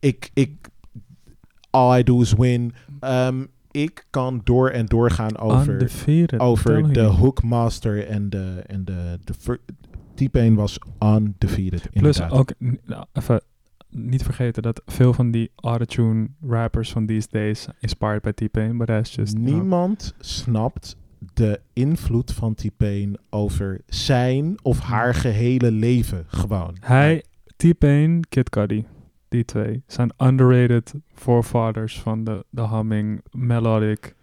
Ik, 0.00 0.30
ik, 0.34 0.68
all 1.70 1.98
I 1.98 2.02
do 2.02 2.20
is 2.20 2.32
win. 2.32 2.72
Ehm, 3.00 3.44
ik 3.70 4.06
kan 4.10 4.40
door 4.44 4.70
en 4.70 4.86
door 4.86 5.10
gaan 5.10 5.38
over, 5.38 5.72
Undefeated, 5.72 6.40
over 6.40 6.92
de. 6.92 7.00
Hookmaster 7.00 8.06
en 8.06 8.30
de, 8.30 8.62
en 8.66 8.84
de, 8.84 9.18
de 9.24 9.34
fir- 9.34 9.60
T-Pain 10.14 10.54
was 10.54 10.78
undefeated. 11.00 11.80
Plus 11.90 11.92
inderdaad. 12.18 12.30
ook, 12.30 12.52
nou, 12.84 13.04
even 13.12 13.40
niet 13.90 14.22
vergeten 14.22 14.62
dat 14.62 14.82
veel 14.86 15.12
van 15.12 15.30
die 15.30 15.50
autotune 15.54 16.28
rappers 16.46 16.92
van 16.92 17.06
these 17.06 17.28
days 17.30 17.66
inspired 17.80 18.22
by 18.22 18.30
T-Pain, 18.46 18.76
but 18.78 18.86
that's 18.86 19.14
just... 19.14 19.36
Niemand 19.38 20.14
snapt 20.20 20.96
de 21.34 21.60
invloed 21.72 22.32
van 22.32 22.54
T-Pain 22.54 23.18
over 23.30 23.80
zijn 23.86 24.54
of 24.62 24.80
haar 24.80 25.14
gehele 25.14 25.70
leven 25.72 26.24
gewoon. 26.26 26.76
Hij, 26.80 27.24
T-Pain, 27.56 28.24
Kid 28.28 28.50
Cudi, 28.50 28.86
die 29.28 29.44
twee 29.44 29.82
zijn 29.86 30.12
underrated 30.18 30.94
forefathers 31.12 32.00
van 32.00 32.24
de, 32.24 32.44
de 32.50 32.68
humming, 32.68 33.22
melodic, 33.30 34.16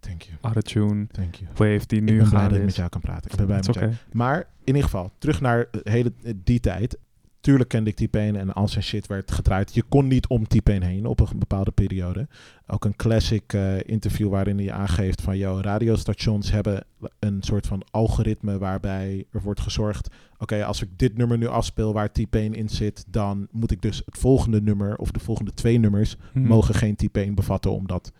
Thank 0.00 0.22
you. 0.22 0.36
autotune, 0.40 1.06
Thank 1.06 1.34
you. 1.34 1.50
wave 1.54 1.86
die 1.86 1.98
Ik 2.00 2.04
nu 2.10 2.18
ben 2.18 2.28
blij 2.28 2.42
dat 2.42 2.52
ik 2.52 2.58
met 2.60 2.68
is. 2.68 2.76
jou 2.76 2.88
kan 2.88 3.00
praten. 3.00 3.30
Ik 3.30 3.36
ben 3.36 3.46
blij 3.46 3.60
met 3.66 3.74
jou. 3.74 3.92
Maar 4.12 4.38
in 4.38 4.46
ieder 4.74 4.82
geval, 4.82 5.12
terug 5.18 5.40
naar 5.40 5.68
de 5.70 5.80
hele, 5.84 6.12
die 6.44 6.60
tijd. 6.60 6.98
Tuurlijk 7.46 7.68
kende 7.68 7.90
ik 7.90 7.96
T-Pain 7.96 8.36
en 8.36 8.52
al 8.52 8.68
zijn 8.68 8.84
shit 8.84 9.06
werd 9.06 9.32
gedraaid. 9.32 9.74
Je 9.74 9.82
kon 9.82 10.06
niet 10.06 10.26
om 10.26 10.46
T-Pain 10.46 10.82
heen 10.82 11.06
op 11.06 11.20
een 11.20 11.38
bepaalde 11.38 11.70
periode. 11.70 12.28
Ook 12.66 12.84
een 12.84 12.96
classic 12.96 13.52
eh, 13.52 13.76
interview 13.84 14.28
waarin 14.28 14.58
hij 14.58 14.72
aangeeft 14.72 15.22
van... 15.22 15.38
Yo, 15.38 15.60
radiostations 15.60 16.50
hebben 16.50 16.84
een 17.18 17.42
soort 17.42 17.66
van 17.66 17.82
algoritme 17.90 18.58
waarbij 18.58 19.26
er 19.32 19.42
wordt 19.42 19.60
gezorgd... 19.60 20.08
Oké, 20.38 20.64
als 20.64 20.82
ik 20.82 20.88
dit 20.96 21.16
nummer 21.16 21.38
nu 21.38 21.46
afspeel 21.46 21.92
waar 21.92 22.12
T-Pain 22.12 22.54
in 22.54 22.68
zit... 22.68 23.04
dan 23.08 23.48
moet 23.50 23.70
ik 23.70 23.82
dus 23.82 24.02
het 24.04 24.18
volgende 24.18 24.62
nummer 24.62 24.96
of 24.96 25.10
de 25.10 25.20
volgende 25.20 25.52
twee 25.54 25.78
nummers... 25.78 26.16
Hmm. 26.32 26.46
mogen 26.46 26.74
geen 26.74 26.96
T-Pain 26.96 27.34
bevatten 27.34 27.70
omdat 27.70 28.12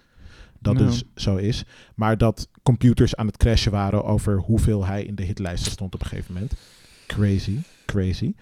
dat 0.59 0.75
Nou. 0.75 0.87
dus 0.87 1.05
zo 1.15 1.37
is. 1.37 1.65
Maar 1.95 2.19
dat 2.19 2.49
computers 2.63 3.17
aan 3.17 3.27
het 3.27 3.37
crashen 3.37 3.73
waren 3.73 4.05
over 4.05 4.39
hoeveel 4.39 4.85
hij 4.85 5.05
in 5.05 5.15
de 5.15 5.23
hitlijsten 5.23 5.73
stond 5.73 5.95
op 5.95 6.01
een 6.01 6.07
gegeven 6.07 6.35
moment. 6.35 6.53
Crazy, 7.07 7.57
crazy. 7.87 8.33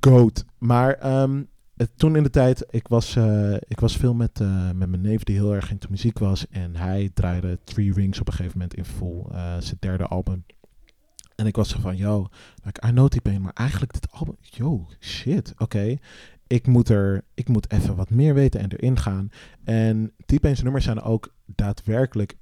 Goat. 0.00 0.44
Maar 0.58 0.94
ehm, 0.94 1.42
toen 1.96 2.16
in 2.16 2.22
de 2.22 2.30
tijd, 2.30 2.66
ik 2.70 2.88
was, 2.88 3.16
eh, 3.16 3.54
ik 3.54 3.80
was 3.80 3.96
veel 3.96 4.14
met, 4.14 4.40
eh, 4.40 4.70
met 4.70 4.88
mijn 4.88 5.00
neef 5.00 5.24
die 5.24 5.36
heel 5.36 5.54
erg 5.54 5.70
into 5.70 5.86
muziek 5.90 6.18
was. 6.18 6.48
En 6.48 6.76
hij 6.76 7.10
draaide 7.14 7.58
Three 7.64 7.92
Rings 7.92 8.20
op 8.20 8.26
een 8.26 8.32
gegeven 8.32 8.58
moment 8.58 8.76
in 8.76 8.84
full. 8.84 9.24
eh, 9.30 9.56
zijn 9.58 9.76
derde 9.80 10.06
album. 10.06 10.44
En 11.34 11.46
ik 11.46 11.56
was 11.56 11.68
zo 11.68 11.80
van, 11.80 11.96
yo, 11.96 12.26
like, 12.64 12.86
I 12.86 12.90
know 12.90 13.08
T-Pain, 13.08 13.42
maar 13.42 13.52
eigenlijk 13.54 13.92
dit 13.92 14.10
album, 14.10 14.36
yo, 14.40 14.86
shit, 15.00 15.54
oké. 15.58 15.96
Ik 16.46 16.66
moet 16.66 16.88
er, 16.88 17.24
ik 17.34 17.48
moet 17.48 17.72
even 17.72 17.96
wat 17.96 18.10
meer 18.10 18.34
weten 18.34 18.60
en 18.60 18.72
erin 18.72 18.98
gaan. 18.98 19.30
En 19.64 20.12
T-Pain's 20.26 20.62
nummers 20.62 20.84
zijn 20.84 21.00
ook 21.02 21.34
daadwerkelijk 21.46 22.36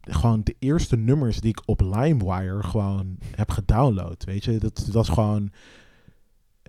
gewoon 0.00 0.40
de 0.42 0.56
eerste 0.58 0.96
nummers 0.96 1.40
die 1.40 1.50
ik 1.50 1.62
op 1.64 1.80
LimeWire 1.80 2.62
gewoon 2.62 3.18
heb 3.34 3.50
gedownload. 3.50 4.24
Weet 4.24 4.44
je, 4.44 4.58
dat 4.58 4.88
was 4.92 5.08
gewoon 5.08 5.50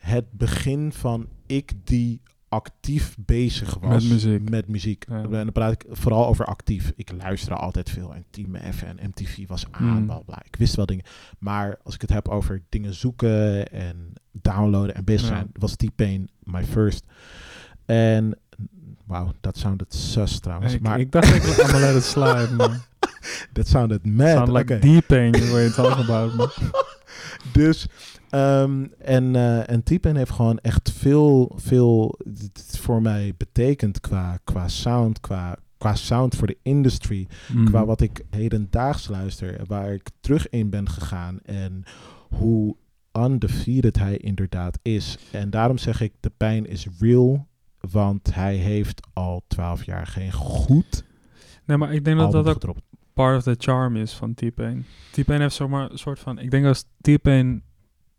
het 0.05 0.31
begin 0.31 0.91
van 0.93 1.27
ik 1.45 1.71
die 1.83 2.21
actief 2.49 3.15
bezig 3.19 3.77
was 3.79 4.03
Met 4.03 4.11
muziek. 4.11 4.49
Met 4.49 4.67
muziek. 4.67 5.05
Ja. 5.09 5.23
En 5.23 5.29
dan 5.29 5.51
praat 5.51 5.71
ik 5.71 5.85
vooral 5.89 6.27
over 6.27 6.45
actief. 6.45 6.91
Ik 6.95 7.11
luisterde 7.17 7.55
altijd 7.61 7.89
veel 7.89 8.13
en 8.13 8.25
Team 8.29 8.55
F 8.73 8.81
en 8.83 8.97
MTV 9.01 9.47
was 9.47 9.65
aan, 9.71 9.83
Mm. 9.99 10.05
bla 10.05 10.17
bla. 10.19 10.41
Ik 10.45 10.55
wist 10.55 10.75
wel 10.75 10.85
dingen. 10.85 11.03
Maar 11.39 11.77
als 11.83 11.95
ik 11.95 12.01
het 12.01 12.09
heb 12.09 12.27
over 12.27 12.61
dingen 12.69 12.93
zoeken 12.93 13.71
en 13.71 14.13
downloaden 14.31 14.95
en 14.95 15.03
bezig 15.03 15.29
Ja. 15.29 15.35
zijn, 15.35 15.49
was 15.53 15.75
T-Pain 15.75 16.29
my 16.43 16.63
first. 16.63 17.03
En 17.85 18.37
wauw, 19.05 19.31
dat 19.41 19.57
sounded 19.57 19.93
sus 19.93 20.39
trouwens. 20.39 20.73
Ik, 20.73 20.81
maar 20.81 20.99
ik 20.99 21.11
dacht 21.11 21.35
ik 21.35 21.41
gonna 21.43 21.79
let 21.79 21.95
it 21.95 22.03
slide, 22.03 22.53
man. 22.57 22.81
that 23.53 23.67
sounded 23.67 24.05
mad. 24.05 24.29
Sound 24.29 24.51
like 24.51 24.79
where 25.51 25.63
you 25.63 25.71
talking 25.71 26.03
about, 26.09 26.35
man. 26.35 26.49
Dus, 27.51 27.87
ehm, 28.35 28.85
en, 28.99 29.35
eh 29.35 29.69
en 29.69 29.83
heeft 30.15 30.31
gewoon 30.31 30.59
echt 30.59 30.91
veel, 30.91 31.51
veel 31.55 32.19
voor 32.55 33.01
mij 33.01 33.33
betekend 33.37 33.99
qua, 33.99 34.39
qua 34.43 34.67
sound, 34.67 35.19
qua, 35.19 35.57
qua 35.77 35.95
sound 35.95 36.35
voor 36.35 36.47
de 36.47 36.57
industry, 36.61 37.27
Mhm. 37.53 37.65
qua 37.65 37.85
wat 37.85 38.01
ik 38.01 38.25
hedendaags 38.29 39.07
luister, 39.07 39.61
waar 39.67 39.93
ik 39.93 40.09
terug 40.19 40.49
in 40.49 40.69
ben 40.69 40.89
gegaan 40.89 41.39
en 41.41 41.83
hoe 42.29 42.75
undefeated 43.11 43.97
hij 43.97 44.17
inderdaad 44.17 44.79
is. 44.81 45.17
En 45.31 45.49
daarom 45.49 45.77
zeg 45.77 46.01
ik, 46.01 46.13
de 46.19 46.31
pijn 46.37 46.65
is 46.65 46.87
real, 46.99 47.47
want 47.91 48.33
hij 48.33 48.55
heeft 48.55 49.07
al 49.13 49.43
twaalf 49.47 49.83
jaar 49.83 50.07
geen 50.07 50.31
goed 50.31 51.03
Nee, 51.65 51.77
maar 51.77 51.93
ik 51.93 52.05
denk 52.05 52.17
dat 52.17 52.31
dat 52.31 52.47
ook 52.47 52.53
gedropt. 52.53 52.81
part 53.13 53.37
of 53.37 53.43
the 53.43 53.55
charm 53.57 53.95
is 53.95 54.13
van 54.13 54.33
T-Pain. 54.33 54.85
T-Pain 55.11 55.41
heeft 55.41 55.55
zomaar 55.55 55.91
een 55.91 55.97
soort 55.97 56.19
van... 56.19 56.39
Ik 56.39 56.51
denk 56.51 56.65
als 56.65 56.85
T-Pain 57.01 57.63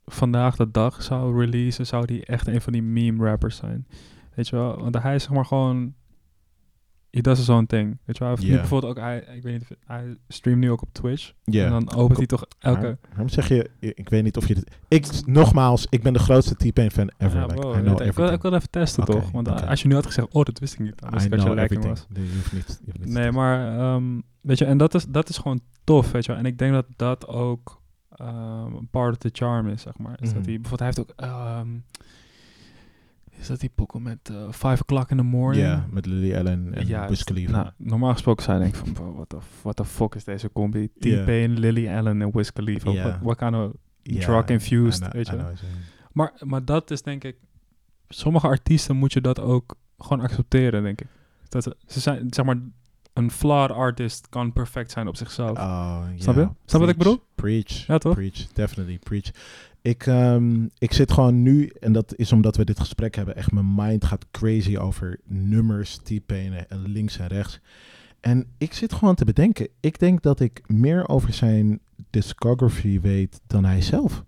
vandaag 0.06 0.56
de 0.56 0.70
dag 0.70 1.02
zou 1.02 1.40
releasen, 1.40 1.86
zou 1.86 2.06
die 2.06 2.24
echt 2.24 2.46
een 2.46 2.60
van 2.60 2.72
die 2.72 2.82
meme 2.82 3.24
rappers 3.24 3.56
zijn. 3.56 3.86
Weet 4.34 4.48
je 4.48 4.56
wel? 4.56 4.78
Want 4.78 5.02
hij 5.02 5.14
is 5.14 5.22
zeg 5.22 5.32
maar 5.32 5.46
gewoon... 5.46 5.94
He 7.10 7.22
does 7.22 7.38
his 7.38 7.48
own 7.48 7.64
thing. 7.64 7.98
Weet 8.04 8.18
je 8.18 8.24
wel? 8.24 8.34
Hij 8.34 8.44
nu 8.44 8.56
bijvoorbeeld 8.56 8.96
ook... 8.96 9.04
Hij, 9.04 9.18
ik 9.18 9.42
weet 9.42 9.52
niet, 9.52 9.78
hij 9.86 10.16
streamt 10.28 10.58
nu 10.58 10.70
ook 10.70 10.82
op 10.82 10.88
Twitch. 10.92 11.32
Ja. 11.44 11.64
En 11.64 11.70
dan 11.70 11.94
opent 11.94 12.18
hij 12.18 12.26
toch 12.26 12.46
elke... 12.58 12.98
Waarom- 13.08 13.28
zeg 13.28 13.48
je, 13.48 13.70
ik 13.78 14.08
weet 14.08 14.22
niet 14.22 14.36
of 14.36 14.48
je 14.48 14.54
dit... 14.54 14.78
Ik, 14.88 15.06
nogmaals, 15.26 15.86
ik 15.90 16.02
ben 16.02 16.12
de 16.12 16.18
grootste 16.18 16.54
T-Pain 16.54 16.90
fan 16.90 17.10
ever. 17.18 17.38
Ja, 17.38 17.46
like, 17.46 17.60
wow, 17.60 17.76
I 17.76 17.80
know 17.80 18.00
ik, 18.00 18.12
wil, 18.12 18.32
ik 18.32 18.42
wil 18.42 18.54
even 18.54 18.70
testen 18.70 19.04
toch? 19.04 19.30
Want 19.30 19.66
als 19.66 19.82
je 19.82 19.88
nu 19.88 19.94
had 19.94 20.06
gezegd, 20.06 20.28
oh 20.32 20.44
dat 20.44 20.58
wist 20.58 20.72
ik 20.72 20.78
niet. 20.78 20.98
Dan 20.98 21.10
wist 21.10 21.24
ik 21.24 21.30
dat 21.30 21.42
je 21.42 21.54
lekker 21.54 21.88
was. 21.88 22.06
Nee, 22.08 22.24
je 22.24 22.32
hoeft 22.34 22.52
niet, 22.52 22.80
je 22.84 22.84
hoeft 22.84 22.98
niet 22.98 23.14
te 23.14 23.20
Nee, 23.20 23.32
maar 23.32 23.78
ehm, 23.78 24.20
weet 24.40 24.58
je, 24.58 24.64
en 24.64 24.78
dat 24.78 24.94
is, 24.94 25.06
dat 25.08 25.28
is 25.28 25.38
gewoon 25.38 25.60
tof, 25.84 26.10
weet 26.12 26.24
je 26.24 26.32
wel. 26.32 26.40
En 26.40 26.46
ik 26.46 26.58
denk 26.58 26.72
dat 26.72 26.86
dat 26.96 27.26
ook 27.26 27.80
een 28.20 28.88
part 28.90 29.12
of 29.12 29.18
the 29.18 29.30
charm 29.32 29.68
is, 29.68 29.82
zeg 29.82 29.98
maar. 29.98 30.16
Is 30.20 30.32
dat 30.32 30.38
Mhm. 30.42 30.48
hij, 30.50 30.60
bijvoorbeeld, 30.60 30.78
hij 30.78 30.86
heeft 30.86 31.00
ook, 31.00 31.12
ehm, 31.16 31.68
is 33.40 33.46
dat 33.46 33.60
die 33.60 33.70
pokken 33.74 34.02
met 34.02 34.18
eh, 34.30 34.50
Five 34.52 34.82
O'Clock 34.82 35.10
in 35.10 35.16
the 35.16 35.22
Morning? 35.22 35.66
Ja, 35.66 35.86
met 35.90 36.06
Lily 36.06 36.36
Allen 36.36 36.74
en 36.74 36.86
Ja, 36.86 37.08
Wiz. 37.08 37.24
Nou, 37.24 37.70
normaal 37.76 38.12
gesproken 38.12 38.44
zou 38.44 38.58
je 38.58 38.70
denken 38.70 38.94
van, 38.96 39.14
what 39.14 39.28
the, 39.28 39.38
what 39.62 39.76
the 39.76 39.84
fuck 39.84 40.14
is 40.14 40.24
deze 40.24 40.52
combi? 40.52 40.88
Ja. 40.98 41.22
T-Pain, 41.22 41.58
Lily 41.58 41.88
Allen 41.88 42.22
en 42.22 42.30
Wiz 42.32 42.50
Khalifa. 42.50 42.90
Ja. 42.90 43.02
What, 43.02 43.18
what 43.22 43.36
kind 43.36 43.54
of 43.54 43.72
Ja, 44.02 44.20
drug-infused, 44.20 44.96
I 45.00 45.02
know- 45.02 45.12
weet 45.12 45.26
je 45.26 45.32
know. 45.36 45.50
Maar, 46.12 46.32
maar 46.44 46.64
dat 46.64 46.90
is 46.90 47.02
denk 47.02 47.24
ik, 47.24 47.36
sommige 48.08 48.46
artiesten 48.46 48.96
moet 48.96 49.12
je 49.12 49.20
dat 49.20 49.40
ook 49.40 49.76
gewoon 49.98 50.22
accepteren, 50.24 50.82
denk 50.82 51.00
ik. 51.00 51.06
Dat 51.48 51.62
ze, 51.62 51.76
ze 51.86 52.00
zijn, 52.00 52.26
zeg 52.30 52.44
maar, 52.44 52.56
een 53.16 53.30
flawed 53.30 53.76
artist 53.76 54.28
kan 54.28 54.52
perfect 54.52 54.90
zijn 54.90 55.08
op 55.08 55.16
zichzelf. 55.16 55.58
Oh, 55.58 56.02
Snap 56.16 56.34
je? 56.34 56.48
Snap 56.64 56.80
wat 56.80 56.90
ik 56.90 56.96
bedoel? 56.96 57.22
Preach. 57.34 57.86
Ja, 57.86 57.98
toch? 57.98 58.14
Preach, 58.14 58.46
definitely, 58.52 58.98
preach. 58.98 59.30
Ik, 59.82 60.06
ehm, 60.06 60.66
ik 60.78 60.92
zit 60.92 61.12
gewoon 61.12 61.42
nu, 61.42 61.66
en 61.80 61.92
dat 61.92 62.14
is 62.16 62.32
omdat 62.32 62.56
we 62.56 62.64
dit 62.64 62.80
gesprek 62.80 63.14
hebben, 63.14 63.36
echt 63.36 63.52
mijn 63.52 63.74
mind 63.74 64.04
gaat 64.04 64.26
crazy 64.30 64.76
over 64.76 65.20
nummers, 65.24 65.96
typen 66.02 66.68
en 66.68 66.88
links 66.88 67.18
en 67.18 67.26
rechts. 67.26 67.60
En 68.20 68.46
ik 68.58 68.72
zit 68.72 68.92
gewoon 68.92 69.14
te 69.14 69.24
bedenken, 69.24 69.68
ik 69.80 69.98
denk 69.98 70.22
dat 70.22 70.40
ik 70.40 70.62
meer 70.66 71.08
over 71.08 71.32
zijn 71.32 71.80
discography 72.10 73.00
weet 73.00 73.40
dan 73.46 73.64
hij 73.64 73.82
zelf. 73.82 74.24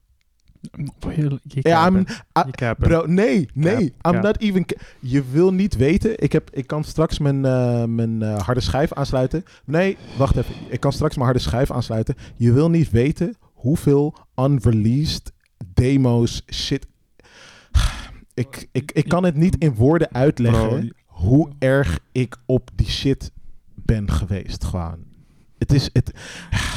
Je, 1.16 1.38
je 1.42 1.60
Ja. 1.62 2.74
Bro, 2.78 3.06
nee, 3.06 3.48
nee. 3.54 3.94
Cap, 4.00 4.14
I'm 4.14 4.20
not 4.20 4.40
even... 4.40 4.64
Je 5.00 5.24
wil 5.30 5.52
niet 5.52 5.76
weten. 5.76 6.22
Ik, 6.22 6.32
heb, 6.32 6.50
ik 6.52 6.66
kan 6.66 6.84
straks 6.84 7.18
mijn, 7.18 7.44
eh, 7.44 7.84
mijn 7.84 8.22
eh, 8.22 8.40
harde 8.40 8.60
schijf 8.60 8.92
aansluiten. 8.92 9.44
Nee, 9.64 9.96
wacht 10.18 10.36
even. 10.36 10.54
Ik 10.68 10.80
kan 10.80 10.92
straks 10.92 11.14
mijn 11.14 11.26
harde 11.26 11.42
schijf 11.42 11.70
aansluiten. 11.70 12.14
Je 12.36 12.52
wil 12.52 12.70
niet 12.70 12.90
weten 12.90 13.34
hoeveel 13.52 14.14
unreleased 14.36 15.32
demo's 15.74 16.42
shit... 16.52 16.86
Ik, 18.34 18.68
ik, 18.72 18.92
ik 18.92 19.08
kan 19.08 19.24
het 19.24 19.34
niet 19.34 19.56
in 19.58 19.74
woorden 19.74 20.12
uitleggen 20.12 20.68
Bro, 20.68 20.88
hoe 21.06 21.50
erg 21.58 21.98
ik 22.12 22.36
op 22.46 22.70
die 22.74 22.88
shit 22.88 23.32
ben 23.74 24.10
geweest. 24.10 24.64
Gewoon. 24.64 25.07
Het 25.58 25.72
is... 25.72 25.90
Het, 25.92 26.12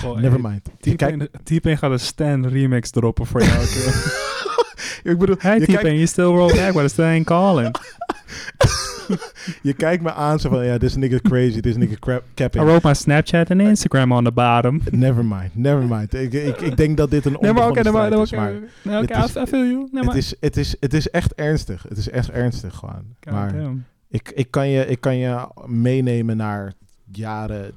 Oh, 0.06 0.16
never 0.20 0.42
hey, 0.42 0.60
mind. 0.82 1.30
T-Pain 1.44 1.78
gaat 1.78 1.92
een 1.92 2.00
Stan 2.00 2.48
remix 2.48 2.90
droppen 2.90 3.26
voor 3.26 3.44
jou. 3.44 3.64
ik 5.12 5.18
bedoel, 5.18 5.36
hey 5.40 5.60
je, 5.60 5.66
T-Pain, 5.66 5.94
you 5.94 6.06
still 6.08 6.24
roll 6.24 6.54
back, 6.56 6.90
still 6.90 7.06
ain't 7.06 7.26
calling. 7.26 7.76
je 9.62 9.74
kijkt 9.74 10.04
me 10.04 10.14
aan 10.14 10.40
zo 10.40 10.50
van... 10.50 10.66
Ja, 10.66 10.78
this 10.78 10.96
nigga 10.96 11.20
crazy. 11.20 11.60
This 11.60 11.76
nigga 11.76 11.96
crap, 12.00 12.22
I 12.22 12.34
capping. 12.34 12.64
wrote 12.64 12.88
my 12.88 12.94
Snapchat 12.94 13.52
and 13.52 13.62
Instagram 13.62 14.12
on 14.12 14.24
the 14.24 14.32
bottom. 14.32 14.82
Never 14.92 15.26
mind. 15.26 15.56
Never 15.56 15.84
mind. 15.84 16.14
Ik, 16.14 16.34
ik, 16.34 16.62
ik 16.62 16.78
denk 16.78 16.98
dat 16.98 17.10
dit 17.12 17.26
een 17.26 17.38
onbegonnen 17.38 17.94
maar 17.94 18.12
strijd 18.12 18.14
oké. 18.14 18.22
is, 18.24 18.32
maar 18.32 18.54
Nee, 18.82 19.02
oké, 19.04 19.14
het 19.18 19.30
is- 19.30 19.36
I 19.36 19.40
I 19.42 19.46
feel 19.46 19.66
you. 19.66 19.88
Nee, 19.92 20.04
het, 20.04 20.16
is, 20.16 20.36
het, 20.40 20.58
is, 20.58 20.76
het 20.80 20.94
is 20.94 21.10
echt 21.10 21.34
ernstig. 21.34 21.86
Het 21.90 21.98
is 21.98 22.10
echt 22.10 22.30
ernstig 22.30 22.76
gewoon. 22.76 23.04
God 23.24 23.34
maar 23.34 23.54
damn. 23.54 23.86
ik, 24.10 24.32
ik, 24.36 24.52
kan 24.52 24.70
je, 24.70 24.86
ik 24.86 25.02
kan 25.02 25.18
je 25.18 25.48
meenemen 25.66 26.38
naar 26.38 26.74
jaren 27.18 27.74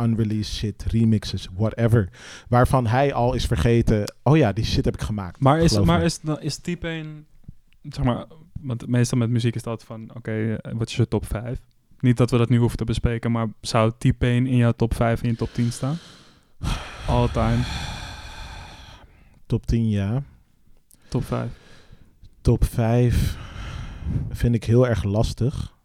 unreleased 0.00 0.54
shit, 0.54 0.84
remixes, 0.90 1.48
whatever. 1.56 2.08
Waarvan 2.48 2.86
hij 2.86 3.14
al 3.14 3.34
is 3.34 3.46
vergeten. 3.46 4.14
Oh 4.22 4.36
ja, 4.36 4.52
die 4.52 4.64
shit 4.64 4.84
heb 4.84 4.94
ik 4.94 5.00
gemaakt. 5.02 5.40
Maar 5.40 5.60
is, 5.60 5.80
maar 5.80 5.98
me. 5.98 6.04
is, 6.04 6.20
dan- 6.20 6.40
is 6.40 6.56
T-Pain... 6.56 7.26
Zeg 7.82 8.04
maar, 8.04 8.24
want 8.60 8.86
meestal 8.86 9.18
met 9.18 9.30
muziek 9.30 9.54
is 9.54 9.62
dat 9.62 9.84
van... 9.84 10.10
Oké, 10.14 10.54
eh, 10.54 10.72
wat 10.74 10.88
is 10.88 10.96
je 10.96 11.08
top 11.08 11.26
5? 11.26 11.60
Niet 12.00 12.16
dat 12.16 12.30
we 12.30 12.38
dat 12.38 12.48
nu 12.48 12.58
hoeven 12.58 12.78
te 12.78 12.84
bespreken, 12.84 13.32
maar 13.32 13.48
zou 13.60 13.92
T-Pain 13.98 14.46
in 14.46 14.56
jouw 14.56 14.72
top 14.72 14.94
5 14.94 15.22
en 15.22 15.28
je 15.28 15.36
top 15.36 15.52
10 15.52 15.72
staan? 15.72 15.96
All 17.06 17.28
time, 17.28 17.62
Top 19.46 19.66
10 19.66 19.88
ja. 19.88 20.22
top 21.08 21.24
5. 21.24 21.50
Top 22.40 22.64
5 22.64 23.36
vind 24.30 24.54
ik 24.54 24.64
heel 24.64 24.88
erg 24.88 25.02
lastig. 25.02 25.75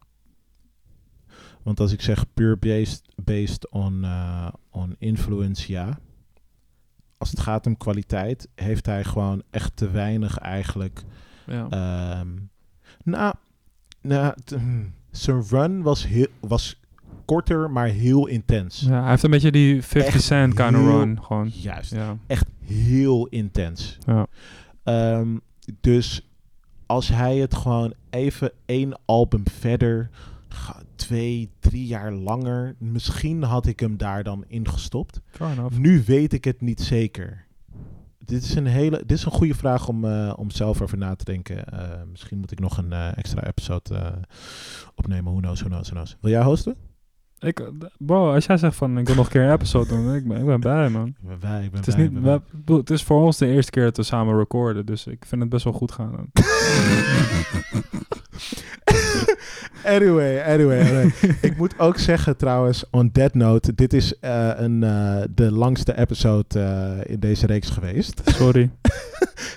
Want 1.63 1.79
als 1.79 1.91
ik 1.91 2.01
zeg 2.01 2.25
puur 2.33 2.59
based, 2.59 3.01
based 3.15 3.69
on, 3.69 4.03
eh, 4.03 4.47
on 4.69 4.95
influence, 4.99 5.71
ja. 5.71 5.99
Als 7.17 7.29
het 7.29 7.39
gaat 7.39 7.65
om 7.65 7.77
kwaliteit, 7.77 8.47
heeft 8.55 8.85
hij 8.85 9.03
gewoon 9.03 9.43
echt 9.49 9.75
te 9.75 9.89
weinig 9.89 10.37
eigenlijk. 10.37 11.03
Ja. 11.45 11.67
Ehm 11.69 12.27
nou, 13.03 13.33
nou 14.01 14.33
hmm, 14.45 14.93
zijn 15.11 15.43
run 15.49 15.81
was, 15.81 16.07
heel, 16.07 16.27
was 16.39 16.79
korter, 17.25 17.71
maar 17.71 17.87
heel 17.87 18.27
intens. 18.27 18.79
ja, 18.81 19.01
hij 19.01 19.09
heeft 19.09 19.23
een 19.23 19.29
beetje 19.31 19.51
die 19.51 19.81
50 19.81 20.13
Echt 20.13 20.23
cent 20.23 20.53
kind 20.53 20.75
of 20.75 20.81
run, 20.81 21.23
gewoon. 21.23 21.49
Juist, 21.53 21.91
Ja. 21.91 22.17
echt 22.27 22.47
heel 22.63 23.27
intens. 23.27 23.97
Ja. 24.05 24.27
Ehm, 24.83 25.37
dus 25.81 26.29
als 26.85 27.07
hij 27.07 27.37
het 27.37 27.55
gewoon 27.55 27.93
even 28.09 28.51
één 28.65 28.99
album 29.05 29.43
verder, 29.51 30.09
twee, 31.11 31.51
drie 31.59 31.85
jaar 31.85 32.11
langer, 32.11 32.75
misschien 32.77 33.43
had 33.43 33.65
ik 33.65 33.79
hem 33.79 33.97
daar 33.97 34.23
dan 34.23 34.45
in 34.47 34.67
gestopt. 34.67 35.21
Fair 35.29 35.51
enough. 35.51 35.77
Nu 35.77 36.03
weet 36.05 36.33
ik 36.33 36.43
het 36.43 36.61
niet 36.61 36.81
zeker. 36.81 37.45
Dit 38.17 38.43
is 38.43 38.55
een 38.55 38.65
hele, 38.65 38.97
dit 38.97 39.17
is 39.17 39.25
een 39.25 39.31
goede 39.31 39.53
vraag 39.53 39.87
om, 39.87 40.05
eh, 40.05 40.33
om 40.35 40.51
zelf 40.51 40.81
over 40.81 40.97
na 40.97 41.15
te 41.15 41.23
denken. 41.23 41.65
Eh, 41.65 42.01
misschien 42.11 42.37
moet 42.37 42.51
ik 42.51 42.59
nog 42.59 42.77
een 42.77 42.93
eh, 42.93 43.17
extra 43.17 43.47
episode 43.47 44.13
opnemen. 44.95 45.31
Who 45.31 45.41
knows, 45.41 45.59
who 45.59 45.69
knows, 45.69 45.89
who 45.89 45.95
knows. 45.95 46.17
Wil 46.21 46.31
jij 46.31 46.43
hosten? 46.43 46.75
Ik, 47.41 47.69
bro, 47.97 48.33
als 48.33 48.45
jij 48.45 48.57
zegt 48.57 48.75
van 48.75 48.97
ik 48.97 49.07
wil 49.07 49.15
nog 49.15 49.25
een 49.25 49.31
keer 49.31 49.41
een 49.43 49.51
episode 49.51 49.87
doen, 49.87 50.15
ik 50.15 50.27
ben, 50.27 50.37
ik 50.39 50.45
ben 50.45 50.59
bij 50.59 50.89
man. 50.89 51.07
Ik 51.07 51.27
ben 51.27 51.39
bij, 51.39 51.63
ik 51.63 51.69
ben 51.71 51.79
Het 51.79 51.87
is, 51.87 51.95
bij, 51.95 52.03
niet, 52.03 52.13
ik 52.17 52.21
ben 52.23 52.31
we- 52.33 52.37
ik 52.37 52.59
bedoel, 52.59 52.77
het 52.77 52.89
is 52.89 53.03
voor 53.03 53.21
ons 53.21 53.37
de 53.37 53.47
eerste 53.47 53.71
keer 53.71 53.83
dat 53.83 53.97
we 53.97 54.03
samen 54.03 54.37
recorden, 54.37 54.85
dus 54.85 55.07
ik 55.07 55.25
vind 55.27 55.41
het 55.41 55.49
best 55.49 55.63
wel 55.63 55.73
goed 55.73 55.91
gaan. 55.91 56.11
Anyway, 59.85 60.41
anyway, 60.43 60.79
anyway. 60.81 61.11
ik 61.41 61.57
moet 61.57 61.79
ook 61.79 61.97
zeggen 61.97 62.37
trouwens, 62.37 62.83
on 62.89 63.11
that 63.11 63.33
note, 63.33 63.75
dit 63.75 63.93
is 63.93 64.19
eh, 64.19 64.49
een, 64.55 64.83
eh, 64.83 65.21
de 65.35 65.51
langste 65.51 65.97
episode 65.97 66.59
eh, 66.59 67.11
in 67.13 67.19
deze 67.19 67.45
reeks 67.45 67.69
geweest. 67.69 68.21
Sorry. 68.39 68.71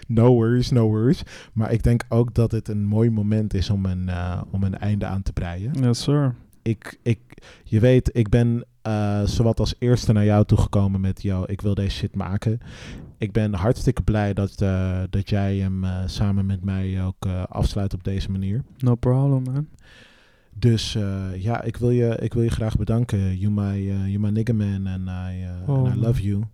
no 0.07 0.33
worries, 0.35 0.71
no 0.71 0.87
worries. 0.89 1.23
Maar 1.53 1.73
ik 1.73 1.83
denk 1.83 2.03
ook 2.09 2.35
dat 2.35 2.51
het 2.51 2.69
een 2.69 2.85
mooi 2.85 3.11
moment 3.11 3.55
is 3.55 3.71
om 3.71 3.87
een, 3.87 4.09
eh, 4.09 4.41
om 4.51 4.63
een 4.63 4.79
einde 4.79 5.07
aan 5.07 5.23
te 5.23 5.33
breien. 5.33 5.73
Yes, 5.81 6.03
sir. 6.03 6.35
Ik, 6.65 6.99
ik, 7.03 7.19
je 7.65 7.81
weet, 7.81 8.11
ik 8.13 8.29
ben 8.29 8.65
eh 8.83 9.23
zowat 9.25 9.61
als 9.61 9.75
eerste 9.79 10.13
naar 10.13 10.25
jou 10.25 10.45
toegekomen 10.45 11.01
met, 11.01 11.23
yo, 11.23 11.43
ik 11.47 11.61
wil 11.61 11.75
deze 11.75 11.97
shit 11.97 12.15
maken. 12.15 12.59
Ik 13.19 13.33
ben 13.33 13.55
hartstikke 13.55 14.03
blij 14.03 14.35
dat, 14.35 14.61
eh, 14.63 15.01
dat 15.11 15.29
jij 15.29 15.57
hem 15.57 15.85
eh, 15.85 16.03
samen 16.07 16.47
met 16.47 16.65
mij 16.65 17.05
ook 17.05 17.27
afsluit 17.49 17.95
op 17.95 18.05
deze 18.05 18.31
manier. 18.31 18.63
No 18.79 18.95
problem, 18.95 19.43
man. 19.43 19.69
Dus 20.59 20.93
ja, 21.37 21.63
ik 21.63 21.77
wil, 21.77 21.91
je, 21.91 22.17
ik 22.21 22.35
wil 22.35 22.43
je 22.43 22.51
graag 22.51 22.77
bedanken. 22.77 23.39
You 23.39 23.53
my, 23.53 23.81
you 23.87 24.19
my 24.19 24.31
nigga 24.31 24.53
man 24.53 24.87
and 24.87 25.09
I, 25.09 25.47
Oh. 25.67 25.85
and 25.87 25.95
I 25.97 25.99
love 25.99 26.23
you. 26.23 26.45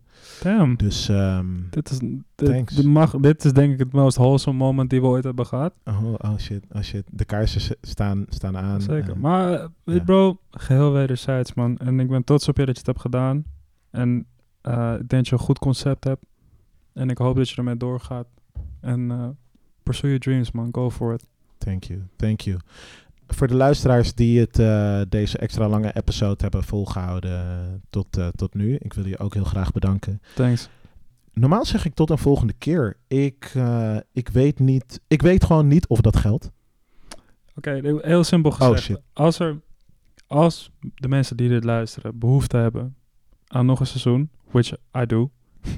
Damn. 0.42 0.76
Dus, 0.76 1.08
ehm, 1.08 1.46
Dit 1.70 1.90
is, 1.90 1.98
dit, 2.34 2.76
dit 2.76 2.84
mag, 2.84 3.16
dit 3.16 3.44
is 3.44 3.52
denk 3.52 3.72
ik 3.72 3.78
het 3.78 3.92
most 3.92 4.16
wholesome 4.16 4.58
moment 4.58 4.90
die 4.90 5.00
we 5.00 5.06
ooit 5.06 5.24
hebben 5.24 5.46
gehad. 5.46 5.72
oh, 5.84 6.14
oh 6.18 6.36
shit, 6.38 6.64
oh 6.72 6.82
shit. 6.82 7.04
De 7.10 7.24
kaarsen 7.24 7.76
staan, 7.82 8.24
staan 8.28 8.56
aan. 8.56 8.80
Zeker. 8.80 9.10
Eh, 9.10 9.16
Maar, 9.16 9.68
eh, 9.84 10.04
bro, 10.04 10.38
geheel 10.50 10.92
wederzijds, 10.92 11.54
man. 11.54 11.76
En 11.78 12.00
ik 12.00 12.08
ben 12.08 12.24
trots 12.24 12.48
op 12.48 12.56
je 12.56 12.64
dat 12.64 12.74
je 12.74 12.78
het 12.78 12.86
hebt 12.86 13.00
gedaan. 13.00 13.44
En 13.90 14.26
eh, 14.60 14.92
ik 14.92 15.08
denk 15.08 15.10
dat 15.10 15.26
je 15.28 15.32
een 15.32 15.38
goed 15.38 15.58
concept 15.58 16.04
hebt. 16.04 16.24
En 16.92 17.10
ik 17.10 17.18
hoop 17.18 17.36
dat 17.36 17.50
je 17.50 17.56
ermee 17.56 17.76
doorgaat. 17.76 18.26
En 18.80 19.36
pursue 19.82 20.08
your 20.08 20.20
dreams, 20.20 20.50
man. 20.52 20.68
Go 20.72 20.90
for 20.90 21.14
it. 21.14 21.26
Thank 21.58 21.84
you, 21.84 22.00
thank 22.16 22.40
you. 22.40 22.58
Voor 23.35 23.47
de 23.47 23.55
luisteraars 23.55 24.15
die 24.15 24.40
het, 24.40 24.59
eh, 24.59 25.01
deze 25.09 25.39
extra 25.39 25.69
lange 25.69 25.93
episode 25.97 26.43
hebben 26.43 26.65
volgehouden 26.65 27.31
eh, 27.31 27.74
tot, 27.90 28.16
eh, 28.16 28.28
tot 28.28 28.55
nu. 28.55 28.77
Ik 28.77 28.93
wil 28.93 29.07
je 29.07 29.19
ook 29.19 29.35
heel 29.35 29.44
graag 29.44 29.73
bedanken. 29.73 30.20
Thanks. 30.35 30.69
Normaal 31.32 31.65
zeg 31.65 31.85
ik 31.85 31.94
tot 31.94 32.11
een 32.11 32.19
volgende 32.19 32.52
keer. 32.52 32.97
Ik, 33.07 33.52
ik 34.12 34.28
weet 34.28 34.59
niet, 34.59 35.01
ik 35.09 35.23
weet 35.23 35.44
gewoon 35.44 35.69
niet 35.69 35.86
of 35.86 36.01
dat 36.01 36.16
geldt. 36.16 36.51
Oké, 37.55 38.01
heel 38.02 38.24
simpel 38.24 38.51
gezegd. 38.51 38.73
Oh, 38.73 38.78
shit. 38.78 39.01
Als, 39.12 39.39
er, 39.39 39.61
als 40.27 40.70
de 40.94 41.09
mensen 41.09 41.36
die 41.36 41.48
dit 41.48 41.65
luisteren 41.65 42.19
behoefte 42.19 42.57
hebben 42.57 42.97
aan 43.47 43.66
nog 43.66 43.81
een 43.81 43.86
seizoen, 43.86 44.31
which 44.51 44.73
I 44.98 45.07
do, 45.07 45.31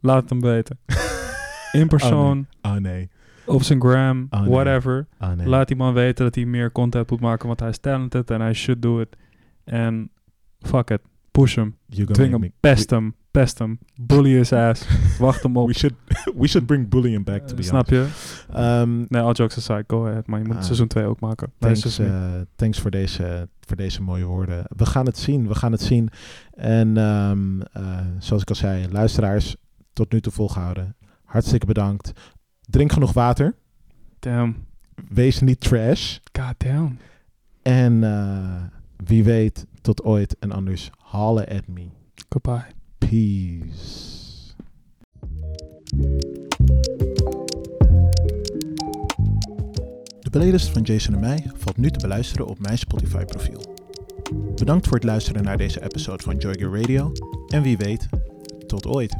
laat 0.00 0.20
het 0.20 0.30
hem 0.30 0.40
weten. 0.40 0.78
In 1.80 1.88
persoon, 1.88 2.46
Oh 2.62 2.74
nee, 2.74 3.10
op 3.54 3.62
zijn 3.62 3.80
gram, 3.80 4.26
Oh, 4.30 4.40
nee. 4.40 4.50
whatever. 4.50 5.06
oh 5.20 5.32
nee. 5.32 5.46
Laat 5.48 5.68
die 5.68 5.76
man 5.76 5.94
weten 5.94 6.24
dat 6.24 6.34
hij 6.34 6.44
meer 6.44 6.72
content 6.72 7.10
moet 7.10 7.20
maken, 7.20 7.46
want 7.46 7.60
hij 7.60 7.68
is 7.68 7.78
talented 7.78 8.30
en 8.30 8.40
hij 8.40 8.52
should 8.52 8.82
do 8.82 9.00
it. 9.00 9.16
En 9.64 10.10
fuck 10.58 10.90
it, 10.90 11.00
push 11.30 11.54
hem, 11.54 11.76
gonna 11.90 12.12
dwing 12.12 12.30
hem, 12.30 12.40
me- 12.40 12.52
pest 12.60 12.90
hem, 12.90 13.14
pest 13.30 13.58
hem, 13.58 13.78
bully 14.00 14.30
his 14.30 14.52
ass, 14.52 14.86
wacht 15.18 15.42
hem 15.42 15.56
op. 15.56 15.66
We 15.66 15.74
should, 15.74 15.94
we 16.36 16.46
should 16.48 16.66
bring 16.66 16.88
bullying 16.88 17.24
back, 17.24 17.40
to 17.40 17.50
Eh, 17.50 17.54
be 17.56 17.62
snap 17.62 17.88
je? 17.88 18.06
Ehm, 18.52 18.98
Nee, 19.08 19.22
all 19.22 19.32
jokes 19.32 19.56
aside, 19.56 19.84
go 19.86 20.06
ahead. 20.06 20.26
Maar 20.26 20.40
je 20.40 20.46
moet 20.46 20.56
Ah. 20.56 20.62
seizoen 20.62 20.86
2 20.86 21.04
ook 21.04 21.20
maken. 21.20 21.52
Thanks, 21.58 21.98
eh, 21.98 22.40
thanks 22.56 22.80
voor, 22.80 22.90
deze, 22.90 23.48
voor 23.60 23.76
deze 23.76 24.02
mooie 24.02 24.24
woorden. 24.24 24.64
We 24.76 24.86
gaan 24.86 25.06
het 25.06 25.18
zien, 25.18 25.48
we 25.48 25.54
gaan 25.54 25.72
het 25.72 25.82
zien. 25.82 26.08
En 26.54 26.96
ehm, 26.96 27.60
eh, 27.60 27.98
zoals 28.18 28.42
ik 28.42 28.48
al 28.48 28.54
zei, 28.54 28.86
luisteraars, 28.90 29.56
tot 29.92 30.12
nu 30.12 30.20
toe 30.20 30.32
volgehouden. 30.32 30.96
Hartstikke 31.24 31.66
bedankt. 31.66 32.12
Drink 32.70 32.92
genoeg 32.92 33.12
water. 33.12 33.54
Damn. 34.18 34.56
Wees 35.08 35.40
niet 35.40 35.60
trash. 35.60 36.18
God 36.32 36.54
damn. 36.56 36.98
En 37.62 38.04
eh, 38.04 38.62
wie 38.96 39.24
weet, 39.24 39.66
tot 39.80 40.02
ooit. 40.02 40.36
En 40.38 40.52
anders, 40.52 40.90
holla 40.98 41.44
at 41.44 41.66
me. 41.66 41.86
Goodbye. 42.28 42.66
Peace. 42.98 44.18
De 50.20 50.30
playlist 50.30 50.68
van 50.68 50.82
Jason 50.82 51.14
en 51.14 51.20
mij 51.20 51.50
valt 51.54 51.76
nu 51.76 51.90
te 51.90 51.98
beluisteren 51.98 52.46
op 52.46 52.58
mijn 52.58 52.78
Spotify 52.78 53.24
profiel. 53.24 53.74
Bedankt 54.54 54.86
voor 54.86 54.96
het 54.96 55.04
luisteren 55.04 55.44
naar 55.44 55.56
deze 55.56 55.82
episode 55.82 56.22
van 56.22 56.36
Joy 56.36 56.54
Gear 56.58 56.80
Radio. 56.80 57.12
En 57.48 57.62
wie 57.62 57.76
weet, 57.76 58.08
tot 58.66 58.86
ooit. 58.86 59.16